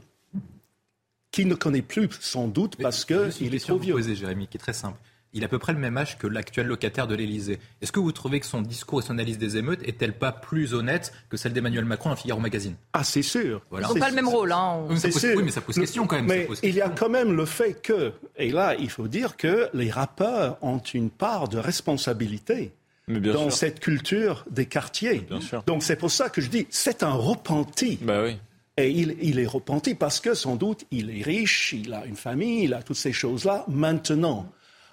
qui 1.30 1.44
ne 1.44 1.54
connaissent 1.54 1.82
plus 1.82 2.08
sans 2.20 2.48
doute 2.48 2.76
parce 2.76 3.04
qu'il 3.04 3.54
est 3.54 3.64
trop 3.64 3.78
vieux. 3.78 3.94
Poser, 3.94 4.16
Jérémy, 4.16 4.48
qui 4.48 4.56
est 4.56 4.60
très 4.60 4.72
simple 4.72 4.98
il 5.32 5.42
a 5.44 5.46
à 5.46 5.48
peu 5.48 5.58
près 5.58 5.72
le 5.72 5.78
même 5.78 5.96
âge 5.96 6.18
que 6.18 6.26
l'actuel 6.26 6.66
locataire 6.66 7.06
de 7.06 7.14
l'Élysée. 7.14 7.58
Est-ce 7.80 7.92
que 7.92 8.00
vous 8.00 8.12
trouvez 8.12 8.40
que 8.40 8.46
son 8.46 8.62
discours 8.62 9.00
et 9.00 9.02
son 9.02 9.12
analyse 9.12 9.38
des 9.38 9.56
émeutes 9.56 9.80
est-elle 9.86 10.12
pas 10.12 10.32
plus 10.32 10.74
honnête 10.74 11.12
que 11.28 11.36
celle 11.36 11.52
d'Emmanuel 11.52 11.84
Macron 11.84 12.10
à 12.10 12.16
Figaro 12.16 12.40
Magazine? 12.40 12.74
Ah, 12.92 13.04
c'est 13.04 13.22
sûr. 13.22 13.62
Ils 13.72 13.80
n'ont 13.80 13.94
pas 13.94 14.08
le 14.08 14.14
même 14.14 14.28
rôle. 14.28 14.52
Hein. 14.52 14.86
C'est 14.96 15.12
sûr. 15.12 15.36
Oui, 15.36 15.42
mais 15.44 15.50
ça 15.50 15.60
pose 15.60 15.76
question 15.76 16.06
quand 16.06 16.16
même. 16.16 16.26
Mais 16.26 16.48
il 16.62 16.74
y 16.74 16.80
a 16.80 16.88
quand 16.88 17.08
même 17.08 17.32
le 17.32 17.44
fait 17.44 17.74
que, 17.74 18.12
et 18.36 18.50
là, 18.50 18.74
il 18.74 18.90
faut 18.90 19.08
dire 19.08 19.36
que 19.36 19.68
les 19.72 19.90
rappeurs 19.90 20.58
ont 20.62 20.78
une 20.78 21.10
part 21.10 21.48
de 21.48 21.58
responsabilité. 21.58 22.72
Dans 23.18 23.50
cette 23.50 23.80
culture 23.80 24.44
des 24.50 24.66
quartiers. 24.66 25.26
Donc 25.66 25.82
c'est 25.82 25.96
pour 25.96 26.10
ça 26.10 26.28
que 26.28 26.40
je 26.40 26.48
dis, 26.48 26.66
c'est 26.70 27.02
un 27.02 27.12
repenti. 27.12 27.98
Bah 28.02 28.22
oui. 28.22 28.36
Et 28.76 28.90
il, 28.90 29.16
il, 29.20 29.38
est 29.38 29.46
repenti 29.46 29.94
parce 29.94 30.20
que 30.20 30.32
sans 30.32 30.56
doute 30.56 30.86
il 30.90 31.10
est 31.10 31.22
riche, 31.22 31.74
il 31.74 31.92
a 31.92 32.06
une 32.06 32.16
famille, 32.16 32.64
il 32.64 32.74
a 32.74 32.82
toutes 32.82 32.96
ces 32.96 33.12
choses-là. 33.12 33.64
Maintenant, 33.68 34.50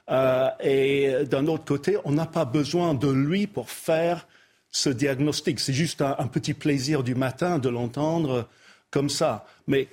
euh, 0.09 0.49
et 0.61 1.25
d'un 1.25 1.47
autre 1.47 1.65
côté, 1.65 1.97
on 2.05 2.11
n'a 2.11 2.25
pas 2.25 2.45
besoin 2.45 2.93
de 2.93 3.09
lui 3.09 3.47
pour 3.47 3.69
faire 3.69 4.27
ce 4.69 4.89
diagnostic. 4.89 5.59
C'est 5.59 5.73
juste 5.73 6.01
un, 6.01 6.27
petit 6.27 6.53
plaisir 6.53 7.03
du 7.03 7.15
matin 7.15 7.59
de 7.59 7.69
l'entendre 7.69 8.47
comme 8.91 9.09
ça. 9.09 9.45
Mais 9.67 9.87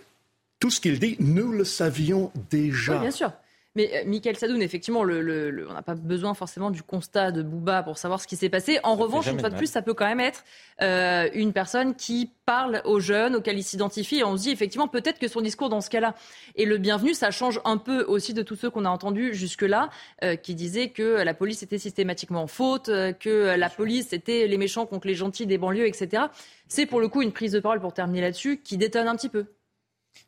tout 0.60 0.70
ce 0.70 0.80
qu'il 0.80 0.98
dit, 0.98 1.16
nous 1.20 1.52
le 1.52 1.64
savions 1.64 2.30
déjà. 2.50 2.94
Oui, 2.94 3.00
bien 3.00 3.10
sûr. 3.10 3.32
Mais 3.76 3.90
euh, 3.94 4.04
Michael 4.06 4.36
Sadoun, 4.36 4.62
effectivement, 4.62 5.02
le, 5.02 5.66
on 5.68 5.72
n'a 5.72 5.82
pas 5.82 5.94
besoin 5.94 6.34
forcément 6.34 6.70
du 6.70 6.82
constat 6.82 7.32
de 7.32 7.42
Bouba 7.42 7.82
pour 7.82 7.98
savoir 7.98 8.20
ce 8.20 8.26
qui 8.26 8.36
s'est 8.36 8.48
passé. 8.48 8.78
En 8.84 8.94
revanche, 8.94 9.26
une 9.26 9.40
fois 9.40 9.50
de 9.50 9.56
plus, 9.56 9.66
ça 9.66 9.82
peut 9.82 9.94
quand 9.94 10.06
même 10.06 10.20
être 10.20 10.44
euh, 10.80 11.28
une 11.34 11.52
personne 11.52 11.94
qui 11.94 12.30
parle 12.46 12.82
aux 12.84 13.00
jeunes, 13.00 13.36
auxquels 13.36 13.58
il 13.58 13.64
s'identifie. 13.64 14.18
Et 14.18 14.24
on 14.24 14.36
se 14.36 14.42
dit 14.42 14.50
effectivement 14.50 14.86
peut-être 14.86 15.18
que 15.18 15.28
son 15.28 15.40
discours 15.40 15.68
dans 15.68 15.80
ce 15.80 15.90
cas-là 15.90 16.14
est 16.56 16.66
le 16.66 16.78
bienvenu. 16.78 17.14
Ça 17.14 17.30
change 17.30 17.60
un 17.64 17.78
peu 17.78 18.04
aussi 18.04 18.32
de 18.32 18.42
tous 18.42 18.54
ceux 18.54 18.70
qu'on 18.70 18.84
a 18.84 18.90
entendus 18.90 19.34
jusque-là, 19.34 19.90
euh, 20.22 20.36
qui 20.36 20.54
disaient 20.54 20.90
que 20.90 21.22
la 21.22 21.34
police 21.34 21.62
était 21.62 21.78
systématiquement 21.78 22.42
en 22.42 22.46
faute, 22.46 22.86
que 22.86 23.56
la 23.56 23.70
police 23.70 24.12
était 24.12 24.46
les 24.46 24.58
méchants 24.58 24.86
contre 24.86 25.08
les 25.08 25.14
gentils 25.14 25.46
des 25.46 25.58
banlieues, 25.58 25.86
etc. 25.86 26.24
C'est 26.68 26.86
pour 26.86 27.00
le 27.00 27.08
coup 27.08 27.22
une 27.22 27.32
prise 27.32 27.52
de 27.52 27.60
parole, 27.60 27.80
pour 27.80 27.92
terminer 27.92 28.20
là-dessus, 28.20 28.60
qui 28.62 28.76
détonne 28.76 29.08
un 29.08 29.16
petit 29.16 29.28
peu. 29.28 29.46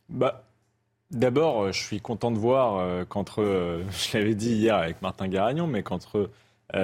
Bah, 0.08 0.44
D'abord, 1.12 1.62
euh, 1.62 1.72
je 1.72 1.80
suis 1.80 2.00
content 2.00 2.32
de 2.32 2.38
voir 2.38 2.78
euh, 2.78 3.04
qu'entre, 3.04 3.40
euh, 3.42 3.82
je 3.90 4.18
l'avais 4.18 4.34
dit 4.34 4.52
hier 4.52 4.76
avec 4.76 5.02
Martin 5.02 5.28
Garagnon, 5.28 5.66
mais 5.66 5.82
qu'entre 5.82 6.30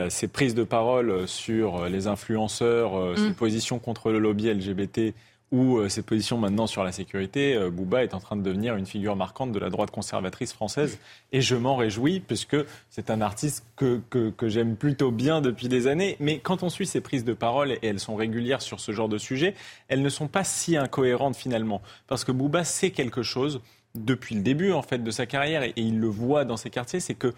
ces 0.08 0.28
prises 0.28 0.54
de 0.54 0.62
parole 0.62 1.26
sur 1.26 1.86
les 1.86 2.06
influenceurs, 2.06 3.18
ses 3.18 3.30
mm. 3.30 3.34
positions 3.34 3.78
contre 3.80 4.12
le 4.12 4.20
lobby 4.20 4.48
LGBT 4.48 5.12
ou 5.50 5.86
ses 5.88 6.02
positions 6.02 6.38
maintenant 6.38 6.68
sur 6.68 6.84
la 6.84 6.92
sécurité, 6.92 7.58
Bouba 7.68 8.04
est 8.04 8.14
en 8.14 8.20
train 8.20 8.36
de 8.36 8.42
devenir 8.42 8.76
une 8.76 8.86
figure 8.86 9.16
marquante 9.16 9.50
de 9.50 9.58
la 9.58 9.70
droite 9.70 9.90
conservatrice 9.90 10.52
française. 10.52 10.98
Et 11.32 11.40
je 11.42 11.56
m'en 11.56 11.74
réjouis, 11.76 12.20
puisque 12.20 12.56
c'est 12.90 13.10
un 13.10 13.20
artiste 13.20 13.66
que, 13.76 14.00
que, 14.08 14.30
que 14.30 14.48
j'aime 14.48 14.76
plutôt 14.76 15.10
bien 15.10 15.40
depuis 15.40 15.68
des 15.68 15.88
années. 15.88 16.16
Mais 16.20 16.38
quand 16.38 16.62
on 16.62 16.70
suit 16.70 16.86
ses 16.86 17.00
prises 17.00 17.24
de 17.24 17.34
parole, 17.34 17.72
et 17.72 17.80
elles 17.82 18.00
sont 18.00 18.14
régulières 18.14 18.62
sur 18.62 18.78
ce 18.78 18.92
genre 18.92 19.08
de 19.08 19.18
sujet, 19.18 19.54
elles 19.88 20.00
ne 20.00 20.08
sont 20.08 20.28
pas 20.28 20.44
si 20.44 20.76
incohérentes 20.76 21.36
finalement. 21.36 21.82
Parce 22.06 22.24
que 22.24 22.32
Bouba 22.32 22.62
sait 22.62 22.92
quelque 22.92 23.22
chose 23.22 23.60
depuis 23.94 24.34
le 24.34 24.42
début 24.42 24.72
en 24.72 24.82
fait 24.82 24.98
de 24.98 25.10
sa 25.10 25.26
carrière, 25.26 25.62
et, 25.62 25.72
il 25.76 25.98
le 25.98 26.08
voit 26.08 26.44
dans 26.44 26.56
ses 26.56 26.70
quartiers, 26.70 27.00
c'est 27.00 27.14
que 27.14 27.32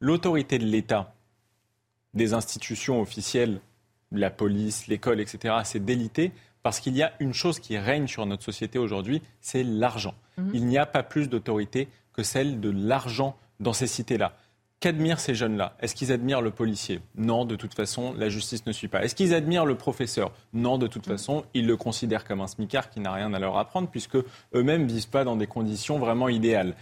l'autorité 0.00 0.58
de 0.58 0.64
l'État, 0.64 1.14
des 2.14 2.34
institutions 2.34 3.00
officielles, 3.00 3.60
la 4.12 4.30
police, 4.30 4.86
l'école, 4.86 5.20
etc., 5.20 5.54
s'est 5.64 5.80
délitée 5.80 6.32
parce 6.62 6.80
qu'il 6.80 6.96
y 6.96 7.02
a 7.02 7.12
une 7.20 7.32
chose 7.32 7.60
qui 7.60 7.78
règne 7.78 8.08
sur 8.08 8.26
notre 8.26 8.42
société 8.42 8.78
aujourd'hui, 8.78 9.22
c'est 9.40 9.62
l'argent. 9.62 10.14
Mhm. 10.36 10.50
Il 10.52 10.66
n'y 10.66 10.78
a 10.78 10.86
pas 10.86 11.02
plus 11.02 11.28
d'autorité 11.28 11.88
que 12.12 12.22
celle 12.22 12.60
de 12.60 12.70
l'argent 12.70 13.36
dans 13.60 13.72
ces 13.72 13.86
cités-là. 13.86 14.36
Qu'admirent 14.86 15.18
ces 15.18 15.34
jeunes-là? 15.34 15.74
Est-ce 15.80 15.96
qu'ils 15.96 16.12
admirent 16.12 16.42
le 16.42 16.52
policier? 16.52 17.00
Non, 17.16 17.44
de 17.44 17.56
toute 17.56 17.74
façon, 17.74 18.14
la 18.16 18.28
justice 18.28 18.64
ne 18.66 18.72
suit 18.72 18.86
pas. 18.86 19.02
Est-ce 19.02 19.16
qu'ils 19.16 19.34
admirent 19.34 19.66
le 19.66 19.74
professeur? 19.74 20.30
Non, 20.52 20.78
de 20.78 20.86
toute 20.86 21.06
façon, 21.06 21.42
ils 21.54 21.66
le 21.66 21.76
considèrent 21.76 22.24
comme 22.24 22.40
un 22.40 22.46
smicard 22.46 22.88
qui 22.88 23.00
n'a 23.00 23.12
rien 23.12 23.34
à 23.34 23.40
leur 23.40 23.58
apprendre, 23.58 23.88
puisque 23.88 24.14
eux-mêmes 24.54 24.86
ne 24.86 24.92
vivent 24.92 25.08
pas 25.08 25.24
dans 25.24 25.34
des 25.34 25.48
conditions 25.48 25.98
vraiment 25.98 26.28
idéales. 26.28 26.76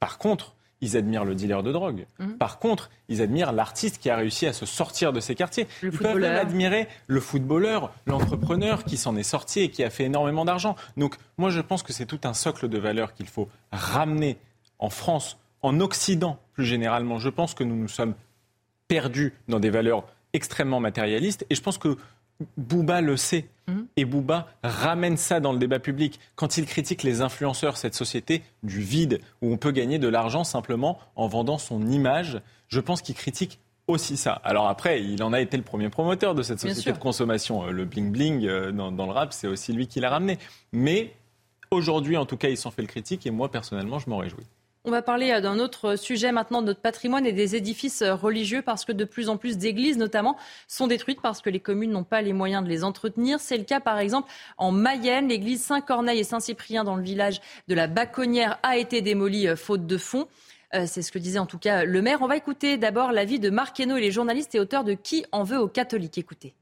Par 0.00 0.18
contre, 0.18 0.56
ils 0.80 0.96
admirent 0.96 1.24
le 1.24 1.36
dealer 1.36 1.62
de 1.62 1.70
drogue. 1.70 2.06
Mm. 2.18 2.32
Par 2.32 2.58
contre, 2.58 2.90
ils 3.08 3.22
admirent 3.22 3.52
l'artiste 3.52 3.98
qui 3.98 4.10
a 4.10 4.16
réussi 4.16 4.48
à 4.48 4.52
se 4.52 4.66
sortir 4.66 5.12
de 5.12 5.20
ces 5.20 5.36
quartiers. 5.36 5.68
ils 5.84 5.92
peuvent 5.92 6.18
même 6.18 6.36
admirer 6.36 6.88
le 7.06 7.20
footballeur, 7.20 7.92
l'entrepreneur 8.06 8.82
qui 8.82 8.96
s'en 8.96 9.14
est 9.14 9.22
sorti 9.22 9.60
et 9.60 9.70
qui 9.70 9.84
a 9.84 9.90
fait 9.90 10.06
énormément 10.06 10.44
d'argent. 10.44 10.74
Donc, 10.96 11.14
moi, 11.38 11.50
je 11.50 11.60
pense 11.60 11.84
que 11.84 11.92
c'est 11.92 12.06
tout 12.06 12.18
un 12.24 12.34
socle 12.34 12.68
de 12.68 12.78
valeurs 12.78 13.14
qu'il 13.14 13.28
faut 13.28 13.48
ramener 13.70 14.38
en 14.80 14.90
France 14.90 15.38
en 15.64 15.80
Occident, 15.80 16.38
plus 16.52 16.66
généralement, 16.66 17.18
je 17.18 17.30
pense 17.30 17.54
que 17.54 17.64
nous 17.64 17.74
nous 17.74 17.88
sommes 17.88 18.14
perdus 18.86 19.32
dans 19.48 19.60
des 19.60 19.70
valeurs 19.70 20.04
extrêmement 20.34 20.78
matérialistes. 20.78 21.46
Et 21.48 21.54
je 21.54 21.62
pense 21.62 21.78
que 21.78 21.96
Bouba 22.58 23.00
le 23.00 23.16
sait. 23.16 23.48
Mhm. 23.66 23.86
Et 23.96 24.04
Bouba 24.04 24.46
ramène 24.62 25.16
ça 25.16 25.40
dans 25.40 25.52
le 25.52 25.58
débat 25.58 25.78
public. 25.78 26.20
Quand 26.34 26.58
il 26.58 26.66
critique 26.66 27.02
les 27.02 27.22
influenceurs, 27.22 27.78
cette 27.78 27.94
société 27.94 28.42
du 28.62 28.82
vide, 28.82 29.20
où 29.40 29.50
on 29.50 29.56
peut 29.56 29.70
gagner 29.70 29.98
de 29.98 30.06
l'argent 30.06 30.44
simplement 30.44 30.98
en 31.16 31.28
vendant 31.28 31.56
son 31.56 31.86
image, 31.86 32.42
je 32.68 32.80
pense 32.80 33.00
qu'il 33.00 33.14
critique 33.14 33.58
aussi 33.86 34.18
ça. 34.18 34.32
Alors 34.44 34.68
après, 34.68 35.02
il 35.02 35.22
en 35.22 35.32
a 35.32 35.40
été 35.40 35.56
le 35.56 35.62
premier 35.62 35.88
promoteur 35.88 36.34
de 36.34 36.42
cette 36.42 36.60
société 36.60 36.92
de 36.92 36.98
consommation. 36.98 37.64
Euh, 37.64 37.70
le 37.70 37.86
bling-bling 37.86 38.46
euh, 38.46 38.70
dans, 38.70 38.92
dans, 38.92 39.06
le 39.06 39.12
rap, 39.12 39.32
c'est 39.32 39.46
aussi 39.46 39.72
lui 39.72 39.86
qui 39.86 40.00
l'a 40.00 40.10
ramené. 40.10 40.38
Mais 40.72 41.14
aujourd'hui, 41.70 42.18
en 42.18 42.26
tout 42.26 42.36
cas, 42.36 42.50
il 42.50 42.58
s'en 42.58 42.70
fait 42.70 42.82
le 42.82 42.88
critique 42.88 43.26
et 43.26 43.30
moi, 43.30 43.50
personnellement, 43.50 43.98
je 43.98 44.10
m'en 44.10 44.18
réjouis. 44.18 44.44
On 44.86 44.90
va 44.90 45.00
parler 45.00 45.30
euh, 45.32 45.40
d'un 45.40 45.58
autre 45.60 45.96
sujet 45.96 46.30
maintenant 46.30 46.60
de 46.60 46.66
notre 46.66 46.82
patrimoine 46.82 47.24
et 47.24 47.32
des 47.32 47.56
édifices 47.56 48.02
euh, 48.02 48.14
religieux 48.14 48.60
parce 48.60 48.84
que 48.84 48.92
de 48.92 49.06
plus 49.06 49.30
en 49.30 49.38
plus 49.38 49.56
d'églises 49.56 49.96
notamment 49.96 50.36
sont 50.68 50.86
détruites 50.86 51.22
parce 51.22 51.40
que 51.40 51.48
les 51.48 51.58
communes 51.58 51.90
n'ont 51.90 52.04
pas 52.04 52.20
les 52.20 52.34
moyens 52.34 52.62
de 52.62 52.68
les 52.68 52.84
entretenir. 52.84 53.40
C'est 53.40 53.56
le 53.56 53.64
cas 53.64 53.80
par 53.80 53.98
exemple 53.98 54.30
en 54.58 54.72
Mayenne. 54.72 55.28
L'église 55.28 55.62
Saint-Corneille 55.62 56.20
et 56.20 56.24
Saint-Cyprien 56.24 56.84
dans 56.84 56.96
le 56.96 57.02
village 57.02 57.40
de 57.66 57.74
la 57.74 57.86
Baconnière 57.86 58.58
a 58.62 58.76
été 58.76 59.00
démolie 59.00 59.48
euh, 59.48 59.56
faute 59.56 59.86
de 59.86 59.96
fonds. 59.96 60.28
C'est 60.86 61.02
ce 61.02 61.12
que 61.12 61.20
disait 61.20 61.38
en 61.38 61.46
tout 61.46 61.60
cas 61.60 61.84
le 61.84 62.02
maire. 62.02 62.18
On 62.20 62.26
va 62.26 62.36
écouter 62.36 62.78
d'abord 62.78 63.12
l'avis 63.12 63.38
de 63.38 63.48
Marc 63.48 63.78
Hainaut 63.78 63.96
et 63.96 64.00
les 64.00 64.10
journalistes 64.10 64.56
et 64.56 64.60
auteurs 64.60 64.82
de 64.82 64.94
Qui 64.94 65.24
en 65.30 65.44
veut 65.44 65.60
aux 65.60 65.68
catholiques. 65.68 66.18
Écoutez. 66.18 66.52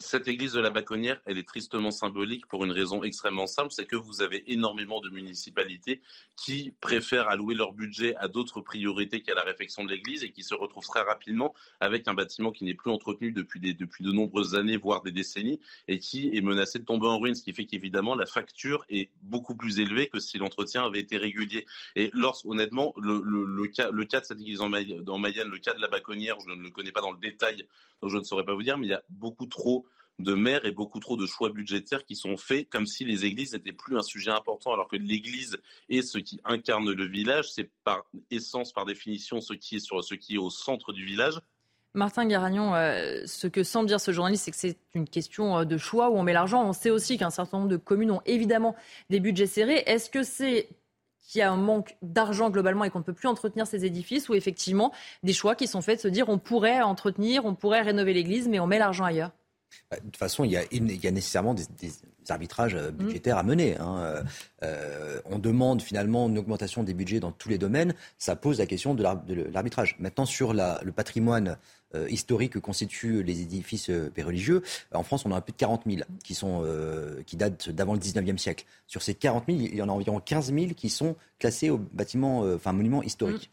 Cette 0.00 0.28
église 0.28 0.52
de 0.52 0.60
la 0.60 0.70
Baconnière, 0.70 1.20
elle 1.24 1.38
est 1.38 1.46
tristement 1.46 1.90
symbolique 1.90 2.46
pour 2.46 2.64
une 2.64 2.72
raison 2.72 3.02
extrêmement 3.04 3.46
simple, 3.46 3.70
c'est 3.70 3.86
que 3.86 3.96
vous 3.96 4.22
avez 4.22 4.52
énormément 4.52 5.00
de 5.00 5.08
municipalités 5.08 6.02
qui 6.36 6.74
préfèrent 6.80 7.28
allouer 7.28 7.54
leur 7.54 7.72
budget 7.72 8.14
à 8.16 8.28
d'autres 8.28 8.60
priorités 8.60 9.22
qu'à 9.22 9.34
la 9.34 9.42
réfection 9.42 9.84
de 9.84 9.90
l'église 9.90 10.24
et 10.24 10.30
qui 10.30 10.42
se 10.42 10.54
retrouvent 10.54 10.86
très 10.86 11.02
rapidement 11.02 11.54
avec 11.80 12.08
un 12.08 12.14
bâtiment 12.14 12.50
qui 12.50 12.64
n'est 12.64 12.74
plus 12.74 12.90
entretenu 12.90 13.32
depuis, 13.32 13.60
depuis 13.60 14.04
de 14.04 14.12
nombreuses 14.12 14.54
années, 14.54 14.76
voire 14.76 15.02
des 15.02 15.12
décennies, 15.12 15.60
et 15.88 15.98
qui 15.98 16.36
est 16.36 16.40
menacé 16.40 16.78
de 16.78 16.84
tomber 16.84 17.06
en 17.06 17.18
ruine, 17.18 17.34
ce 17.34 17.42
qui 17.42 17.52
fait 17.52 17.66
qu'évidemment 17.66 18.14
la 18.14 18.26
facture 18.26 18.84
est 18.88 19.10
beaucoup 19.22 19.54
plus 19.54 19.80
élevée 19.80 20.08
que 20.08 20.18
si 20.18 20.38
l'entretien 20.38 20.84
avait 20.84 21.00
été 21.00 21.16
régulier. 21.16 21.66
Et 21.94 22.10
lorsque, 22.12 22.46
honnêtement, 22.46 22.94
le, 22.96 23.22
le, 23.24 23.66
cas, 23.68 23.90
le 23.90 24.04
cas 24.04 24.20
de 24.20 24.26
cette 24.26 24.40
église 24.40 24.60
en 24.60 24.68
Mayenne, 24.68 25.02
le 25.48 25.58
cas 25.58 25.72
de 25.72 25.80
la 25.80 25.88
Baconnière, 25.88 26.38
je 26.40 26.52
ne 26.52 26.62
le 26.62 26.70
connais 26.70 26.92
pas 26.92 27.00
dans 27.00 27.12
le 27.12 27.18
détail, 27.18 27.66
donc 28.02 28.10
je 28.10 28.18
ne 28.18 28.24
saurais 28.24 28.44
pas 28.44 28.54
vous 28.54 28.62
dire, 28.62 28.76
mais 28.76 28.86
il 28.86 28.90
y 28.90 28.94
a 28.94 29.02
beaucoup 29.08 29.46
trop 29.46 29.86
de 30.18 30.34
maires 30.34 30.64
et 30.64 30.70
beaucoup 30.70 31.00
trop 31.00 31.16
de 31.16 31.26
choix 31.26 31.50
budgétaires 31.50 32.04
qui 32.04 32.14
sont 32.14 32.36
faits 32.36 32.68
comme 32.68 32.86
si 32.86 33.04
les 33.04 33.24
églises 33.24 33.52
n'étaient 33.52 33.72
plus 33.72 33.98
un 33.98 34.02
sujet 34.02 34.30
important, 34.30 34.72
alors 34.72 34.88
que 34.88 34.96
l'église 34.96 35.58
est 35.88 36.02
ce 36.02 36.18
qui 36.18 36.40
incarne 36.44 36.90
le 36.90 37.06
village, 37.06 37.50
c'est 37.50 37.70
par 37.84 38.04
essence, 38.30 38.72
par 38.72 38.84
définition, 38.84 39.40
ce 39.40 39.54
qui 39.54 39.76
est, 39.76 39.80
sur, 39.80 40.02
ce 40.04 40.14
qui 40.14 40.34
est 40.34 40.38
au 40.38 40.50
centre 40.50 40.92
du 40.92 41.04
village. 41.04 41.40
Martin 41.94 42.26
Garagnon, 42.26 42.74
euh, 42.74 43.22
ce 43.24 43.46
que 43.46 43.62
semble 43.62 43.86
dire 43.86 44.00
ce 44.00 44.10
journaliste, 44.10 44.44
c'est 44.44 44.50
que 44.50 44.56
c'est 44.56 44.78
une 44.94 45.08
question 45.08 45.58
euh, 45.58 45.64
de 45.64 45.78
choix 45.78 46.10
où 46.10 46.16
on 46.16 46.24
met 46.24 46.32
l'argent. 46.32 46.64
On 46.66 46.72
sait 46.72 46.90
aussi 46.90 47.18
qu'un 47.18 47.30
certain 47.30 47.58
nombre 47.58 47.70
de 47.70 47.76
communes 47.76 48.10
ont 48.10 48.22
évidemment 48.26 48.74
des 49.10 49.20
budgets 49.20 49.46
serrés. 49.46 49.84
Est-ce 49.86 50.10
que 50.10 50.24
c'est 50.24 50.68
qu'il 51.20 51.38
y 51.38 51.42
a 51.42 51.50
un 51.50 51.56
manque 51.56 51.96
d'argent 52.02 52.50
globalement 52.50 52.84
et 52.84 52.90
qu'on 52.90 52.98
ne 52.98 53.04
peut 53.04 53.12
plus 53.12 53.28
entretenir 53.28 53.66
ces 53.66 53.84
édifices 53.84 54.28
ou 54.28 54.34
effectivement 54.34 54.92
des 55.22 55.32
choix 55.32 55.54
qui 55.54 55.68
sont 55.68 55.82
faits 55.82 55.98
de 55.98 56.02
se 56.02 56.08
dire 56.08 56.28
on 56.28 56.38
pourrait 56.38 56.82
entretenir, 56.82 57.44
on 57.44 57.54
pourrait 57.54 57.82
rénover 57.82 58.12
l'église, 58.12 58.48
mais 58.48 58.58
on 58.58 58.66
met 58.66 58.78
l'argent 58.78 59.04
ailleurs? 59.04 59.30
De 59.92 59.96
toute 60.04 60.16
façon, 60.16 60.44
il 60.44 60.50
y 60.52 60.56
a, 60.56 61.10
nécessairement 61.10 61.54
des, 61.54 61.64
arbitrages 62.30 62.74
euh, 62.74 62.90
budgétaires 62.90 63.38
à 63.38 63.42
mener. 63.42 63.76
Hein. 63.78 63.98
Euh, 63.98 64.22
euh, 64.62 65.20
on 65.26 65.38
demande 65.38 65.82
finalement 65.82 66.28
une 66.28 66.38
augmentation 66.38 66.82
des 66.82 66.94
budgets 66.94 67.20
dans 67.20 67.32
tous 67.32 67.48
les 67.48 67.58
domaines. 67.58 67.94
Ça 68.18 68.36
pose 68.36 68.58
la 68.58 68.66
question 68.66 68.94
de 68.94 69.02
l'arbitrage. 69.02 69.96
Maintenant, 69.98 70.26
sur 70.26 70.54
le 70.54 70.90
patrimoine 70.90 71.56
historique 72.08 72.54
que 72.54 72.58
constituent 72.58 73.22
les 73.22 73.42
édifices 73.42 73.88
religieux, 74.18 74.62
en 74.92 75.04
France, 75.04 75.24
on 75.26 75.30
en 75.30 75.36
a 75.36 75.40
plus 75.40 75.52
de 75.52 75.58
40 75.58 75.82
000 75.86 76.02
qui, 76.24 76.34
sont, 76.34 76.64
qui 77.24 77.36
datent 77.36 77.70
d'avant 77.70 77.92
le 77.94 78.00
19e 78.00 78.36
siècle. 78.36 78.64
Sur 78.86 79.02
ces 79.02 79.14
40 79.14 79.44
000, 79.46 79.58
il 79.60 79.76
y 79.76 79.82
en 79.82 79.88
a 79.88 79.92
environ 79.92 80.18
15 80.18 80.52
000 80.52 80.72
qui 80.74 80.90
sont 80.90 81.14
classés 81.38 81.70
au 81.70 81.78
bâtiment, 81.78 82.40
enfin 82.40 82.72
monument 82.72 83.02
historique. 83.02 83.50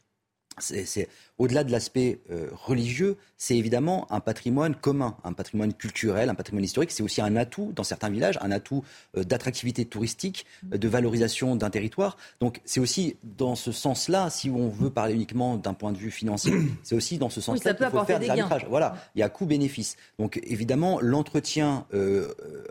C'est 0.59 1.07
au-delà 1.41 1.63
de 1.63 1.71
l'aspect 1.71 2.19
euh, 2.29 2.49
religieux, 2.51 3.17
c'est 3.35 3.57
évidemment 3.57 4.05
un 4.11 4.19
patrimoine 4.19 4.75
commun, 4.75 5.17
un 5.23 5.33
patrimoine 5.33 5.73
culturel, 5.73 6.29
un 6.29 6.35
patrimoine 6.35 6.63
historique. 6.63 6.91
C'est 6.91 7.01
aussi 7.01 7.19
un 7.19 7.35
atout 7.35 7.71
dans 7.75 7.83
certains 7.83 8.11
villages, 8.11 8.37
un 8.43 8.51
atout 8.51 8.83
euh, 9.17 9.23
d'attractivité 9.23 9.85
touristique, 9.85 10.45
euh, 10.71 10.77
de 10.77 10.87
valorisation 10.87 11.55
d'un 11.55 11.71
territoire. 11.71 12.15
Donc 12.41 12.61
c'est 12.63 12.79
aussi 12.79 13.15
dans 13.23 13.55
ce 13.55 13.71
sens-là, 13.71 14.29
si 14.29 14.51
on 14.51 14.69
veut 14.69 14.91
parler 14.91 15.15
uniquement 15.15 15.57
d'un 15.57 15.73
point 15.73 15.91
de 15.91 15.97
vue 15.97 16.11
financier, 16.11 16.53
c'est 16.83 16.93
aussi 16.93 17.17
dans 17.17 17.31
ce 17.31 17.41
sens-là 17.41 17.73
qu'il 17.73 17.87
faut 17.87 18.05
faire 18.05 18.19
des, 18.19 18.29
arbitrages. 18.29 18.67
Voilà, 18.69 18.93
il 19.15 19.19
y 19.21 19.23
a 19.23 19.29
coût-bénéfice. 19.29 19.97
Donc 20.19 20.39
évidemment, 20.43 20.99
l'entretien 21.01 21.87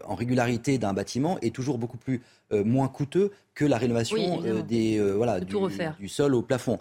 en 0.05 0.15
régularité 0.15 0.79
d'un 0.79 0.93
bâtiment 0.93 1.39
est 1.41 1.55
toujours 1.55 1.79
beaucoup 1.79 1.99
plus 1.99 2.23
moins 2.53 2.89
coûteux 2.89 3.33
que 3.55 3.65
la 3.65 3.79
rénovation 3.79 4.41
des, 4.63 5.01
voilà, 5.01 5.41
du, 5.41 5.57
du, 5.99 6.09
sol 6.09 6.35
au 6.35 6.43
plafond. 6.43 6.79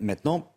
maintenant, 0.00 0.51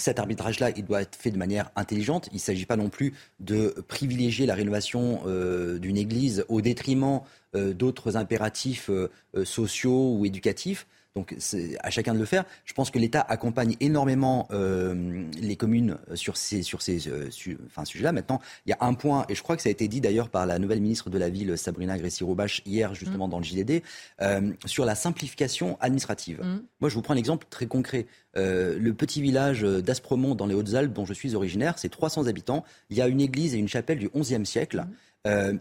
cet 0.00 0.18
arbitrage-là, 0.18 0.70
il 0.76 0.84
doit 0.84 1.02
être 1.02 1.16
fait 1.16 1.30
de 1.30 1.38
manière 1.38 1.70
intelligente. 1.76 2.28
Il 2.32 2.36
ne 2.36 2.40
s'agit 2.40 2.66
pas 2.66 2.76
non 2.76 2.88
plus 2.88 3.14
de 3.38 3.68
privilégier 3.86 4.46
la 4.46 4.54
rénovation 4.54 5.20
euh, 5.26 5.78
d'une 5.78 5.96
église 5.96 6.44
au 6.48 6.60
détriment 6.60 7.20
euh, 7.54 7.74
d'autres 7.74 8.16
impératifs 8.16 8.90
euh, 8.90 9.08
sociaux 9.44 10.16
ou 10.16 10.24
éducatifs. 10.24 10.86
Donc 11.16 11.34
c'est 11.38 11.76
à 11.80 11.90
chacun 11.90 12.14
de 12.14 12.20
le 12.20 12.24
faire. 12.24 12.44
Je 12.64 12.72
pense 12.72 12.90
que 12.90 12.98
l'État 12.98 13.20
accompagne 13.20 13.74
énormément 13.80 14.46
euh, 14.52 15.24
les 15.40 15.56
communes 15.56 15.98
sur 16.14 16.36
ces, 16.36 16.62
sur 16.62 16.82
ces 16.82 17.08
euh, 17.08 17.28
enfin, 17.66 17.84
sujets-là. 17.84 18.12
Maintenant, 18.12 18.40
il 18.64 18.70
y 18.70 18.72
a 18.72 18.78
un 18.80 18.94
point, 18.94 19.24
et 19.28 19.34
je 19.34 19.42
crois 19.42 19.56
que 19.56 19.62
ça 19.62 19.70
a 19.70 19.72
été 19.72 19.88
dit 19.88 20.00
d'ailleurs 20.00 20.28
par 20.28 20.46
la 20.46 20.60
nouvelle 20.60 20.80
ministre 20.80 21.10
de 21.10 21.18
la 21.18 21.28
Ville, 21.28 21.58
Sabrina 21.58 21.98
Gressi-Roubache, 21.98 22.62
hier 22.64 22.94
justement 22.94 23.26
mm. 23.26 23.30
dans 23.30 23.38
le 23.38 23.44
JDD, 23.44 23.82
euh, 24.22 24.52
sur 24.66 24.84
la 24.84 24.94
simplification 24.94 25.76
administrative. 25.80 26.40
Mm. 26.44 26.62
Moi, 26.80 26.90
je 26.90 26.94
vous 26.94 27.02
prends 27.02 27.14
un 27.14 27.18
exemple 27.18 27.46
très 27.50 27.66
concret. 27.66 28.06
le 28.34 28.90
petit 28.92 29.20
village 29.20 29.62
d'Aspremont 29.62 30.36
dans 30.36 30.46
les 30.46 30.54
Hautes-Alpes, 30.54 30.92
dont 30.92 31.04
je 31.04 31.14
suis 31.14 31.34
originaire, 31.34 31.78
c'est 31.78 31.88
300 31.88 32.28
habitants. 32.28 32.64
Il 32.88 32.96
y 32.96 33.02
a 33.02 33.08
une 33.08 33.20
église 33.20 33.54
et 33.56 33.58
une 33.58 33.68
chapelle 33.68 33.98
du 33.98 34.08
XIe 34.08 34.46
siècle. 34.46 34.86
Mm. 35.26 35.58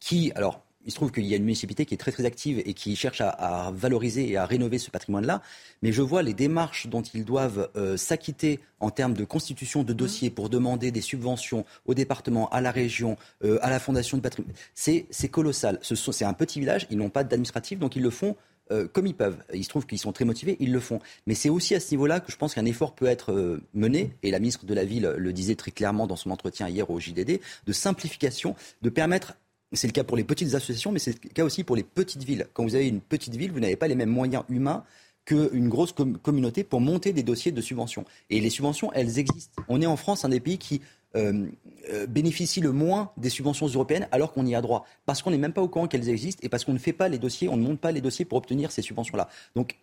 qui, 0.00 0.32
alors, 0.34 0.61
il 0.84 0.90
se 0.90 0.96
trouve 0.96 1.12
qu'il 1.12 1.26
y 1.26 1.34
a 1.34 1.36
une 1.36 1.44
municipalité 1.44 1.86
qui 1.86 1.94
est 1.94 1.98
très 1.98 2.12
très 2.12 2.24
active 2.24 2.62
et 2.64 2.74
qui 2.74 2.96
cherche 2.96 3.20
à, 3.20 3.72
valoriser 3.74 4.28
et 4.28 4.36
à 4.36 4.46
rénover 4.46 4.78
ce 4.78 4.90
patrimoine-là. 4.90 5.42
Mais 5.82 5.92
je 5.92 6.02
vois 6.02 6.22
les 6.22 6.34
démarches 6.34 6.86
dont 6.86 7.02
ils 7.02 7.24
doivent 7.24 7.70
euh, 7.76 7.96
s'acquitter 7.96 8.60
en 8.80 8.90
termes 8.90 9.14
de 9.14 9.24
constitution 9.24 9.84
de 9.84 9.92
dossiers 9.92 10.30
pour 10.30 10.48
demander 10.48 10.90
des 10.90 11.00
subventions 11.00 11.64
au 11.86 11.94
département, 11.94 12.48
à 12.50 12.60
la 12.60 12.70
région, 12.70 13.16
euh, 13.44 13.58
à 13.62 13.70
la 13.70 13.78
fondation 13.78 14.16
du 14.16 14.22
patrimoine. 14.22 14.54
C'est 14.74 15.28
colossal. 15.30 15.78
C'est 15.82 16.24
un 16.24 16.32
petit 16.32 16.60
village, 16.60 16.86
ils 16.90 16.98
n'ont 16.98 17.10
pas 17.10 17.24
d'administratif, 17.24 17.78
donc 17.78 17.96
ils 17.96 18.02
le 18.02 18.10
font 18.10 18.36
euh, 18.70 18.86
comme 18.86 19.06
ils 19.06 19.14
peuvent. 19.14 19.38
Il 19.52 19.64
se 19.64 19.68
trouve 19.68 19.86
qu'ils 19.86 19.98
sont 19.98 20.12
très 20.12 20.24
motivés, 20.24 20.56
ils 20.60 20.72
le 20.72 20.80
font. 20.80 21.00
Mais 21.26 21.34
c'est 21.34 21.48
aussi 21.48 21.74
à 21.74 21.80
ce 21.80 21.90
niveau-là 21.92 22.20
que 22.20 22.30
je 22.32 22.36
pense 22.36 22.54
qu'un 22.54 22.64
effort 22.64 22.94
peut 22.94 23.06
être 23.06 23.60
mené, 23.74 24.16
et 24.22 24.30
la 24.30 24.38
ministre 24.38 24.66
de 24.66 24.74
la 24.74 24.84
Ville 24.84 25.14
le 25.16 25.32
disait 25.32 25.56
très 25.56 25.70
clairement 25.70 26.06
dans 26.06 26.16
son 26.16 26.30
entretien 26.30 26.68
hier 26.68 26.88
au 26.90 26.98
JDD, 26.98 27.40
de 27.66 27.72
simplification, 27.72 28.54
de 28.82 28.88
permettre 28.88 29.34
c'est 29.72 29.86
le 29.86 29.92
cas 29.92 30.04
pour 30.04 30.16
les 30.16 30.24
petites 30.24 30.54
associations, 30.54 30.92
mais 30.92 30.98
c'est 30.98 31.22
le 31.24 31.30
cas 31.30 31.44
aussi 31.44 31.64
pour 31.64 31.76
les 31.76 31.82
petites 31.82 32.24
villes. 32.24 32.46
Quand 32.52 32.64
vous 32.64 32.74
avez 32.74 32.88
une 32.88 33.00
petite 33.00 33.36
ville, 33.36 33.52
vous 33.52 33.60
n'avez 33.60 33.76
pas 33.76 33.88
les 33.88 33.94
mêmes 33.94 34.10
moyens 34.10 34.44
humains 34.48 34.84
qu'une 35.24 35.68
grosse 35.68 35.94
communauté 36.22 36.64
pour 36.64 36.80
monter 36.80 37.12
des 37.12 37.22
dossiers 37.22 37.52
de 37.52 37.60
subventions. 37.60 38.04
Et 38.30 38.40
les 38.40 38.50
subventions, 38.50 38.92
elles 38.92 39.18
existent. 39.18 39.62
On 39.68 39.80
est 39.80 39.86
en 39.86 39.96
France 39.96 40.24
un 40.24 40.28
des 40.28 40.40
pays 40.40 40.58
qui 40.58 40.80
euh, 41.14 41.46
euh, 41.92 42.06
bénéficie 42.06 42.60
le 42.60 42.72
moins 42.72 43.12
des 43.16 43.28
subventions 43.28 43.66
européennes 43.66 44.08
alors 44.10 44.32
qu'on 44.32 44.46
y 44.46 44.54
a 44.54 44.60
droit. 44.60 44.84
Parce 45.06 45.22
qu'on 45.22 45.30
n'est 45.30 45.38
même 45.38 45.52
pas 45.52 45.62
au 45.62 45.68
courant 45.68 45.86
qu'elles 45.86 46.08
existent 46.08 46.40
et 46.42 46.48
parce 46.48 46.64
qu'on 46.64 46.72
ne 46.72 46.78
fait 46.78 46.92
pas 46.92 47.08
les 47.08 47.18
dossiers, 47.18 47.48
on 47.48 47.56
ne 47.56 47.62
monte 47.62 47.80
pas 47.80 47.92
les 47.92 48.00
dossiers 48.00 48.24
pour 48.24 48.38
obtenir 48.38 48.72
ces 48.72 48.82
subventions-là. 48.82 49.28
Donc 49.54 49.76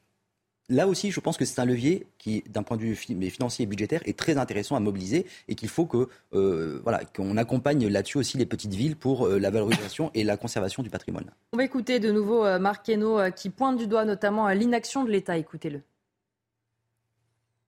là 0.69 0.87
aussi, 0.87 1.11
je 1.11 1.19
pense 1.19 1.37
que 1.37 1.45
c'est 1.45 1.59
un 1.59 1.65
levier 1.65 2.07
qui, 2.17 2.43
d'un 2.49 2.63
point 2.63 2.77
de 2.77 2.81
vue 2.81 2.95
financier 2.95 3.63
et 3.63 3.65
budgétaire, 3.65 4.01
est 4.05 4.17
très 4.17 4.37
intéressant 4.37 4.75
à 4.75 4.79
mobiliser 4.79 5.25
et 5.47 5.55
qu'il 5.55 5.69
faut 5.69 5.89
euh, 6.33 6.81
qu'on 7.15 7.37
accompagne 7.37 7.87
là-dessus 7.87 8.17
aussi 8.17 8.37
les 8.37 8.45
petites 8.45 8.73
villes 8.73 8.95
pour 8.95 9.25
euh, 9.25 9.39
la 9.39 9.49
valorisation 9.49 10.11
et 10.13 10.23
la 10.23 10.37
conservation 10.37 10.83
du 10.83 10.89
patrimoine. 10.89 11.31
On 11.53 11.57
va 11.57 11.63
écouter 11.63 11.99
de 11.99 12.11
nouveau 12.11 12.45
euh, 12.45 12.59
Marc 12.59 12.91
qui 13.35 13.49
pointe 13.49 13.77
du 13.77 13.87
doigt 13.87 14.05
notamment 14.05 14.47
l'inaction 14.49 15.03
de 15.03 15.11
l'État. 15.11 15.37
Écoutez-le. 15.37 15.81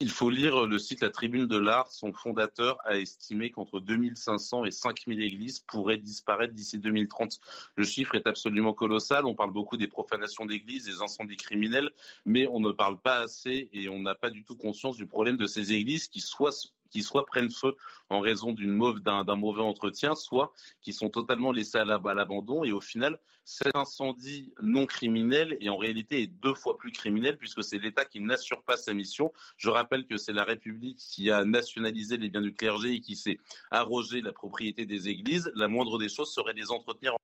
Il 0.02 0.10
faut 0.10 0.32
lire 0.32 0.66
le 0.66 0.80
site 0.80 1.02
La 1.02 1.12
Tribune 1.12 1.46
de 1.46 1.58
l'Art. 1.58 1.92
Son 1.92 2.12
fondateur 2.12 2.80
a 2.86 2.98
estimé 2.98 3.52
qu'entre 3.52 3.80
2500 3.80 4.66
et 4.66 4.72
5000 4.72 5.22
églises 5.22 5.60
pourraient 5.60 6.00
disparaître 6.00 6.56
d'ici 6.56 6.80
2030. 6.80 7.40
Le 7.76 7.84
chiffre 7.84 8.16
est 8.16 8.26
absolument 8.26 8.74
colossal. 8.74 9.28
On 9.28 9.36
parle 9.36 9.52
beaucoup 9.52 9.78
des 9.78 9.88
profanations 9.88 10.48
d'églises, 10.48 10.86
des 10.86 11.04
incendies 11.04 11.38
criminels, 11.38 11.92
mais 12.26 12.48
on 12.48 12.60
ne 12.60 12.72
parle 12.72 13.00
pas 13.00 13.20
assez 13.20 13.70
et 13.74 13.90
on 13.90 14.00
n'a 14.00 14.16
pas 14.16 14.32
du 14.32 14.44
tout 14.44 14.56
conscience 14.56 14.98
du 14.98 15.06
problème 15.06 15.38
de 15.38 15.46
ces 15.46 15.72
églises 15.72 16.08
qui 16.08 16.20
soit 16.20 16.52
qui 16.92 17.02
soit 17.02 17.26
prennent 17.26 17.50
feu 17.52 17.76
en 18.10 18.20
raison 18.20 18.54
d'un 18.54 19.36
mauvais 19.36 19.62
entretien, 19.62 20.16
soit 20.16 20.54
qui 20.82 20.94
sont 20.94 21.10
totalement 21.10 21.52
laissés 21.52 21.80
à 21.80 21.86
l'abandon. 21.86 22.64
Et 22.64 22.72
au 22.72 22.82
final, 22.82 23.20
cet 23.44 23.76
incendie 23.76 24.54
non 24.62 24.86
criminel 24.86 25.58
est 25.60 25.70
en 25.70 25.78
réalité 25.78 26.28
deux 26.28 26.54
fois 26.54 26.78
plus 26.78 26.92
criminel 26.92 27.38
puisque 27.38 27.64
c'est 27.64 27.80
l'État 27.80 28.06
qui 28.06 28.20
n'assure 28.20 28.64
pas 28.64 28.78
sa 28.78 28.94
mission. 28.94 29.34
Je 29.58 29.70
rappelle 29.70 30.06
que 30.06 30.18
c'est 30.18 30.34
la 30.34 30.44
République 30.44 30.98
qui 30.98 31.32
a 31.32 31.44
nationalisé 31.44 32.18
les 32.18 32.30
biens 32.30 32.42
du 32.42 32.54
clergé 32.54 32.94
et 32.94 33.02
qui 33.02 33.16
s'est 33.16 33.40
arrogé 33.72 34.22
la 34.22 34.32
propriété 34.32 34.86
des 34.86 35.10
églises. 35.10 35.52
La 35.56 35.68
moindre 35.68 35.98
des 35.98 36.10
choses 36.10 36.32
serait 36.32 36.54
de 36.54 36.60
les 36.60 36.72
entretenir 36.72 37.16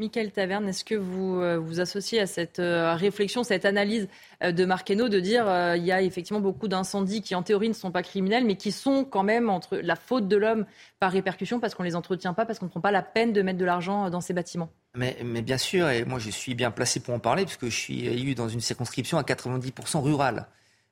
Michael 0.00 0.32
Taverne, 0.32 0.66
est-ce 0.66 0.82
que 0.82 0.94
vous 0.94 1.42
euh, 1.42 1.58
vous 1.58 1.78
associez 1.78 2.20
à 2.20 2.26
cette 2.26 2.58
euh, 2.58 2.94
réflexion, 2.94 3.44
cette 3.44 3.66
analyse 3.66 4.08
euh, 4.42 4.50
de 4.50 4.64
Marqueno 4.64 5.10
de 5.10 5.20
dire 5.20 5.44
il 5.76 5.84
y 5.84 5.92
a 5.92 6.00
effectivement 6.00 6.40
beaucoup 6.40 6.68
d'incendies 6.68 7.20
qui 7.20 7.34
en 7.34 7.42
théorie 7.42 7.68
ne 7.68 7.74
sont 7.74 7.90
pas 7.90 8.02
criminels, 8.02 8.46
mais 8.46 8.56
qui 8.56 8.72
sont 8.72 9.04
quand 9.04 9.22
même 9.22 9.50
entre 9.50 9.76
la 9.76 9.96
faute 9.96 10.26
de 10.26 10.38
l'homme 10.38 10.64
par 11.00 11.12
répercussion 11.12 11.60
parce 11.60 11.74
qu'on 11.74 11.82
les 11.82 11.96
entretient 11.96 12.32
pas, 12.32 12.46
parce 12.46 12.58
qu'on 12.58 12.64
ne 12.64 12.70
prend 12.70 12.80
pas 12.80 12.92
la 12.92 13.02
peine 13.02 13.34
de 13.34 13.42
mettre 13.42 13.58
de 13.58 13.64
l'argent 13.66 14.08
dans 14.08 14.22
ces 14.22 14.32
bâtiments? 14.32 14.70
Mais, 14.96 15.18
mais, 15.22 15.42
bien 15.42 15.58
sûr, 15.58 15.90
et 15.90 16.06
moi 16.06 16.18
je 16.18 16.30
suis 16.30 16.54
bien 16.54 16.70
placé 16.70 17.00
pour 17.00 17.12
en 17.12 17.18
parler 17.18 17.44
puisque 17.44 17.66
je 17.66 17.76
suis 17.76 18.06
élu 18.06 18.34
dans 18.34 18.48
une 18.48 18.62
circonscription 18.62 19.18
à 19.18 19.22
90% 19.22 20.00
rurale. 20.00 20.46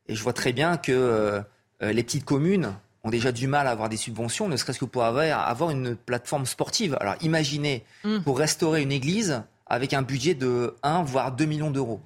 Et 0.06 0.14
je 0.14 0.22
vois 0.22 0.34
très 0.34 0.52
bien 0.52 0.76
que 0.76 1.42
les 1.80 2.02
petites 2.02 2.26
communes 2.26 2.74
ont 3.08 3.10
déjà 3.10 3.32
du 3.32 3.46
mal 3.46 3.66
à 3.66 3.70
avoir 3.70 3.88
des 3.88 3.96
subventions, 3.96 4.48
ne 4.48 4.56
serait-ce 4.56 4.78
que 4.78 4.84
pour 4.84 5.02
avoir, 5.02 5.70
une 5.70 5.96
plateforme 5.96 6.46
sportive. 6.46 6.96
Alors 7.00 7.16
imaginez, 7.22 7.84
mm. 8.04 8.20
pour 8.20 8.38
restaurer 8.38 8.82
une 8.82 8.92
église 8.92 9.42
avec 9.66 9.94
un 9.94 10.02
budget 10.02 10.34
de 10.34 10.76
1 10.82 11.02
voire 11.02 11.32
2 11.32 11.44
millions 11.46 11.70
d'euros. 11.70 12.00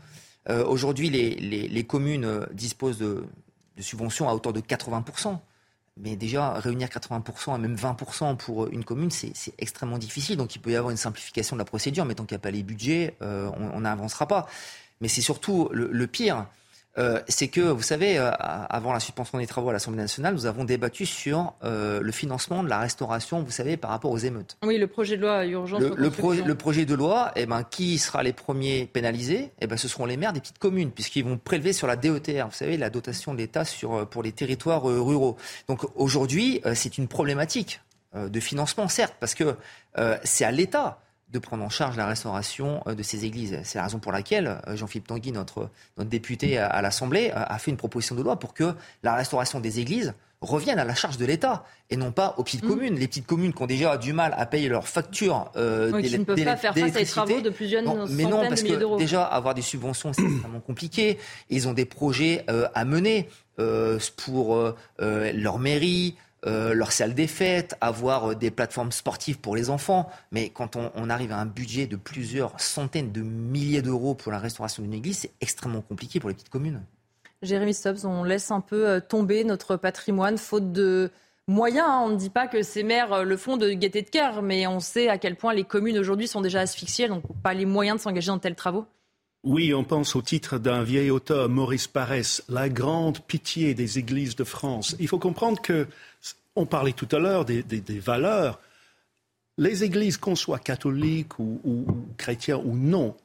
Euh, 0.48 0.64
aujourd'hui, 0.64 1.10
les, 1.10 1.84
communes 1.84 2.24
euh, 2.24 2.46
disposent 2.52 2.98
de, 2.98 3.24
subventions 3.78 4.28
à 4.28 4.34
hauteur 4.34 4.52
de 4.52 4.60
80%. 4.60 5.38
Mais 5.98 6.16
déjà, 6.16 6.54
réunir 6.54 6.88
80% 6.88 7.56
et 7.56 7.58
même 7.58 7.76
20% 7.76 8.36
pour 8.36 8.68
une 8.68 8.82
commune, 8.82 9.10
c'est 9.10 9.34
extrêmement 9.58 9.98
difficile. 9.98 10.36
Donc 10.38 10.54
il 10.56 10.58
peut 10.58 10.70
y 10.70 10.76
avoir 10.76 10.90
une 10.90 10.96
simplification 10.96 11.54
de 11.54 11.58
la 11.58 11.66
procédure, 11.66 12.06
mais 12.06 12.14
tant 12.14 12.24
qu'il 12.24 12.34
n'y 12.34 12.40
a 12.40 12.42
pas 12.42 12.50
les 12.50 12.62
budgets, 12.62 13.14
euh, 13.20 13.50
on 13.56 13.80
n'avancera 13.80 14.26
pas. 14.26 14.46
Mais 15.02 15.08
c'est 15.08 15.20
surtout 15.20 15.68
le 15.72 16.06
pire, 16.06 16.46
euh, 16.98 17.20
c'est 17.26 17.48
que, 17.48 17.60
vous 17.60 17.82
savez, 17.82 18.18
euh, 18.18 18.30
avant 18.38 18.92
la 18.92 19.00
suspension 19.00 19.38
des 19.38 19.46
travaux 19.46 19.70
à 19.70 19.72
l'Assemblée 19.72 20.00
nationale, 20.00 20.34
nous 20.34 20.44
avons 20.44 20.64
débattu 20.64 21.06
sur 21.06 21.54
euh, 21.64 22.00
le 22.02 22.12
financement 22.12 22.62
de 22.62 22.68
la 22.68 22.78
restauration, 22.78 23.42
vous 23.42 23.50
savez, 23.50 23.78
par 23.78 23.90
rapport 23.90 24.10
aux 24.10 24.18
émeutes. 24.18 24.58
Oui, 24.62 24.76
le 24.76 24.86
projet 24.86 25.16
de 25.16 25.22
loi 25.22 25.46
urgence. 25.46 25.80
Le, 25.80 25.94
le, 25.96 26.54
projet 26.54 26.84
de 26.84 26.94
loi, 26.94 27.32
eh 27.34 27.46
ben, 27.46 27.62
qui 27.62 27.96
sera 27.98 28.22
les 28.22 28.34
premiers 28.34 28.86
pénalisés 28.86 29.52
eh 29.60 29.66
ben, 29.66 29.78
Ce 29.78 29.88
seront 29.88 30.04
les 30.04 30.18
maires 30.18 30.34
des 30.34 30.40
petites 30.40 30.58
communes, 30.58 30.90
puisqu'ils 30.90 31.24
vont 31.24 31.38
prélever 31.38 31.72
sur 31.72 31.86
la 31.86 31.96
DETR, 31.96 32.46
vous 32.46 32.52
savez, 32.52 32.76
la 32.76 32.90
dotation 32.90 33.32
de 33.32 33.38
l'État 33.38 33.64
pour 34.10 34.22
les 34.22 34.32
territoires 34.32 34.82
ruraux. 34.82 35.36
Donc 35.68 35.84
aujourd'hui, 35.94 36.60
c'est 36.74 36.98
une 36.98 37.08
problématique 37.08 37.80
de 38.14 38.40
financement, 38.40 38.88
certes, 38.88 39.14
parce 39.18 39.34
que 39.34 39.56
c'est 40.24 40.44
à 40.44 40.50
l'État 40.50 41.01
de 41.32 41.38
prendre 41.38 41.64
en 41.64 41.68
charge 41.68 41.96
la 41.96 42.06
restauration 42.06 42.82
euh, 42.86 42.94
de 42.94 43.02
ces 43.02 43.24
églises. 43.24 43.58
C'est 43.64 43.78
la 43.78 43.84
raison 43.84 43.98
pour 43.98 44.12
laquelle 44.12 44.60
euh, 44.68 44.76
Jean-Philippe 44.76 45.08
Tanguy, 45.08 45.32
notre, 45.32 45.70
notre 45.96 46.10
député 46.10 46.58
à, 46.58 46.82
l'Assemblée, 46.82 47.30
euh, 47.30 47.42
a 47.46 47.58
fait 47.58 47.70
une 47.70 47.76
proposition 47.76 48.14
de 48.14 48.22
loi 48.22 48.38
pour 48.38 48.54
que 48.54 48.74
la 49.02 49.14
restauration 49.14 49.60
des 49.60 49.80
églises 49.80 50.14
revienne 50.40 50.80
à 50.80 50.84
la 50.84 50.94
charge 50.94 51.18
de 51.18 51.24
l'État 51.24 51.64
et 51.88 51.96
non 51.96 52.10
pas 52.10 52.34
aux 52.36 52.42
petites 52.42 52.64
mmh. 52.64 52.68
communes. 52.68 52.94
Les 52.96 53.06
petites 53.06 53.26
communes 53.26 53.54
qui 53.54 53.62
ont 53.62 53.66
déjà 53.66 53.96
du 53.96 54.12
mal 54.12 54.34
à 54.36 54.44
payer 54.44 54.68
leurs 54.68 54.88
factures 54.88 55.50
euh, 55.56 56.02
qui 56.02 56.18
ne 56.18 56.24
peuvent 56.24 56.44
pas 56.44 56.56
faire 56.56 56.74
face 56.74 56.96
à 56.96 56.98
des 56.98 57.06
travaux 57.06 57.40
de 57.40 57.50
plusieurs 57.50 57.82
non, 57.82 58.06
mais 58.10 58.24
non, 58.24 58.46
parce 58.48 58.62
que 58.62 58.98
déjà 58.98 59.24
avoir 59.24 59.54
des 59.54 59.62
subventions 59.62 60.12
c'est 60.12 60.24
extrêmement 60.24 60.60
compliqué. 60.60 61.18
Ils 61.48 61.68
ont 61.68 61.72
des 61.72 61.84
projets 61.84 62.44
à 62.74 62.84
mener 62.84 63.28
pour 64.16 64.74
leur 64.98 65.58
mairie, 65.60 66.16
euh, 66.44 66.74
leur 66.74 66.90
salle 66.90 67.14
des 67.14 67.28
fêtes, 67.28 67.76
avoir 67.80 68.30
euh, 68.30 68.34
des 68.34 68.50
plateformes 68.50 68.90
sportives 68.90 69.38
pour 69.38 69.54
les 69.54 69.70
enfants. 69.70 70.10
Mais 70.32 70.48
quand 70.48 70.74
on, 70.74 71.08
arrive 71.08 71.30
à 71.30 71.38
un 71.38 71.46
budget 71.46 71.86
de 71.86 71.94
plusieurs 71.94 72.58
centaines 72.60 73.12
de 73.12 73.20
milliers 73.20 73.80
d'euros 73.80 74.14
pour 74.14 74.32
la 74.32 74.40
restauration 74.40 74.82
d'une 74.82 74.94
église, 74.94 75.18
c'est 75.18 75.30
extrêmement 75.40 75.82
compliqué 75.82 76.18
pour 76.18 76.28
les 76.28 76.34
petites 76.34 76.48
communes. 76.48 76.82
Jérémy 77.42 77.74
Stubbs, 77.74 78.04
on 78.04 78.24
laisse 78.24 78.50
un 78.50 78.60
peu 78.60 78.88
euh, 78.88 79.00
tomber 79.00 79.44
notre 79.44 79.76
patrimoine 79.76 80.36
faute 80.36 80.72
de 80.72 81.12
moyens. 81.46 81.86
Hein. 81.88 82.02
On 82.06 82.08
ne 82.08 82.16
dit 82.16 82.30
pas 82.30 82.48
que 82.48 82.62
ces 82.62 82.82
maires 82.82 83.24
le 83.24 83.36
font 83.36 83.56
de 83.56 83.70
gaieté 83.70 84.02
de 84.02 84.10
cœur, 84.10 84.42
mais 84.42 84.66
on 84.66 84.80
sait 84.80 85.08
à 85.08 85.18
quel 85.18 85.36
point 85.36 85.54
les 85.54 85.64
communes 85.64 85.98
aujourd'hui 85.98 86.26
sont 86.26 86.40
déjà 86.40 86.60
asphyxiées, 86.60 87.06
donc 87.06 87.22
pas 87.44 87.54
les 87.54 87.66
moyens 87.66 87.98
de 87.98 88.02
s'engager 88.02 88.28
dans 88.28 88.36
de 88.36 88.42
tels 88.42 88.56
travaux. 88.56 88.86
Oui, 89.44 89.74
on 89.74 89.82
pense 89.82 90.14
au 90.14 90.22
titre 90.22 90.58
d'un 90.58 90.84
vieil 90.84 91.10
auteur, 91.10 91.48
Maurice 91.48 91.88
Parès, 91.88 92.44
La 92.48 92.68
grande 92.68 93.18
pitié 93.20 93.74
des 93.74 93.98
églises 93.98 94.36
de 94.36 94.44
France. 94.44 94.94
Il 95.00 95.08
faut 95.08 95.18
comprendre 95.18 95.60
que, 95.60 95.88
on 96.54 96.64
parlait 96.64 96.92
tout 96.92 97.08
à 97.10 97.18
l'heure 97.18 97.44
des, 97.44 97.64
valeurs, 97.98 98.60
les 99.58 99.82
églises, 99.82 100.16
qu'on 100.16 100.36
soit 100.36 100.60
catholiques 100.60 101.38
ou, 101.40 101.86
chrétiens 102.16 102.58
ou 102.58 102.76
non, 102.76 103.16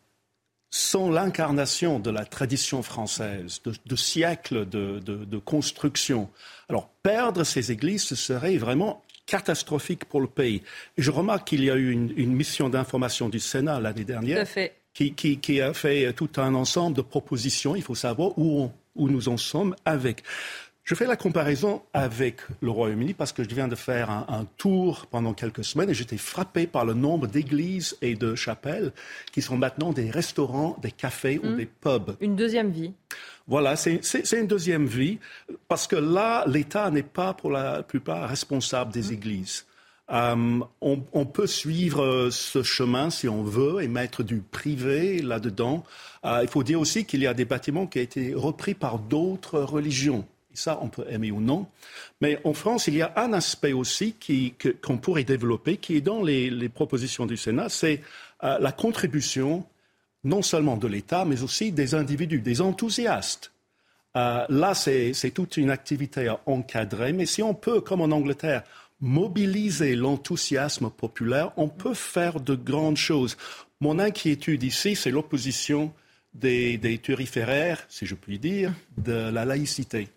sont 0.72 1.12
l'incarnation 1.12 2.00
de 2.00 2.10
la 2.10 2.26
tradition 2.26 2.82
française, 2.82 3.62
de, 3.64 3.96
siècles 3.96 4.68
de, 4.68 5.38
construction. 5.38 6.30
Alors, 6.68 6.90
perdre 7.04 7.44
ces 7.44 7.72
églises, 7.72 8.04
ce 8.04 8.16
serait 8.16 8.58
vraiment 8.58 9.04
catastrophique 9.28 10.06
pour 10.06 10.22
le 10.22 10.28
pays. 10.28 10.64
Je 10.98 11.12
remarque 11.12 11.50
qu'il 11.50 11.64
y 11.64 11.70
a 11.70 11.76
eu 11.76 11.92
une, 11.92 12.12
une 12.18 12.34
mission 12.34 12.70
d'information 12.70 13.30
du 13.30 13.40
Sénat 13.40 13.80
l'année 13.80 14.06
dernière. 14.06 14.48
Qui, 14.98 15.62
a 15.62 15.74
fait 15.74 16.12
tout 16.14 16.30
un 16.38 16.56
ensemble 16.56 16.98
de 16.98 17.04
propositions. 17.04 17.76
Il 17.76 17.84
faut 17.84 17.94
savoir 17.94 18.36
où, 18.40 18.72
où 18.96 19.10
nous 19.10 19.30
en 19.30 19.38
sommes 19.38 19.76
avec. 19.86 20.24
Je 20.88 20.96
fais 20.96 21.06
la 21.06 21.18
comparaison 21.18 21.82
avec 21.94 22.38
le 22.62 22.72
Royaume-Uni 22.72 23.14
parce 23.14 23.34
que 23.34 23.44
je 23.44 23.50
viens 23.50 23.68
de 23.68 23.76
faire 23.76 24.10
un, 24.10 24.48
tour 24.58 25.06
pendant 25.12 25.34
quelques 25.34 25.66
semaines 25.66 25.90
et 25.90 25.94
j'étais 25.94 26.18
frappé 26.18 26.66
par 26.66 26.86
le 26.86 26.94
nombre 26.94 27.28
d'églises 27.28 27.98
et 28.02 28.16
de 28.16 28.36
chapelles 28.36 28.94
qui 29.34 29.42
sont 29.42 29.58
maintenant 29.58 29.92
des 29.92 30.10
restaurants, 30.10 30.78
des 30.82 30.92
cafés 30.92 31.42
ou 31.44 31.48
mmh. 31.48 31.58
des 31.58 31.66
pubs. 31.66 32.16
Une 32.22 32.38
deuxième 32.38 32.72
vie. 32.72 32.94
Voilà, 33.48 33.76
c'est 33.76 34.32
une 34.32 34.48
deuxième 34.48 34.86
vie 34.86 35.20
parce 35.68 35.88
que 35.88 35.98
là, 35.98 36.46
l'État 36.48 36.90
n'est 36.90 37.04
pas 37.04 37.34
pour 37.34 37.52
la 37.52 37.84
plupart 37.84 38.30
responsable 38.30 38.94
des 38.94 39.10
mmh. 39.10 39.14
églises. 39.14 39.66
Euh, 40.10 40.60
on, 40.80 41.26
peut 41.26 41.48
suivre 41.48 42.02
euh, 42.02 42.32
ce 42.32 42.64
chemin 42.64 43.10
si 43.10 43.28
on 43.28 43.44
veut 43.44 43.84
et 43.84 43.90
mettre 43.90 44.24
du 44.24 44.38
privé 44.38 45.22
là-dedans. 45.22 45.84
Euh, 46.24 46.40
il 46.44 46.48
faut 46.48 46.64
dire 46.64 46.80
aussi 46.80 47.04
qu'il 47.04 47.22
y 47.22 47.28
a 47.28 47.34
des 47.34 47.44
bâtiments 47.44 47.88
qui 47.88 48.00
ont 48.00 48.04
été 48.04 48.34
repris 48.34 48.74
par 48.74 49.00
d'autres 49.00 49.60
religions. 49.60 50.26
Et 50.54 50.56
ça, 50.56 50.80
on 50.82 50.88
peut 50.88 51.06
aimer 51.10 51.32
ou 51.32 51.42
non. 51.42 51.68
Mais 52.22 52.40
en 52.46 52.54
France, 52.54 52.88
il 52.88 52.96
y 52.96 53.02
a 53.02 53.12
un 53.18 53.34
aspect 53.34 53.74
aussi 53.74 54.16
qu'on 54.82 54.98
pourrait 54.98 55.26
développer, 55.26 55.76
qui 55.76 55.98
est 55.98 56.02
dans 56.02 56.24
les, 56.24 56.70
propositions 56.70 57.26
du 57.26 57.36
Sénat, 57.36 57.68
c'est 57.68 58.02
la 58.42 58.72
contribution 58.72 59.66
non 60.24 60.42
seulement 60.42 60.78
de 60.78 60.88
l'État, 60.88 61.26
mais 61.26 61.44
aussi 61.44 61.72
des 61.72 61.96
individus, 61.96 62.40
des 62.40 62.62
enthousiastes. 62.62 63.52
là, 64.16 64.74
c'est 64.74 65.32
toute 65.32 65.58
une 65.58 65.70
activité 65.70 66.28
à 66.28 66.40
encadrer. 66.46 67.14
Mais 67.14 67.26
si 67.26 67.44
on 67.44 67.54
peut, 67.54 67.82
comme 67.82 68.02
en 68.02 68.12
Angleterre, 68.12 68.64
mobiliser 69.00 69.96
l'enthousiasme 69.96 70.90
populaire, 70.90 71.52
on 71.58 71.70
peut 71.70 71.94
faire 71.94 72.40
de 72.40 72.56
grandes 72.56 72.98
choses. 72.98 73.38
Mon 73.80 74.00
inquiétude 74.00 74.64
ici, 74.64 74.96
c'est 74.96 75.12
l'opposition 75.12 75.94
des, 76.34 76.78
des, 76.78 76.98
turiféraires, 76.98 77.86
si 77.90 78.06
je 78.06 78.16
puis 78.16 78.40
dire, 78.40 78.74
de 78.98 79.30
la 79.32 79.46
laïcité. 79.46 80.10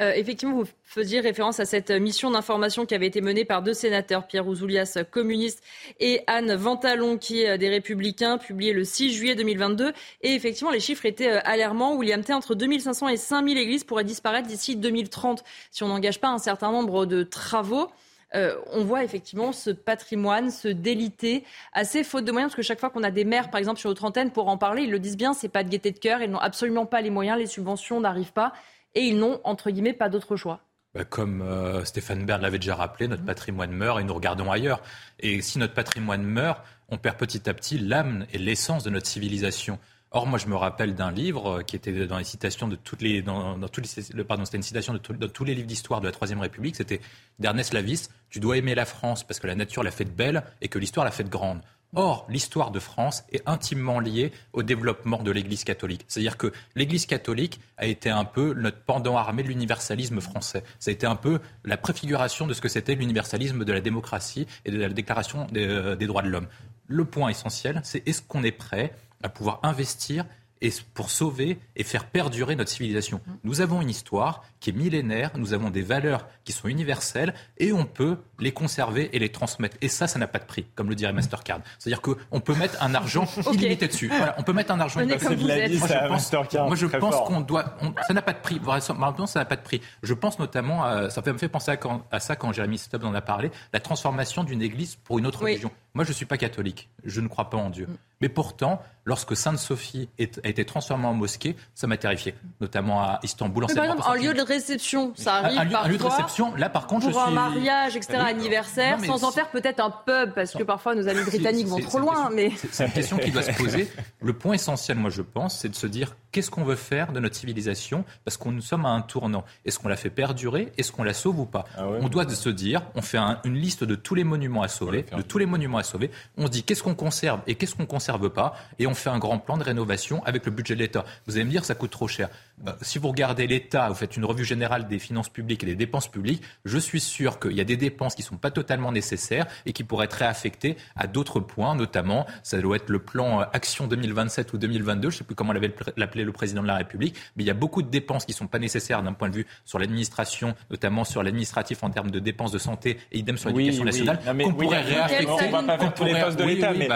Euh, 0.00 0.12
effectivement, 0.14 0.54
vous 0.54 0.68
faisiez 0.84 1.20
référence 1.20 1.58
à 1.60 1.64
cette 1.64 1.90
mission 1.90 2.30
d'information 2.30 2.84
qui 2.84 2.94
avait 2.94 3.06
été 3.06 3.20
menée 3.20 3.44
par 3.44 3.62
deux 3.62 3.72
sénateurs, 3.74 4.26
Pierre 4.26 4.46
Ouzoulias, 4.46 4.98
communiste, 5.10 5.62
et 6.00 6.20
Anne 6.26 6.54
Ventalon, 6.54 7.16
qui 7.16 7.42
est 7.42 7.56
des 7.58 7.68
Républicains, 7.68 8.38
publiée 8.38 8.72
le 8.72 8.84
6 8.84 9.12
juillet 9.12 9.34
2022. 9.34 9.92
Et 10.22 10.34
effectivement, 10.34 10.70
les 10.70 10.80
chiffres 10.80 11.06
étaient 11.06 11.32
euh, 11.32 11.40
alarmants. 11.44 11.96
William 11.96 12.22
T, 12.22 12.32
entre 12.32 12.54
2500 12.54 13.08
et 13.08 13.16
5000 13.16 13.56
églises 13.58 13.84
pourraient 13.84 14.04
disparaître 14.04 14.48
d'ici 14.48 14.76
2030 14.76 15.44
si 15.70 15.82
on 15.82 15.88
n'engage 15.88 16.20
pas 16.20 16.28
un 16.28 16.38
certain 16.38 16.70
nombre 16.72 17.06
de 17.06 17.22
travaux. 17.22 17.88
Euh, 18.34 18.56
on 18.72 18.84
voit 18.84 19.04
effectivement 19.04 19.52
ce 19.52 19.70
patrimoine 19.70 20.50
se 20.50 20.68
déliter 20.68 21.44
assez 21.72 22.02
faute 22.02 22.24
de 22.24 22.32
moyens, 22.32 22.50
parce 22.50 22.56
que 22.56 22.62
chaque 22.62 22.80
fois 22.80 22.90
qu'on 22.90 23.04
a 23.04 23.10
des 23.10 23.24
maires, 23.24 23.50
par 23.50 23.58
exemple, 23.58 23.78
sur 23.78 23.88
notre 23.88 24.04
antenne, 24.04 24.30
pour 24.30 24.48
en 24.48 24.58
parler, 24.58 24.82
ils 24.82 24.90
le 24.90 24.98
disent 24.98 25.16
bien, 25.16 25.32
c'est 25.32 25.48
pas 25.48 25.62
de 25.62 25.68
gaieté 25.68 25.92
de 25.92 25.98
cœur, 25.98 26.20
ils 26.20 26.30
n'ont 26.30 26.38
absolument 26.38 26.86
pas 26.86 27.00
les 27.00 27.10
moyens, 27.10 27.38
les 27.38 27.46
subventions 27.46 28.00
n'arrivent 28.00 28.32
pas 28.32 28.52
et 28.96 29.02
ils 29.02 29.18
n'ont, 29.18 29.40
entre 29.44 29.70
guillemets, 29.70 29.92
pas 29.92 30.08
d'autre 30.08 30.36
choix. 30.36 30.60
Bah, 30.94 31.04
comme 31.04 31.42
euh, 31.42 31.84
Stéphane 31.84 32.24
Bern 32.24 32.40
l'avait 32.40 32.58
déjà 32.58 32.74
rappelé, 32.74 33.06
notre 33.06 33.24
patrimoine 33.24 33.70
meurt 33.70 34.00
et 34.00 34.04
nous 34.04 34.14
regardons 34.14 34.50
ailleurs. 34.50 34.82
Et 35.20 35.42
si 35.42 35.58
notre 35.58 35.74
patrimoine 35.74 36.22
meurt, 36.22 36.64
on 36.88 36.96
perd 36.96 37.18
petit 37.18 37.48
à 37.48 37.54
petit 37.54 37.78
l'âme 37.78 38.26
et 38.32 38.38
l'essence 38.38 38.82
de 38.82 38.90
notre 38.90 39.06
civilisation. 39.06 39.78
Or, 40.12 40.26
moi, 40.26 40.38
je 40.38 40.46
me 40.46 40.56
rappelle 40.56 40.94
d'un 40.94 41.10
livre 41.10 41.58
euh, 41.58 41.62
qui 41.62 41.76
était 41.76 42.06
dans 42.06 42.16
les 42.16 42.24
citations 42.24 42.66
de 42.66 42.76
toutes 42.76 43.02
les, 43.02 43.20
dans, 43.20 43.58
tous 43.68 43.82
les, 44.14 44.24
pardon, 44.24 44.46
c'était 44.46 44.56
une 44.56 44.62
citation 44.62 44.94
de, 44.94 44.98
de, 44.98 45.26
tous 45.26 45.44
les 45.44 45.54
livres 45.54 45.66
d'histoire 45.66 46.00
de 46.00 46.06
la 46.06 46.12
Troisième 46.12 46.40
République. 46.40 46.76
C'était 46.76 47.02
d'Ernest 47.38 47.74
Lavis. 47.74 48.08
Tu 48.30 48.40
dois 48.40 48.56
aimer 48.56 48.74
la 48.74 48.86
France 48.86 49.22
parce 49.22 49.38
que 49.38 49.46
la 49.46 49.54
nature 49.54 49.82
l'a 49.82 49.90
faite 49.90 50.16
belle 50.16 50.44
et 50.62 50.68
que 50.68 50.78
l'histoire 50.78 51.04
l'a 51.04 51.12
faite 51.12 51.28
grande. 51.28 51.60
Or, 51.94 52.26
l'histoire 52.28 52.70
de 52.70 52.78
France 52.78 53.24
est 53.32 53.42
intimement 53.46 54.00
liée 54.00 54.32
au 54.52 54.62
développement 54.62 55.22
de 55.22 55.30
l'Église 55.30 55.64
catholique. 55.64 56.04
C'est-à-dire 56.08 56.36
que 56.36 56.52
l'Église 56.74 57.06
catholique 57.06 57.60
a 57.78 57.86
été 57.86 58.10
un 58.10 58.24
peu 58.24 58.54
notre 58.54 58.80
pendant 58.80 59.16
armé 59.16 59.42
de 59.42 59.48
l'universalisme 59.48 60.20
français. 60.20 60.62
Ça 60.78 60.90
a 60.90 60.92
été 60.92 61.06
un 61.06 61.16
peu 61.16 61.40
la 61.64 61.76
préfiguration 61.76 62.46
de 62.46 62.54
ce 62.54 62.60
que 62.60 62.68
c'était 62.68 62.94
l'universalisme 62.94 63.64
de 63.64 63.72
la 63.72 63.80
démocratie 63.80 64.46
et 64.64 64.70
de 64.70 64.78
la 64.78 64.88
déclaration 64.88 65.46
des, 65.52 65.66
euh, 65.66 65.96
droits 65.96 66.22
de 66.22 66.28
l'homme. 66.28 66.48
Le 66.88 67.04
point 67.04 67.28
essentiel, 67.30 67.80
c'est 67.84 68.06
est-ce 68.06 68.22
qu'on 68.22 68.42
est 68.42 68.52
prêt 68.52 68.92
à 69.22 69.28
pouvoir 69.28 69.60
investir 69.62 70.24
et 70.62 70.70
pour 70.94 71.10
sauver 71.10 71.58
et 71.76 71.84
faire 71.84 72.06
perdurer 72.06 72.56
notre 72.56 72.70
civilisation. 72.70 73.20
Mmh. 73.26 73.32
Nous 73.44 73.60
avons 73.60 73.82
une 73.82 73.90
histoire 73.90 74.42
qui 74.60 74.70
est 74.70 74.72
millénaire, 74.72 75.30
nous 75.36 75.52
avons 75.52 75.70
des 75.70 75.82
valeurs 75.82 76.26
qui 76.44 76.52
sont 76.52 76.68
universelles 76.68 77.34
et 77.58 77.72
on 77.72 77.84
peut 77.84 78.18
les 78.38 78.52
conserver 78.52 79.10
et 79.14 79.18
les 79.18 79.30
transmettre. 79.30 79.76
Et 79.80 79.88
ça, 79.88 80.06
ça 80.06 80.18
n'a 80.18 80.26
pas 80.26 80.38
de 80.38 80.44
prix, 80.44 80.66
comme 80.74 80.88
le 80.88 80.94
dirait 80.94 81.12
Mastercard. 81.12 81.60
C'est-à-dire 81.78 82.00
qu'on 82.00 82.40
peut 82.40 82.54
mettre 82.54 82.82
un 82.82 82.94
argent 82.94 83.26
illimité 83.52 83.86
dessus. 83.86 84.08
Voilà, 84.08 84.34
on 84.38 84.42
peut 84.42 84.52
mettre 84.52 84.72
un 84.72 84.80
argent 84.80 85.00
illimité 85.00 85.28
dessus. 85.28 85.78
Moi, 85.78 85.88
je 85.88 86.08
pense, 86.08 86.52
moi, 86.54 86.76
je 86.76 86.86
pense 86.86 87.16
qu'on 87.26 87.40
doit. 87.40 87.76
ça 88.06 88.14
n'a 88.14 88.22
pas 88.22 88.32
de 88.32 88.40
prix. 88.40 88.60
Maintenant, 88.96 89.26
ça 89.26 89.40
n'a 89.40 89.44
pas 89.44 89.56
de 89.56 89.62
prix. 89.62 89.80
Je 90.02 90.14
pense 90.14 90.38
notamment, 90.38 90.84
à, 90.84 91.10
ça 91.10 91.22
me 91.26 91.38
fait 91.38 91.48
penser 91.48 91.70
à, 91.70 91.76
quand, 91.76 92.04
à 92.10 92.20
ça 92.20 92.36
quand 92.36 92.52
Jérémy 92.52 92.78
Stubbs 92.78 93.04
en 93.04 93.14
a 93.14 93.20
parlé, 93.20 93.50
la 93.72 93.80
transformation 93.80 94.44
d'une 94.44 94.62
église 94.62 94.96
pour 94.96 95.18
une 95.18 95.26
autre 95.26 95.42
religion. 95.42 95.70
Moi, 95.96 96.04
je 96.04 96.10
ne 96.10 96.14
suis 96.14 96.26
pas 96.26 96.36
catholique. 96.36 96.90
Je 97.04 97.22
ne 97.22 97.26
crois 97.26 97.48
pas 97.48 97.56
en 97.56 97.70
Dieu. 97.70 97.86
Mm. 97.86 97.96
Mais 98.20 98.28
pourtant, 98.28 98.82
lorsque 99.06 99.34
Sainte-Sophie 99.34 100.10
a 100.18 100.48
été 100.48 100.66
transformée 100.66 101.06
en 101.06 101.14
mosquée, 101.14 101.56
ça 101.74 101.86
m'a 101.86 101.96
terrifié, 101.96 102.34
notamment 102.60 103.02
à 103.02 103.18
Istanbul. 103.22 103.64
En 103.64 103.66
par 103.68 103.84
exemple, 103.84 104.02
en 104.06 104.12
lieu 104.12 104.34
de 104.34 104.42
réception, 104.42 105.14
ça 105.16 105.36
arrive 105.36 105.58
un, 105.58 105.64
lieu, 105.64 105.70
parfois. 105.70 105.88
Un 105.88 105.92
lieu 105.92 105.98
de 105.98 106.04
réception, 106.04 106.54
là 106.54 106.68
par 106.68 106.86
contre, 106.86 107.10
pour 107.10 107.14
je 107.14 107.18
suis... 107.18 107.28
un 107.28 107.30
mariage, 107.30 107.96
etc., 107.96 108.18
anniversaire, 108.26 109.00
sans 109.00 109.24
en 109.24 109.30
faire 109.30 109.50
peut-être 109.50 109.80
un 109.80 109.90
pub, 109.90 110.34
parce 110.34 110.52
que 110.52 110.62
parfois 110.62 110.94
nos 110.94 111.08
amis 111.08 111.24
britanniques 111.24 111.66
vont 111.66 111.78
trop 111.78 111.98
loin. 111.98 112.28
mais 112.30 112.52
C'est 112.72 112.84
une 112.86 112.92
question 112.92 113.16
qui 113.16 113.30
doit 113.30 113.42
se 113.42 113.52
poser. 113.52 113.90
Le 114.20 114.32
point 114.34 114.54
essentiel, 114.54 114.98
moi 114.98 115.10
je 115.10 115.22
pense, 115.22 115.58
c'est 115.58 115.70
de 115.70 115.74
se 115.74 115.86
dire 115.86 116.14
qu'est-ce 116.36 116.50
qu'on 116.50 116.64
veut 116.64 116.76
faire 116.76 117.12
de 117.12 117.20
notre 117.20 117.34
civilisation 117.34 118.04
Parce 118.26 118.36
qu'on 118.36 118.52
nous 118.52 118.60
sommes 118.60 118.84
à 118.84 118.90
un 118.90 119.00
tournant? 119.00 119.42
Est-ce 119.64 119.78
qu'on 119.78 119.88
la 119.88 119.96
fait 119.96 120.10
perdurer? 120.10 120.70
Est-ce 120.76 120.92
qu'on 120.92 121.02
la 121.02 121.14
sauve 121.14 121.40
ou 121.40 121.46
pas? 121.46 121.64
Ah 121.78 121.86
On 122.02 122.10
doit 122.10 122.28
se 122.28 122.50
dire, 122.50 122.82
on 122.94 123.00
fait 123.00 123.16
une 123.44 123.54
liste 123.54 123.84
de 123.84 123.94
tous 123.94 124.14
les 124.14 124.22
monuments 124.22 124.60
à 124.60 124.68
sauver, 124.68 125.06
de 125.16 125.22
tous 125.22 125.38
les 125.38 125.46
monuments 125.46 125.78
à 125.78 125.82
sauver. 125.82 126.10
On 126.36 126.50
dit 126.50 126.62
qu'est-ce 126.62 126.82
qu'on 126.82 126.94
conserve 126.94 127.40
et 127.46 127.54
qu'est-ce 127.54 127.74
qu'on 127.74 127.86
conserve 127.86 128.28
pas, 128.28 128.54
et 128.78 128.86
on 128.86 128.92
fait 128.92 129.08
un 129.08 129.18
grand 129.18 129.38
plan 129.38 129.56
de 129.56 129.62
rénovation 129.64 130.22
avec 130.24 130.44
le 130.44 130.52
budget 130.52 130.74
de 130.74 130.80
l'État. 130.80 131.06
Vous 131.26 131.36
allez 131.36 131.46
me 131.46 131.50
dire, 131.50 131.64
ça 131.64 131.74
coûte 131.74 131.90
trop 131.90 132.06
cher. 132.06 132.28
Bah, 132.58 132.76
si 132.80 132.98
vous 132.98 133.08
regardez 133.08 133.46
l'État, 133.46 133.88
vous 133.90 133.94
faites 133.94 134.16
une 134.16 134.24
revue 134.24 134.44
générale 134.44 134.88
des 134.88 134.98
finances 134.98 135.28
publiques 135.28 135.62
et 135.62 135.66
des 135.66 135.74
dépenses 135.74 136.08
publiques, 136.08 136.42
je 136.64 136.78
suis 136.78 137.00
sûr 137.00 137.38
qu'il 137.38 137.52
y 137.52 137.60
a 137.60 137.64
des 137.64 137.76
dépenses 137.76 138.14
qui 138.14 138.22
ne 138.22 138.26
sont 138.26 138.38
pas 138.38 138.50
totalement 138.50 138.92
nécessaires 138.92 139.46
et 139.66 139.74
qui 139.74 139.84
pourraient 139.84 140.06
être 140.06 140.14
réaffectées 140.14 140.76
à 140.96 141.06
d'autres 141.06 141.38
points, 141.38 141.74
notamment, 141.74 142.26
ça 142.42 142.58
doit 142.58 142.76
être 142.76 142.88
le 142.88 142.98
plan 142.98 143.42
euh, 143.42 143.44
Action 143.52 143.86
2027 143.86 144.54
ou 144.54 144.58
2022, 144.58 145.10
je 145.10 145.14
ne 145.14 145.18
sais 145.18 145.24
plus 145.24 145.34
comment 145.34 145.52
l'appelait 145.52 146.24
le 146.24 146.32
président 146.32 146.62
de 146.62 146.66
la 146.66 146.76
République, 146.76 147.14
mais 147.36 147.44
il 147.44 147.46
y 147.46 147.50
a 147.50 147.54
beaucoup 147.54 147.82
de 147.82 147.90
dépenses 147.90 148.24
qui 148.24 148.32
ne 148.32 148.36
sont 148.36 148.46
pas 148.46 148.58
nécessaires 148.58 149.02
d'un 149.02 149.12
point 149.12 149.28
de 149.28 149.36
vue 149.36 149.46
sur 149.66 149.78
l'administration, 149.78 150.54
notamment 150.70 151.04
sur 151.04 151.22
l'administratif 151.22 151.84
en 151.84 151.90
termes 151.90 152.10
de 152.10 152.20
dépenses 152.20 152.52
de 152.52 152.58
santé 152.58 152.96
et 153.12 153.18
idem 153.18 153.36
sur 153.36 153.50
l'éducation 153.50 153.84
nationale, 153.84 154.18
qu'on 154.24 154.54
pourrait 154.54 154.80
réaffecter. 154.80 155.26
On 155.28 155.50
va 155.50 155.62
pas 155.62 155.78
faire 155.78 155.94
tous 155.94 156.04
les 156.04 156.20
postes 156.20 156.38
de 156.38 156.44
l'État, 156.44 156.72
mais 156.72 156.88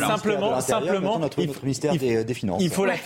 simplement, 0.00 0.60
simplement, 0.60 1.18
notre, 1.20 1.38
ministère 1.62 1.96
des, 1.96 2.34
Finances. 2.36 2.60
Il 2.60 2.70
faut 2.70 2.84
la 2.84 2.96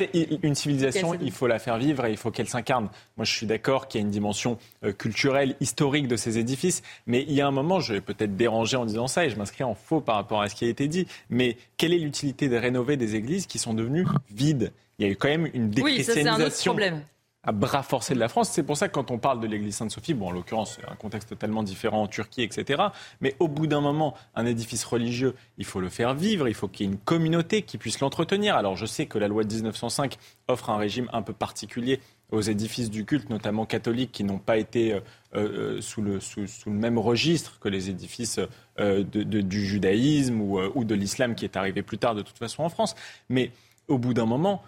une 0.43 0.55
civilisation, 0.55 1.10
il 1.21 1.33
faut 1.33 1.47
la 1.47 1.59
faire 1.59 1.79
vivre 1.79 2.05
et 2.05 2.11
il 2.11 2.17
faut 2.17 2.31
qu'elle 2.31 2.49
s'incarne. 2.49 2.89
Moi, 3.17 3.25
je 3.25 3.33
suis 3.33 3.47
d'accord 3.47 3.89
qu'il 3.89 4.01
y 4.01 4.05
a 4.05 4.07
une 4.07 4.11
dimension 4.13 4.59
euh, 4.85 4.93
culturelle, 4.93 5.57
historique 5.61 6.09
de 6.09 6.17
ces 6.17 6.39
édifices, 6.39 6.83
mais 7.07 7.25
il 7.27 7.35
y 7.35 7.41
a 7.41 7.47
un 7.47 7.51
moment, 7.51 7.81
je 7.81 7.95
vais 7.95 8.01
peut-être 8.01 8.37
déranger 8.37 8.77
en 8.77 8.85
disant 8.85 9.07
ça 9.07 9.25
et 9.25 9.31
je 9.31 9.37
m'inscris 9.37 9.65
en 9.65 9.75
faux 9.75 10.01
par 10.01 10.17
rapport 10.17 10.43
à 10.43 10.49
ce 10.49 10.55
qui 10.55 10.65
a 10.65 10.69
été 10.69 10.89
dit, 10.89 11.07
mais 11.29 11.57
quelle 11.77 11.93
est 11.93 11.99
l'utilité 11.99 12.49
de 12.49 12.57
rénover 12.57 12.97
des 12.97 13.15
églises 13.15 13.47
qui 13.47 13.59
sont 13.59 13.75
devenues 13.75 14.07
vides? 14.31 14.73
Il 14.99 15.07
y 15.07 15.09
a 15.09 15.13
eu 15.13 15.17
quand 15.17 15.29
même 15.29 15.49
une 15.55 15.71
déchristianisation. 15.71 16.25
Oui, 16.25 16.39
ça 16.39 16.43
un 16.43 16.47
autre 16.47 16.65
problème 16.65 17.03
à 17.43 17.53
bras 17.53 17.83
forcés 17.83 18.15
de 18.15 18.19
la 18.19 18.29
France. 18.29 18.51
C'est 18.51 18.63
pour 18.63 18.77
ça 18.77 18.89
que 18.89 18.95
quand 18.95 19.11
on 19.11 19.19
parle 19.19 19.41
de 19.41 19.47
l'église 19.47 19.77
Sainte-Sophie, 19.77 20.15
bon, 20.15 20.29
en 20.29 20.31
l'occurrence, 20.31 20.77
c'est 20.77 20.91
un 20.91 20.95
contexte 20.97 21.31
totalement 21.31 21.63
différent 21.63 22.03
en 22.03 22.07
Turquie, 22.07 22.43
etc. 22.43 22.83
Mais 23.21 23.35
au 23.39 23.49
bout 23.49 23.67
d'un 23.67 23.81
moment, 23.81 24.15
un 24.35 24.45
édifice 24.45 24.85
religieux, 24.85 25.35
il 25.57 25.65
faut 25.65 25.81
le 25.81 25.89
faire 25.89 26.15
vivre, 26.15 26.49
il 26.49 26.55
faut 26.55 26.69
qu'il 26.69 26.87
y 26.87 26.89
ait 26.89 26.93
une 26.93 26.99
communauté 26.99 27.63
qui 27.63 27.79
puisse 27.79 28.01
l'entretenir. 28.01 28.57
Alors 28.57 28.77
je 28.77 28.85
sais 28.87 29.07
que 29.07 29.19
la 29.19 29.29
loi 29.29 29.45
de 29.45 29.55
1905 29.55 30.19
offre 30.49 30.71
un 30.71 30.77
régime 30.77 31.09
un 31.13 31.23
peu 31.23 31.33
particulier 31.33 32.01
aux 32.31 32.43
édifices 32.43 32.91
du 32.91 33.05
culte, 33.05 33.31
notamment 33.31 33.67
catholiques, 33.67 34.13
qui 34.13 34.25
n'ont 34.25 34.39
pas 34.39 34.57
été 34.57 34.93
euh, 34.93 35.01
euh, 35.35 35.81
sous, 35.81 36.03
le, 36.03 36.21
même 36.67 36.99
registre 36.99 37.59
que 37.59 37.69
les 37.69 37.91
édifices 37.91 38.39
euh, 38.79 39.03
du 39.03 39.67
judaïsme 39.67 40.41
ou 40.41 40.85
de 40.85 40.95
l'islam 40.95 41.35
qui 41.35 41.45
est 41.45 41.57
arrivé 41.57 41.83
plus 41.83 41.99
tard 41.99 42.15
de 42.15 42.23
toute 42.23 42.39
façon 42.39 42.63
en 42.63 42.69
France. 42.69 42.95
Mais 43.29 43.51
au 43.89 43.99
bout 43.99 44.15
d'un 44.15 44.27
moment, 44.27 44.63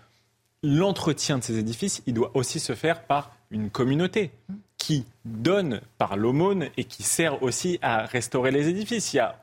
l'entretien 0.62 1.38
de 1.38 1.42
ces 1.42 1.58
édifices, 1.58 2.02
il 2.06 2.14
doit 2.14 2.30
aussi 2.34 2.60
se 2.60 2.74
faire 2.74 3.02
par 3.02 3.34
une 3.50 3.70
communauté 3.70 4.30
qui 4.78 5.04
donne 5.24 5.80
par 5.98 6.16
l'aumône 6.16 6.68
et 6.76 6.84
qui 6.84 7.02
sert 7.02 7.42
aussi 7.42 7.78
à 7.82 8.04
restaurer 8.06 8.50
les 8.50 8.68
édifices. 8.68 9.12
Il 9.12 9.18
y 9.18 9.20
a 9.20 9.38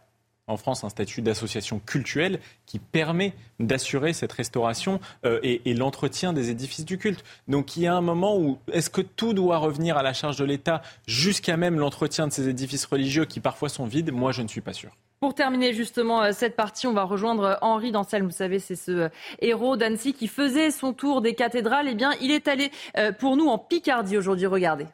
en 0.47 0.57
France 0.57 0.83
un 0.83 0.89
statut 0.89 1.21
d'association 1.21 1.79
cultuelle 1.79 2.39
qui 2.65 2.79
permet 2.79 3.33
d'assurer 3.59 4.13
cette 4.13 4.33
restauration 4.33 4.99
euh, 5.23 5.39
et, 5.43 5.61
et 5.69 5.73
l'entretien 5.75 6.33
des 6.33 6.49
édifices 6.49 6.85
du 6.85 6.97
culte. 6.97 7.23
Donc 7.47 7.77
il 7.77 7.83
y 7.83 7.87
a 7.87 7.93
un 7.93 8.01
moment 8.01 8.37
où 8.37 8.57
est-ce 8.73 8.89
que 8.89 9.01
tout 9.01 9.33
doit 9.33 9.59
revenir 9.59 9.95
à 9.95 10.03
la 10.03 10.13
charge 10.13 10.37
de 10.37 10.45
l'État 10.45 10.81
jusqu'à 11.05 11.55
même 11.55 11.77
l'entretien 11.77 12.27
de 12.27 12.33
ces 12.33 12.49
édifices 12.49 12.85
religieux 12.85 13.25
qui 13.25 13.39
parfois 13.39 13.69
sont 13.69 13.85
vides? 13.85 14.11
Moi, 14.11 14.31
je 14.31 14.41
ne 14.41 14.47
suis 14.47 14.61
pas 14.61 14.73
sûr. 14.73 14.91
Pour 15.19 15.33
terminer 15.33 15.73
justement 15.73 16.23
euh, 16.23 16.31
cette 16.31 16.55
partie, 16.55 16.87
on 16.87 16.93
va 16.93 17.03
rejoindre 17.03 17.43
euh, 17.43 17.55
Henri 17.61 17.91
Dancel. 17.91 18.23
Vous 18.23 18.31
savez, 18.31 18.59
c'est 18.59 18.77
ce 18.77 18.91
euh, 18.91 19.09
héros 19.39 19.75
d'Annecy 19.75 20.13
qui 20.13 20.29
faisait 20.29 20.71
son 20.71 20.93
tour 20.93 21.21
des 21.21 21.35
cathédrales. 21.35 21.89
Eh 21.89 21.95
bien, 21.95 22.11
il 22.21 22.31
est 22.31 22.47
allé 22.47 22.71
pour 23.19 23.35
nous 23.35 23.47
en 23.47 23.57
Picardie 23.57 24.17
aujourd'hui. 24.17 24.45
Regardez. 24.45 24.85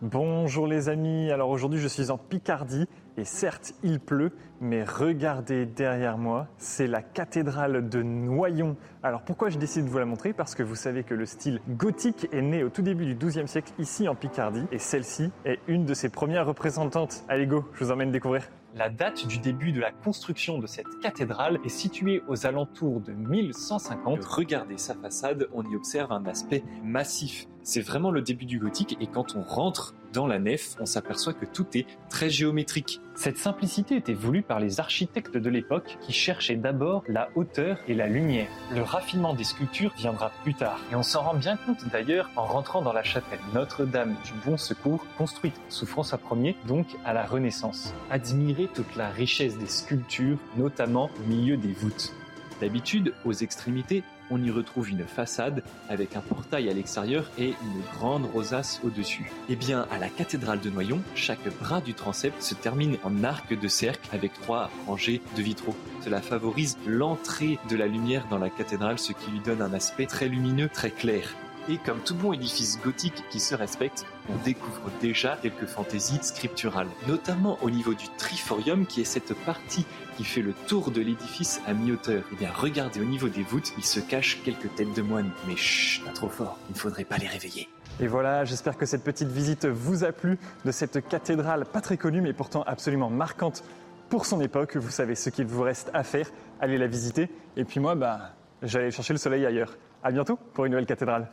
Bonjour 0.00 0.68
les 0.68 0.88
amis. 0.88 1.32
Alors 1.32 1.50
aujourd'hui, 1.50 1.80
je 1.80 1.88
suis 1.88 2.10
en 2.12 2.18
Picardie 2.18 2.86
et 3.16 3.24
certes, 3.24 3.72
il 3.82 3.98
pleut, 3.98 4.30
mais 4.60 4.84
regardez 4.84 5.66
derrière 5.66 6.18
moi, 6.18 6.46
c'est 6.56 6.86
la 6.86 7.02
cathédrale 7.02 7.88
de 7.88 8.00
Noyon. 8.04 8.76
Alors 9.02 9.22
pourquoi 9.22 9.48
je 9.48 9.58
décide 9.58 9.86
de 9.86 9.90
vous 9.90 9.98
la 9.98 10.04
montrer? 10.04 10.32
Parce 10.32 10.54
que 10.54 10.62
vous 10.62 10.76
savez 10.76 11.02
que 11.02 11.14
le 11.14 11.26
style 11.26 11.60
gothique 11.70 12.28
est 12.30 12.42
né 12.42 12.62
au 12.62 12.68
tout 12.68 12.82
début 12.82 13.06
du 13.06 13.16
XIIe 13.16 13.48
siècle 13.48 13.72
ici 13.80 14.06
en 14.06 14.14
Picardie 14.14 14.66
et 14.70 14.78
celle-ci 14.78 15.32
est 15.44 15.58
une 15.66 15.84
de 15.84 15.94
ses 15.94 16.10
premières 16.10 16.46
représentantes. 16.46 17.24
Allez 17.28 17.48
go, 17.48 17.64
je 17.74 17.84
vous 17.84 17.90
emmène 17.90 18.12
découvrir. 18.12 18.44
La 18.78 18.90
date 18.90 19.26
du 19.26 19.38
début 19.38 19.72
de 19.72 19.80
la 19.80 19.90
construction 19.90 20.60
de 20.60 20.68
cette 20.68 21.00
cathédrale 21.02 21.58
est 21.64 21.68
située 21.68 22.22
aux 22.28 22.46
alentours 22.46 23.00
de 23.00 23.10
1150. 23.10 24.24
Regardez 24.24 24.78
sa 24.78 24.94
façade, 24.94 25.48
on 25.52 25.68
y 25.68 25.74
observe 25.74 26.12
un 26.12 26.24
aspect 26.26 26.62
massif. 26.84 27.48
C'est 27.64 27.80
vraiment 27.80 28.12
le 28.12 28.22
début 28.22 28.46
du 28.46 28.60
gothique 28.60 28.96
et 29.00 29.08
quand 29.08 29.34
on 29.34 29.42
rentre 29.42 29.96
dans 30.12 30.26
la 30.26 30.38
nef, 30.38 30.76
on 30.80 30.86
s'aperçoit 30.86 31.32
que 31.32 31.44
tout 31.44 31.66
est 31.74 31.86
très 32.08 32.30
géométrique. 32.30 33.00
Cette 33.14 33.38
simplicité 33.38 33.96
était 33.96 34.14
voulue 34.14 34.42
par 34.42 34.60
les 34.60 34.80
architectes 34.80 35.36
de 35.36 35.50
l'époque 35.50 35.98
qui 36.00 36.12
cherchaient 36.12 36.56
d'abord 36.56 37.02
la 37.08 37.28
hauteur 37.34 37.78
et 37.88 37.94
la 37.94 38.06
lumière. 38.06 38.48
Le 38.74 38.82
raffinement 38.82 39.34
des 39.34 39.44
sculptures 39.44 39.92
viendra 39.96 40.30
plus 40.44 40.54
tard 40.54 40.80
et 40.92 40.94
on 40.94 41.02
s'en 41.02 41.22
rend 41.22 41.34
bien 41.34 41.56
compte 41.56 41.84
d'ailleurs 41.90 42.30
en 42.36 42.44
rentrant 42.44 42.82
dans 42.82 42.92
la 42.92 43.02
chapelle 43.02 43.40
Notre-Dame 43.54 44.14
du 44.24 44.32
Bon 44.46 44.56
Secours, 44.56 45.04
construite 45.16 45.60
sous 45.68 45.86
François 45.86 46.20
Ier, 46.32 46.56
donc 46.66 46.86
à 47.04 47.12
la 47.12 47.26
Renaissance. 47.26 47.92
Admirez 48.10 48.68
toute 48.72 48.96
la 48.96 49.08
richesse 49.08 49.58
des 49.58 49.66
sculptures, 49.66 50.38
notamment 50.56 51.10
au 51.18 51.28
milieu 51.28 51.56
des 51.56 51.72
voûtes. 51.72 52.14
D'habitude, 52.60 53.14
aux 53.24 53.32
extrémités, 53.32 54.02
on 54.30 54.42
y 54.42 54.50
retrouve 54.50 54.90
une 54.90 55.04
façade 55.04 55.62
avec 55.88 56.16
un 56.16 56.20
portail 56.20 56.68
à 56.68 56.72
l'extérieur 56.72 57.30
et 57.38 57.48
une 57.48 57.82
grande 57.98 58.26
rosace 58.26 58.80
au-dessus. 58.84 59.30
Eh 59.48 59.56
bien, 59.56 59.86
à 59.90 59.98
la 59.98 60.08
cathédrale 60.08 60.60
de 60.60 60.70
Noyon, 60.70 61.00
chaque 61.14 61.48
bras 61.58 61.80
du 61.80 61.94
transept 61.94 62.42
se 62.42 62.54
termine 62.54 62.98
en 63.04 63.24
arc 63.24 63.58
de 63.58 63.68
cercle 63.68 64.08
avec 64.12 64.32
trois 64.34 64.70
rangées 64.86 65.20
de 65.36 65.42
vitraux. 65.42 65.76
Cela 66.04 66.20
favorise 66.20 66.76
l'entrée 66.86 67.58
de 67.68 67.76
la 67.76 67.86
lumière 67.86 68.26
dans 68.28 68.38
la 68.38 68.50
cathédrale, 68.50 68.98
ce 68.98 69.12
qui 69.12 69.30
lui 69.30 69.40
donne 69.40 69.62
un 69.62 69.72
aspect 69.72 70.06
très 70.06 70.28
lumineux, 70.28 70.68
très 70.68 70.90
clair. 70.90 71.34
Et 71.68 71.76
comme 71.76 72.00
tout 72.00 72.14
bon 72.14 72.32
édifice 72.32 72.80
gothique 72.82 73.24
qui 73.30 73.40
se 73.40 73.54
respecte, 73.54 74.06
on 74.28 74.44
découvre 74.44 74.90
déjà 75.00 75.38
quelques 75.40 75.66
fantaisies 75.66 76.18
scripturales, 76.22 76.88
notamment 77.06 77.58
au 77.62 77.70
niveau 77.70 77.94
du 77.94 78.06
triforium 78.18 78.86
qui 78.86 79.00
est 79.00 79.04
cette 79.04 79.34
partie 79.44 79.86
qui 80.16 80.24
fait 80.24 80.42
le 80.42 80.52
tour 80.52 80.90
de 80.90 81.00
l'édifice 81.00 81.60
à 81.66 81.72
mi-hauteur. 81.72 82.22
Eh 82.32 82.36
bien, 82.36 82.50
regardez 82.54 83.00
au 83.00 83.04
niveau 83.04 83.28
des 83.28 83.42
voûtes, 83.42 83.72
il 83.78 83.84
se 83.84 84.00
cache 84.00 84.42
quelques 84.44 84.74
têtes 84.74 84.94
de 84.94 85.02
moines. 85.02 85.30
Mais 85.46 85.56
chut, 85.56 86.04
pas 86.04 86.12
trop 86.12 86.28
fort, 86.28 86.58
il 86.68 86.74
ne 86.74 86.78
faudrait 86.78 87.04
pas 87.04 87.18
les 87.18 87.28
réveiller. 87.28 87.68
Et 88.00 88.06
voilà, 88.06 88.44
j'espère 88.44 88.76
que 88.76 88.86
cette 88.86 89.02
petite 89.02 89.28
visite 89.28 89.66
vous 89.66 90.04
a 90.04 90.12
plu 90.12 90.38
de 90.64 90.70
cette 90.70 91.06
cathédrale 91.08 91.64
pas 91.64 91.80
très 91.80 91.96
connue 91.96 92.20
mais 92.20 92.32
pourtant 92.32 92.62
absolument 92.62 93.10
marquante 93.10 93.64
pour 94.08 94.26
son 94.26 94.40
époque. 94.40 94.76
Vous 94.76 94.90
savez 94.90 95.14
ce 95.14 95.30
qu'il 95.30 95.46
vous 95.46 95.62
reste 95.62 95.90
à 95.94 96.02
faire, 96.02 96.30
allez 96.60 96.78
la 96.78 96.86
visiter. 96.86 97.28
Et 97.56 97.64
puis 97.64 97.80
moi, 97.80 97.94
bah, 97.94 98.34
j'allais 98.62 98.90
chercher 98.90 99.14
le 99.14 99.18
soleil 99.18 99.44
ailleurs. 99.44 99.76
À 100.02 100.12
bientôt 100.12 100.38
pour 100.54 100.64
une 100.64 100.72
nouvelle 100.72 100.86
cathédrale. 100.86 101.28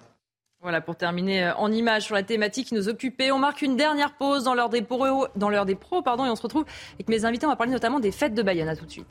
Voilà, 0.65 0.81
pour 0.81 0.95
terminer 0.95 1.43
euh, 1.43 1.55
en 1.57 1.71
image 1.71 2.05
sur 2.05 2.15
la 2.15 2.23
thématique 2.23 2.69
qui 2.69 2.73
nous 2.73 2.89
occupait, 2.89 3.29
on 3.29 3.37
marque 3.37 3.61
une 3.61 3.77
dernière 3.77 4.13
pause 4.13 4.45
dans 4.45 4.55
l'heure 4.55 4.69
des 4.69 4.81
pros, 4.81 5.27
dans 5.35 5.51
l'heure 5.51 5.67
des 5.67 5.75
pros 5.75 6.01
pardon, 6.01 6.25
et 6.25 6.29
on 6.31 6.35
se 6.35 6.41
retrouve 6.41 6.65
avec 6.95 7.07
mes 7.07 7.23
invités. 7.23 7.45
On 7.45 7.49
va 7.49 7.55
parler 7.55 7.71
notamment 7.71 7.99
des 7.99 8.11
fêtes 8.11 8.33
de 8.33 8.41
Bayonne. 8.41 8.67
À 8.67 8.75
tout 8.75 8.87
de 8.87 8.89
suite. 8.89 9.05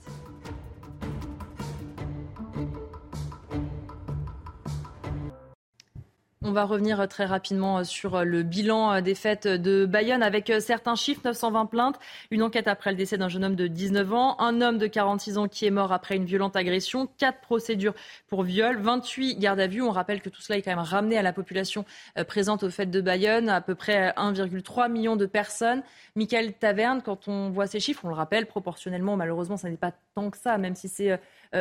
On 6.47 6.53
va 6.53 6.66
revenir 6.66 7.01
euh, 7.01 7.07
très 7.07 7.25
rapidement 7.25 7.79
euh, 7.79 7.85
sur 7.85 8.16
euh, 8.16 8.25
le 8.25 8.43
bilan 8.43 9.01
des 9.01 9.15
fêtes 9.15 9.49
de 9.49 9.87
Bayonne 9.87 10.23
avec 10.23 10.53
certains 10.61 10.95
chiffres. 10.95 11.23
920 11.25 11.65
plaintes, 11.65 11.99
une 12.31 12.43
enquête 12.43 12.69
après 12.69 12.91
le 12.91 12.99
décès 12.99 13.16
d'un 13.16 13.31
jeune 13.31 13.45
homme 13.45 13.55
de 13.55 13.66
19 13.66 14.12
ans, 14.12 14.39
un 14.39 14.61
homme 14.61 14.77
de 14.77 14.87
46 14.87 15.39
ans 15.39 15.49
qui 15.49 15.65
est 15.65 15.71
mort 15.71 15.91
après 15.91 16.16
une 16.16 16.27
violente 16.27 16.55
agression, 16.55 17.09
quatre 17.16 17.41
procédures 17.41 17.95
pour 18.29 18.43
viol, 18.43 18.77
28 18.79 19.39
gardes 19.39 19.61
à 19.61 19.66
vue. 19.66 19.81
On 19.81 19.91
rappelle 19.91 20.21
que 20.21 20.29
tout 20.29 20.43
cela 20.43 20.59
est 20.59 20.62
quand 20.62 20.73
même 20.73 20.81
ramené 20.81 21.16
à 21.16 21.23
la 21.23 21.33
population 21.33 21.87
présente 22.29 22.62
aux 22.62 22.71
fêtes 22.71 22.91
de 22.91 23.01
Bayonne, 23.01 23.49
à 23.49 23.62
peu 23.62 23.75
près 23.75 24.11
1,3 24.11 24.91
million 24.91 25.16
de 25.16 25.25
personnes. 25.25 25.83
Michael 26.15 26.53
Taverne, 26.53 27.01
quand 27.03 27.27
on 27.27 27.49
voit 27.49 27.66
ces 27.66 27.81
chiffres, 27.81 28.03
on 28.05 28.09
le 28.09 28.15
rappelle, 28.15 28.47
proportionnellement, 28.47 29.16
malheureusement, 29.16 29.57
ça 29.57 29.71
n'est 29.71 29.77
pas 29.77 29.93
tant 30.15 30.31
que 30.31 30.37
ça, 30.37 30.59
même 30.59 30.75
si 30.75 30.89
c'est 30.89 31.19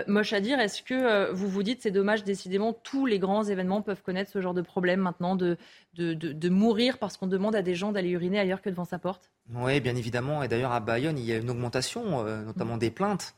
moche 0.08 0.34
à 0.34 0.42
dire. 0.42 0.60
Est-ce 0.60 0.82
que 0.82 0.94
euh, 0.94 1.32
vous 1.34 1.48
vous 1.48 1.64
dites, 1.64 1.82
c'est 1.82 1.92
dommage, 1.92 2.24
décidément, 2.24 2.74
tous 2.74 3.06
les 3.06 3.20
grands 3.20 3.44
événements 3.44 3.82
peuvent 3.82 4.02
connaître 4.02 4.32
ce 4.32 4.42
genre 4.42 4.54
de 4.54 4.62
problème 4.62 5.00
maintenant, 5.00 5.36
de, 5.36 5.58
de, 5.96 6.50
mourir 6.50 6.98
parce 6.98 7.18
qu'on 7.18 7.28
demande 7.28 7.56
à 7.56 7.62
des 7.62 7.76
gens 7.76 7.92
d'aller 7.92 8.10
uriner 8.10 8.40
ailleurs 8.40 8.62
que 8.62 8.70
devant 8.70 8.86
sa 8.86 9.00
porte? 9.00 9.32
Oui, 9.54 9.80
bien 9.80 9.96
évidemment. 9.96 10.44
Et 10.44 10.48
d'ailleurs, 10.48 10.72
à 10.72 10.80
Bayonne, 10.80 11.18
il 11.18 11.26
y 11.26 11.34
a 11.34 11.38
une 11.38 11.50
augmentation, 11.50 12.26
euh, 12.26 12.44
notamment 12.44 12.78
des 12.78 12.92
plaintes. 12.92 13.36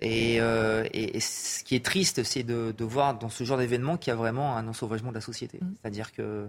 Et, 0.00 0.38
et, 0.38 1.20
ce 1.20 1.62
qui 1.62 1.76
est 1.76 1.84
triste, 1.84 2.24
c'est 2.24 2.42
de, 2.42 2.84
voir 2.84 3.16
dans 3.16 3.28
ce 3.28 3.44
genre 3.44 3.58
d'événement 3.58 3.96
qu'il 3.96 4.10
y 4.10 4.14
a 4.14 4.16
vraiment 4.16 4.56
un 4.56 4.66
ensauvagement 4.66 5.10
de 5.10 5.14
la 5.14 5.20
société. 5.20 5.58
Mmh. 5.60 5.74
C'est-à-dire 5.80 6.12
que 6.12 6.48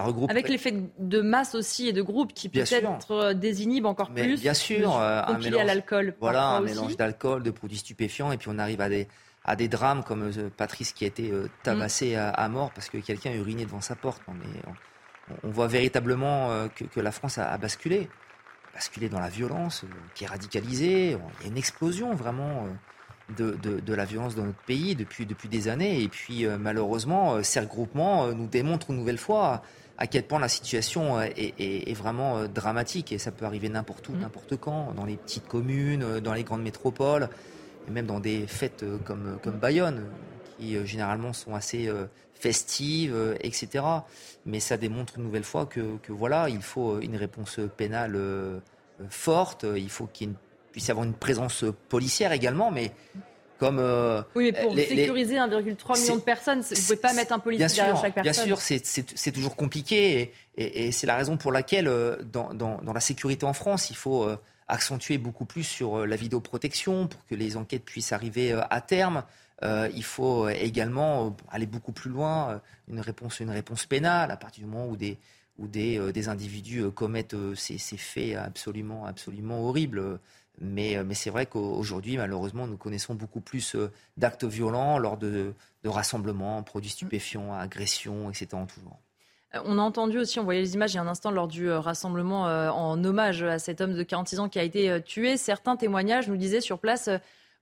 regroupe. 0.00 0.30
Avec 0.30 0.48
l'effet 0.48 0.74
de 0.98 1.20
masse 1.20 1.54
aussi 1.54 1.88
et 1.88 1.92
de 1.92 2.02
groupe 2.02 2.32
qui 2.32 2.48
peut-être 2.48 3.10
euh, 3.10 3.34
désinhibe 3.34 3.86
encore 3.86 4.12
plus. 4.12 4.40
Bien 4.40 4.54
sûr, 4.54 4.96
euh, 4.96 5.22
un 5.26 5.38
mélange, 5.38 5.60
à 5.60 5.64
l'alcool. 5.64 6.14
Voilà, 6.20 6.44
un 6.44 6.60
mélange 6.60 6.96
d'alcool, 6.96 7.42
de 7.42 7.50
produits 7.50 7.78
stupéfiants, 7.78 8.32
et 8.32 8.38
puis 8.38 8.48
on 8.50 8.58
arrive 8.58 8.80
à 8.80 8.88
des, 8.88 9.08
à 9.44 9.56
des 9.56 9.68
drames 9.68 10.04
comme 10.04 10.30
Patrice 10.56 10.92
qui 10.92 11.04
a 11.04 11.08
été 11.08 11.32
tabassé 11.62 12.14
à, 12.16 12.48
mort 12.48 12.70
parce 12.72 12.88
que 12.88 12.98
quelqu'un 12.98 13.30
a 13.30 13.34
uriné 13.34 13.64
devant 13.64 13.80
sa 13.80 13.96
porte. 13.96 14.22
On, 14.28 14.34
on, 15.42 15.50
voit 15.50 15.66
véritablement 15.66 16.68
que, 16.74 17.00
la 17.00 17.10
France 17.10 17.38
a, 17.38 17.58
basculé, 17.58 18.08
basculé 18.74 19.08
dans 19.08 19.20
la 19.20 19.28
violence, 19.28 19.84
qui 20.14 20.24
est 20.24 20.28
radicalisée. 20.28 21.10
Il 21.40 21.44
y 21.44 21.46
a 21.46 21.48
une 21.48 21.58
explosion 21.58 22.14
vraiment 22.14 22.66
de, 23.32 23.94
la 23.94 24.04
violence 24.04 24.34
dans 24.34 24.44
notre 24.44 24.62
pays 24.62 24.94
depuis, 24.94 25.26
depuis 25.26 25.48
des 25.48 25.68
années. 25.68 26.02
Et 26.02 26.08
puis 26.08 26.46
malheureusement, 26.58 27.42
ces 27.42 27.60
regroupements 27.60 28.32
nous 28.32 28.46
démontrent 28.46 28.90
une 28.90 28.96
nouvelle 28.96 29.18
fois 29.18 29.62
à 29.98 30.06
quel 30.06 30.24
point 30.24 30.40
la 30.40 30.48
situation 30.48 31.20
est, 31.20 31.96
vraiment 31.96 32.46
dramatique 32.48 33.12
et 33.12 33.18
ça 33.18 33.30
peut 33.30 33.44
arriver 33.44 33.68
n'importe 33.68 34.08
où, 34.08 34.12
mmh. 34.12 34.20
n'importe 34.20 34.56
quand, 34.56 34.94
dans 34.94 35.04
les 35.04 35.16
petites 35.16 35.46
communes, 35.46 36.20
dans 36.20 36.32
les 36.32 36.42
grandes 36.42 36.62
métropoles, 36.62 37.28
et 37.86 37.90
même 37.90 38.06
dans 38.06 38.20
des 38.20 38.46
fêtes 38.46 38.84
comme, 39.04 39.38
comme 39.42 39.58
Bayonne, 39.58 40.04
qui 40.58 40.84
généralement 40.86 41.32
sont 41.32 41.54
assez 41.54 41.90
festives, 42.34 43.36
etc. 43.40 43.84
Mais 44.46 44.60
ça 44.60 44.76
démontre 44.76 45.18
une 45.18 45.24
nouvelle 45.24 45.44
fois 45.44 45.66
que, 45.66 45.98
voilà, 46.08 46.48
il 46.48 46.62
faut 46.62 46.98
une 47.00 47.16
réponse 47.16 47.60
pénale 47.76 48.18
forte, 49.08 49.64
il 49.76 49.90
faut 49.90 50.06
qu'il 50.06 50.34
puisse 50.72 50.88
y 50.88 50.90
avoir 50.90 51.06
une 51.06 51.14
présence 51.14 51.64
policière 51.88 52.32
également, 52.32 52.70
mais 52.70 52.92
euh, 53.62 54.22
oui, 54.34 54.50
mais 54.52 54.62
pour 54.62 54.74
sécuriser 54.74 55.36
1,3 55.36 56.00
million 56.00 56.16
de 56.16 56.20
personnes, 56.20 56.60
vous 56.60 56.74
ne 56.74 56.80
pouvez 56.80 56.96
pas 56.96 57.12
mettre 57.12 57.32
un 57.32 57.38
policier 57.38 57.66
derrière 57.66 58.00
chaque 58.00 58.14
personne. 58.14 58.46
Bien 58.46 58.56
sûr, 58.56 58.60
c'est 58.60 59.32
toujours 59.32 59.56
compliqué 59.56 60.32
et, 60.56 60.92
c'est 60.92 61.06
la 61.06 61.16
raison 61.16 61.36
pour 61.36 61.52
laquelle, 61.52 61.88
euh, 61.88 62.16
dans, 62.22 62.80
la 62.82 63.00
sécurité 63.00 63.46
en 63.46 63.52
France, 63.52 63.90
il 63.90 63.96
faut 63.96 64.24
euh, 64.24 64.36
accentuer 64.68 65.18
beaucoup 65.18 65.44
plus 65.44 65.64
sur 65.64 66.06
la 66.06 66.16
vidéoprotection 66.16 67.06
pour 67.06 67.24
que 67.26 67.34
les 67.34 67.56
enquêtes 67.56 67.84
puissent 67.84 68.12
arriver 68.12 68.52
à 68.70 68.80
terme. 68.80 69.24
il 69.62 70.04
faut 70.04 70.48
également 70.48 71.36
aller 71.50 71.66
beaucoup 71.66 71.92
plus 71.92 72.10
loin, 72.10 72.60
une 72.88 73.00
réponse, 73.00 73.40
une 73.40 73.50
réponse 73.50 73.86
pénale 73.86 74.30
à 74.30 74.36
partir 74.36 74.64
du 74.64 74.70
moment 74.70 74.88
où 74.88 74.96
des, 74.96 75.18
où 75.58 75.66
des, 75.66 76.28
individus 76.28 76.90
commettent 76.90 77.36
ces, 77.54 77.78
ces, 77.78 77.96
faits 77.96 78.36
absolument, 78.36 79.04
absolument 79.04 79.68
horribles. 79.68 80.20
Mais, 80.60 80.96
euh, 80.96 81.04
mais 81.04 81.14
c'est 81.14 81.30
vrai 81.30 81.46
qu'aujourd'hui, 81.46 82.16
malheureusement, 82.16 82.66
nous 82.66 82.76
connaissons 82.76 83.14
beaucoup 83.14 83.40
plus 83.40 83.74
euh, 83.74 83.90
d'actes 84.16 84.44
violents 84.44 84.98
lors 84.98 85.16
de, 85.16 85.54
rassemblements, 85.84 86.62
produits 86.62 86.90
stupéfiants, 86.90 87.54
agressions, 87.54 88.30
etc. 88.30 88.48
Euh, 89.54 89.60
on 89.64 89.78
a 89.78 89.82
entendu 89.82 90.18
aussi, 90.18 90.38
on 90.38 90.44
voyait 90.44 90.60
les 90.60 90.74
images 90.74 90.92
il 90.92 90.96
y 90.96 90.98
a 90.98 91.02
un 91.02 91.08
instant 91.08 91.30
lors 91.30 91.48
du 91.48 91.70
rassemblement 91.70 92.44
en 92.44 93.02
hommage 93.04 93.42
à 93.42 93.58
cet 93.58 93.80
homme 93.80 93.94
de 93.94 94.02
46 94.02 94.40
ans 94.40 94.48
qui 94.48 94.58
a 94.58 94.62
été 94.62 95.02
tué. 95.02 95.36
Certains 95.36 95.76
témoignages 95.76 96.28
nous 96.28 96.36
disaient 96.36 96.62
sur 96.62 96.78
place 96.78 97.10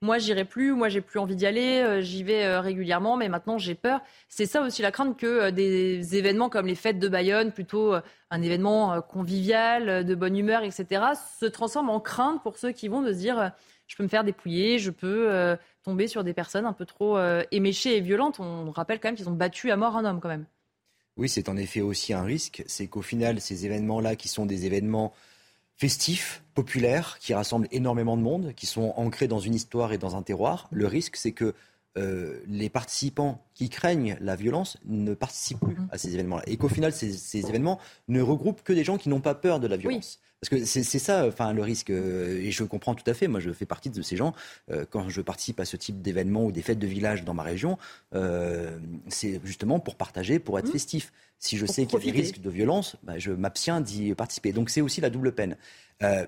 moi 0.03 0.19
j'irai 0.19 0.45
plus, 0.45 0.73
moi 0.73 0.89
j'ai 0.89 1.01
plus 1.01 1.19
envie 1.19 1.37
d'y 1.37 1.47
aller, 1.47 1.83
euh, 1.83 2.01
j'y 2.01 2.23
vais 2.23 2.45
euh, 2.45 2.61
régulièrement, 2.61 3.17
mais 3.17 3.29
maintenant 3.29 3.59
j'ai 3.59 3.75
peur. 3.75 4.01
C'est 4.29 4.47
ça 4.47 4.63
aussi 4.63 4.81
la 4.81 4.91
crainte 4.91 5.19
que 5.19 5.27
euh, 5.27 5.51
des 5.51 6.17
événements 6.17 6.49
comme 6.49 6.67
les 6.67 6.75
fêtes 6.75 6.99
de 6.99 7.09
Bayonne, 7.09 7.53
plutôt 7.53 7.95
un 8.31 8.43
événement 8.43 9.03
convivial, 9.03 10.05
de 10.05 10.15
bonne 10.15 10.37
humeur, 10.37 10.63
etc., 10.63 11.03
se 11.39 11.47
transforment 11.47 11.91
en 11.91 12.01
crainte 12.01 12.43
pour 12.43 12.57
ceux 12.59 12.73
qui 12.73 12.89
vont 12.89 13.03
de 13.03 13.13
se 13.13 13.19
dire 13.19 13.53
je 13.87 13.97
peux 13.97 14.03
me 14.03 14.09
faire 14.09 14.25
dépouiller, 14.25 14.79
je 14.79 14.91
peux 14.91 15.57
tomber 15.83 16.07
sur 16.07 16.23
des 16.23 16.33
personnes 16.33 16.65
un 16.65 16.73
peu 16.73 16.87
trop 16.87 17.19
éméchées 17.51 17.97
et 17.97 18.01
violentes. 18.01 18.39
On 18.39 18.71
rappelle 18.71 19.01
quand 19.01 19.09
même 19.09 19.17
qu'ils 19.17 19.29
ont 19.29 19.33
battu 19.33 19.71
à 19.71 19.77
mort 19.77 19.97
un 19.97 20.05
homme 20.05 20.21
quand 20.21 20.29
même. 20.29 20.47
Oui, 21.17 21.29
c'est 21.29 21.49
en 21.49 21.57
effet 21.57 21.81
aussi 21.81 22.13
un 22.13 22.23
risque, 22.23 22.63
c'est 22.67 22.87
qu'au 22.87 23.03
final, 23.03 23.41
ces 23.41 23.67
événements-là, 23.67 24.15
qui 24.17 24.29
sont 24.29 24.47
des 24.47 24.65
événements 24.65 25.13
festifs, 25.81 26.43
populaires, 26.55 27.17
qui 27.21 27.33
rassemblent 27.33 27.67
énormément 27.73 28.19
de 28.19 28.23
monde, 28.23 28.53
qui 28.55 28.67
sont 28.67 28.93
ancrés 28.99 29.29
dans 29.29 29.39
une 29.39 29.55
histoire 29.55 29.95
et 29.95 29.99
dans 29.99 30.15
un 30.15 30.21
terroir. 30.21 30.69
Le 30.71 30.87
risque, 30.87 31.17
c'est 31.17 31.33
que 31.33 31.55
euh, 31.99 32.41
les 32.47 32.69
participants 32.69 33.45
qui 33.55 33.69
craignent 33.69 34.17
la 34.21 34.37
violence 34.37 34.79
ne 34.85 35.15
participent 35.15 35.61
plus 35.61 35.77
à 35.91 35.99
ces 35.99 36.15
événements-là. 36.15 36.45
Et 36.47 36.57
qu'au 36.57 36.69
final, 36.69 36.93
ces, 36.93 37.37
événements 37.37 37.79
ne 38.09 38.21
regroupent 38.21 38.63
que 38.63 38.73
des 38.73 38.85
gens 38.85 38.99
qui 38.99 39.09
n'ont 39.09 39.21
pas 39.21 39.35
peur 39.35 39.61
de 39.61 39.67
la 39.67 39.77
violence. 39.77 40.21
Parce 40.41 40.49
que 40.49 40.65
c'est 40.65 40.99
ça, 40.99 41.27
enfin, 41.27 41.53
le 41.53 41.63
risque. 41.63 41.91
Euh, 41.91 42.41
et 42.41 42.51
je 42.51 42.65
comprends 42.65 42.95
tout 42.95 43.09
à 43.11 43.13
fait. 43.13 43.29
Moi, 43.29 43.41
je 43.41 43.53
fais 43.53 43.67
partie 43.67 43.91
de 43.91 44.01
ces 44.01 44.17
gens. 44.17 44.33
Euh, 44.71 44.87
quand 44.89 45.09
je 45.11 45.21
participe 45.21 45.61
à 45.61 45.67
ce 45.67 45.77
type 45.77 46.01
d'événements 46.01 46.47
ou 46.47 46.53
des 46.53 46.63
fêtes 46.63 46.79
de 46.79 46.87
village 46.87 47.25
dans 47.25 47.35
ma 47.35 47.43
région, 47.43 47.77
c'est 49.09 49.41
justement 49.45 49.81
pour 49.81 49.97
partager, 49.97 50.39
pour 50.39 50.59
être 50.59 50.69
mmh. 50.69 50.73
festif. 50.73 51.13
Si 51.39 51.57
je 51.57 51.65
sais 51.65 51.87
qu'il 51.87 51.99
y 51.99 52.03
a 52.09 52.13
des 52.13 52.19
risques 52.19 52.41
de 52.41 52.51
violence, 52.51 52.97
bah, 53.03 53.19
je 53.19 53.33
m'abstiens 53.33 53.81
d'y 53.81 54.15
participer. 54.15 54.53
Donc 54.53 54.69
c'est 54.69 54.83
aussi 54.83 55.01
la 55.01 55.09
double 55.09 55.33
peine. 55.33 55.57
Euh, 56.03 56.27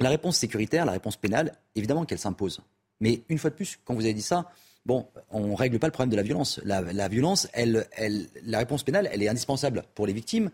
la 0.00 0.08
réponse 0.08 0.38
sécuritaire, 0.38 0.84
la 0.84 0.92
réponse 0.92 1.16
pénale, 1.16 1.54
évidemment 1.76 2.04
qu'elle 2.04 2.18
s'impose. 2.18 2.60
Mais 3.00 3.22
une 3.28 3.38
fois 3.38 3.50
de 3.50 3.54
plus, 3.54 3.78
quand 3.84 3.94
vous 3.94 4.04
avez 4.04 4.14
dit 4.14 4.22
ça, 4.22 4.50
bon, 4.86 5.06
on 5.30 5.48
ne 5.48 5.54
règle 5.54 5.78
pas 5.78 5.86
le 5.86 5.92
problème 5.92 6.10
de 6.10 6.16
la 6.16 6.22
violence. 6.22 6.60
La, 6.64 7.08
violence, 7.08 7.48
elle, 7.52 7.86
la 8.44 8.58
réponse 8.58 8.82
pénale, 8.82 9.08
elle 9.12 9.22
est 9.22 9.28
indispensable 9.28 9.84
pour 9.94 10.06
les 10.06 10.12
victimes, 10.12 10.50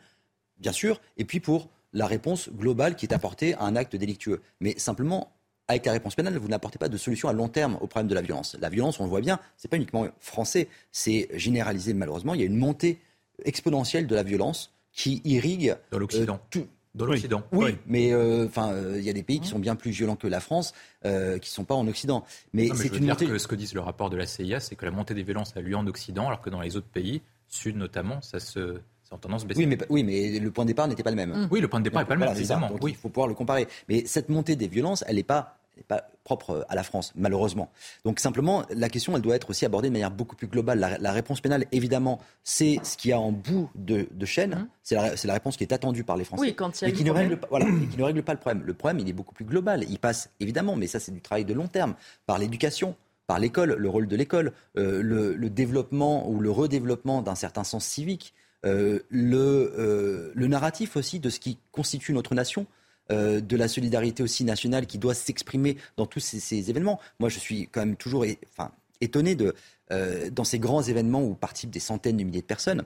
bien 0.59 0.73
sûr, 0.73 1.01
et 1.17 1.25
puis 1.25 1.41
pour 1.41 1.69
la 1.93 2.07
réponse 2.07 2.51
globale 2.51 2.97
qui 2.97 3.07
est 3.07 3.15
apportée 3.15 3.55
à 3.55 3.63
un 3.63 3.77
acte 3.77 3.97
délictueux. 3.97 4.43
Mais 4.61 4.79
simplement, 4.79 5.33
avec 5.69 5.87
la 5.87 5.93
réponse 5.93 6.15
pénale, 6.15 6.37
vous 6.37 6.49
n'apportez 6.49 6.79
pas 6.79 6.89
de 6.89 6.97
solution 6.97 7.29
à 7.29 7.33
long 7.33 7.49
terme 7.49 7.79
au 7.81 7.87
problème 7.87 8.09
de 8.09 8.15
la 8.15 8.23
violence. 8.23 8.57
La 8.61 8.69
violence, 8.69 9.01
on 9.01 9.05
le 9.05 9.11
voit 9.11 9.21
bien, 9.21 9.41
ce 9.57 9.67
n'est 9.67 9.71
pas 9.71 9.77
uniquement 9.77 10.07
français, 10.21 10.69
c'est 10.93 11.29
généralisé 11.35 11.95
malheureusement. 11.95 12.35
Il 12.35 12.41
y 12.41 12.45
a 12.45 12.47
une 12.47 12.57
montée 12.57 13.01
exponentielle 13.45 14.07
de 14.07 14.15
la 14.15 14.23
violence 14.23 14.73
qui 14.93 15.21
irrigue 15.25 15.77
dans 15.91 15.99
l'Occident. 15.99 16.41
Euh, 16.57 16.65
dans 16.97 17.07
l'Occident. 17.07 17.43
Oui, 17.53 17.77
mais 17.87 18.13
euh, 18.13 18.47
enfin, 18.47 18.73
euh, 18.73 18.97
il 18.99 19.05
y 19.05 19.11
a 19.11 19.13
des 19.13 19.23
pays 19.23 19.41
qui 19.41 19.49
sont 19.49 19.59
bien 19.59 19.77
plus 19.77 19.91
violents 19.91 20.17
que 20.17 20.27
la 20.27 20.41
France, 20.41 20.73
qui 21.03 21.09
ne 21.09 21.39
sont 21.43 21.65
pas 21.65 21.75
en 21.75 21.87
Occident. 21.87 22.25
Mais, 22.53 22.69
c'est 22.75 22.89
une 22.97 23.05
dire 23.05 23.17
que 23.17 23.39
ce 23.39 23.47
que 23.47 23.55
dit 23.55 23.71
le 23.73 23.81
rapport 23.81 24.11
de 24.11 24.17
la 24.17 24.27
CIA, 24.27 24.61
c'est 24.61 24.75
que 24.75 24.85
la 24.85 24.91
montée 24.91 25.15
des 25.15 25.23
violences 25.23 25.57
a 25.57 25.61
lieu 25.61 25.77
en 25.77 25.87
Occident, 25.87 26.27
alors 26.27 26.41
que 26.41 26.51
dans 26.51 26.61
les 26.61 26.77
autres 26.77 26.89
pays, 26.89 27.23
Sud 27.49 27.77
notamment, 27.77 28.21
ça 28.23 28.41
se 28.41 28.81
en 29.13 29.19
tendance 29.19 29.47
baisser. 29.47 29.61
Oui, 29.61 29.67
mais, 29.67 29.79
oui, 29.89 30.03
mais 30.03 30.39
le 30.39 30.51
point 30.51 30.65
de 30.65 30.69
départ 30.69 30.89
n'était 30.89 31.03
pas 31.03 31.11
le 31.11 31.17
même. 31.17 31.49
Oui, 31.51 31.61
le 31.61 31.69
point 31.69 31.81
de 31.81 31.85
départ 31.85 32.03
n'est 32.03 32.09
pas 32.09 32.15
le 32.15 32.21
même, 32.21 32.37
évidemment. 32.37 32.71
oui. 32.81 32.93
Il 32.93 32.97
faut 32.97 33.09
pouvoir 33.09 33.29
le 33.29 33.35
comparer. 33.35 33.69
Mais 33.89 34.05
cette 34.07 34.29
montée 34.29 34.57
des 34.57 34.69
violences, 34.69 35.05
elle 35.07 35.17
n'est 35.17 35.23
pas 35.23 35.56
n'est 35.77 35.83
pas 35.83 36.09
propre 36.25 36.67
à 36.69 36.75
la 36.75 36.83
France, 36.83 37.13
malheureusement. 37.17 37.71
Donc 38.05 38.21
simplement, 38.21 38.65
la 38.71 38.89
question, 38.89 39.15
elle 39.17 39.23
doit 39.23 39.37
être 39.37 39.51
aussi 39.51 39.65
abordée 39.65 39.89
de 39.89 39.93
manière 39.93 40.11
beaucoup 40.11 40.37
plus 40.37 40.47
globale. 40.47 40.99
La, 41.01 41.13
réponse 41.13 41.41
pénale, 41.41 41.67
évidemment, 41.73 42.21
c'est 42.45 42.79
ce 42.83 42.97
qu'il 42.97 43.11
y 43.11 43.13
a 43.13 43.21
en 43.21 43.33
bout 43.33 43.71
de, 43.75 44.07
chaîne. 44.25 44.55
Mmh. 44.55 44.69
C'est 44.83 45.27
la, 45.27 45.33
réponse 45.33 45.57
qui 45.57 45.65
est 45.65 45.73
attendue 45.73 46.05
par 46.05 46.17
les 46.17 46.25
Français. 46.25 46.43
Oui, 46.43 46.55
quand 46.55 46.81
il 46.81 46.85
y 46.85 46.87
a 46.87 46.91
mais 46.91 46.95
qui 46.95 47.05
ne, 47.05 47.11
règle 47.11 47.37
pas, 47.39 47.47
voilà, 47.49 47.67
qui 47.67 47.97
ne 47.97 48.03
règle 48.03 48.23
pas 48.23 48.33
le 48.33 48.41
problème. 48.41 48.65
Le 48.65 48.75
problème, 48.75 48.99
il 49.01 49.09
est 49.09 49.13
beaucoup 49.13 49.35
plus 49.35 49.45
global. 49.45 49.85
Il 49.89 49.99
passe, 49.99 50.31
évidemment, 50.41 50.77
mais 50.77 50.87
ça, 50.87 51.01
c'est 51.01 51.13
du 51.13 51.21
travail 51.21 51.45
de 51.45 51.55
long 51.55 51.69
terme, 51.69 51.95
par 52.27 52.39
l'éducation 52.39 52.97
par 53.27 53.39
l'école, 53.39 53.75
le 53.77 53.89
rôle 53.89 54.07
de 54.07 54.17
l'école, 54.17 54.53
euh, 54.77 55.03
le, 55.03 55.51
développement 55.51 56.29
ou 56.29 56.41
le 56.41 56.51
redéveloppement 56.51 57.23
d'un 57.23 57.35
certain 57.35 57.65
sens 57.65 57.85
civique, 57.85 58.35
euh, 58.65 59.01
le, 59.11 59.75
euh, 59.79 60.33
le 60.35 60.47
narratif 60.47 60.97
aussi 60.97 61.21
de 61.21 61.31
ce 61.31 61.41
qui 61.41 61.59
constitue 61.73 62.13
notre 62.13 62.35
nation. 62.35 62.67
Euh, 63.13 63.41
de 63.41 63.57
la 63.57 63.69
solidarité 63.69 64.25
aussi 64.25 64.43
nationale 64.43 64.85
qui 64.87 64.99
doit 64.99 65.15
s'exprimer 65.15 65.77
dans 65.97 66.07
tous 66.07 66.19
ces, 66.19 66.69
événements. 66.71 66.99
Moi, 67.21 67.29
je 67.29 67.39
suis 67.39 67.69
quand 67.69 67.79
même 67.79 67.95
toujours 67.95 68.25
enfin, 68.51 68.73
étonné 69.01 69.37
de, 69.37 69.55
euh, 69.93 70.29
dans 70.31 70.43
ces 70.43 70.59
grands 70.59 70.83
événements 70.83 71.23
où 71.23 71.35
participent 71.35 71.71
des 71.71 71.79
centaines 71.79 72.17
de 72.17 72.25
milliers 72.25 72.41
de 72.41 72.47
personnes, 72.47 72.83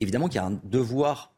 évidemment 0.00 0.28
qu'il 0.28 0.36
y 0.36 0.38
a 0.38 0.46
un 0.46 0.58
devoir 0.64 1.30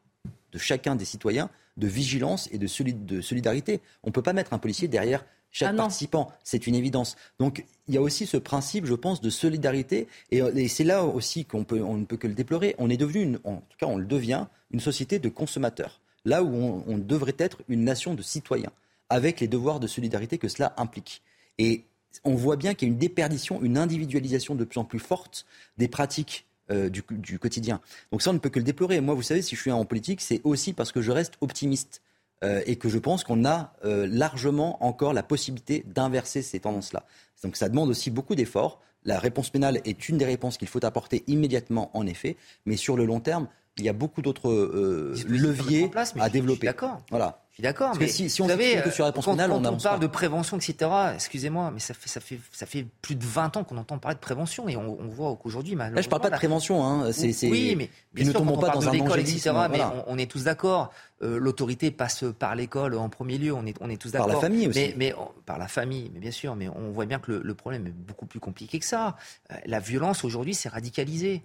de 0.53 0.57
chacun 0.57 0.95
des 0.95 1.03
citoyens 1.03 1.49
de 1.75 1.85
vigilance 1.85 2.47
et 2.53 2.57
de, 2.57 2.67
solidarité. 2.67 3.81
On 4.03 4.07
ne 4.07 4.13
peut 4.13 4.21
pas 4.21 4.31
mettre 4.31 4.53
un 4.53 4.57
policier 4.57 4.87
derrière 4.87 5.25
chaque 5.51 5.73
ah 5.73 5.77
participant, 5.77 6.31
c'est 6.45 6.65
une 6.65 6.75
évidence. 6.75 7.17
Donc 7.39 7.65
il 7.89 7.93
y 7.93 7.97
a 7.97 8.01
aussi 8.01 8.25
ce 8.25 8.37
principe, 8.37 8.85
je 8.85 8.93
pense, 8.93 9.19
de 9.19 9.29
solidarité, 9.29 10.07
et, 10.31 10.37
et 10.37 10.69
c'est 10.69 10.85
là 10.85 11.03
aussi 11.03 11.43
qu'on 11.43 11.65
on 11.71 11.97
ne 11.97 12.05
peut 12.05 12.17
que 12.17 12.27
le 12.27 12.35
déplorer. 12.35 12.73
On 12.77 12.89
est 12.89 12.97
devenu, 12.97 13.37
en 13.43 13.57
tout 13.57 13.77
cas 13.77 13.87
on 13.87 13.97
le 13.97 14.05
devient, 14.05 14.45
une 14.71 14.79
société 14.79 15.19
de 15.19 15.27
consommateurs 15.27 15.99
là 16.27 16.43
où 16.43 16.83
on, 16.85 16.97
devrait 16.97 17.35
être 17.37 17.61
une 17.69 17.85
nation 17.85 18.13
de 18.13 18.21
citoyens, 18.21 18.71
avec 19.07 19.39
les 19.39 19.47
devoirs 19.47 19.79
de 19.79 19.87
solidarité 19.87 20.37
que 20.37 20.49
cela 20.49 20.73
implique. 20.75 21.21
Et 21.57 21.85
on 22.25 22.35
voit 22.35 22.57
bien 22.57 22.73
qu'il 22.73 22.89
y 22.89 22.91
a 22.91 22.93
une 22.93 22.99
déperdition, 22.99 23.63
une 23.63 23.77
individualisation 23.77 24.53
de 24.53 24.65
plus 24.65 24.77
en 24.77 24.83
plus 24.83 24.99
forte 24.99 25.45
des 25.77 25.87
pratiques 25.87 26.45
euh, 26.69 26.89
du, 26.89 27.39
quotidien. 27.39 27.79
Donc 28.11 28.21
ça, 28.21 28.31
on 28.31 28.33
ne 28.33 28.39
peut 28.39 28.49
que 28.49 28.59
le 28.59 28.65
déplorer. 28.65 28.99
Moi, 28.99 29.15
vous 29.15 29.21
savez, 29.21 29.41
si 29.41 29.55
je 29.55 29.61
suis 29.61 29.71
en 29.71 29.85
politique, 29.85 30.19
c'est 30.19 30.41
aussi 30.43 30.73
parce 30.73 30.91
que 30.91 31.01
je 31.01 31.11
reste 31.11 31.35
optimiste 31.39 32.01
euh, 32.43 32.61
et 32.65 32.75
que 32.75 32.89
je 32.89 32.97
pense 32.97 33.23
qu'on 33.23 33.45
a 33.45 33.73
euh, 33.85 34.05
largement 34.05 34.83
encore 34.85 35.13
la 35.13 35.23
possibilité 35.23 35.85
d'inverser 35.87 36.41
ces 36.41 36.59
tendances-là. 36.59 37.05
Donc 37.41 37.55
ça 37.55 37.69
demande 37.69 37.89
aussi 37.89 38.11
beaucoup 38.11 38.35
d'efforts. 38.35 38.81
La 39.05 39.17
réponse 39.17 39.49
pénale 39.49 39.79
est 39.85 40.09
une 40.09 40.17
des 40.17 40.25
réponses 40.25 40.57
qu'il 40.57 40.67
faut 40.67 40.83
apporter 40.83 41.23
immédiatement, 41.27 41.89
en 41.93 42.05
effet, 42.05 42.35
mais 42.65 42.75
sur 42.75 42.97
le 42.97 43.05
long 43.05 43.21
terme, 43.21 43.47
il 43.79 43.85
y 43.85 43.89
a 43.89 43.93
beaucoup 43.93 44.21
d'autres 44.21 44.49
euh, 44.49 45.15
leviers 45.27 45.91
à 46.19 46.29
développer. 46.29 46.67
D'accord. 46.67 47.01
Voilà. 47.11 47.43
suis 47.53 47.63
d'accord, 47.63 47.95
mais 47.99 48.07
si, 48.07 48.29
si 48.29 48.41
on 48.41 48.47
savez, 48.47 48.81
que 48.83 48.91
sur 48.91 49.05
la 49.05 49.11
quand, 49.11 49.21
pénale, 49.21 49.49
quand 49.49 49.57
on 49.57 49.77
parle 49.77 49.79
pas. 49.79 49.97
de 49.97 50.07
prévention, 50.07 50.57
etc., 50.57 50.89
excusez-moi, 51.13 51.71
mais 51.71 51.79
ça 51.79 51.93
fait, 51.93 52.09
ça, 52.09 52.19
fait, 52.19 52.39
ça 52.51 52.65
fait 52.65 52.85
plus 53.01 53.15
de 53.15 53.23
20 53.23 53.57
ans 53.57 53.63
qu'on 53.63 53.77
entend 53.77 53.99
parler 53.99 54.15
de 54.15 54.19
prévention 54.19 54.67
et 54.67 54.75
on, 54.75 54.99
on 54.99 55.07
voit 55.07 55.35
qu'aujourd'hui, 55.35 55.75
Là, 55.75 56.01
je 56.01 56.09
parle 56.09 56.21
pas 56.21 56.29
de 56.29 56.35
prévention. 56.35 56.85
Hein. 56.85 57.11
C'est. 57.11 57.33
Oui, 57.49 57.75
mais 57.77 57.89
bien 58.13 58.25
ne 58.25 58.31
tombons 58.31 58.53
quand 58.53 58.57
on 58.57 58.61
pas 58.61 58.67
parle 58.67 58.85
dans 58.85 58.91
de 58.91 58.97
un 58.97 59.03
l'école, 59.03 59.19
etc., 59.19 59.51
mais 59.69 59.81
on, 59.81 60.13
on 60.13 60.17
est 60.17 60.29
tous 60.29 60.43
d'accord. 60.43 60.91
Euh, 61.23 61.39
l'autorité 61.39 61.89
passe 61.89 62.25
par 62.37 62.55
l'école 62.55 62.93
en 62.95 63.09
premier 63.09 63.39
lieu, 63.39 63.51
on 63.51 63.65
est, 63.65 63.75
on 63.81 63.89
est 63.89 63.99
tous 63.99 64.11
Par 64.11 64.27
d'accord. 64.27 64.41
la 64.41 64.47
famille 64.47 64.67
aussi. 64.67 64.93
Mais, 64.97 65.15
par 65.47 65.57
la 65.57 65.67
famille, 65.67 66.11
mais 66.13 66.19
bien 66.19 66.31
sûr, 66.31 66.55
mais 66.55 66.69
on 66.69 66.91
voit 66.91 67.07
bien 67.07 67.17
que 67.17 67.31
le, 67.31 67.41
le 67.43 67.53
problème 67.55 67.87
est 67.87 67.91
beaucoup 67.91 68.27
plus 68.27 68.39
compliqué 68.39 68.77
que 68.77 68.85
ça. 68.85 69.15
Euh, 69.51 69.55
la 69.65 69.79
violence 69.79 70.23
aujourd'hui, 70.23 70.53
c'est 70.53 70.69
radicalisé. 70.69 71.43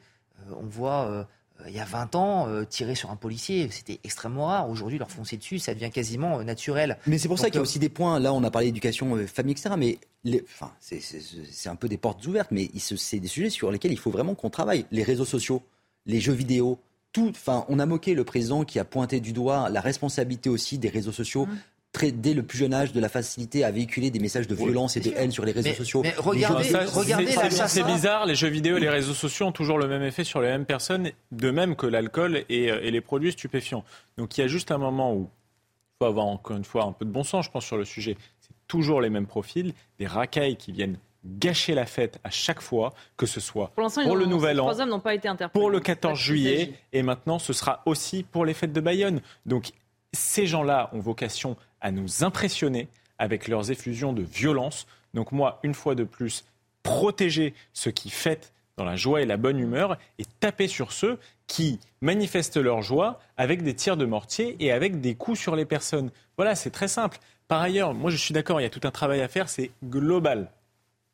On 0.50 0.66
voit, 0.66 1.26
il 1.68 1.74
y 1.74 1.80
a 1.80 1.84
20 1.84 2.14
ans, 2.14 2.48
euh, 2.48 2.64
tirer 2.64 2.94
sur 2.94 3.10
un 3.10 3.16
policier, 3.16 3.68
c'était 3.70 4.00
extrêmement 4.04 4.46
rare. 4.46 4.68
Aujourd'hui, 4.70 4.98
leur 4.98 5.10
foncer 5.10 5.36
dessus, 5.36 5.58
ça 5.58 5.74
devient 5.74 5.90
quasiment 5.90 6.40
euh, 6.40 6.44
naturel. 6.44 6.98
Mais 7.06 7.18
c'est 7.18 7.28
pour 7.28 7.38
ça 7.38 7.46
qu'il 7.46 7.54
y 7.54 7.58
a 7.58 7.60
euh, 7.60 7.62
aussi 7.62 7.78
des 7.78 7.88
points. 7.88 8.18
Là, 8.20 8.32
on 8.32 8.42
a 8.44 8.50
parlé 8.50 8.68
d'éducation, 8.68 9.16
euh, 9.16 9.26
famille, 9.26 9.52
etc. 9.52 9.74
Mais 9.78 9.98
les, 10.24 10.42
enfin, 10.44 10.72
c'est, 10.80 11.00
c'est- 11.00 11.20
c'est 11.50 11.68
un 11.68 11.76
peu 11.76 11.88
des 11.88 11.98
portes 11.98 12.26
ouvertes, 12.26 12.50
mais 12.50 12.70
il 12.74 12.80
se- 12.80 12.96
c'est 12.96 13.20
des 13.20 13.28
sujets 13.28 13.50
sur 13.50 13.70
lesquels 13.70 13.92
il 13.92 13.98
faut 13.98 14.10
vraiment 14.10 14.34
qu'on 14.34 14.50
travaille. 14.50 14.86
Les 14.90 15.02
réseaux 15.02 15.24
sociaux, 15.24 15.62
les 16.06 16.20
jeux 16.20 16.32
vidéo, 16.32 16.78
tout. 17.12 17.28
Enfin, 17.28 17.64
on 17.68 17.78
a 17.78 17.84
moqué 17.86 18.14
le 18.14 18.24
président 18.24 18.64
qui 18.64 18.78
a 18.78 18.84
pointé 18.84 19.20
du 19.20 19.32
doigt 19.32 19.68
la 19.68 19.80
responsabilité 19.80 20.48
aussi 20.48 20.78
des 20.78 20.88
réseaux 20.88 21.12
sociaux. 21.12 21.46
Mmh. 21.46 21.58
Très, 21.92 22.10
dès 22.10 22.32
le 22.32 22.42
plus 22.42 22.56
jeune 22.56 22.72
âge, 22.72 22.92
de 22.92 23.00
la 23.00 23.10
facilité 23.10 23.64
à 23.64 23.70
véhiculer 23.70 24.10
des 24.10 24.18
messages 24.18 24.46
de 24.48 24.54
violence 24.54 24.96
et 24.96 25.00
de 25.00 25.12
haine 25.14 25.30
sur 25.30 25.44
les 25.44 25.52
réseaux 25.52 25.68
Mais- 25.68 25.74
sociaux. 25.74 26.00
mais 26.02 26.08
Les 26.08 26.14
jeux 26.14 26.20
regardez- 26.22 26.68
regardez 26.94 27.26
c'est- 27.68 27.82
bizarre, 27.84 28.24
les 28.24 28.34
jeux 28.34 28.48
vidéo 28.48 28.78
et 28.78 28.80
les 28.80 28.88
réseaux 28.88 29.12
sociaux 29.12 29.46
ont 29.46 29.52
toujours 29.52 29.78
le 29.78 29.86
même 29.86 30.02
effet 30.02 30.24
sur 30.24 30.40
les 30.40 30.48
mêmes 30.48 30.64
personnes, 30.64 31.10
de 31.32 31.50
même 31.50 31.76
que 31.76 31.86
l'alcool 31.86 32.44
et, 32.48 32.70
euh, 32.70 32.80
et 32.82 32.90
les 32.90 33.02
produits 33.02 33.32
stupéfiants. 33.32 33.84
Donc 34.16 34.38
il 34.38 34.40
y 34.40 34.44
a 34.44 34.46
juste 34.46 34.70
un 34.70 34.78
moment 34.78 35.12
où 35.14 35.28
il 35.28 35.98
faut 35.98 36.06
avoir 36.06 36.24
encore 36.26 36.56
une 36.56 36.64
fois 36.64 36.84
un 36.84 36.92
peu 36.92 37.04
de 37.04 37.10
bon 37.10 37.24
sens, 37.24 37.44
je 37.44 37.50
pense, 37.50 37.66
sur 37.66 37.76
le 37.76 37.84
sujet. 37.84 38.16
C'est 38.40 38.54
toujours 38.68 39.02
les 39.02 39.10
mêmes 39.10 39.26
profils, 39.26 39.74
des 39.98 40.06
racailles 40.06 40.56
qui 40.56 40.72
viennent 40.72 40.96
gâcher 41.26 41.74
la 41.74 41.84
fête 41.84 42.18
à 42.24 42.30
chaque 42.30 42.62
fois, 42.62 42.94
que 43.18 43.26
ce 43.26 43.38
soit 43.38 43.68
Pour 43.74 43.82
l'instant, 43.82 44.02
pour 44.02 44.14
ils 44.14 44.18
le 44.20 44.26
Nouvel 44.26 44.58
An, 44.60 44.64
trois 44.64 44.80
hommes 44.80 44.88
n'ont 44.88 44.98
pas 44.98 45.14
été 45.14 45.28
interpellés. 45.28 45.60
pour 45.60 45.68
le 45.70 45.76
C'est 45.76 45.82
pas 45.82 45.86
14 45.94 46.14
de 46.14 46.18
ce 46.18 46.24
qu'il 46.24 46.36
juillet, 46.38 46.72
et 46.94 47.02
maintenant 47.02 47.38
ce 47.38 47.52
sera 47.52 47.82
aussi 47.84 48.22
pour 48.22 48.46
les 48.46 48.54
fêtes 48.54 48.72
de 48.72 48.80
Bayonne. 48.80 49.20
Donc 49.44 49.72
ces 50.14 50.46
gens-là 50.46 50.88
ont 50.94 50.98
vocation 51.00 51.56
à 51.82 51.90
nous 51.90 52.24
impressionner 52.24 52.88
avec 53.18 53.48
leurs 53.48 53.70
effusions 53.70 54.14
de 54.14 54.22
violence. 54.22 54.86
Donc 55.12 55.32
moi, 55.32 55.60
une 55.62 55.74
fois 55.74 55.94
de 55.94 56.04
plus, 56.04 56.44
protéger 56.82 57.52
ceux 57.74 57.90
qui 57.90 58.08
fêtent 58.08 58.52
dans 58.78 58.84
la 58.84 58.96
joie 58.96 59.20
et 59.20 59.26
la 59.26 59.36
bonne 59.36 59.58
humeur 59.58 59.98
et 60.18 60.24
taper 60.40 60.66
sur 60.66 60.92
ceux 60.92 61.18
qui 61.46 61.78
manifestent 62.00 62.56
leur 62.56 62.80
joie 62.80 63.20
avec 63.36 63.62
des 63.62 63.74
tirs 63.74 63.98
de 63.98 64.06
mortier 64.06 64.56
et 64.58 64.72
avec 64.72 65.02
des 65.02 65.14
coups 65.14 65.38
sur 65.38 65.54
les 65.54 65.66
personnes. 65.66 66.10
Voilà, 66.38 66.54
c'est 66.54 66.70
très 66.70 66.88
simple. 66.88 67.18
Par 67.48 67.60
ailleurs, 67.60 67.92
moi 67.92 68.10
je 68.10 68.16
suis 68.16 68.32
d'accord, 68.32 68.60
il 68.60 68.64
y 68.64 68.66
a 68.66 68.70
tout 68.70 68.80
un 68.84 68.90
travail 68.90 69.20
à 69.20 69.28
faire, 69.28 69.50
c'est 69.50 69.70
global 69.84 70.50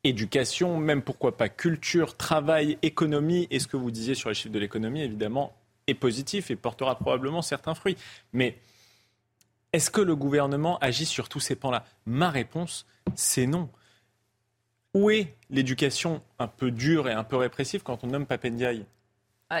éducation, 0.03 0.77
même 0.77 1.01
pourquoi 1.01 1.35
pas 1.35 1.49
culture, 1.49 2.15
travail, 2.15 2.77
économie. 2.81 3.47
Et 3.51 3.59
ce 3.59 3.67
que 3.67 3.77
vous 3.77 3.91
disiez 3.91 4.15
sur 4.15 4.29
les 4.29 4.35
chiffres 4.35 4.53
de 4.53 4.59
l'économie, 4.59 5.01
évidemment, 5.01 5.53
est 5.87 5.93
positif 5.93 6.51
et 6.51 6.55
portera 6.55 6.95
probablement 6.95 7.41
certains 7.41 7.75
fruits. 7.75 7.97
Mais 8.33 8.57
est-ce 9.73 9.91
que 9.91 10.01
le 10.01 10.15
gouvernement 10.15 10.77
agit 10.79 11.05
sur 11.05 11.29
tous 11.29 11.39
ces 11.39 11.55
pans-là? 11.55 11.85
Ma 12.05 12.29
réponse, 12.29 12.85
c'est 13.15 13.47
non. 13.47 13.69
Où 14.93 15.09
est 15.11 15.35
l'éducation 15.49 16.23
un 16.39 16.47
peu 16.47 16.71
dure 16.71 17.07
et 17.07 17.13
un 17.13 17.23
peu 17.23 17.35
répressive 17.35 17.83
quand 17.83 18.03
on 18.03 18.07
nomme 18.07 18.25
Papendiaï? 18.25 18.85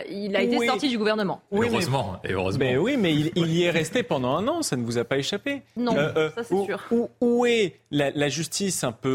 Il 0.09 0.35
a 0.35 0.41
été 0.43 0.57
Oui. 0.57 0.67
sorti 0.67 0.87
du 0.87 0.97
gouvernement. 0.97 1.41
Oui, 1.51 1.65
mais- 1.67 1.73
heureusement, 1.73 2.19
et 2.23 2.33
heureusement. 2.33 2.63
Mais 2.63 2.77
oui, 2.77 2.95
mais 2.97 3.13
il, 3.13 3.31
il 3.35 3.51
y 3.51 3.63
est 3.63 3.71
resté 3.71 4.03
pendant 4.03 4.35
un 4.37 4.47
an, 4.47 4.61
ça 4.61 4.75
ne 4.75 4.83
vous 4.83 4.97
a 4.99 5.03
pas 5.03 5.17
échappé. 5.17 5.63
Non, 5.77 5.95
Euh, 5.97 6.29
ça 6.35 6.43
c'est 6.43 6.53
où, 6.53 6.65
sûr. 6.65 6.79
Où, 6.91 7.09
où 7.21 7.45
est 7.47 7.73
la, 7.89 8.11
la 8.11 8.29
justice 8.29 8.83
un 8.83 8.91
peu 8.91 9.09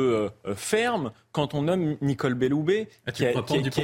euh, 0.44 0.50
euh, 0.50 0.54
ferme 0.56 1.12
quand 1.30 1.54
on 1.54 1.62
nomme 1.62 1.96
Nicole 2.00 2.34
Belloubet 2.34 2.88
Ah, 3.06 3.12
qui, 3.12 3.24
a, 3.24 3.32
qui 3.32 3.62
qui 3.62 3.70
qui 3.70 3.80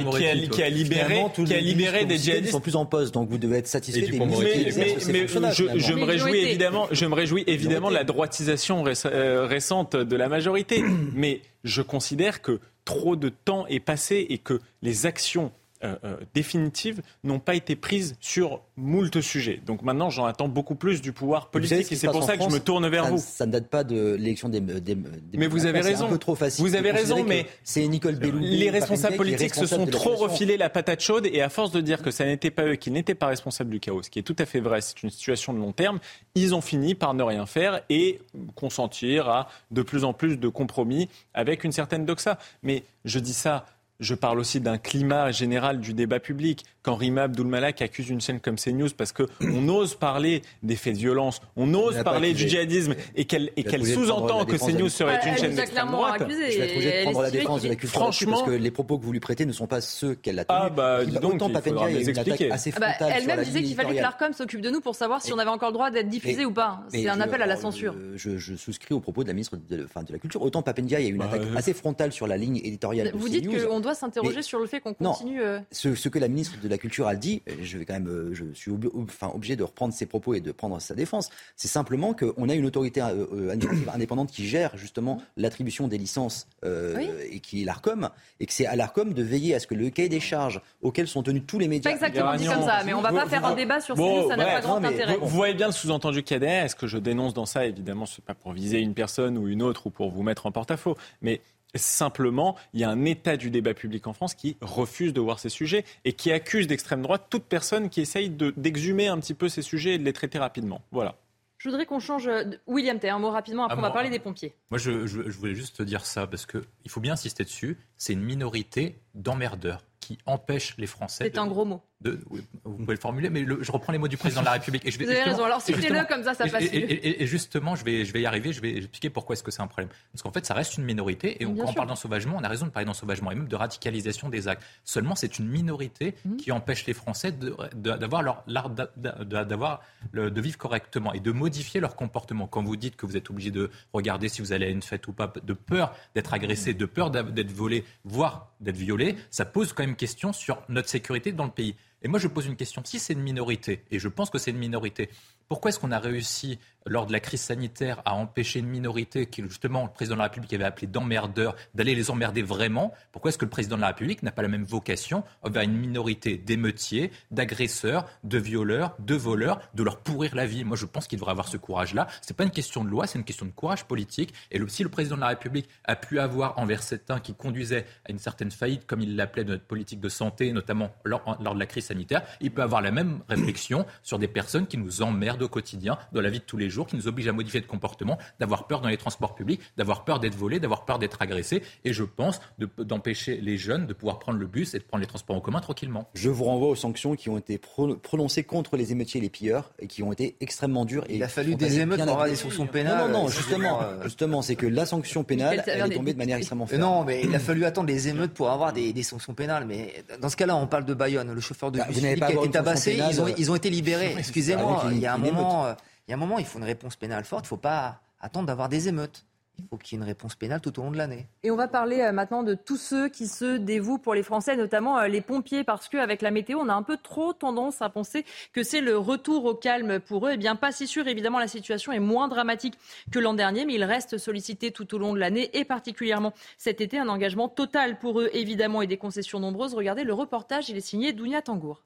libéré, 0.71 1.25
qui 1.33 1.53
a 1.53 2.03
des 2.05 2.17
djihadistes 2.17 2.51
sont 2.51 2.59
plus 2.61 2.75
en 2.75 2.85
poste, 2.85 3.13
donc 3.13 3.29
vous 3.29 3.37
devez 3.37 3.57
être 3.59 3.67
satisfait 3.67 4.01
des 4.01 4.19
mais, 4.19 4.61
exercent 4.61 5.03
ces 5.05 5.11
mais 5.13 5.19
fonctionnaires, 5.27 5.53
je, 5.53 5.63
je 5.79 5.93
me 5.93 5.99
Mais 5.99 6.03
réjouis 6.05 6.37
évidemment, 6.39 6.87
je 6.91 7.05
me 7.05 7.13
réjouis 7.15 7.43
évidemment 7.47 7.89
de 7.89 7.95
la 7.95 8.03
droitisation 8.03 8.83
réce- 8.83 9.05
euh, 9.05 9.45
récente 9.45 9.95
de 9.95 10.15
la 10.15 10.27
majorité, 10.29 10.83
mais 11.13 11.41
je 11.63 11.81
considère 11.81 12.41
que 12.41 12.59
trop 12.85 13.15
de 13.15 13.29
temps 13.29 13.65
est 13.67 13.79
passé 13.79 14.25
et 14.29 14.37
que 14.39 14.59
les 14.81 15.05
actions 15.05 15.51
euh, 15.83 15.95
euh, 16.03 16.17
définitives 16.33 17.01
n'ont 17.23 17.39
pas 17.39 17.55
été 17.55 17.75
prises 17.75 18.15
sur 18.19 18.61
moult 18.77 19.21
sujets. 19.21 19.61
Donc 19.65 19.81
maintenant, 19.81 20.09
j'en 20.09 20.25
attends 20.25 20.47
beaucoup 20.47 20.75
plus 20.75 21.01
du 21.01 21.11
pouvoir 21.11 21.49
politique 21.49 21.83
ce 21.83 21.87
qui 21.89 21.93
et 21.93 21.97
c'est 21.97 22.07
pour 22.07 22.23
ça 22.23 22.37
que 22.37 22.43
je 22.43 22.49
me 22.49 22.59
tourne 22.59 22.87
vers 22.87 23.05
ça, 23.05 23.09
vous. 23.09 23.17
Ça 23.17 23.45
ne 23.45 23.51
date 23.51 23.67
pas 23.67 23.83
de 23.83 24.15
l'élection 24.15 24.49
des, 24.49 24.59
des, 24.59 24.95
des 24.95 25.37
Mais 25.37 25.47
vous 25.47 25.65
avez 25.65 25.81
raison. 25.81 26.05
un 26.05 26.09
peu 26.09 26.17
trop 26.17 26.35
facile. 26.35 26.63
Vous 26.63 26.75
avez 26.75 26.91
raison, 26.91 27.23
mais 27.23 27.45
c'est 27.63 27.85
Nicole 27.87 28.15
Belloubet, 28.15 28.45
les 28.45 28.69
responsables 28.69 29.13
qui 29.13 29.17
politiques 29.17 29.55
se 29.55 29.65
sont 29.65 29.85
trop 29.85 30.15
refilés 30.15 30.57
la 30.57 30.69
patate 30.69 31.01
chaude 31.01 31.27
et 31.31 31.41
à 31.41 31.49
force 31.49 31.71
de 31.71 31.81
dire 31.81 32.01
que 32.01 32.11
ça 32.11 32.25
n'était 32.25 32.51
pas 32.51 32.65
eux, 32.65 32.75
qu'ils 32.75 32.93
n'étaient 32.93 33.15
pas 33.15 33.27
responsables 33.27 33.69
du 33.69 33.79
chaos, 33.79 34.03
ce 34.03 34.09
qui 34.09 34.19
est 34.19 34.23
tout 34.23 34.35
à 34.39 34.45
fait 34.45 34.59
vrai, 34.59 34.81
c'est 34.81 35.03
une 35.03 35.09
situation 35.09 35.53
de 35.53 35.59
long 35.59 35.71
terme, 35.71 35.99
ils 36.35 36.55
ont 36.55 36.61
fini 36.61 36.95
par 36.95 37.13
ne 37.13 37.23
rien 37.23 37.45
faire 37.45 37.81
et 37.89 38.19
consentir 38.55 39.29
à 39.29 39.49
de 39.71 39.81
plus 39.81 40.03
en 40.03 40.13
plus 40.13 40.37
de 40.37 40.47
compromis 40.47 41.09
avec 41.33 41.63
une 41.63 41.71
certaine 41.71 42.05
doxa. 42.05 42.37
Mais 42.63 42.83
je 43.05 43.19
dis 43.19 43.33
ça. 43.33 43.65
Je 44.01 44.15
parle 44.15 44.39
aussi 44.39 44.59
d'un 44.59 44.79
climat 44.79 45.31
général 45.31 45.79
du 45.79 45.93
débat 45.93 46.19
public. 46.19 46.65
Quand 46.81 46.95
Rima 46.95 47.23
Abdulmalak 47.23 47.83
accuse 47.83 48.09
une 48.09 48.19
chaîne 48.19 48.39
comme 48.39 48.55
CNews 48.55 48.89
parce 48.97 49.13
qu'on 49.13 49.27
ose 49.69 49.93
parler 49.93 50.41
des 50.63 50.75
faits 50.75 50.95
de 50.95 50.97
violence, 50.97 51.39
on 51.55 51.69
Il 51.69 51.75
ose 51.75 52.03
parler 52.03 52.29
accusé. 52.29 52.45
du 52.45 52.49
djihadisme 52.49 52.95
et 53.15 53.25
qu'elle 53.25 53.51
Il 53.55 53.85
sous-entend 53.85 54.45
que 54.45 54.55
CNews 54.55 54.89
serait 54.89 55.19
Elle 55.21 55.29
une 55.29 55.37
chaîne 55.37 55.45
a 55.51 55.55
d'extrême 55.55 55.67
clairement 55.87 55.97
droite. 55.97 56.23
Je 56.27 56.33
vais 56.35 56.57
être 56.57 56.71
obligé 56.75 56.91
de 56.91 57.03
prendre 57.03 57.21
la 57.21 57.29
défense 57.31 57.61
de 57.61 57.67
la 57.69 57.75
culture 57.75 57.99
Franchement- 57.99 58.31
parce 58.31 58.43
que 58.49 58.55
les 58.55 58.71
propos 58.71 58.97
que 58.97 59.05
vous 59.05 59.11
lui 59.11 59.19
prêtez 59.19 59.45
ne 59.45 59.51
sont 59.51 59.67
pas 59.67 59.81
ceux 59.81 60.15
qu'elle 60.15 60.39
a 60.39 60.45
tenus. 60.45 60.61
Ah 60.63 60.69
bah, 60.71 61.01
Il- 61.03 61.11
dis 61.11 61.19
donc, 61.19 61.39
il 61.47 61.61
faudra 61.61 61.89
les 61.89 62.09
expliquer. 62.09 62.51
assez 62.51 62.73
Ah 62.75 62.79
bah, 62.79 63.07
Elle-même 63.15 63.43
disait 63.43 63.61
qu'il 63.61 63.75
fallait 63.75 63.95
que 63.97 64.01
l'ARCOM 64.01 64.33
s'occupe 64.33 64.61
de 64.61 64.71
nous 64.71 64.81
pour 64.81 64.95
savoir 64.95 65.21
si 65.21 65.31
on 65.31 65.37
avait 65.37 65.51
encore 65.51 65.69
le 65.69 65.73
droit 65.73 65.91
d'être 65.91 66.09
diffusé 66.09 66.43
ou 66.43 66.51
pas. 66.51 66.81
C'est 66.89 67.07
un 67.07 67.21
appel 67.21 67.43
à 67.43 67.45
la 67.45 67.55
censure. 67.55 67.93
Je, 68.15 68.55
souscris 68.55 68.95
au 68.95 68.99
propos 68.99 69.21
de 69.21 69.27
la 69.27 69.33
ministre 69.33 69.57
de, 69.69 69.87
la 70.09 70.17
Culture. 70.17 70.41
Autant 70.41 70.63
Papendiaï 70.63 71.05
a 71.05 71.07
eu 71.07 71.11
une 71.11 71.17
Bah, 71.19 71.25
attaque 71.31 71.43
euh, 71.43 71.55
assez 71.55 71.73
frontale 71.73 72.11
sur 72.11 72.25
la 72.25 72.37
ligne 72.37 72.57
éditoriale 72.57 73.11
de 73.11 73.17
Vous 73.17 73.29
dites 73.29 73.47
qu'on 73.47 73.79
doit 73.79 73.90
s'interroger 73.93 74.41
sur 74.41 74.59
le 74.59 74.65
fait 74.67 74.79
qu'on 74.81 74.93
continue. 74.93 75.41
euh, 75.41 75.59
Ce, 75.71 75.95
ce 75.95 76.09
que 76.09 76.19
la 76.19 76.27
ministre 76.27 76.59
de 76.61 76.67
la 76.67 76.77
Culture 76.77 77.07
a 77.07 77.15
dit, 77.15 77.41
euh, 77.47 77.53
je 77.61 77.77
vais 77.77 77.85
quand 77.85 77.93
même, 77.93 78.07
euh, 78.07 78.33
je 78.33 78.45
suis 78.53 78.71
ob- 78.71 78.89
enfin, 78.95 79.31
obligé 79.33 79.55
de 79.55 79.63
reprendre 79.63 79.93
ses 79.93 80.05
propos 80.05 80.33
et 80.33 80.39
de 80.41 80.51
prendre 80.51 80.79
sa 80.79 80.95
défense. 80.95 81.29
C'est 81.55 81.67
simplement 81.67 82.13
qu'on 82.13 82.49
a 82.49 82.53
une 82.53 82.65
autorité 82.65 83.01
indépendante 83.93 84.31
qui 84.31 84.47
gère 84.47 84.77
justement 84.77 85.21
l'attribution 85.37 85.87
des 85.87 85.97
licences 85.97 86.47
euh, 86.65 86.95
Oui. 86.97 87.09
et 87.31 87.39
qui 87.39 87.61
est 87.61 87.65
l'ARCOM, 87.65 88.09
et 88.39 88.45
que 88.45 88.53
c'est 88.53 88.65
à 88.65 88.75
l'ARCOM 88.75 89.13
de 89.13 89.23
veiller 89.23 89.55
à 89.55 89.59
ce 89.59 89.67
que 89.67 89.75
le 89.75 89.89
cahier 89.89 90.09
des 90.09 90.19
charges 90.19 90.61
auxquels 90.81 91.07
sont 91.07 91.23
tenus 91.23 91.43
tous 91.45 91.59
les 91.59 91.65
Pas 91.65 91.69
médias. 91.69 91.91
exactement 91.91 92.35
dit 92.35 92.45
comme 92.45 92.63
ça, 92.63 92.81
mais 92.85 92.93
on 92.93 93.01
va 93.01 93.11
pas 93.11 93.25
faire 93.27 93.45
un 93.45 93.55
débat 93.55 93.79
sur 93.81 93.95
Bon, 93.95 94.27
ça 94.29 94.35
n'a 94.35 94.45
pas 94.45 94.61
grand 94.61 94.83
intérêt. 94.83 95.15
Vous, 95.17 95.27
vous 95.27 95.35
voyez 95.35 95.53
bien 95.53 95.67
le 95.67 95.73
sous-entendu 95.73 96.23
qu'il 96.23 96.35
y 96.35 96.37
a 96.37 96.39
derrière. 96.39 96.65
Est-ce 96.65 96.75
que 96.75 96.87
je 96.87 96.97
dénonce 96.97 97.33
dans 97.33 97.45
ça? 97.45 97.65
Évidemment, 97.65 98.05
ce 98.05 98.19
n'est 98.19 98.25
pas 98.25 98.33
pour 98.35 98.53
viser 98.53 98.79
une 98.79 98.93
personne 98.93 99.37
ou 99.37 99.47
une 99.47 99.61
autre 99.61 99.87
ou 99.87 99.89
pour 99.89 100.11
vous 100.11 100.23
mettre 100.23 100.45
en 100.45 100.51
porte-à-faux. 100.51 100.95
Mais 101.21 101.41
simplement, 101.79 102.55
il 102.73 102.79
y 102.79 102.83
a 102.83 102.89
un 102.89 103.05
état 103.05 103.37
du 103.37 103.49
débat 103.49 103.73
public 103.73 104.07
en 104.07 104.13
France 104.13 104.33
qui 104.33 104.57
refuse 104.61 105.13
de 105.13 105.21
voir 105.21 105.39
ces 105.39 105.49
sujets 105.49 105.85
et 106.05 106.13
qui 106.13 106.31
accuse 106.31 106.67
d'extrême 106.67 107.01
droite 107.01 107.27
toute 107.29 107.43
personne 107.45 107.89
qui 107.89 108.01
essaye 108.01 108.29
de- 108.29 108.53
d'exhumer 108.57 109.07
un 109.07 109.19
petit 109.19 109.33
peu 109.33 109.49
ces 109.49 109.61
sujets 109.61 109.95
et 109.95 109.97
de 109.97 110.03
les 110.03 110.13
traiter 110.13 110.37
rapidement. 110.39 110.81
Voilà. 110.91 111.15
Je 111.57 111.69
voudrais 111.69 111.85
qu'on 111.85 111.99
change. 111.99 112.25
de- 112.25 112.59
William, 112.65 112.97
t'as 112.99 113.13
un 113.13 113.19
mot 113.19 113.29
rapidement, 113.29 113.65
après 113.65 113.75
Ah, 113.75 113.77
on 113.79 113.81
va 113.83 113.87
moi- 113.89 113.93
parler 113.93 114.09
des 114.09 114.17
pompiers. 114.19 114.55
Moi, 114.71 114.79
je, 114.79 115.05
je- 115.05 115.21
je 115.29 115.37
voulais 115.37 115.53
juste 115.53 115.77
te 115.77 115.83
dire 115.83 116.05
ça 116.05 116.25
parce 116.25 116.47
qu'il 116.47 116.63
faut 116.89 117.01
bien 117.01 117.13
insister 117.13 117.43
dessus. 117.43 117.77
C'est 117.97 118.13
une 118.13 118.23
minorité 118.23 118.95
d'emmerdeurs 119.13 119.83
qui 119.99 120.17
empêchent 120.25 120.75
les 120.79 120.87
Français. 120.87 121.25
C'est 121.25 121.35
de- 121.35 121.39
un 121.39 121.45
gros 121.47 121.65
mot. 121.65 121.81
De- 122.01 122.19
vous 122.63 122.77
pouvez 122.77 122.95
le 122.95 122.99
formuler, 122.99 123.29
mais 123.29 123.41
le- 123.43 123.61
je 123.63 123.71
reprends 123.71 123.91
les 123.93 123.99
mots 123.99 124.07
du 124.07 124.17
président 124.17 124.41
de 124.41 124.45
la 124.45 124.53
République. 124.53 124.85
Et 124.85 124.91
je 124.91 124.97
vais, 124.97 125.05
Vous 125.05 125.11
avez 125.11 125.23
raison. 125.23 125.43
Alors 125.45 125.61
citez-le 125.61 126.07
comme 126.07 126.23
ça, 126.23 126.33
ça 126.33 126.47
passe 126.47 126.63
et, 126.63 127.21
et- 127.23 127.27
justement, 127.27 127.75
je 127.75 127.85
vais, 127.85 128.05
je 128.05 128.11
vais 128.13 128.21
y 128.21 128.25
arriver, 128.25 128.53
je 128.53 128.61
vais 128.61 128.75
expliquer 128.77 129.09
pourquoi 129.09 129.33
est-ce 129.33 129.43
que 129.43 129.51
c'est 129.51 129.61
un 129.61 129.67
problème. 129.67 129.89
Parce 130.11 130.23
qu'en 130.23 130.31
fait, 130.31 130.45
ça 130.45 130.53
reste 130.53 130.77
une 130.77 130.83
minorité, 130.83 131.41
et 131.41 131.45
on, 131.45 131.55
quand 131.55 131.63
on 131.63 131.67
sûr. 131.67 131.75
parle 131.75 131.87
d'ensauvagement, 131.89 132.37
on 132.39 132.43
a 132.43 132.47
raison 132.47 132.65
de 132.65 132.71
parler 132.71 132.85
d'ensauvagement, 132.85 133.31
et 133.31 133.35
même 133.35 133.47
de 133.47 133.55
radicalisation 133.55 134.29
des 134.29 134.47
actes. 134.47 134.63
Seulement, 134.83 135.15
c'est 135.15 135.37
une 135.39 135.47
minorité 135.47 136.15
Mhm. 136.25 136.37
qui 136.37 136.51
empêche 136.51 136.85
les 136.87 136.93
Français 136.93 137.31
d'avoir 137.75 138.23
leur- 138.23 138.43
d'avoir 138.47 139.81
de 140.13 140.41
vivre 140.41 140.57
correctement 140.57 141.13
et 141.13 141.19
de 141.19 141.31
modifier 141.31 141.79
leur 141.79 141.95
comportement. 141.95 142.47
Quand 142.47 142.63
vous 142.63 142.75
dites 142.75 142.95
que 142.95 143.05
vous 143.05 143.17
êtes 143.17 143.29
obligé 143.29 143.51
de 143.51 143.69
regarder 143.93 144.29
si 144.29 144.41
vous 144.41 144.53
allez 144.53 144.65
à 144.65 144.69
une 144.69 144.81
fête 144.81 145.07
ou 145.07 145.13
pas, 145.13 145.31
de 145.43 145.53
peur 145.53 145.95
d'être 146.15 146.33
agressé, 146.33 146.73
de 146.73 146.85
peur 146.85 147.11
d'être 147.11 147.51
volé, 147.51 147.83
voire 148.03 148.51
d'être 148.59 148.77
violé, 148.77 149.15
ça 149.29 149.45
pose 149.45 149.73
quand 149.73 149.83
même 149.83 149.95
question 149.95 150.33
sur 150.33 150.61
notre 150.69 150.89
sécurité 150.89 151.31
dans 151.31 151.45
le 151.45 151.51
pays. 151.51 151.75
Et 152.01 152.07
moi, 152.07 152.19
je 152.19 152.27
pose 152.27 152.45
une 152.47 152.55
question. 152.55 152.81
Si 152.85 152.99
c'est 152.99 153.13
une 153.13 153.21
minorité, 153.21 153.83
et 153.91 153.99
je 153.99 154.07
pense 154.07 154.29
que 154.29 154.37
c'est 154.37 154.51
une 154.51 154.57
minorité, 154.57 155.09
Pourquoi 155.47 155.69
est-ce 155.69 155.79
qu'on 155.79 155.91
a 155.91 155.99
réussi 155.99 156.59
lors 156.85 157.05
de 157.05 157.11
la 157.11 157.19
crise 157.19 157.41
sanitaire 157.41 158.01
à 158.05 158.15
empêcher 158.15 158.59
une 158.59 158.67
minorité 158.67 159.25
qui, 159.27 159.41
justement, 159.43 159.83
le 159.83 159.91
président 159.91 160.15
de 160.15 160.19
la 160.19 160.25
République 160.25 160.53
avait 160.53 160.63
appelé 160.63 160.87
d'emmerdeurs, 160.87 161.55
d'aller 161.75 161.95
les 161.95 162.09
emmerder 162.11 162.41
vraiment 162.41 162.93
Pourquoi 163.11 163.29
est-ce 163.29 163.37
que 163.37 163.45
le 163.45 163.51
président 163.51 163.75
de 163.75 163.81
la 163.81 163.87
République 163.87 164.23
n'a 164.23 164.31
pas 164.31 164.41
la 164.41 164.47
même 164.47 164.63
vocation 164.63 165.23
envers 165.43 165.63
une 165.63 165.77
minorité 165.77 166.37
d'émeutiers, 166.37 167.11
d'agresseurs, 167.29 168.07
de 168.23 168.37
violeurs, 168.37 168.95
de 168.99 169.15
voleurs, 169.15 169.59
de 169.73 169.83
leur 169.83 169.97
pourrir 169.97 170.35
la 170.35 170.45
vie? 170.45 170.63
Moi, 170.63 170.77
je 170.77 170.85
pense 170.85 171.07
qu'il 171.07 171.19
devrait 171.19 171.31
avoir 171.31 171.47
ce 171.47 171.57
courage-là. 171.57 172.07
Ce 172.21 172.31
n'est 172.31 172.35
pas 172.35 172.43
une 172.43 172.51
question 172.51 172.83
de 172.83 172.89
loi, 172.89 173.07
c'est 173.07 173.19
une 173.19 173.25
question 173.25 173.45
de 173.45 173.51
courage 173.51 173.85
politique. 173.85 174.33
Et 174.51 174.59
si 174.67 174.83
le 174.83 174.89
président 174.89 175.15
de 175.15 175.21
la 175.21 175.27
République 175.27 175.69
a 175.85 175.95
pu 175.95 176.19
avoir 176.19 176.57
envers 176.57 176.83
certains 176.83 177.19
qui 177.19 177.33
conduisaient 177.33 177.85
à 178.07 178.11
une 178.11 178.19
certaine 178.19 178.51
faillite, 178.51 178.85
comme 178.87 179.01
il 179.01 179.15
l'appelait 179.15 179.43
de 179.43 179.51
notre 179.51 179.65
politique 179.65 179.99
de 179.99 180.09
santé, 180.09 180.51
notamment 180.51 180.91
lors, 181.03 181.37
lors 181.41 181.53
de 181.53 181.59
la 181.59 181.65
crise 181.65 181.85
sanitaire, 181.85 182.23
il 182.39 182.51
peut 182.51 182.63
avoir 182.63 182.81
la 182.81 182.91
même 182.91 183.21
réflexion 183.29 183.85
sur 184.03 184.19
des 184.19 184.27
personnes 184.27 184.67
qui 184.67 184.77
nous 184.77 185.01
emmerdent 185.01 185.43
au 185.43 185.49
quotidien 185.49 185.97
dans 186.11 186.21
la 186.21 186.29
vie 186.29 186.39
de 186.39 186.43
tous 186.43 186.57
les 186.57 186.70
jours, 186.71 186.87
qui 186.87 186.95
nous 186.95 187.07
obligent 187.07 187.27
à 187.27 187.33
modifier 187.33 187.61
de 187.61 187.67
comportement, 187.67 188.17
d'avoir 188.39 188.67
peur 188.67 188.81
dans 188.81 188.89
les 188.89 188.97
transports 188.97 189.35
publics, 189.35 189.61
d'avoir 189.77 190.03
peur 190.03 190.19
d'être 190.19 190.35
volés, 190.35 190.59
d'avoir 190.59 190.85
peur 190.85 190.99
d'être 190.99 191.21
agressés. 191.21 191.61
Et 191.85 191.93
je 191.93 192.03
pense 192.03 192.41
d'empêcher 192.77 193.39
les 193.41 193.57
jeunes 193.57 193.85
de 193.85 193.93
pouvoir 193.93 194.19
prendre 194.19 194.39
le 194.39 194.47
bus 194.47 194.73
et 194.73 194.79
de 194.79 194.83
prendre 194.83 195.01
les 195.01 195.07
transports 195.07 195.35
en 195.35 195.41
commun 195.41 195.59
tranquillement. 195.59 196.09
Je 196.13 196.29
vous 196.29 196.45
renvoie 196.45 196.69
aux 196.69 196.75
sanctions 196.75 197.15
qui 197.15 197.29
ont 197.29 197.37
été 197.37 197.59
prononcées 197.59 198.43
contre 198.43 198.77
les 198.77 198.91
émeutiers 198.91 199.19
et 199.19 199.23
les 199.23 199.29
pilleurs 199.29 199.71
et 199.79 199.87
qui 199.87 200.03
ont 200.03 200.11
été 200.11 200.35
extrêmement 200.39 200.85
dures. 200.85 201.03
Et 201.09 201.15
Il 201.15 201.23
a 201.23 201.27
fallu 201.27 201.55
des 201.55 201.79
émeutes 201.79 202.01
pour 202.01 202.11
avoir 202.11 202.27
des 202.27 202.35
sanctions 202.35 202.67
pénales. 202.67 202.97
Non, 202.97 203.07
non, 203.07 203.23
non 203.23 203.27
justement, 203.27 203.81
euh, 203.81 204.03
justement 204.03 204.41
c'est 204.41 204.55
que 204.55 204.65
la 204.65 204.85
sanction 204.85 205.23
pénale, 205.23 205.63
elle 205.67 205.91
est 205.91 205.95
tombée 205.95 206.13
de 206.13 206.17
manière 206.17 206.37
extrêmement 206.37 206.65
ferme. 206.65 206.81
Non, 206.81 207.03
mais 207.03 207.21
il 207.23 207.35
a 207.35 207.39
fallu 207.39 207.65
attendre 207.65 207.87
les 207.87 208.07
émeutes 208.07 208.33
pour 208.33 208.49
avoir 208.49 208.73
des, 208.73 208.93
des 208.93 209.03
sanctions 209.03 209.33
pénales. 209.33 209.65
Mais 209.65 210.03
dans 210.21 210.29
ce 210.29 210.35
cas-là, 210.37 210.55
on 210.55 210.67
parle 210.67 210.85
de 210.85 210.93
Bayonne, 210.93 211.33
le 211.33 211.41
chauffeur 211.41 211.71
de 211.71 211.79
bah, 211.79 211.85
bus 211.87 211.99
qui 211.99 212.05
a 212.05 212.31
été 212.31 212.49
tabassé, 212.49 212.99
ils 213.09 213.21
ont, 213.21 213.27
ils 213.37 213.51
ont 213.51 213.55
été 213.55 213.69
libérés. 213.69 214.15
Excusez-moi, 214.17 214.85
il 214.91 214.99
y 214.99 215.05
a 215.05 215.13
un 215.13 215.17
moment, 215.17 215.65
euh, 215.65 215.73
il 215.73 215.90
y 216.11 216.13
a 216.13 216.17
un 216.17 216.19
moment, 216.19 216.39
il 216.39 216.45
faut 216.45 216.59
une 216.59 216.65
réponse 216.65 216.97
pénale 216.97 217.23
forte. 217.23 217.45
Il 217.45 217.47
ne 217.47 217.49
faut 217.49 217.57
pas 217.57 218.01
attendre 218.19 218.45
d'avoir 218.45 218.69
des 218.69 218.89
émeutes. 218.89 219.25
Il 219.59 219.65
faut 219.69 219.77
qu'il 219.77 219.97
y 219.97 220.01
ait 220.01 220.03
une 220.03 220.07
réponse 220.07 220.35
pénale 220.35 220.59
tout 220.59 220.77
au 220.79 220.83
long 220.83 220.91
de 220.91 220.97
l'année. 220.97 221.27
Et 221.43 221.51
on 221.51 221.55
va 221.55 221.67
parler 221.67 222.01
euh, 222.01 222.11
maintenant 222.11 222.43
de 222.43 222.53
tous 222.53 222.77
ceux 222.77 223.09
qui 223.09 223.27
se 223.27 223.57
dévouent 223.57 223.99
pour 223.99 224.13
les 224.13 224.23
Français, 224.23 224.57
notamment 224.57 224.97
euh, 224.97 225.07
les 225.07 225.21
pompiers, 225.21 225.63
parce 225.63 225.87
qu'avec 225.87 226.21
la 226.21 226.31
météo, 226.31 226.57
on 226.59 226.67
a 226.67 226.73
un 226.73 226.83
peu 226.83 226.97
trop 226.97 227.31
tendance 227.31 227.81
à 227.81 227.89
penser 227.89 228.25
que 228.53 228.63
c'est 228.63 228.81
le 228.81 228.97
retour 228.97 229.45
au 229.45 229.53
calme 229.53 229.99
pour 229.99 230.27
eux. 230.27 230.31
Eh 230.33 230.37
bien, 230.37 230.55
pas 230.55 230.71
si 230.71 230.87
sûr. 230.87 231.07
Évidemment, 231.07 231.39
la 231.39 231.47
situation 231.47 231.91
est 231.91 231.99
moins 231.99 232.27
dramatique 232.27 232.77
que 233.11 233.19
l'an 233.19 233.33
dernier, 233.33 233.65
mais 233.65 233.75
ils 233.75 233.83
restent 233.83 234.17
sollicités 234.17 234.71
tout 234.71 234.93
au 234.95 234.97
long 234.97 235.13
de 235.13 235.19
l'année 235.19 235.49
et 235.57 235.63
particulièrement 235.63 236.33
cet 236.57 236.81
été. 236.81 236.97
Un 236.97 237.07
engagement 237.07 237.47
total 237.47 237.99
pour 237.99 238.19
eux, 238.19 238.29
évidemment, 238.33 238.81
et 238.81 238.87
des 238.87 238.97
concessions 238.97 239.39
nombreuses. 239.39 239.75
Regardez 239.75 240.03
le 240.03 240.13
reportage, 240.13 240.69
il 240.69 240.75
est 240.75 240.81
signé 240.81 241.13
Dounia 241.13 241.41
Tangour. 241.41 241.83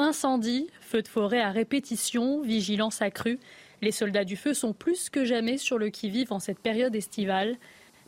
Incendie, 0.00 0.70
feux 0.80 1.02
de 1.02 1.08
forêt 1.08 1.40
à 1.40 1.50
répétition, 1.50 2.40
vigilance 2.40 3.02
accrue. 3.02 3.40
Les 3.82 3.90
soldats 3.90 4.24
du 4.24 4.36
feu 4.36 4.54
sont 4.54 4.72
plus 4.72 5.10
que 5.10 5.24
jamais 5.24 5.58
sur 5.58 5.76
le 5.76 5.90
qui-vive 5.90 6.32
en 6.32 6.38
cette 6.38 6.60
période 6.60 6.94
estivale. 6.94 7.56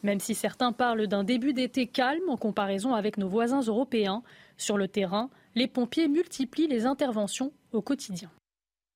Même 0.05 0.21
si 0.21 0.37
certains 0.37 0.71
parlent 0.71 1.09
d'un 1.09 1.25
début 1.25 1.53
d'été 1.53 1.89
calme 1.89 2.29
en 2.29 2.37
comparaison 2.37 2.95
avec 2.95 3.19
nos 3.19 3.29
voisins 3.29 3.63
européens, 3.63 4.23
sur 4.57 4.79
le 4.79 4.87
terrain, 4.87 5.31
les 5.57 5.67
pompiers 5.67 6.07
multiplient 6.07 6.69
les 6.69 6.87
interventions 6.87 7.53
au 7.73 7.83
quotidien. 7.83 8.31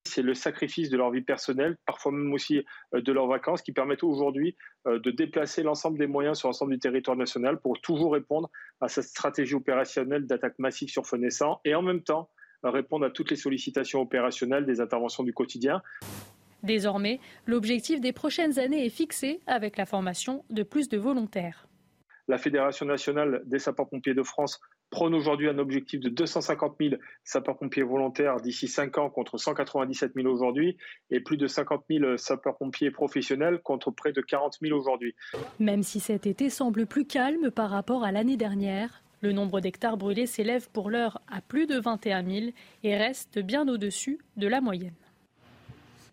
C'est 0.06 0.22
le 0.22 0.34
sacrifice 0.34 0.88
de 0.88 0.96
leur 0.96 1.10
vie 1.10 1.22
personnelle, 1.22 1.76
parfois 1.86 2.12
même 2.12 2.32
aussi 2.32 2.62
euh, 2.94 3.00
de 3.00 3.10
leurs 3.10 3.26
vacances, 3.26 3.62
qui 3.62 3.72
permettent 3.72 4.04
aujourd'hui 4.04 4.54
euh, 4.86 5.00
de 5.00 5.10
déplacer 5.10 5.64
l'ensemble 5.64 5.98
des 5.98 6.06
moyens 6.06 6.38
sur 6.38 6.48
l'ensemble 6.48 6.74
du 6.74 6.78
territoire 6.78 7.16
national 7.16 7.58
pour 7.58 7.80
toujours 7.80 8.12
répondre 8.12 8.50
à 8.80 8.86
cette 8.86 9.04
stratégie 9.04 9.54
opérationnelle 9.54 10.26
d'attaque 10.26 10.58
massive 10.60 10.90
sur 10.90 11.06
feu 11.06 11.16
naissant 11.16 11.60
et 11.64 11.74
en 11.74 11.82
même 11.82 12.02
temps 12.02 12.30
répondre 12.70 13.06
à 13.06 13.10
toutes 13.10 13.30
les 13.30 13.36
sollicitations 13.36 14.00
opérationnelles 14.00 14.66
des 14.66 14.80
interventions 14.80 15.22
du 15.22 15.32
quotidien. 15.32 15.82
Désormais, 16.62 17.20
l'objectif 17.46 18.00
des 18.00 18.12
prochaines 18.12 18.58
années 18.58 18.86
est 18.86 18.90
fixé 18.90 19.40
avec 19.46 19.76
la 19.76 19.84
formation 19.84 20.44
de 20.48 20.62
plus 20.62 20.88
de 20.88 20.96
volontaires. 20.96 21.68
La 22.26 22.38
Fédération 22.38 22.86
nationale 22.86 23.42
des 23.44 23.58
sapeurs-pompiers 23.58 24.14
de 24.14 24.22
France 24.22 24.60
prône 24.88 25.14
aujourd'hui 25.14 25.48
un 25.48 25.58
objectif 25.58 26.00
de 26.00 26.08
250 26.08 26.76
000 26.80 26.94
sapeurs-pompiers 27.22 27.82
volontaires 27.82 28.40
d'ici 28.40 28.66
5 28.66 28.96
ans 28.96 29.10
contre 29.10 29.36
197 29.36 30.12
000 30.14 30.26
aujourd'hui 30.26 30.78
et 31.10 31.20
plus 31.20 31.36
de 31.36 31.46
50 31.46 31.84
000 31.90 32.16
sapeurs-pompiers 32.16 32.90
professionnels 32.90 33.60
contre 33.62 33.90
près 33.90 34.12
de 34.12 34.22
40 34.22 34.56
000 34.62 34.74
aujourd'hui. 34.78 35.14
Même 35.58 35.82
si 35.82 36.00
cet 36.00 36.26
été 36.26 36.48
semble 36.48 36.86
plus 36.86 37.06
calme 37.06 37.50
par 37.50 37.68
rapport 37.68 38.04
à 38.04 38.12
l'année 38.12 38.38
dernière, 38.38 39.03
le 39.24 39.32
nombre 39.32 39.60
d'hectares 39.60 39.96
brûlés 39.96 40.26
s'élève 40.26 40.68
pour 40.70 40.90
l'heure 40.90 41.20
à 41.26 41.40
plus 41.40 41.66
de 41.66 41.80
21 41.80 42.24
000 42.24 42.46
et 42.82 42.96
reste 42.96 43.38
bien 43.38 43.66
au-dessus 43.66 44.18
de 44.36 44.46
la 44.46 44.60
moyenne. 44.60 44.94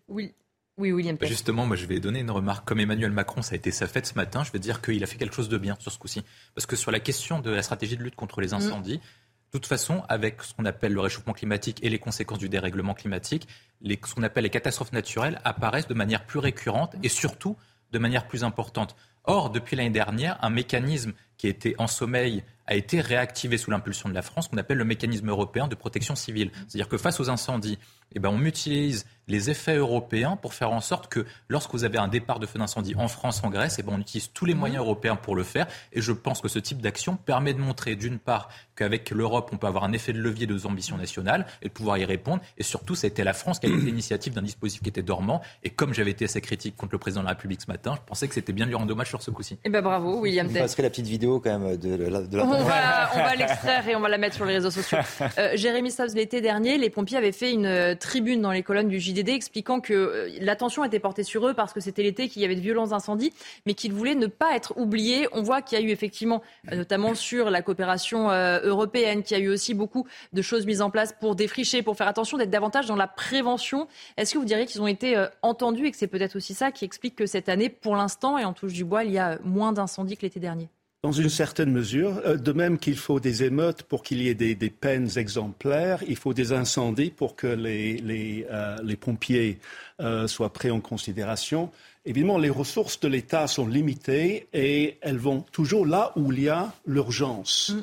Oui, 0.08 0.34
oui, 0.78 0.92
William. 0.92 1.16
Justement, 1.20 1.66
moi, 1.66 1.76
je 1.76 1.84
vais 1.86 2.00
donner 2.00 2.20
une 2.20 2.30
remarque. 2.30 2.66
Comme 2.66 2.80
Emmanuel 2.80 3.12
Macron, 3.12 3.42
ça 3.42 3.52
a 3.52 3.56
été 3.56 3.70
sa 3.70 3.86
fête 3.86 4.06
ce 4.06 4.14
matin, 4.14 4.42
je 4.44 4.50
vais 4.50 4.58
dire 4.58 4.80
qu'il 4.80 5.04
a 5.04 5.06
fait 5.06 5.16
quelque 5.16 5.34
chose 5.34 5.50
de 5.50 5.58
bien 5.58 5.76
sur 5.78 5.92
ce 5.92 5.98
coup-ci. 5.98 6.22
Parce 6.54 6.66
que 6.66 6.74
sur 6.74 6.90
la 6.90 7.00
question 7.00 7.38
de 7.38 7.50
la 7.50 7.62
stratégie 7.62 7.96
de 7.96 8.02
lutte 8.02 8.16
contre 8.16 8.40
les 8.40 8.54
incendies, 8.54 8.98
de 8.98 9.58
toute 9.58 9.66
façon, 9.66 10.02
avec 10.08 10.42
ce 10.42 10.54
qu'on 10.54 10.64
appelle 10.64 10.94
le 10.94 11.00
réchauffement 11.00 11.34
climatique 11.34 11.78
et 11.82 11.90
les 11.90 11.98
conséquences 11.98 12.38
du 12.38 12.48
dérèglement 12.48 12.94
climatique, 12.94 13.46
les, 13.82 14.00
ce 14.02 14.14
qu'on 14.14 14.22
appelle 14.22 14.44
les 14.44 14.50
catastrophes 14.50 14.92
naturelles 14.92 15.38
apparaissent 15.44 15.88
de 15.88 15.94
manière 15.94 16.24
plus 16.24 16.38
récurrente 16.38 16.96
et 17.02 17.10
surtout 17.10 17.56
de 17.90 17.98
manière 17.98 18.26
plus 18.26 18.44
importante. 18.44 18.96
Or, 19.24 19.50
depuis 19.50 19.76
l'année 19.76 19.90
dernière, 19.90 20.38
un 20.42 20.48
mécanisme 20.50 21.12
qui 21.42 21.48
était 21.48 21.74
en 21.78 21.88
sommeil 21.88 22.44
a 22.68 22.76
été 22.76 23.00
réactivé 23.00 23.58
sous 23.58 23.72
l'impulsion 23.72 24.08
de 24.08 24.14
la 24.14 24.22
France, 24.22 24.46
qu'on 24.46 24.58
appelle 24.58 24.78
le 24.78 24.84
mécanisme 24.84 25.28
européen 25.28 25.66
de 25.66 25.74
protection 25.74 26.14
civile. 26.14 26.52
C'est-à-dire 26.68 26.88
que 26.88 26.98
face 26.98 27.18
aux 27.18 27.30
incendies, 27.30 27.80
eh 28.14 28.20
ben, 28.20 28.28
on 28.28 28.44
utilise 28.44 29.06
les 29.28 29.50
effets 29.50 29.76
européens 29.76 30.36
pour 30.36 30.52
faire 30.52 30.72
en 30.72 30.80
sorte 30.80 31.08
que 31.08 31.24
lorsque 31.48 31.72
vous 31.72 31.84
avez 31.84 31.98
un 31.98 32.08
départ 32.08 32.38
de 32.38 32.46
feu 32.46 32.58
d'incendie 32.58 32.94
en 32.96 33.08
France, 33.08 33.42
en 33.42 33.50
Grèce, 33.50 33.76
eh 33.78 33.82
ben, 33.82 33.92
on 33.96 34.00
utilise 34.00 34.30
tous 34.32 34.44
les 34.44 34.54
moyens 34.54 34.80
européens 34.80 35.16
pour 35.16 35.34
le 35.34 35.42
faire. 35.42 35.66
Et 35.92 36.00
je 36.00 36.12
pense 36.12 36.40
que 36.40 36.48
ce 36.48 36.58
type 36.58 36.80
d'action 36.80 37.16
permet 37.16 37.54
de 37.54 37.58
montrer, 37.58 37.96
d'une 37.96 38.18
part, 38.18 38.48
qu'avec 38.76 39.10
l'Europe, 39.10 39.50
on 39.52 39.56
peut 39.56 39.66
avoir 39.66 39.84
un 39.84 39.92
effet 39.92 40.12
de 40.12 40.18
levier 40.18 40.46
de 40.46 40.54
nos 40.54 40.66
ambitions 40.66 40.96
nationales 40.96 41.46
et 41.62 41.68
de 41.68 41.72
pouvoir 41.72 41.98
y 41.98 42.04
répondre. 42.04 42.42
Et 42.58 42.62
surtout, 42.62 42.94
ça 42.94 43.06
a 43.06 43.08
été 43.08 43.24
la 43.24 43.32
France 43.32 43.58
qui 43.58 43.66
a 43.66 43.70
eu 43.70 43.80
l'initiative 43.84 44.34
d'un 44.34 44.42
dispositif 44.42 44.82
qui 44.82 44.88
était 44.88 45.02
dormant. 45.02 45.40
Et 45.62 45.70
comme 45.70 45.94
j'avais 45.94 46.10
été 46.10 46.26
assez 46.26 46.40
critique 46.40 46.76
contre 46.76 46.92
le 46.92 46.98
président 46.98 47.22
de 47.22 47.26
la 47.26 47.32
République 47.32 47.62
ce 47.62 47.70
matin, 47.70 47.94
je 47.96 48.02
pensais 48.06 48.28
que 48.28 48.34
c'était 48.34 48.52
bien 48.52 48.66
de 48.66 48.70
lui 48.70 48.76
rendre 48.76 48.92
hommage 48.92 49.08
sur 49.08 49.22
ce 49.22 49.30
coup-ci. 49.30 49.58
Eh 49.64 49.70
ben, 49.70 49.82
bravo, 49.82 50.20
William 50.20 50.46
Vous 50.46 50.54
passerez 50.54 50.82
la 50.82 50.90
petite 50.90 51.06
vidéo 51.06 51.31
quand 51.40 51.58
même 51.58 51.76
de, 51.76 51.96
la, 51.96 52.20
de 52.20 52.36
la... 52.36 52.44
On 52.44 52.62
va, 52.62 53.10
on 53.14 53.18
va 53.18 53.34
l'extraire 53.34 53.88
et 53.88 53.96
on 53.96 54.00
va 54.00 54.08
la 54.08 54.18
mettre 54.18 54.36
sur 54.36 54.44
les 54.44 54.54
réseaux 54.54 54.70
sociaux. 54.70 54.98
Euh, 55.38 55.52
Jérémy 55.54 55.90
Stubbs, 55.90 56.14
l'été 56.14 56.40
dernier, 56.40 56.76
les 56.76 56.90
pompiers 56.90 57.16
avaient 57.16 57.32
fait 57.32 57.52
une 57.52 57.66
euh, 57.66 57.94
tribune 57.94 58.42
dans 58.42 58.50
les 58.50 58.62
colonnes 58.62 58.88
du 58.88 59.00
JDD 59.00 59.30
expliquant 59.30 59.80
que 59.80 59.94
euh, 59.94 60.28
l'attention 60.40 60.84
était 60.84 60.98
portée 60.98 61.22
sur 61.22 61.46
eux 61.48 61.54
parce 61.54 61.72
que 61.72 61.80
c'était 61.80 62.02
l'été, 62.02 62.28
qu'il 62.28 62.42
y 62.42 62.44
avait 62.44 62.54
de 62.54 62.60
violents 62.60 62.92
incendies, 62.92 63.32
mais 63.64 63.74
qu'ils 63.74 63.92
voulaient 63.92 64.14
ne 64.14 64.26
pas 64.26 64.54
être 64.54 64.74
oubliés. 64.76 65.28
On 65.32 65.42
voit 65.42 65.62
qu'il 65.62 65.78
y 65.78 65.82
a 65.82 65.84
eu 65.84 65.90
effectivement, 65.90 66.42
notamment 66.70 67.14
sur 67.14 67.50
la 67.50 67.62
coopération 67.62 68.30
européenne, 68.30 69.22
qu'il 69.22 69.38
y 69.38 69.40
a 69.40 69.42
eu 69.42 69.48
aussi 69.48 69.74
beaucoup 69.74 70.06
de 70.32 70.42
choses 70.42 70.66
mises 70.66 70.82
en 70.82 70.90
place 70.90 71.14
pour 71.18 71.34
défricher, 71.34 71.82
pour 71.82 71.96
faire 71.96 72.08
attention, 72.08 72.36
d'être 72.36 72.50
davantage 72.50 72.86
dans 72.86 72.96
la 72.96 73.06
prévention. 73.06 73.88
Est-ce 74.16 74.34
que 74.34 74.38
vous 74.38 74.44
diriez 74.44 74.66
qu'ils 74.66 74.82
ont 74.82 74.86
été 74.86 75.24
entendus 75.42 75.86
et 75.86 75.90
que 75.90 75.96
c'est 75.96 76.08
peut-être 76.08 76.36
aussi 76.36 76.54
ça 76.54 76.72
qui 76.72 76.84
explique 76.84 77.16
que 77.16 77.26
cette 77.26 77.48
année, 77.48 77.68
pour 77.68 77.96
l'instant, 77.96 78.38
et 78.38 78.44
en 78.44 78.52
touche 78.52 78.72
du 78.72 78.84
bois, 78.84 79.04
il 79.04 79.12
y 79.12 79.18
a 79.18 79.38
moins 79.44 79.72
d'incendies 79.72 80.16
que 80.16 80.22
l'été 80.22 80.40
dernier? 80.40 80.68
Dans 81.02 81.10
une 81.12 81.30
certaine 81.30 81.72
mesure, 81.72 82.20
euh, 82.24 82.36
de 82.36 82.52
même 82.52 82.78
qu'il 82.78 82.96
faut 82.96 83.18
des 83.18 83.42
émeutes 83.42 83.82
pour 83.82 84.04
qu'il 84.04 84.22
y 84.22 84.28
ait 84.28 84.34
des, 84.34 84.70
peines 84.70 85.18
exemplaires, 85.18 86.00
il 86.06 86.14
faut 86.16 86.32
des 86.32 86.52
incendies 86.52 87.10
pour 87.10 87.34
que 87.34 87.48
les, 87.48 87.96
les, 87.96 88.46
euh, 88.50 88.78
les 88.84 88.96
pompiers 88.96 89.58
euh, 90.00 90.28
soient 90.28 90.52
pris 90.52 90.70
en 90.70 90.80
considération. 90.80 91.70
Évidemment, 92.04 92.38
les 92.38 92.50
ressources 92.50 93.00
de 93.00 93.08
l'État 93.08 93.48
sont 93.48 93.66
limitées 93.66 94.46
et 94.52 94.98
elles 95.00 95.18
vont 95.18 95.40
toujours 95.50 95.86
là 95.86 96.12
où 96.14 96.32
il 96.32 96.42
y 96.42 96.48
a 96.48 96.72
l'urgence. 96.86 97.74
Mm. 97.74 97.82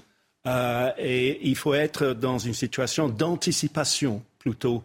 et 0.97 1.47
il 1.47 1.55
faut 1.57 1.73
être 1.73 2.13
dans 2.13 2.37
une 2.37 2.53
situation 2.53 3.09
d'anticipation 3.09 4.23
plutôt. 4.39 4.83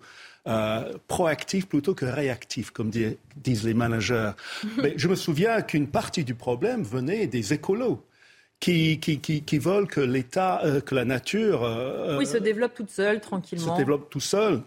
proactive 1.08 1.66
plutôt 1.66 1.94
que 1.94 2.04
réactive, 2.04 2.70
comme 2.70 2.90
disent 2.90 3.64
les 3.64 3.74
managers. 3.74 4.32
Mais 4.82 4.92
je 4.96 5.08
me 5.08 5.14
souviens 5.14 5.62
qu'une 5.62 5.86
partie 5.86 6.24
du 6.24 6.34
problème 6.34 6.82
venait 6.82 7.26
des 7.26 7.52
écolos 7.54 8.04
qui, 8.64 8.98
qui, 8.98 9.42
qui, 9.42 9.58
veulent 9.58 9.86
que 9.86 10.00
l'État, 10.00 10.64
euh, 10.64 10.80
que 10.80 10.94
la 10.94 11.04
nature... 11.04 11.64
Euh, 11.64 12.16
oui, 12.16 12.26
se 12.26 12.38
développe 12.38 12.74
toute 12.74 12.90
seule, 12.90 13.20
tranquillement. 13.20 13.74
Se 13.74 13.78
développe 13.78 14.08
tout 14.08 14.20
seul. 14.20 14.62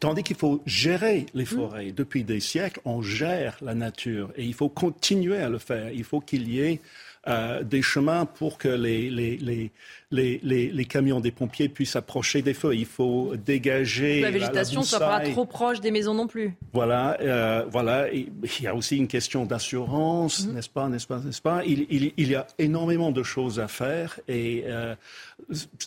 Tandis 0.00 0.22
qu'il 0.22 0.36
faut 0.36 0.60
gérer 0.66 1.24
les 1.32 1.46
forêts. 1.46 1.92
Depuis 1.92 2.24
des 2.24 2.40
siècles, 2.40 2.80
on 2.84 3.00
gère 3.00 3.56
la 3.62 3.74
nature 3.74 4.30
et 4.36 4.44
il 4.44 4.52
faut 4.52 4.68
continuer 4.68 5.38
à 5.38 5.48
le 5.48 5.58
faire. 5.58 5.90
Il 5.92 6.04
faut 6.04 6.20
qu'il 6.20 6.48
y 6.48 6.60
ait 6.60 6.80
euh, 7.28 7.64
des 7.64 7.82
chemins 7.82 8.24
pour 8.24 8.56
que 8.56 8.68
les, 8.68 9.10
les, 9.10 9.70
les, 10.12 10.40
les, 10.42 10.84
camions 10.84 11.18
des 11.18 11.32
pompiers 11.32 11.68
puissent 11.68 11.96
approcher 11.96 12.40
des 12.40 12.54
feux. 12.54 12.74
Il 12.74 12.86
faut 12.86 13.34
dégager. 13.34 14.20
La 14.20 14.30
végétation 14.30 14.82
ne 14.82 14.86
soit 14.86 15.00
pas 15.00 15.20
trop 15.20 15.44
proche 15.44 15.80
des 15.80 15.90
maisons 15.90 16.14
non 16.14 16.28
plus. 16.28 16.54
Voilà, 16.72 17.16
euh, 17.20 17.64
voilà. 17.68 18.12
il 18.12 18.30
y 18.60 18.66
a 18.68 18.76
aussi 18.76 18.96
une 18.96 19.08
question 19.08 19.44
d'assurance, 19.44 20.46
mhm. 20.46 20.54
n'est-ce 20.54 20.68
pas, 20.68 20.88
n'est-ce 20.88 21.06
pas, 21.08 21.18
n'est-ce 21.18 21.42
pas? 21.42 21.64
Il, 21.64 21.86
il, 21.90 22.12
il, 22.16 22.30
y 22.30 22.36
a 22.36 22.46
énormément 22.58 23.10
de 23.10 23.24
choses 23.24 23.58
à 23.58 23.66
faire 23.66 24.20
et 24.28 24.62
euh, 24.66 24.94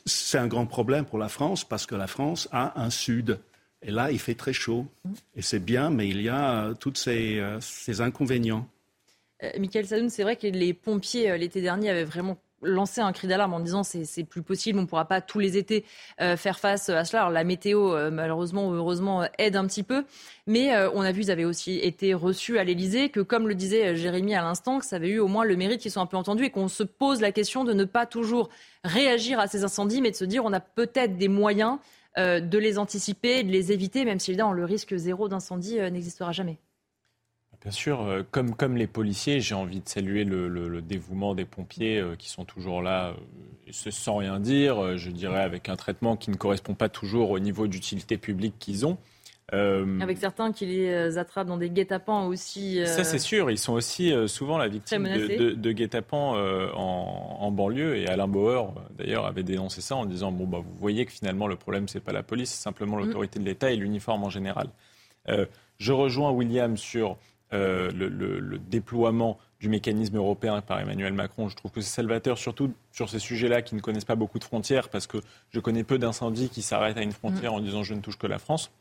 c'est 0.05 0.37
un 0.37 0.47
grand 0.47 0.65
problème 0.65 1.05
pour 1.05 1.19
la 1.19 1.29
France 1.29 1.63
parce 1.63 1.85
que 1.85 1.95
la 1.95 2.07
France 2.07 2.49
a 2.51 2.81
un 2.81 2.89
sud 2.89 3.39
Et 3.81 3.91
là, 3.91 4.11
il 4.11 4.19
fait 4.19 4.35
très 4.35 4.51
chaud. 4.51 4.87
Et 5.37 5.41
c'est 5.41 5.63
bien, 5.63 5.89
mais 5.89 6.09
il 6.09 6.21
y 6.21 6.27
a 6.29 6.73
tous 6.81 6.95
ces, 6.95 7.41
ces 7.61 8.01
inconvénients. 8.01 8.67
Michael 9.57 9.85
Sadoun, 9.85 10.09
c'est 10.09 10.23
vrai 10.23 10.35
que 10.35 10.47
les 10.47 10.73
pompiers, 10.73 11.37
l'été 11.37 11.61
dernier, 11.61 11.89
avaient 11.89 12.03
vraiment 12.03 12.37
lancer 12.61 13.01
un 13.01 13.11
cri 13.11 13.27
d'alarme 13.27 13.53
en 13.53 13.59
disant 13.59 13.83
c'est 13.83 14.23
plus 14.23 14.41
possible, 14.41 14.79
on 14.79 14.83
ne 14.83 14.87
pourra 14.87 15.05
pas 15.05 15.21
tous 15.21 15.39
les 15.39 15.57
étés 15.57 15.85
euh, 16.21 16.35
faire 16.37 16.59
face 16.59 16.89
à 16.89 17.05
cela. 17.05 17.23
Alors 17.23 17.31
la 17.31 17.43
météo, 17.43 17.95
euh, 17.95 18.11
malheureusement 18.11 18.69
ou 18.69 18.73
heureusement, 18.73 19.27
aide 19.37 19.55
un 19.55 19.65
petit 19.65 19.83
peu, 19.83 20.05
mais 20.47 20.73
euh, 20.75 20.89
on 20.93 21.01
a 21.01 21.11
vu, 21.11 21.21
ils 21.21 21.31
avaient 21.31 21.45
aussi 21.45 21.77
été 21.79 22.13
reçus 22.13 22.59
à 22.59 22.63
l'Elysée, 22.63 23.09
que 23.09 23.19
comme 23.19 23.47
le 23.47 23.55
disait 23.55 23.95
Jérémy 23.95 24.35
à 24.35 24.41
l'instant, 24.41 24.79
que 24.79 24.85
ça 24.85 24.97
avait 24.97 25.09
eu 25.09 25.19
au 25.19 25.27
moins 25.27 25.45
le 25.45 25.55
mérite 25.55 25.81
qu'ils 25.81 25.91
soient 25.91 26.01
un 26.01 26.07
peu 26.07 26.17
entendus 26.17 26.45
et 26.45 26.49
qu'on 26.49 26.67
se 26.67 26.83
pose 26.83 27.21
la 27.21 27.31
question 27.31 27.63
de 27.63 27.73
ne 27.73 27.85
pas 27.85 28.05
toujours 28.05 28.49
réagir 28.83 29.39
à 29.39 29.47
ces 29.47 29.63
incendies, 29.63 30.01
mais 30.01 30.11
de 30.11 30.15
se 30.15 30.25
dire 30.25 30.43
on 30.45 30.53
a 30.53 30.59
peut-être 30.59 31.17
des 31.17 31.27
moyens 31.27 31.77
de 32.17 32.57
les 32.57 32.79
anticiper, 32.79 33.43
de 33.43 33.51
les 33.51 33.71
éviter, 33.71 34.03
même 34.03 34.19
si 34.19 34.31
évidemment 34.31 34.51
le 34.51 34.65
risque 34.65 34.93
zéro 34.97 35.29
d'incendie 35.29 35.77
n'existera 35.89 36.33
jamais. 36.33 36.59
Bien 37.61 37.71
sûr, 37.71 38.01
euh, 38.01 38.23
comme, 38.31 38.55
comme 38.55 38.77
les 38.77 38.87
policiers, 38.87 39.41
j'ai 39.41 39.55
envie 39.55 39.81
de 39.81 39.89
saluer 39.89 40.23
le, 40.23 40.81
dévouement 40.81 41.35
des 41.35 41.43
pompiers 41.43 41.99
euh, 41.99 42.15
qui 42.15 42.29
sont 42.29 42.45
toujours 42.45 42.81
là, 42.81 43.09
euh, 43.09 43.91
sans 43.91 44.17
rien 44.17 44.39
dire, 44.39 44.97
je 44.97 45.11
dirais 45.11 45.41
avec 45.41 45.67
un 45.67 45.75
traitement 45.75 46.15
qui 46.15 46.31
ne 46.31 46.37
correspond 46.37 46.73
pas 46.73 46.87
toujours 46.87 47.31
au 47.31 47.39
niveau 47.39 47.67
d'utilité 47.67 48.17
publique 48.17 48.55
qu'ils 48.59 48.85
ont. 48.85 48.97
Avec 49.51 50.19
certains 50.19 50.51
qui 50.51 50.67
les 50.67 51.17
attrapent 51.17 51.47
dans 51.47 51.57
des 51.57 51.71
guet-apens 51.71 52.27
aussi. 52.27 52.85
Ça, 52.85 53.03
c'est 53.03 53.17
sûr. 53.17 53.49
Ils 53.49 53.57
sont 53.57 53.73
aussi 53.73 54.13
souvent 54.27 54.59
la 54.59 54.67
victime 54.67 55.05
de, 55.05 55.53
de, 55.53 55.71
guet-apens 55.71 56.35
en, 56.75 57.49
banlieue. 57.49 57.97
Et 57.97 58.07
Alain 58.07 58.27
Bauer, 58.27 58.71
d'ailleurs, 58.95 59.25
avait 59.25 59.41
dénoncé 59.41 59.81
ça 59.81 59.95
en 59.95 60.05
disant 60.05 60.31
bon, 60.31 60.45
bah, 60.45 60.59
vous 60.59 60.77
voyez 60.77 61.03
que 61.07 61.11
finalement, 61.11 61.47
le 61.47 61.55
problème, 61.55 61.87
c'est 61.87 61.99
pas 61.99 62.11
la 62.11 62.21
police, 62.21 62.51
c'est 62.51 62.61
simplement 62.61 62.97
mm. 62.97 63.05
l'autorité 63.05 63.39
de 63.39 63.45
l'État 63.45 63.71
et 63.71 63.75
l'uniforme 63.75 64.23
en 64.23 64.29
général. 64.29 64.69
je 65.79 65.93
rejoins 65.93 66.29
William 66.29 66.77
sur 66.77 67.17
euh, 67.53 67.91
le, 67.91 68.57
déploiement 68.59 69.39
du 69.59 69.69
mécanisme 69.69 70.17
européen 70.17 70.61
par 70.61 70.79
Emmanuel 70.79 71.13
Macron. 71.13 71.49
Je 71.49 71.55
trouve 71.55 71.71
que 71.71 71.81
c'est 71.81 71.89
salvateur, 71.89 72.37
surtout 72.37 72.73
sur 72.91 73.09
ces 73.09 73.19
sujets-là 73.19 73.61
qui 73.61 73.75
ne 73.75 73.81
connaissent 73.81 74.05
pas 74.05 74.15
beaucoup 74.15 74.39
de 74.39 74.43
frontières, 74.43 74.89
parce 74.89 75.07
que 75.07 75.17
je 75.49 75.59
connais 75.59 75.83
peu 75.83 75.97
d'incendies 75.97 76.49
qui 76.49 76.61
s'arrêtent 76.61 76.97
à 76.97 77.01
une 77.01 77.11
frontière 77.11 77.53
mm. 77.53 77.55
en 77.55 77.59
disant 77.59 77.83
je 77.83 77.93
ne 77.93 78.01
touche 78.01 78.17
que 78.17 78.27
la 78.27 78.39
France. 78.39 78.71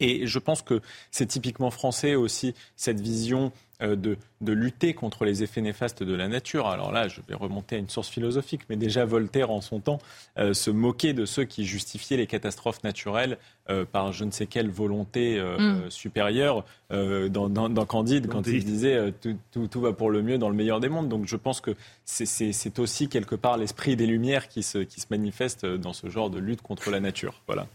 Et 0.00 0.26
je 0.26 0.38
pense 0.38 0.62
que 0.62 0.80
c'est 1.10 1.26
typiquement 1.26 1.70
français 1.70 2.14
aussi 2.14 2.54
cette 2.74 3.00
vision 3.00 3.52
de, 3.80 4.16
de, 4.40 4.52
lutter 4.52 4.94
contre 4.94 5.24
les 5.24 5.42
effets 5.42 5.60
néfastes 5.60 6.02
de 6.02 6.14
la 6.14 6.28
nature. 6.28 6.66
Alors 6.66 6.92
là, 6.92 7.08
je 7.08 7.20
vais 7.26 7.34
remonter 7.34 7.76
à 7.76 7.78
une 7.78 7.88
source 7.88 8.08
philosophique, 8.08 8.62
mais 8.68 8.76
déjà 8.76 9.04
Voltaire 9.04 9.50
en 9.50 9.60
son 9.60 9.80
temps 9.80 9.98
euh, 10.38 10.52
se 10.54 10.70
moquait 10.70 11.12
de 11.12 11.24
ceux 11.24 11.44
qui 11.44 11.64
justifiaient 11.64 12.16
les 12.16 12.26
catastrophes 12.26 12.82
naturelles 12.84 13.38
euh, 13.68 13.84
par 13.84 14.12
je 14.12 14.24
ne 14.24 14.30
sais 14.30 14.46
quelle 14.46 14.70
volonté 14.70 15.40
mm. 15.40 15.90
supérieure 15.90 16.64
dans, 16.90 17.48
dans, 17.48 17.86
Candide, 17.86 18.26
quand 18.26 18.46
il 18.48 18.64
disait 18.64 19.12
tout, 19.20 19.36
tout, 19.52 19.68
tout, 19.68 19.80
va 19.80 19.92
pour 19.92 20.10
le 20.10 20.22
mieux 20.22 20.38
dans 20.38 20.48
le 20.48 20.56
meilleur 20.56 20.80
des 20.80 20.88
mondes. 20.88 21.08
Donc 21.08 21.26
je 21.26 21.36
pense 21.36 21.60
que 21.60 21.76
c'est 22.04 22.78
aussi 22.78 23.08
quelque 23.08 23.36
part 23.36 23.56
l'esprit 23.56 23.96
des 23.96 24.06
Lumières 24.06 24.48
qui 24.48 24.62
se, 24.62 24.78
qui 24.78 25.00
se 25.00 25.06
manifeste 25.10 25.64
dans 25.66 25.92
ce 25.92 26.08
genre 26.08 26.30
de 26.30 26.38
lutte 26.38 26.62
contre 26.62 26.90
la 26.90 27.00
nature. 27.00 27.42
Voilà. 27.46 27.66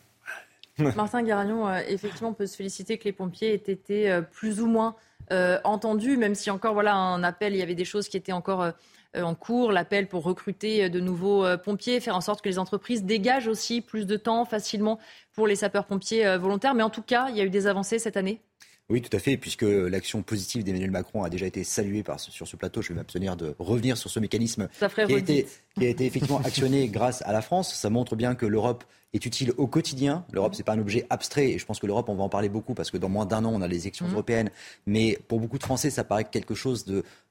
Martin 0.96 1.24
Garagnon, 1.24 1.74
effectivement, 1.88 2.30
on 2.30 2.34
peut 2.34 2.48
se 2.48 2.56
féliciter 2.56 2.98
que 2.98 3.06
les 3.06 3.14
pompiers 3.14 3.54
aient 3.54 3.72
été 3.72 4.22
plus 4.32 4.62
ou 4.62 4.68
moins 4.68 4.96
euh, 5.32 5.60
entendu, 5.64 6.18
même 6.18 6.36
si 6.36 6.52
encore 6.52 6.74
voilà 6.74 6.96
un 6.96 7.24
appel, 7.24 7.54
il 7.54 7.60
y 7.60 7.64
avait 7.64 7.76
des 7.76 7.86
choses 7.86 8.08
qui 8.08 8.18
étaient 8.18 8.32
encore 8.32 8.62
euh, 8.62 8.72
en 9.16 9.34
cours, 9.34 9.72
l'appel 9.72 10.08
pour 10.08 10.24
recruter 10.24 10.90
de 10.90 11.00
nouveaux 11.00 11.46
euh, 11.46 11.58
pompiers, 11.58 12.00
faire 12.00 12.16
en 12.16 12.22
sorte 12.22 12.42
que 12.42 12.50
les 12.50 12.60
entreprises 12.60 13.04
dégagent 13.04 13.48
aussi 13.48 13.82
plus 13.82 14.06
de 14.06 14.18
temps 14.18 14.46
facilement 14.46 15.00
pour 15.34 15.48
les 15.48 15.56
sapeurs-pompiers 15.56 16.38
volontaires. 16.38 16.76
Mais 16.76 16.84
en 16.84 16.90
tout 16.90 17.02
cas, 17.02 17.30
il 17.30 17.38
y 17.38 17.42
a 17.42 17.44
eu 17.44 17.50
des 17.50 17.68
avancées 17.68 18.00
cette 18.00 18.18
année. 18.18 18.40
Oui, 18.88 19.02
tout 19.02 19.16
à 19.18 19.20
fait, 19.20 19.36
puisque 19.36 19.64
l'action 19.64 20.22
positive 20.22 20.64
d'Emmanuel 20.64 20.92
Macron 20.92 21.24
a 21.24 21.30
déjà 21.30 21.48
été 21.48 21.64
saluée 21.64 22.04
par, 22.04 22.20
sur 22.20 22.48
ce 22.48 22.56
plateau. 22.56 22.84
Je 22.84 22.90
vais 22.90 22.96
m'abstenir 22.96 23.36
de 23.36 23.56
revenir 23.58 23.98
sur 23.98 24.12
ce 24.12 24.20
mécanisme 24.20 24.70
qui 24.78 25.02
a, 25.02 25.18
été, 25.18 25.48
qui 25.76 25.86
a, 25.88 25.90
été, 25.90 26.06
effectivement 26.06 26.40
actionné 26.42 26.88
grâce 26.90 27.24
à 27.24 27.34
la 27.34 27.42
France. 27.42 27.74
Ça 27.74 27.90
montre 27.90 28.16
bien 28.16 28.36
que 28.36 28.46
l'Europe 28.46 28.84
est 29.16 29.26
utile 29.26 29.54
au 29.58 29.68
quotidien. 29.68 30.26
L'Europe, 30.32 30.56
c'est 30.56 30.64
pas 30.64 30.74
un 30.74 30.80
objet 30.80 31.06
abstrait, 31.10 31.52
et 31.52 31.58
je 31.58 31.66
pense 31.66 31.80
que 31.80 31.88
l'Europe, 31.88 32.10
on 32.10 32.16
va 32.16 32.24
en 32.24 32.30
parler 32.30 32.50
beaucoup 32.50 32.74
parce 32.74 32.92
que 32.92 32.98
dans 32.98 33.10
moins 33.10 33.26
d'un 33.26 33.46
an, 33.46 33.52
on 33.54 33.62
a 33.62 33.68
les 33.68 33.82
élections 33.82 34.08
mmh. 34.08 34.12
européennes. 34.12 34.50
Mais 34.86 35.18
pour 35.28 35.40
beaucoup 35.40 35.58
de 35.58 35.64
Français, 35.64 35.90
ça 35.90 36.04
paraît 36.04 36.26
quelque 36.26 36.56
chose 36.56 36.86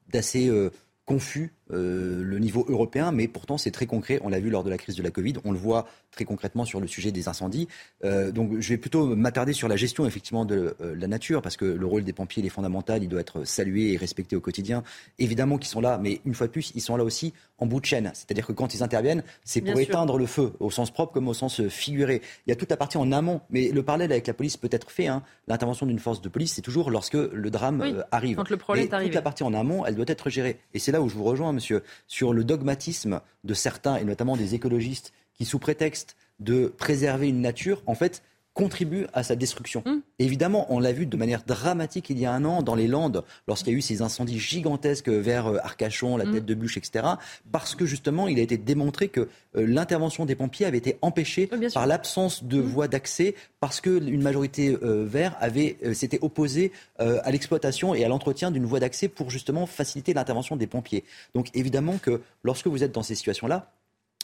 d'assez 0.09 0.49
euh, 0.49 0.71
confus 1.07 1.53
euh, 1.73 2.23
le 2.23 2.39
niveau 2.39 2.67
européen, 2.69 3.11
mais 3.11 3.27
pourtant 3.27 3.57
c'est 3.57 3.71
très 3.71 3.87
concret. 3.87 4.21
On 4.23 4.29
l'a 4.29 4.39
vu 4.39 4.51
lors 4.51 4.65
de 4.65 4.71
la 4.71 4.77
crise 4.77 4.97
de 4.97 5.03
la 5.03 5.11
Covid, 5.11 5.35
on 5.45 5.53
le 5.53 5.59
voit 5.59 5.87
très 6.11 6.25
concrètement 6.25 6.65
sur 6.65 6.81
le 6.81 6.87
sujet 6.87 7.11
des 7.11 7.29
incendies. 7.29 7.69
Euh, 8.05 8.33
donc 8.33 8.61
je 8.61 8.69
vais 8.69 8.77
plutôt 8.77 9.15
m'attarder 9.17 9.53
sur 9.53 9.67
la 9.67 9.77
gestion 9.77 10.07
effectivement 10.07 10.45
de 10.45 10.77
euh, 10.81 10.95
la 10.95 11.07
nature, 11.07 11.41
parce 11.41 11.57
que 11.57 11.65
le 11.65 11.87
rôle 11.87 12.05
des 12.05 12.13
pompiers 12.13 12.43
il 12.43 12.47
est 12.47 12.51
fondamental, 12.51 13.03
il 13.03 13.09
doit 13.09 13.21
être 13.21 13.45
salué 13.45 13.93
et 13.93 13.97
respecté 13.97 14.37
au 14.37 14.41
quotidien. 14.41 14.83
Évidemment 15.19 15.57
qu'ils 15.59 15.69
sont 15.69 15.81
là, 15.81 15.99
mais 16.03 16.21
une 16.25 16.35
fois 16.35 16.47
de 16.47 16.53
plus, 16.53 16.71
ils 16.75 16.83
sont 16.83 16.97
là 16.97 17.05
aussi 17.05 17.33
en 17.59 17.67
bout 17.67 17.81
de 17.81 17.87
chaîne. 17.87 18.11
C'est-à-dire 18.13 18.47
que 18.47 18.53
quand 18.53 18.75
ils 18.75 18.83
interviennent, 18.83 19.23
c'est 19.45 19.61
pour 19.61 19.79
éteindre 19.79 20.19
le 20.19 20.27
feu, 20.27 20.53
au 20.61 20.71
sens 20.71 20.91
propre 20.91 21.13
comme 21.13 21.29
au 21.29 21.35
sens 21.35 21.67
figuré. 21.69 22.21
Il 22.47 22.51
y 22.51 22.53
a 22.53 22.57
toute 22.57 22.71
la 22.71 22.77
partie 22.77 22.99
en 22.99 23.11
amont, 23.13 23.41
mais 23.51 23.71
le 23.71 23.83
parallèle 23.83 24.13
avec 24.13 24.27
la 24.27 24.35
police 24.35 24.57
peut 24.57 24.69
être 24.71 24.91
fait. 24.91 25.07
Hein. 25.07 25.23
L'intervention 25.49 25.87
d'une 25.87 25.99
force 25.99 26.21
de 26.21 26.29
police, 26.29 26.55
c'est 26.55 26.63
toujours 26.63 26.91
lorsque 26.91 27.15
le 27.15 27.51
drame 27.51 28.05
arrive. 28.11 28.37
Quand 28.37 28.51
le 28.51 28.57
problème 28.57 28.87
est 28.87 29.05
Toute 29.05 29.15
la 29.15 29.23
partie 29.23 29.45
en 29.45 29.55
amont, 29.55 29.87
elle 29.87 29.95
doit 29.95 30.05
être 30.09 30.29
gérée. 30.29 30.59
Et 30.75 30.79
c'est 30.79 30.93
là 30.95 31.03
où 31.03 31.09
je 31.09 31.17
vous 31.17 31.25
rejoins 31.25 31.53
monsieur, 31.53 31.83
sur 32.07 32.33
le 32.33 32.45
dogmatisme 32.45 33.21
de 33.43 33.53
certains, 33.53 33.97
et 33.97 34.05
notamment 34.05 34.37
des 34.37 34.55
écologistes, 34.55 35.13
qui, 35.35 35.45
sous 35.45 35.59
prétexte 35.59 36.17
de 36.39 36.69
préserver 36.69 37.29
une 37.29 37.41
nature, 37.41 37.83
en 37.87 37.95
fait, 37.95 38.23
contribuent 38.55 39.07
à 39.13 39.23
sa 39.23 39.37
destruction. 39.37 39.83
Hum. 39.85 40.01
Évidemment, 40.21 40.67
on 40.73 40.79
l'a 40.79 40.93
vu 40.93 41.07
de 41.07 41.17
manière 41.17 41.43
dramatique 41.43 42.09
il 42.09 42.19
y 42.19 42.25
a 42.25 42.33
un 42.33 42.45
an 42.45 42.63
dans 42.63 42.77
les 42.77 42.87
Landes, 42.87 43.25
lorsqu'il 43.49 43.73
y 43.73 43.77
a 43.77 43.79
eu 43.79 43.83
ces 43.83 44.01
incendies 44.01 44.39
gigantesques 44.39 45.09
vers 45.09 45.49
euh, 45.49 45.59
Arcachon, 45.63 46.17
la 46.17 46.25
hum. 46.25 46.33
tête 46.33 46.47
de 46.47 46.55
bûche, 46.55 46.77
etc. 46.77 47.05
Parce 47.51 47.75
que 47.75 47.85
justement, 47.85 48.29
il 48.29 48.39
a 48.39 48.43
été 48.43 48.57
démontré 48.57 49.09
que 49.09 49.21
euh, 49.57 49.67
l'intervention 49.67 50.25
des 50.25 50.37
pompiers 50.37 50.67
avait 50.67 50.79
été 50.79 50.97
empêchée 51.03 51.51
par 51.75 51.87
l'absence 51.87 52.45
de 52.45 52.61
hum. 52.61 52.65
voies 52.65 52.89
d'accès, 52.89 53.35
parce 53.59 53.81
qu'une 53.81 54.23
majorité 54.23 54.79
euh, 54.83 55.05
vert 55.05 55.37
avait 55.41 55.77
s'était 55.93 56.19
opposée 56.23 56.73
à 56.99 57.31
l'exploitation 57.31 57.95
et 57.95 58.05
à 58.05 58.09
l'entretien 58.09 58.51
d'une 58.51 58.65
voie 58.65 58.81
d'accès 58.81 59.09
pour 59.09 59.31
justement 59.31 59.67
faciliter 59.67 60.15
l'intervention 60.15 60.57
des 60.57 60.67
pompiers. 60.67 61.05
Donc 61.35 61.49
évidemment 61.55 61.99
que 61.99 62.21
lorsque 62.43 62.67
vous 62.67 62.85
êtes 62.85 62.93
dans 62.93 63.03
ces 63.03 63.15
situations-là, 63.15 63.73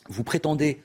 vous 0.08 0.24
prétendez 0.24 0.82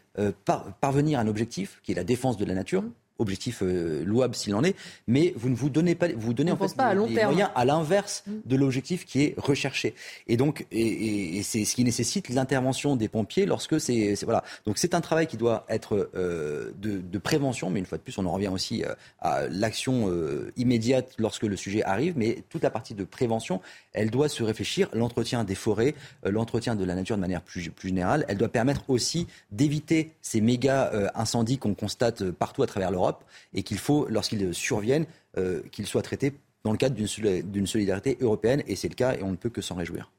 parvenir 0.81 1.19
à 1.19 1.21
un 1.21 1.27
objectif 1.27 1.79
qui 1.83 1.91
est 1.91 1.95
la 1.95 2.03
défense 2.03 2.37
de 2.37 2.45
la 2.45 2.53
nature, 2.53 2.83
objectif 3.19 3.61
euh, 3.61 4.03
louable 4.03 4.35
s'il 4.35 4.53
en 4.55 4.63
est, 4.63 4.75
mais 5.07 5.33
vous 5.37 5.49
ne 5.49 5.55
vous 5.55 5.69
donnez 5.69 5.95
pas, 5.95 6.07
vous 6.15 6.33
donnez 6.33 6.51
en 6.51 6.57
fait 6.57 6.75
pas 6.75 6.85
à 6.85 6.93
long 6.93 7.07
terme. 7.07 7.31
moyens 7.31 7.49
à 7.55 7.65
l'inverse 7.65 8.23
mm. 8.27 8.31
de 8.45 8.55
l'objectif 8.55 9.05
qui 9.05 9.23
est 9.23 9.35
recherché. 9.37 9.95
Et 10.27 10.37
donc, 10.37 10.65
et, 10.71 11.41
c'est 11.43 11.65
ce 11.65 11.75
qui 11.75 11.83
nécessite 11.83 12.29
l'intervention 12.29 12.95
des 12.95 13.07
pompiers 13.07 13.45
lorsque 13.45 13.79
c'est, 13.79 14.15
voilà. 14.23 14.43
Donc 14.65 14.77
c'est 14.77 14.93
un 14.93 15.01
travail 15.01 15.27
qui 15.27 15.37
doit 15.37 15.65
être 15.69 16.09
euh, 16.15 16.71
de, 16.81 16.99
de, 16.99 17.17
prévention, 17.17 17.69
mais 17.69 17.79
une 17.79 17.85
fois 17.85 17.97
de 17.97 18.03
plus, 18.03 18.17
on 18.17 18.25
en 18.25 18.31
revient 18.31 18.49
aussi 18.49 18.83
euh, 18.83 18.93
à 19.19 19.47
l'action 19.47 20.11
immédiate 20.57 21.13
lorsque 21.17 21.43
le 21.43 21.55
sujet 21.55 21.83
arrive, 21.83 22.13
mais 22.17 22.43
toute 22.49 22.63
la 22.63 22.69
partie 22.69 22.93
de 22.93 23.03
prévention, 23.03 23.61
elle 23.93 24.09
doit 24.09 24.29
se 24.29 24.43
réfléchir. 24.43 24.89
L'entretien 24.93 25.43
des 25.43 25.55
forêts, 25.55 25.95
l'entretien 26.23 26.75
de 26.75 26.83
la 26.83 26.95
nature 26.95 27.15
de 27.15 27.21
manière 27.21 27.41
plus, 27.41 27.69
plus 27.69 27.89
générale, 27.89 28.25
elle 28.27 28.37
doit 28.37 28.49
permettre 28.49 28.83
aussi 28.87 29.27
d'éviter 29.51 30.11
ces 30.21 30.41
méga 30.41 30.91
incendies 31.15 31.57
qu'on 31.57 31.73
constate 31.73 32.31
partout 32.31 32.63
à 32.63 32.67
travers 32.67 32.91
l'Europe 32.91 33.04
et 33.53 33.63
qu'il 33.63 33.77
faut, 33.77 34.07
lorsqu'ils 34.09 34.53
surviennent, 34.53 35.05
euh, 35.37 35.61
qu'ils 35.71 35.87
soient 35.87 36.01
traités 36.01 36.33
dans 36.63 36.71
le 36.71 36.77
cadre 36.77 36.95
d'une 36.95 37.67
solidarité 37.67 38.17
européenne. 38.21 38.63
Et 38.67 38.75
c'est 38.75 38.89
le 38.89 38.95
cas 38.95 39.15
et 39.15 39.23
on 39.23 39.31
ne 39.31 39.35
peut 39.35 39.49
que 39.49 39.61
s'en 39.61 39.75
réjouir. 39.75 40.11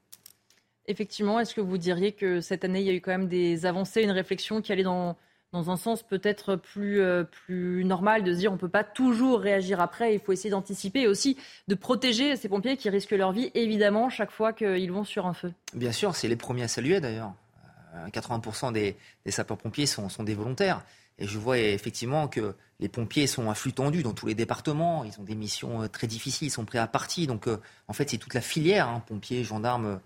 Effectivement, 0.89 1.41
est-ce 1.41 1.55
que 1.55 1.61
vous 1.61 1.79
diriez 1.79 2.13
que 2.13 2.41
cette 2.41 2.65
année, 2.65 2.81
il 2.81 2.87
y 2.87 2.91
a 2.91 2.93
eu 2.93 3.01
quand 3.01 3.11
même 3.11 3.29
des 3.29 3.67
avancées, 3.67 4.03
une 4.03 4.13
réflexion 4.13 4.63
qui 4.63 4.71
allait 4.71 4.85
dans, 4.85 5.17
dans 5.53 5.71
un 5.71 5.77
sens 5.77 6.03
peut-être 6.03 6.57
plus, 6.57 7.01
euh, 7.01 7.25
plus 7.25 7.85
normal, 7.85 8.23
de 8.23 8.33
se 8.33 8.39
dire 8.39 8.53
on 8.53 8.55
ne 8.55 8.61
peut 8.61 8.69
pas 8.69 8.85
toujours 8.85 9.41
réagir 9.41 9.81
après, 9.81 10.15
il 10.15 10.21
faut 10.21 10.33
essayer 10.33 10.51
d'anticiper 10.51 11.03
et 11.03 11.07
aussi 11.09 11.37
de 11.67 11.75
protéger 11.75 12.37
ces 12.37 12.49
pompiers 12.49 12.77
qui 12.77 12.89
risquent 12.91 13.13
leur 13.13 13.33
vie, 13.33 13.51
évidemment, 13.55 14.11
chaque 14.11 14.31
fois 14.31 14.53
qu'ils 14.53 14.93
vont 14.93 15.05
sur 15.05 15.27
un 15.27 15.35
feu 15.35 15.53
Bien 15.75 15.93
sûr, 15.93 16.15
c'est 16.15 16.29
les 16.29 16.37
premiers 16.37 16.65
à 16.65 16.69
saluer 16.69 17.01
d'ailleurs. 17.01 17.33
80% 18.13 18.69
euh, 18.69 18.73
des, 18.73 18.97
des 19.25 19.31
sapeurs-pompiers 19.31 19.87
sont, 19.87 20.09
sont, 20.09 20.23
des 20.23 20.35
volontaires. 20.35 20.85
Et 21.19 21.27
je 21.27 21.39
vois 21.39 21.59
effectivement 21.59 22.29
que 22.29 22.55
les 22.81 22.89
pompiers 22.89 23.27
sont 23.27 23.51
à 23.51 23.55
flux 23.55 23.73
tendu 23.73 24.03
dans 24.03 24.13
tous 24.13 24.27
les 24.27 24.35
départements. 24.35 25.05
Ils 25.05 25.19
ont 25.21 25.25
des 25.25 25.35
missions 25.35 25.83
euh, 25.83 25.89
très 25.89 26.07
difficiles, 26.07 26.49
ils 26.49 26.51
sont 26.51 26.65
prêts 26.65 26.79
à 26.79 26.87
partir. 26.87 27.27
Donc, 27.27 27.49
euh, 27.49 27.59
en 27.89 27.93
fait, 27.93 28.11
c'est 28.11 28.19
toute 28.19 28.35
la 28.35 28.41
filière, 28.41 28.89
hein, 28.89 29.03
pompiers, 29.07 29.45
gendarmes 29.45 30.01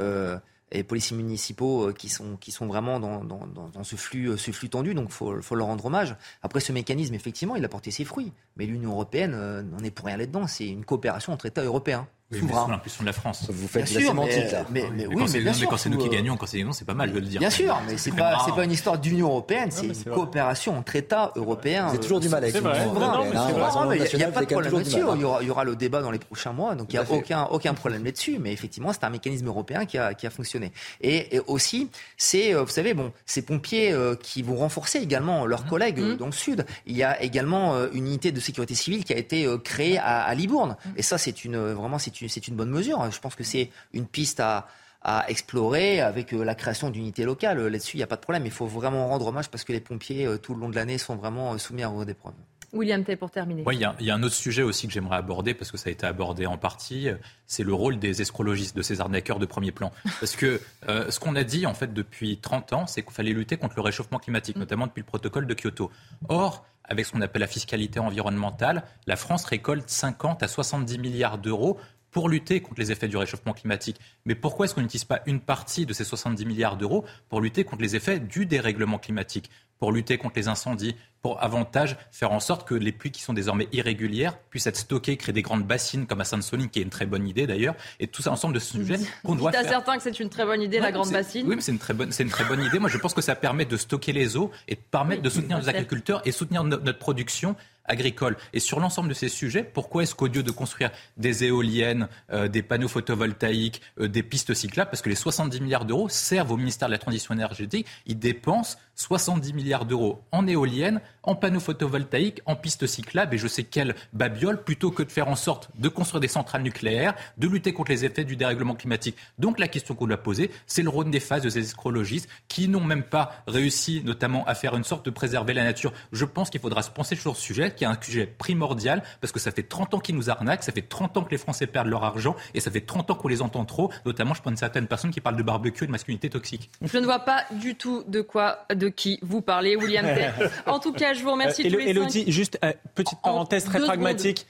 euh, 0.00 0.38
et 0.72 0.82
policiers 0.82 1.16
municipaux, 1.16 1.92
qui, 1.92 2.08
sont, 2.08 2.36
qui 2.36 2.50
sont 2.50 2.66
vraiment 2.66 2.98
dans, 2.98 3.22
dans, 3.22 3.46
dans 3.46 3.84
ce, 3.84 3.94
flux, 3.94 4.36
ce 4.36 4.50
flux 4.50 4.68
tendu. 4.68 4.94
Donc, 4.94 5.08
il 5.10 5.14
faut, 5.14 5.40
faut, 5.40 5.54
leur 5.54 5.68
rendre 5.68 5.86
hommage. 5.86 6.16
Après, 6.42 6.58
ce 6.58 6.72
mécanisme, 6.72 7.14
effectivement, 7.14 7.54
il 7.54 7.64
a 7.64 7.68
porté 7.68 7.92
ses 7.92 8.04
fruits. 8.04 8.32
Mais 8.56 8.66
l'Union 8.66 8.90
européenne 8.90 9.62
n'en 9.62 9.78
est 9.84 9.92
pour 9.92 10.06
rien 10.06 10.16
là-dedans. 10.16 10.48
C'est 10.48 10.68
une 10.68 10.84
coopération 10.84 11.32
entre 11.32 11.46
États 11.46 11.62
européens. 11.62 12.08
Oui. 12.32 12.40
Mais 12.42 12.52
l'impulsion 12.72 13.02
de 13.02 13.06
la 13.06 13.12
France. 13.12 13.46
Vous 13.48 13.68
faites 13.68 13.84
bien 13.84 13.94
la 13.94 14.00
sûr, 14.00 14.08
sémantique, 14.10 14.36
mais, 14.36 14.50
là. 14.50 14.64
mais, 14.70 14.82
mais, 14.82 14.90
Mais 14.96 15.06
oui, 15.06 15.14
quand 15.16 15.26
c'est 15.28 15.40
bien 15.40 15.52
nous, 15.52 15.58
sûr, 15.58 15.68
quand 15.68 15.76
c'est 15.76 15.88
nous 15.88 15.98
qui 15.98 16.08
euh, 16.08 16.10
gagnons, 16.10 16.36
quand 16.36 16.46
c'est 16.46 16.62
nous, 16.62 16.72
c'est 16.72 16.84
pas 16.84 16.94
mal 16.94 17.12
de 17.12 17.18
le 17.18 17.26
dire. 17.26 17.38
Bien 17.38 17.50
sûr, 17.50 17.78
mais 17.86 17.96
c'est 17.96 18.10
pas, 18.10 18.42
c'est 18.44 18.54
pas 18.54 18.64
une 18.64 18.72
histoire 18.72 18.98
d'Union 18.98 19.28
européenne, 19.28 19.70
c'est 19.70 19.86
une 19.86 19.94
c'est 19.94 20.08
vrai. 20.08 20.16
coopération 20.16 20.76
entre 20.76 20.96
États 20.96 21.32
européens. 21.36 21.86
Avez 21.86 22.00
toujours 22.00 22.18
du 22.18 22.28
mal 22.28 22.42
avec 22.42 22.54
C'est 22.56 22.60
Non, 22.60 22.72
c'est 22.74 22.84
Non, 22.84 23.92
Il 23.92 24.16
n'y 24.16 24.24
a 24.24 24.32
pas 24.32 24.40
de 24.40 24.46
problème 24.46 24.72
là-dessus. 24.72 24.98
Il 25.14 25.46
y 25.46 25.50
aura, 25.50 25.64
le 25.64 25.76
débat 25.76 26.02
dans 26.02 26.10
les 26.10 26.18
prochains 26.18 26.52
mois, 26.52 26.74
donc 26.74 26.92
il 26.92 26.98
n'y 26.98 27.04
a 27.04 27.10
aucun, 27.10 27.44
aucun 27.44 27.74
problème 27.74 28.04
là-dessus. 28.04 28.38
Mais 28.40 28.52
effectivement, 28.52 28.92
c'est 28.92 29.04
un 29.04 29.10
mécanisme 29.10 29.46
européen 29.46 29.84
qui 29.84 29.98
a, 29.98 30.14
qui 30.14 30.26
a 30.26 30.30
fonctionné. 30.30 30.72
Et, 31.00 31.40
aussi, 31.46 31.90
c'est, 32.16 32.54
euh, 32.54 32.62
vous 32.62 32.70
savez, 32.70 32.94
bon, 32.94 33.12
ces 33.24 33.42
pompiers 33.42 33.92
euh, 33.92 34.16
qui 34.16 34.42
vont 34.42 34.56
renforcer 34.56 34.98
également 34.98 35.46
leurs 35.46 35.66
collègues 35.66 36.00
euh, 36.00 36.16
dans 36.16 36.26
le 36.26 36.32
sud. 36.32 36.66
Il 36.86 36.96
y 36.96 37.02
a 37.02 37.22
également 37.22 37.76
une 37.92 38.06
unité 38.06 38.32
de 38.32 38.40
sécurité 38.40 38.74
civile 38.74 39.04
qui 39.04 39.12
a 39.12 39.16
été 39.16 39.46
créée 39.62 39.98
à, 39.98 40.34
Libourne. 40.34 40.76
Et 40.96 41.02
ça, 41.02 41.18
c'est 41.18 41.44
une, 41.44 41.56
vraiment, 41.72 41.98
c'est 41.98 42.10
une, 42.10 42.15
c'est 42.28 42.48
une 42.48 42.56
bonne 42.56 42.70
mesure. 42.70 43.10
Je 43.10 43.20
pense 43.20 43.34
que 43.34 43.44
c'est 43.44 43.70
une 43.92 44.06
piste 44.06 44.40
à, 44.40 44.66
à 45.02 45.28
explorer 45.30 46.00
avec 46.00 46.32
euh, 46.32 46.42
la 46.44 46.54
création 46.54 46.90
d'unités 46.90 47.24
locales. 47.24 47.58
Euh, 47.58 47.68
Là-dessus, 47.70 47.96
il 47.96 48.00
n'y 48.00 48.04
a 48.04 48.08
pas 48.08 48.16
de 48.16 48.20
problème. 48.22 48.44
Il 48.46 48.52
faut 48.52 48.66
vraiment 48.66 49.06
rendre 49.08 49.26
hommage 49.26 49.48
parce 49.50 49.64
que 49.64 49.72
les 49.72 49.80
pompiers, 49.80 50.26
euh, 50.26 50.38
tout 50.38 50.54
le 50.54 50.60
long 50.60 50.68
de 50.68 50.74
l'année, 50.76 50.98
sont 50.98 51.16
vraiment 51.16 51.56
soumis 51.58 51.82
à 51.82 51.88
rude 51.88 52.08
épreuve. 52.08 52.34
William 52.72 53.04
Tay, 53.04 53.14
pour 53.16 53.30
terminer. 53.30 53.62
Oui, 53.64 53.76
il 53.76 53.80
y, 53.80 53.84
a- 53.84 53.94
il 54.00 54.06
y 54.06 54.10
a 54.10 54.14
un 54.14 54.22
autre 54.24 54.34
sujet 54.34 54.62
aussi 54.62 54.86
que 54.88 54.92
j'aimerais 54.92 55.16
aborder 55.16 55.54
parce 55.54 55.70
que 55.70 55.78
ça 55.78 55.88
a 55.88 55.92
été 55.92 56.04
abordé 56.04 56.46
en 56.46 56.58
partie, 56.58 57.08
c'est 57.46 57.62
le 57.62 57.72
rôle 57.72 57.98
des 57.98 58.20
escrologistes, 58.20 58.76
de 58.76 58.82
ces 58.82 59.00
arnaqueurs 59.00 59.38
de 59.38 59.46
premier 59.46 59.70
plan. 59.70 59.92
Parce 60.20 60.34
que 60.36 60.60
euh, 60.88 61.10
ce 61.10 61.20
qu'on 61.20 61.36
a 61.36 61.44
dit 61.44 61.64
en 61.64 61.72
fait 61.74 61.94
depuis 61.94 62.38
30 62.38 62.72
ans, 62.72 62.86
c'est 62.88 63.02
qu'il 63.02 63.12
fallait 63.12 63.32
lutter 63.32 63.56
contre 63.56 63.76
le 63.76 63.82
réchauffement 63.82 64.18
climatique, 64.18 64.56
notamment 64.56 64.88
depuis 64.88 65.00
le 65.00 65.06
protocole 65.06 65.46
de 65.46 65.54
Kyoto. 65.54 65.90
Or, 66.28 66.66
avec 66.84 67.06
ce 67.06 67.12
qu'on 67.12 67.20
appelle 67.22 67.40
la 67.40 67.46
fiscalité 67.46 68.00
environnementale, 68.00 68.82
la 69.06 69.16
France 69.16 69.44
récolte 69.44 69.88
50 69.88 70.42
à 70.42 70.48
70 70.48 70.98
milliards 70.98 71.38
d'euros 71.38 71.78
pour 72.16 72.30
lutter 72.30 72.62
contre 72.62 72.80
les 72.80 72.90
effets 72.92 73.08
du 73.08 73.18
réchauffement 73.18 73.52
climatique. 73.52 74.00
Mais 74.24 74.34
pourquoi 74.34 74.64
est-ce 74.64 74.74
qu'on 74.74 74.80
n'utilise 74.80 75.04
pas 75.04 75.20
une 75.26 75.38
partie 75.38 75.84
de 75.84 75.92
ces 75.92 76.02
70 76.02 76.46
milliards 76.46 76.78
d'euros 76.78 77.04
pour 77.28 77.42
lutter 77.42 77.62
contre 77.64 77.82
les 77.82 77.94
effets 77.94 78.20
du 78.20 78.46
dérèglement 78.46 78.96
climatique, 78.96 79.50
pour 79.78 79.92
lutter 79.92 80.16
contre 80.16 80.36
les 80.36 80.48
incendies, 80.48 80.96
pour 81.20 81.42
avantage 81.42 81.98
faire 82.12 82.32
en 82.32 82.40
sorte 82.40 82.66
que 82.66 82.74
les 82.74 82.90
pluies 82.92 83.10
qui 83.10 83.20
sont 83.20 83.34
désormais 83.34 83.68
irrégulières 83.70 84.38
puissent 84.48 84.66
être 84.66 84.78
stockées, 84.78 85.18
créer 85.18 85.34
des 85.34 85.42
grandes 85.42 85.66
bassines 85.66 86.06
comme 86.06 86.22
à 86.22 86.24
Sainte-Soline, 86.24 86.70
qui 86.70 86.78
est 86.78 86.82
une 86.84 86.88
très 86.88 87.04
bonne 87.04 87.28
idée 87.28 87.46
d'ailleurs, 87.46 87.74
et 88.00 88.06
tout 88.06 88.22
ça 88.22 88.32
ensemble 88.32 88.54
de 88.54 88.60
sujets 88.60 88.96
qu'on 89.22 89.34
doit 89.34 89.52
faire. 89.52 89.68
certains 89.68 89.98
que 89.98 90.02
c'est 90.02 90.18
une 90.18 90.30
très 90.30 90.46
bonne 90.46 90.62
idée, 90.62 90.78
la 90.80 90.92
grande 90.92 91.10
bassine. 91.10 91.46
Oui, 91.46 91.56
mais 91.56 91.60
c'est 91.60 91.72
une 91.72 91.78
très 91.78 91.92
bonne, 91.92 92.12
c'est 92.12 92.22
une 92.22 92.30
très 92.30 92.44
bonne 92.46 92.62
idée. 92.62 92.78
Moi, 92.78 92.88
je 92.88 92.96
pense 92.96 93.12
que 93.12 93.20
ça 93.20 93.34
permet 93.34 93.66
de 93.66 93.76
stocker 93.76 94.14
les 94.14 94.38
eaux 94.38 94.50
et 94.68 94.76
de 94.76 94.80
permettre 94.90 95.20
de 95.20 95.28
soutenir 95.28 95.58
nos 95.58 95.68
agriculteurs 95.68 96.22
et 96.24 96.32
soutenir 96.32 96.64
no- 96.64 96.78
notre 96.78 96.98
production 96.98 97.56
agricole. 97.88 98.36
Et 98.52 98.60
sur 98.60 98.80
l'ensemble 98.80 99.08
de 99.08 99.14
ces 99.14 99.28
sujets, 99.28 99.62
pourquoi 99.62 100.02
est-ce 100.02 100.14
qu'au 100.14 100.26
lieu 100.26 100.42
de 100.42 100.50
construire 100.50 100.90
des 101.16 101.44
éoliennes, 101.44 102.08
euh, 102.32 102.48
des 102.48 102.62
panneaux 102.62 102.88
photovoltaïques, 102.88 103.80
euh, 104.00 104.08
des 104.08 104.22
pistes 104.22 104.54
cyclables, 104.54 104.90
parce 104.90 105.02
que 105.02 105.08
les 105.08 105.14
70 105.14 105.60
milliards 105.60 105.84
d'euros 105.84 106.08
servent 106.08 106.52
au 106.52 106.56
ministère 106.56 106.88
de 106.88 106.92
la 106.92 106.98
Transition 106.98 107.34
énergétique, 107.34 107.86
ils 108.06 108.18
dépensent 108.18 108.78
70 108.96 109.52
milliards 109.52 109.84
d'euros 109.84 110.22
en 110.32 110.46
éoliennes, 110.46 111.00
en 111.22 111.34
panneaux 111.34 111.60
photovoltaïques, 111.60 112.40
en 112.46 112.56
pistes 112.56 112.86
cyclables, 112.86 113.34
et 113.34 113.38
je 113.38 113.46
sais 113.46 113.62
quelle 113.62 113.94
babiole, 114.12 114.62
plutôt 114.64 114.90
que 114.90 115.02
de 115.02 115.12
faire 115.12 115.28
en 115.28 115.36
sorte 115.36 115.70
de 115.78 115.88
construire 115.88 116.20
des 116.20 116.28
centrales 116.28 116.62
nucléaires, 116.62 117.14
de 117.36 117.46
lutter 117.46 117.72
contre 117.72 117.90
les 117.90 118.04
effets 118.04 118.24
du 118.24 118.36
dérèglement 118.36 118.74
climatique. 118.74 119.16
Donc 119.38 119.58
la 119.58 119.68
question 119.68 119.94
qu'on 119.94 120.06
doit 120.06 120.16
poser, 120.16 120.50
c'est 120.66 120.82
le 120.82 120.88
rôle 120.88 121.10
des 121.10 121.20
phases 121.20 121.42
de 121.42 121.50
ces 121.50 121.60
escrologistes 121.60 122.28
qui 122.48 122.68
n'ont 122.68 122.84
même 122.84 123.02
pas 123.02 123.44
réussi 123.46 124.02
notamment 124.04 124.44
à 124.46 124.54
faire 124.54 124.74
une 124.74 124.84
sorte 124.84 125.04
de 125.04 125.10
préserver 125.10 125.54
la 125.54 125.64
nature. 125.64 125.92
Je 126.12 126.24
pense 126.24 126.50
qu'il 126.50 126.60
faudra 126.60 126.82
se 126.82 126.90
penser 126.90 127.16
sur 127.16 127.36
ce 127.36 127.42
sujet, 127.42 127.74
qui 127.74 127.84
est 127.84 127.86
un 127.86 127.98
sujet 128.00 128.26
primordial, 128.26 129.02
parce 129.20 129.32
que 129.32 129.40
ça 129.40 129.50
fait 129.50 129.62
30 129.62 129.94
ans 129.94 129.98
qu'ils 129.98 130.16
nous 130.16 130.30
arnaquent, 130.30 130.62
ça 130.62 130.72
fait 130.72 130.82
30 130.82 131.18
ans 131.18 131.22
que 131.22 131.30
les 131.30 131.38
Français 131.38 131.66
perdent 131.66 131.88
leur 131.88 132.04
argent, 132.04 132.34
et 132.54 132.60
ça 132.60 132.70
fait 132.70 132.80
30 132.80 133.10
ans 133.10 133.14
qu'on 133.14 133.28
les 133.28 133.42
entend 133.42 133.64
trop, 133.64 133.92
notamment 134.04 134.34
je 134.34 134.42
pense 134.42 134.54
à 134.54 134.56
certaines 134.56 134.86
personnes 134.86 135.10
qui 135.10 135.20
parlent 135.20 135.36
de 135.36 135.42
barbecue 135.42 135.84
et 135.84 135.86
de 135.86 135.92
masculinité 135.92 136.30
toxique. 136.30 136.70
Je 136.82 136.98
ne 136.98 137.04
vois 137.04 137.20
pas 137.20 137.44
du 137.50 137.74
tout 137.74 138.04
de 138.08 138.20
quoi, 138.20 138.64
qui 138.90 139.18
vous 139.22 139.40
parlez, 139.42 139.76
William 139.76 140.04
Tay. 140.04 140.30
En 140.66 140.78
tout 140.78 140.92
cas, 140.92 141.14
je 141.14 141.22
vous 141.22 141.32
remercie 141.32 141.66
Euh, 141.66 141.70
tous 141.70 141.76
les 141.78 141.84
Élodie, 141.90 142.24
cinq. 142.24 142.30
juste 142.30 142.58
euh, 142.64 142.72
petite 142.94 143.20
parenthèse 143.22 143.64
très 143.64 143.80
pragmatique. 143.80 144.46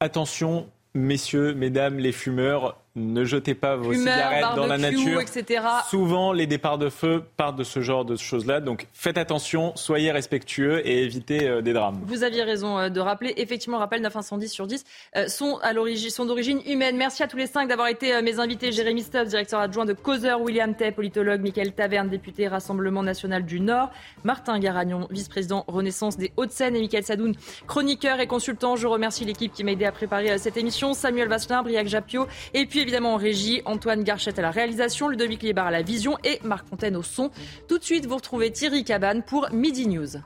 Attention, 0.00 0.68
messieurs, 0.94 1.54
mesdames, 1.54 1.98
les 1.98 2.12
fumeurs, 2.12 2.76
ne 2.96 3.24
jetez 3.24 3.54
pas 3.54 3.76
vos 3.76 3.92
cigarettes 3.92 4.56
dans 4.56 4.66
la 4.66 4.78
barbecue, 4.78 5.14
nature. 5.14 5.20
etc. 5.20 5.62
Souvent, 5.88 6.32
les 6.32 6.46
départs 6.46 6.78
de 6.78 6.88
feu 6.88 7.22
partent 7.36 7.56
de 7.56 7.64
ce 7.64 7.80
genre 7.80 8.04
de 8.04 8.16
choses-là. 8.16 8.60
Donc, 8.60 8.86
faites 8.92 9.18
attention, 9.18 9.72
soyez 9.76 10.10
respectueux 10.10 10.86
et 10.86 11.04
évitez 11.04 11.46
euh, 11.46 11.60
des 11.62 11.72
drames. 11.72 12.00
Vous 12.06 12.24
aviez 12.24 12.42
raison 12.42 12.78
euh, 12.78 12.88
de 12.88 13.00
rappeler. 13.00 13.34
Effectivement, 13.36 13.78
rappel 13.78 14.00
9 14.02 14.16
incendies 14.16 14.48
sur 14.48 14.66
10 14.66 14.84
euh, 15.16 15.28
sont 15.28 15.58
à 15.62 15.72
l'origine, 15.72 16.10
sont 16.10 16.24
d'origine 16.24 16.60
humaine. 16.66 16.96
Merci 16.96 17.22
à 17.22 17.28
tous 17.28 17.36
les 17.36 17.46
cinq 17.46 17.68
d'avoir 17.68 17.88
été 17.88 18.14
euh, 18.14 18.22
mes 18.22 18.38
invités. 18.38 18.72
Jérémy 18.72 19.02
Stubbs, 19.02 19.28
directeur 19.28 19.60
adjoint 19.60 19.84
de 19.84 19.92
Causeur, 19.92 20.40
William 20.40 20.74
Tay, 20.74 20.92
politologue, 20.92 21.40
Michael 21.40 21.72
Taverne, 21.72 22.08
député 22.08 22.48
Rassemblement 22.48 23.02
National 23.02 23.44
du 23.44 23.60
Nord, 23.60 23.90
Martin 24.24 24.58
Garagnon, 24.58 25.06
vice-président 25.10 25.64
Renaissance 25.68 26.16
des 26.16 26.32
Hauts-de-Seine 26.36 26.76
et 26.76 26.80
Michael 26.80 27.04
Sadoun, 27.04 27.34
chroniqueur 27.66 28.20
et 28.20 28.26
consultant. 28.26 28.76
Je 28.76 28.86
remercie 28.86 29.24
l'équipe 29.24 29.52
qui 29.52 29.64
m'a 29.64 29.72
aidé 29.72 29.84
à 29.84 29.92
préparer 29.92 30.30
euh, 30.32 30.38
cette 30.38 30.56
émission. 30.56 30.94
Samuel 30.94 31.28
Vasselin, 31.28 31.62
Briac 31.62 31.88
Japio 31.88 32.26
et 32.54 32.66
puis 32.66 32.85
évidemment 32.86 33.14
en 33.14 33.16
régie, 33.16 33.62
Antoine 33.64 34.04
Garchette 34.04 34.38
à 34.38 34.42
la 34.42 34.52
réalisation, 34.52 35.08
Ludovic 35.08 35.42
Liebar 35.42 35.66
à 35.66 35.72
la 35.72 35.82
vision 35.82 36.18
et 36.22 36.38
Marc 36.44 36.68
Fontaine 36.68 36.94
au 36.94 37.02
son. 37.02 37.32
Tout 37.66 37.78
de 37.78 37.82
suite, 37.82 38.06
vous 38.06 38.14
retrouvez 38.14 38.52
Thierry 38.52 38.84
Cabane 38.84 39.24
pour 39.24 39.48
Midi 39.50 39.88
News. 39.88 40.18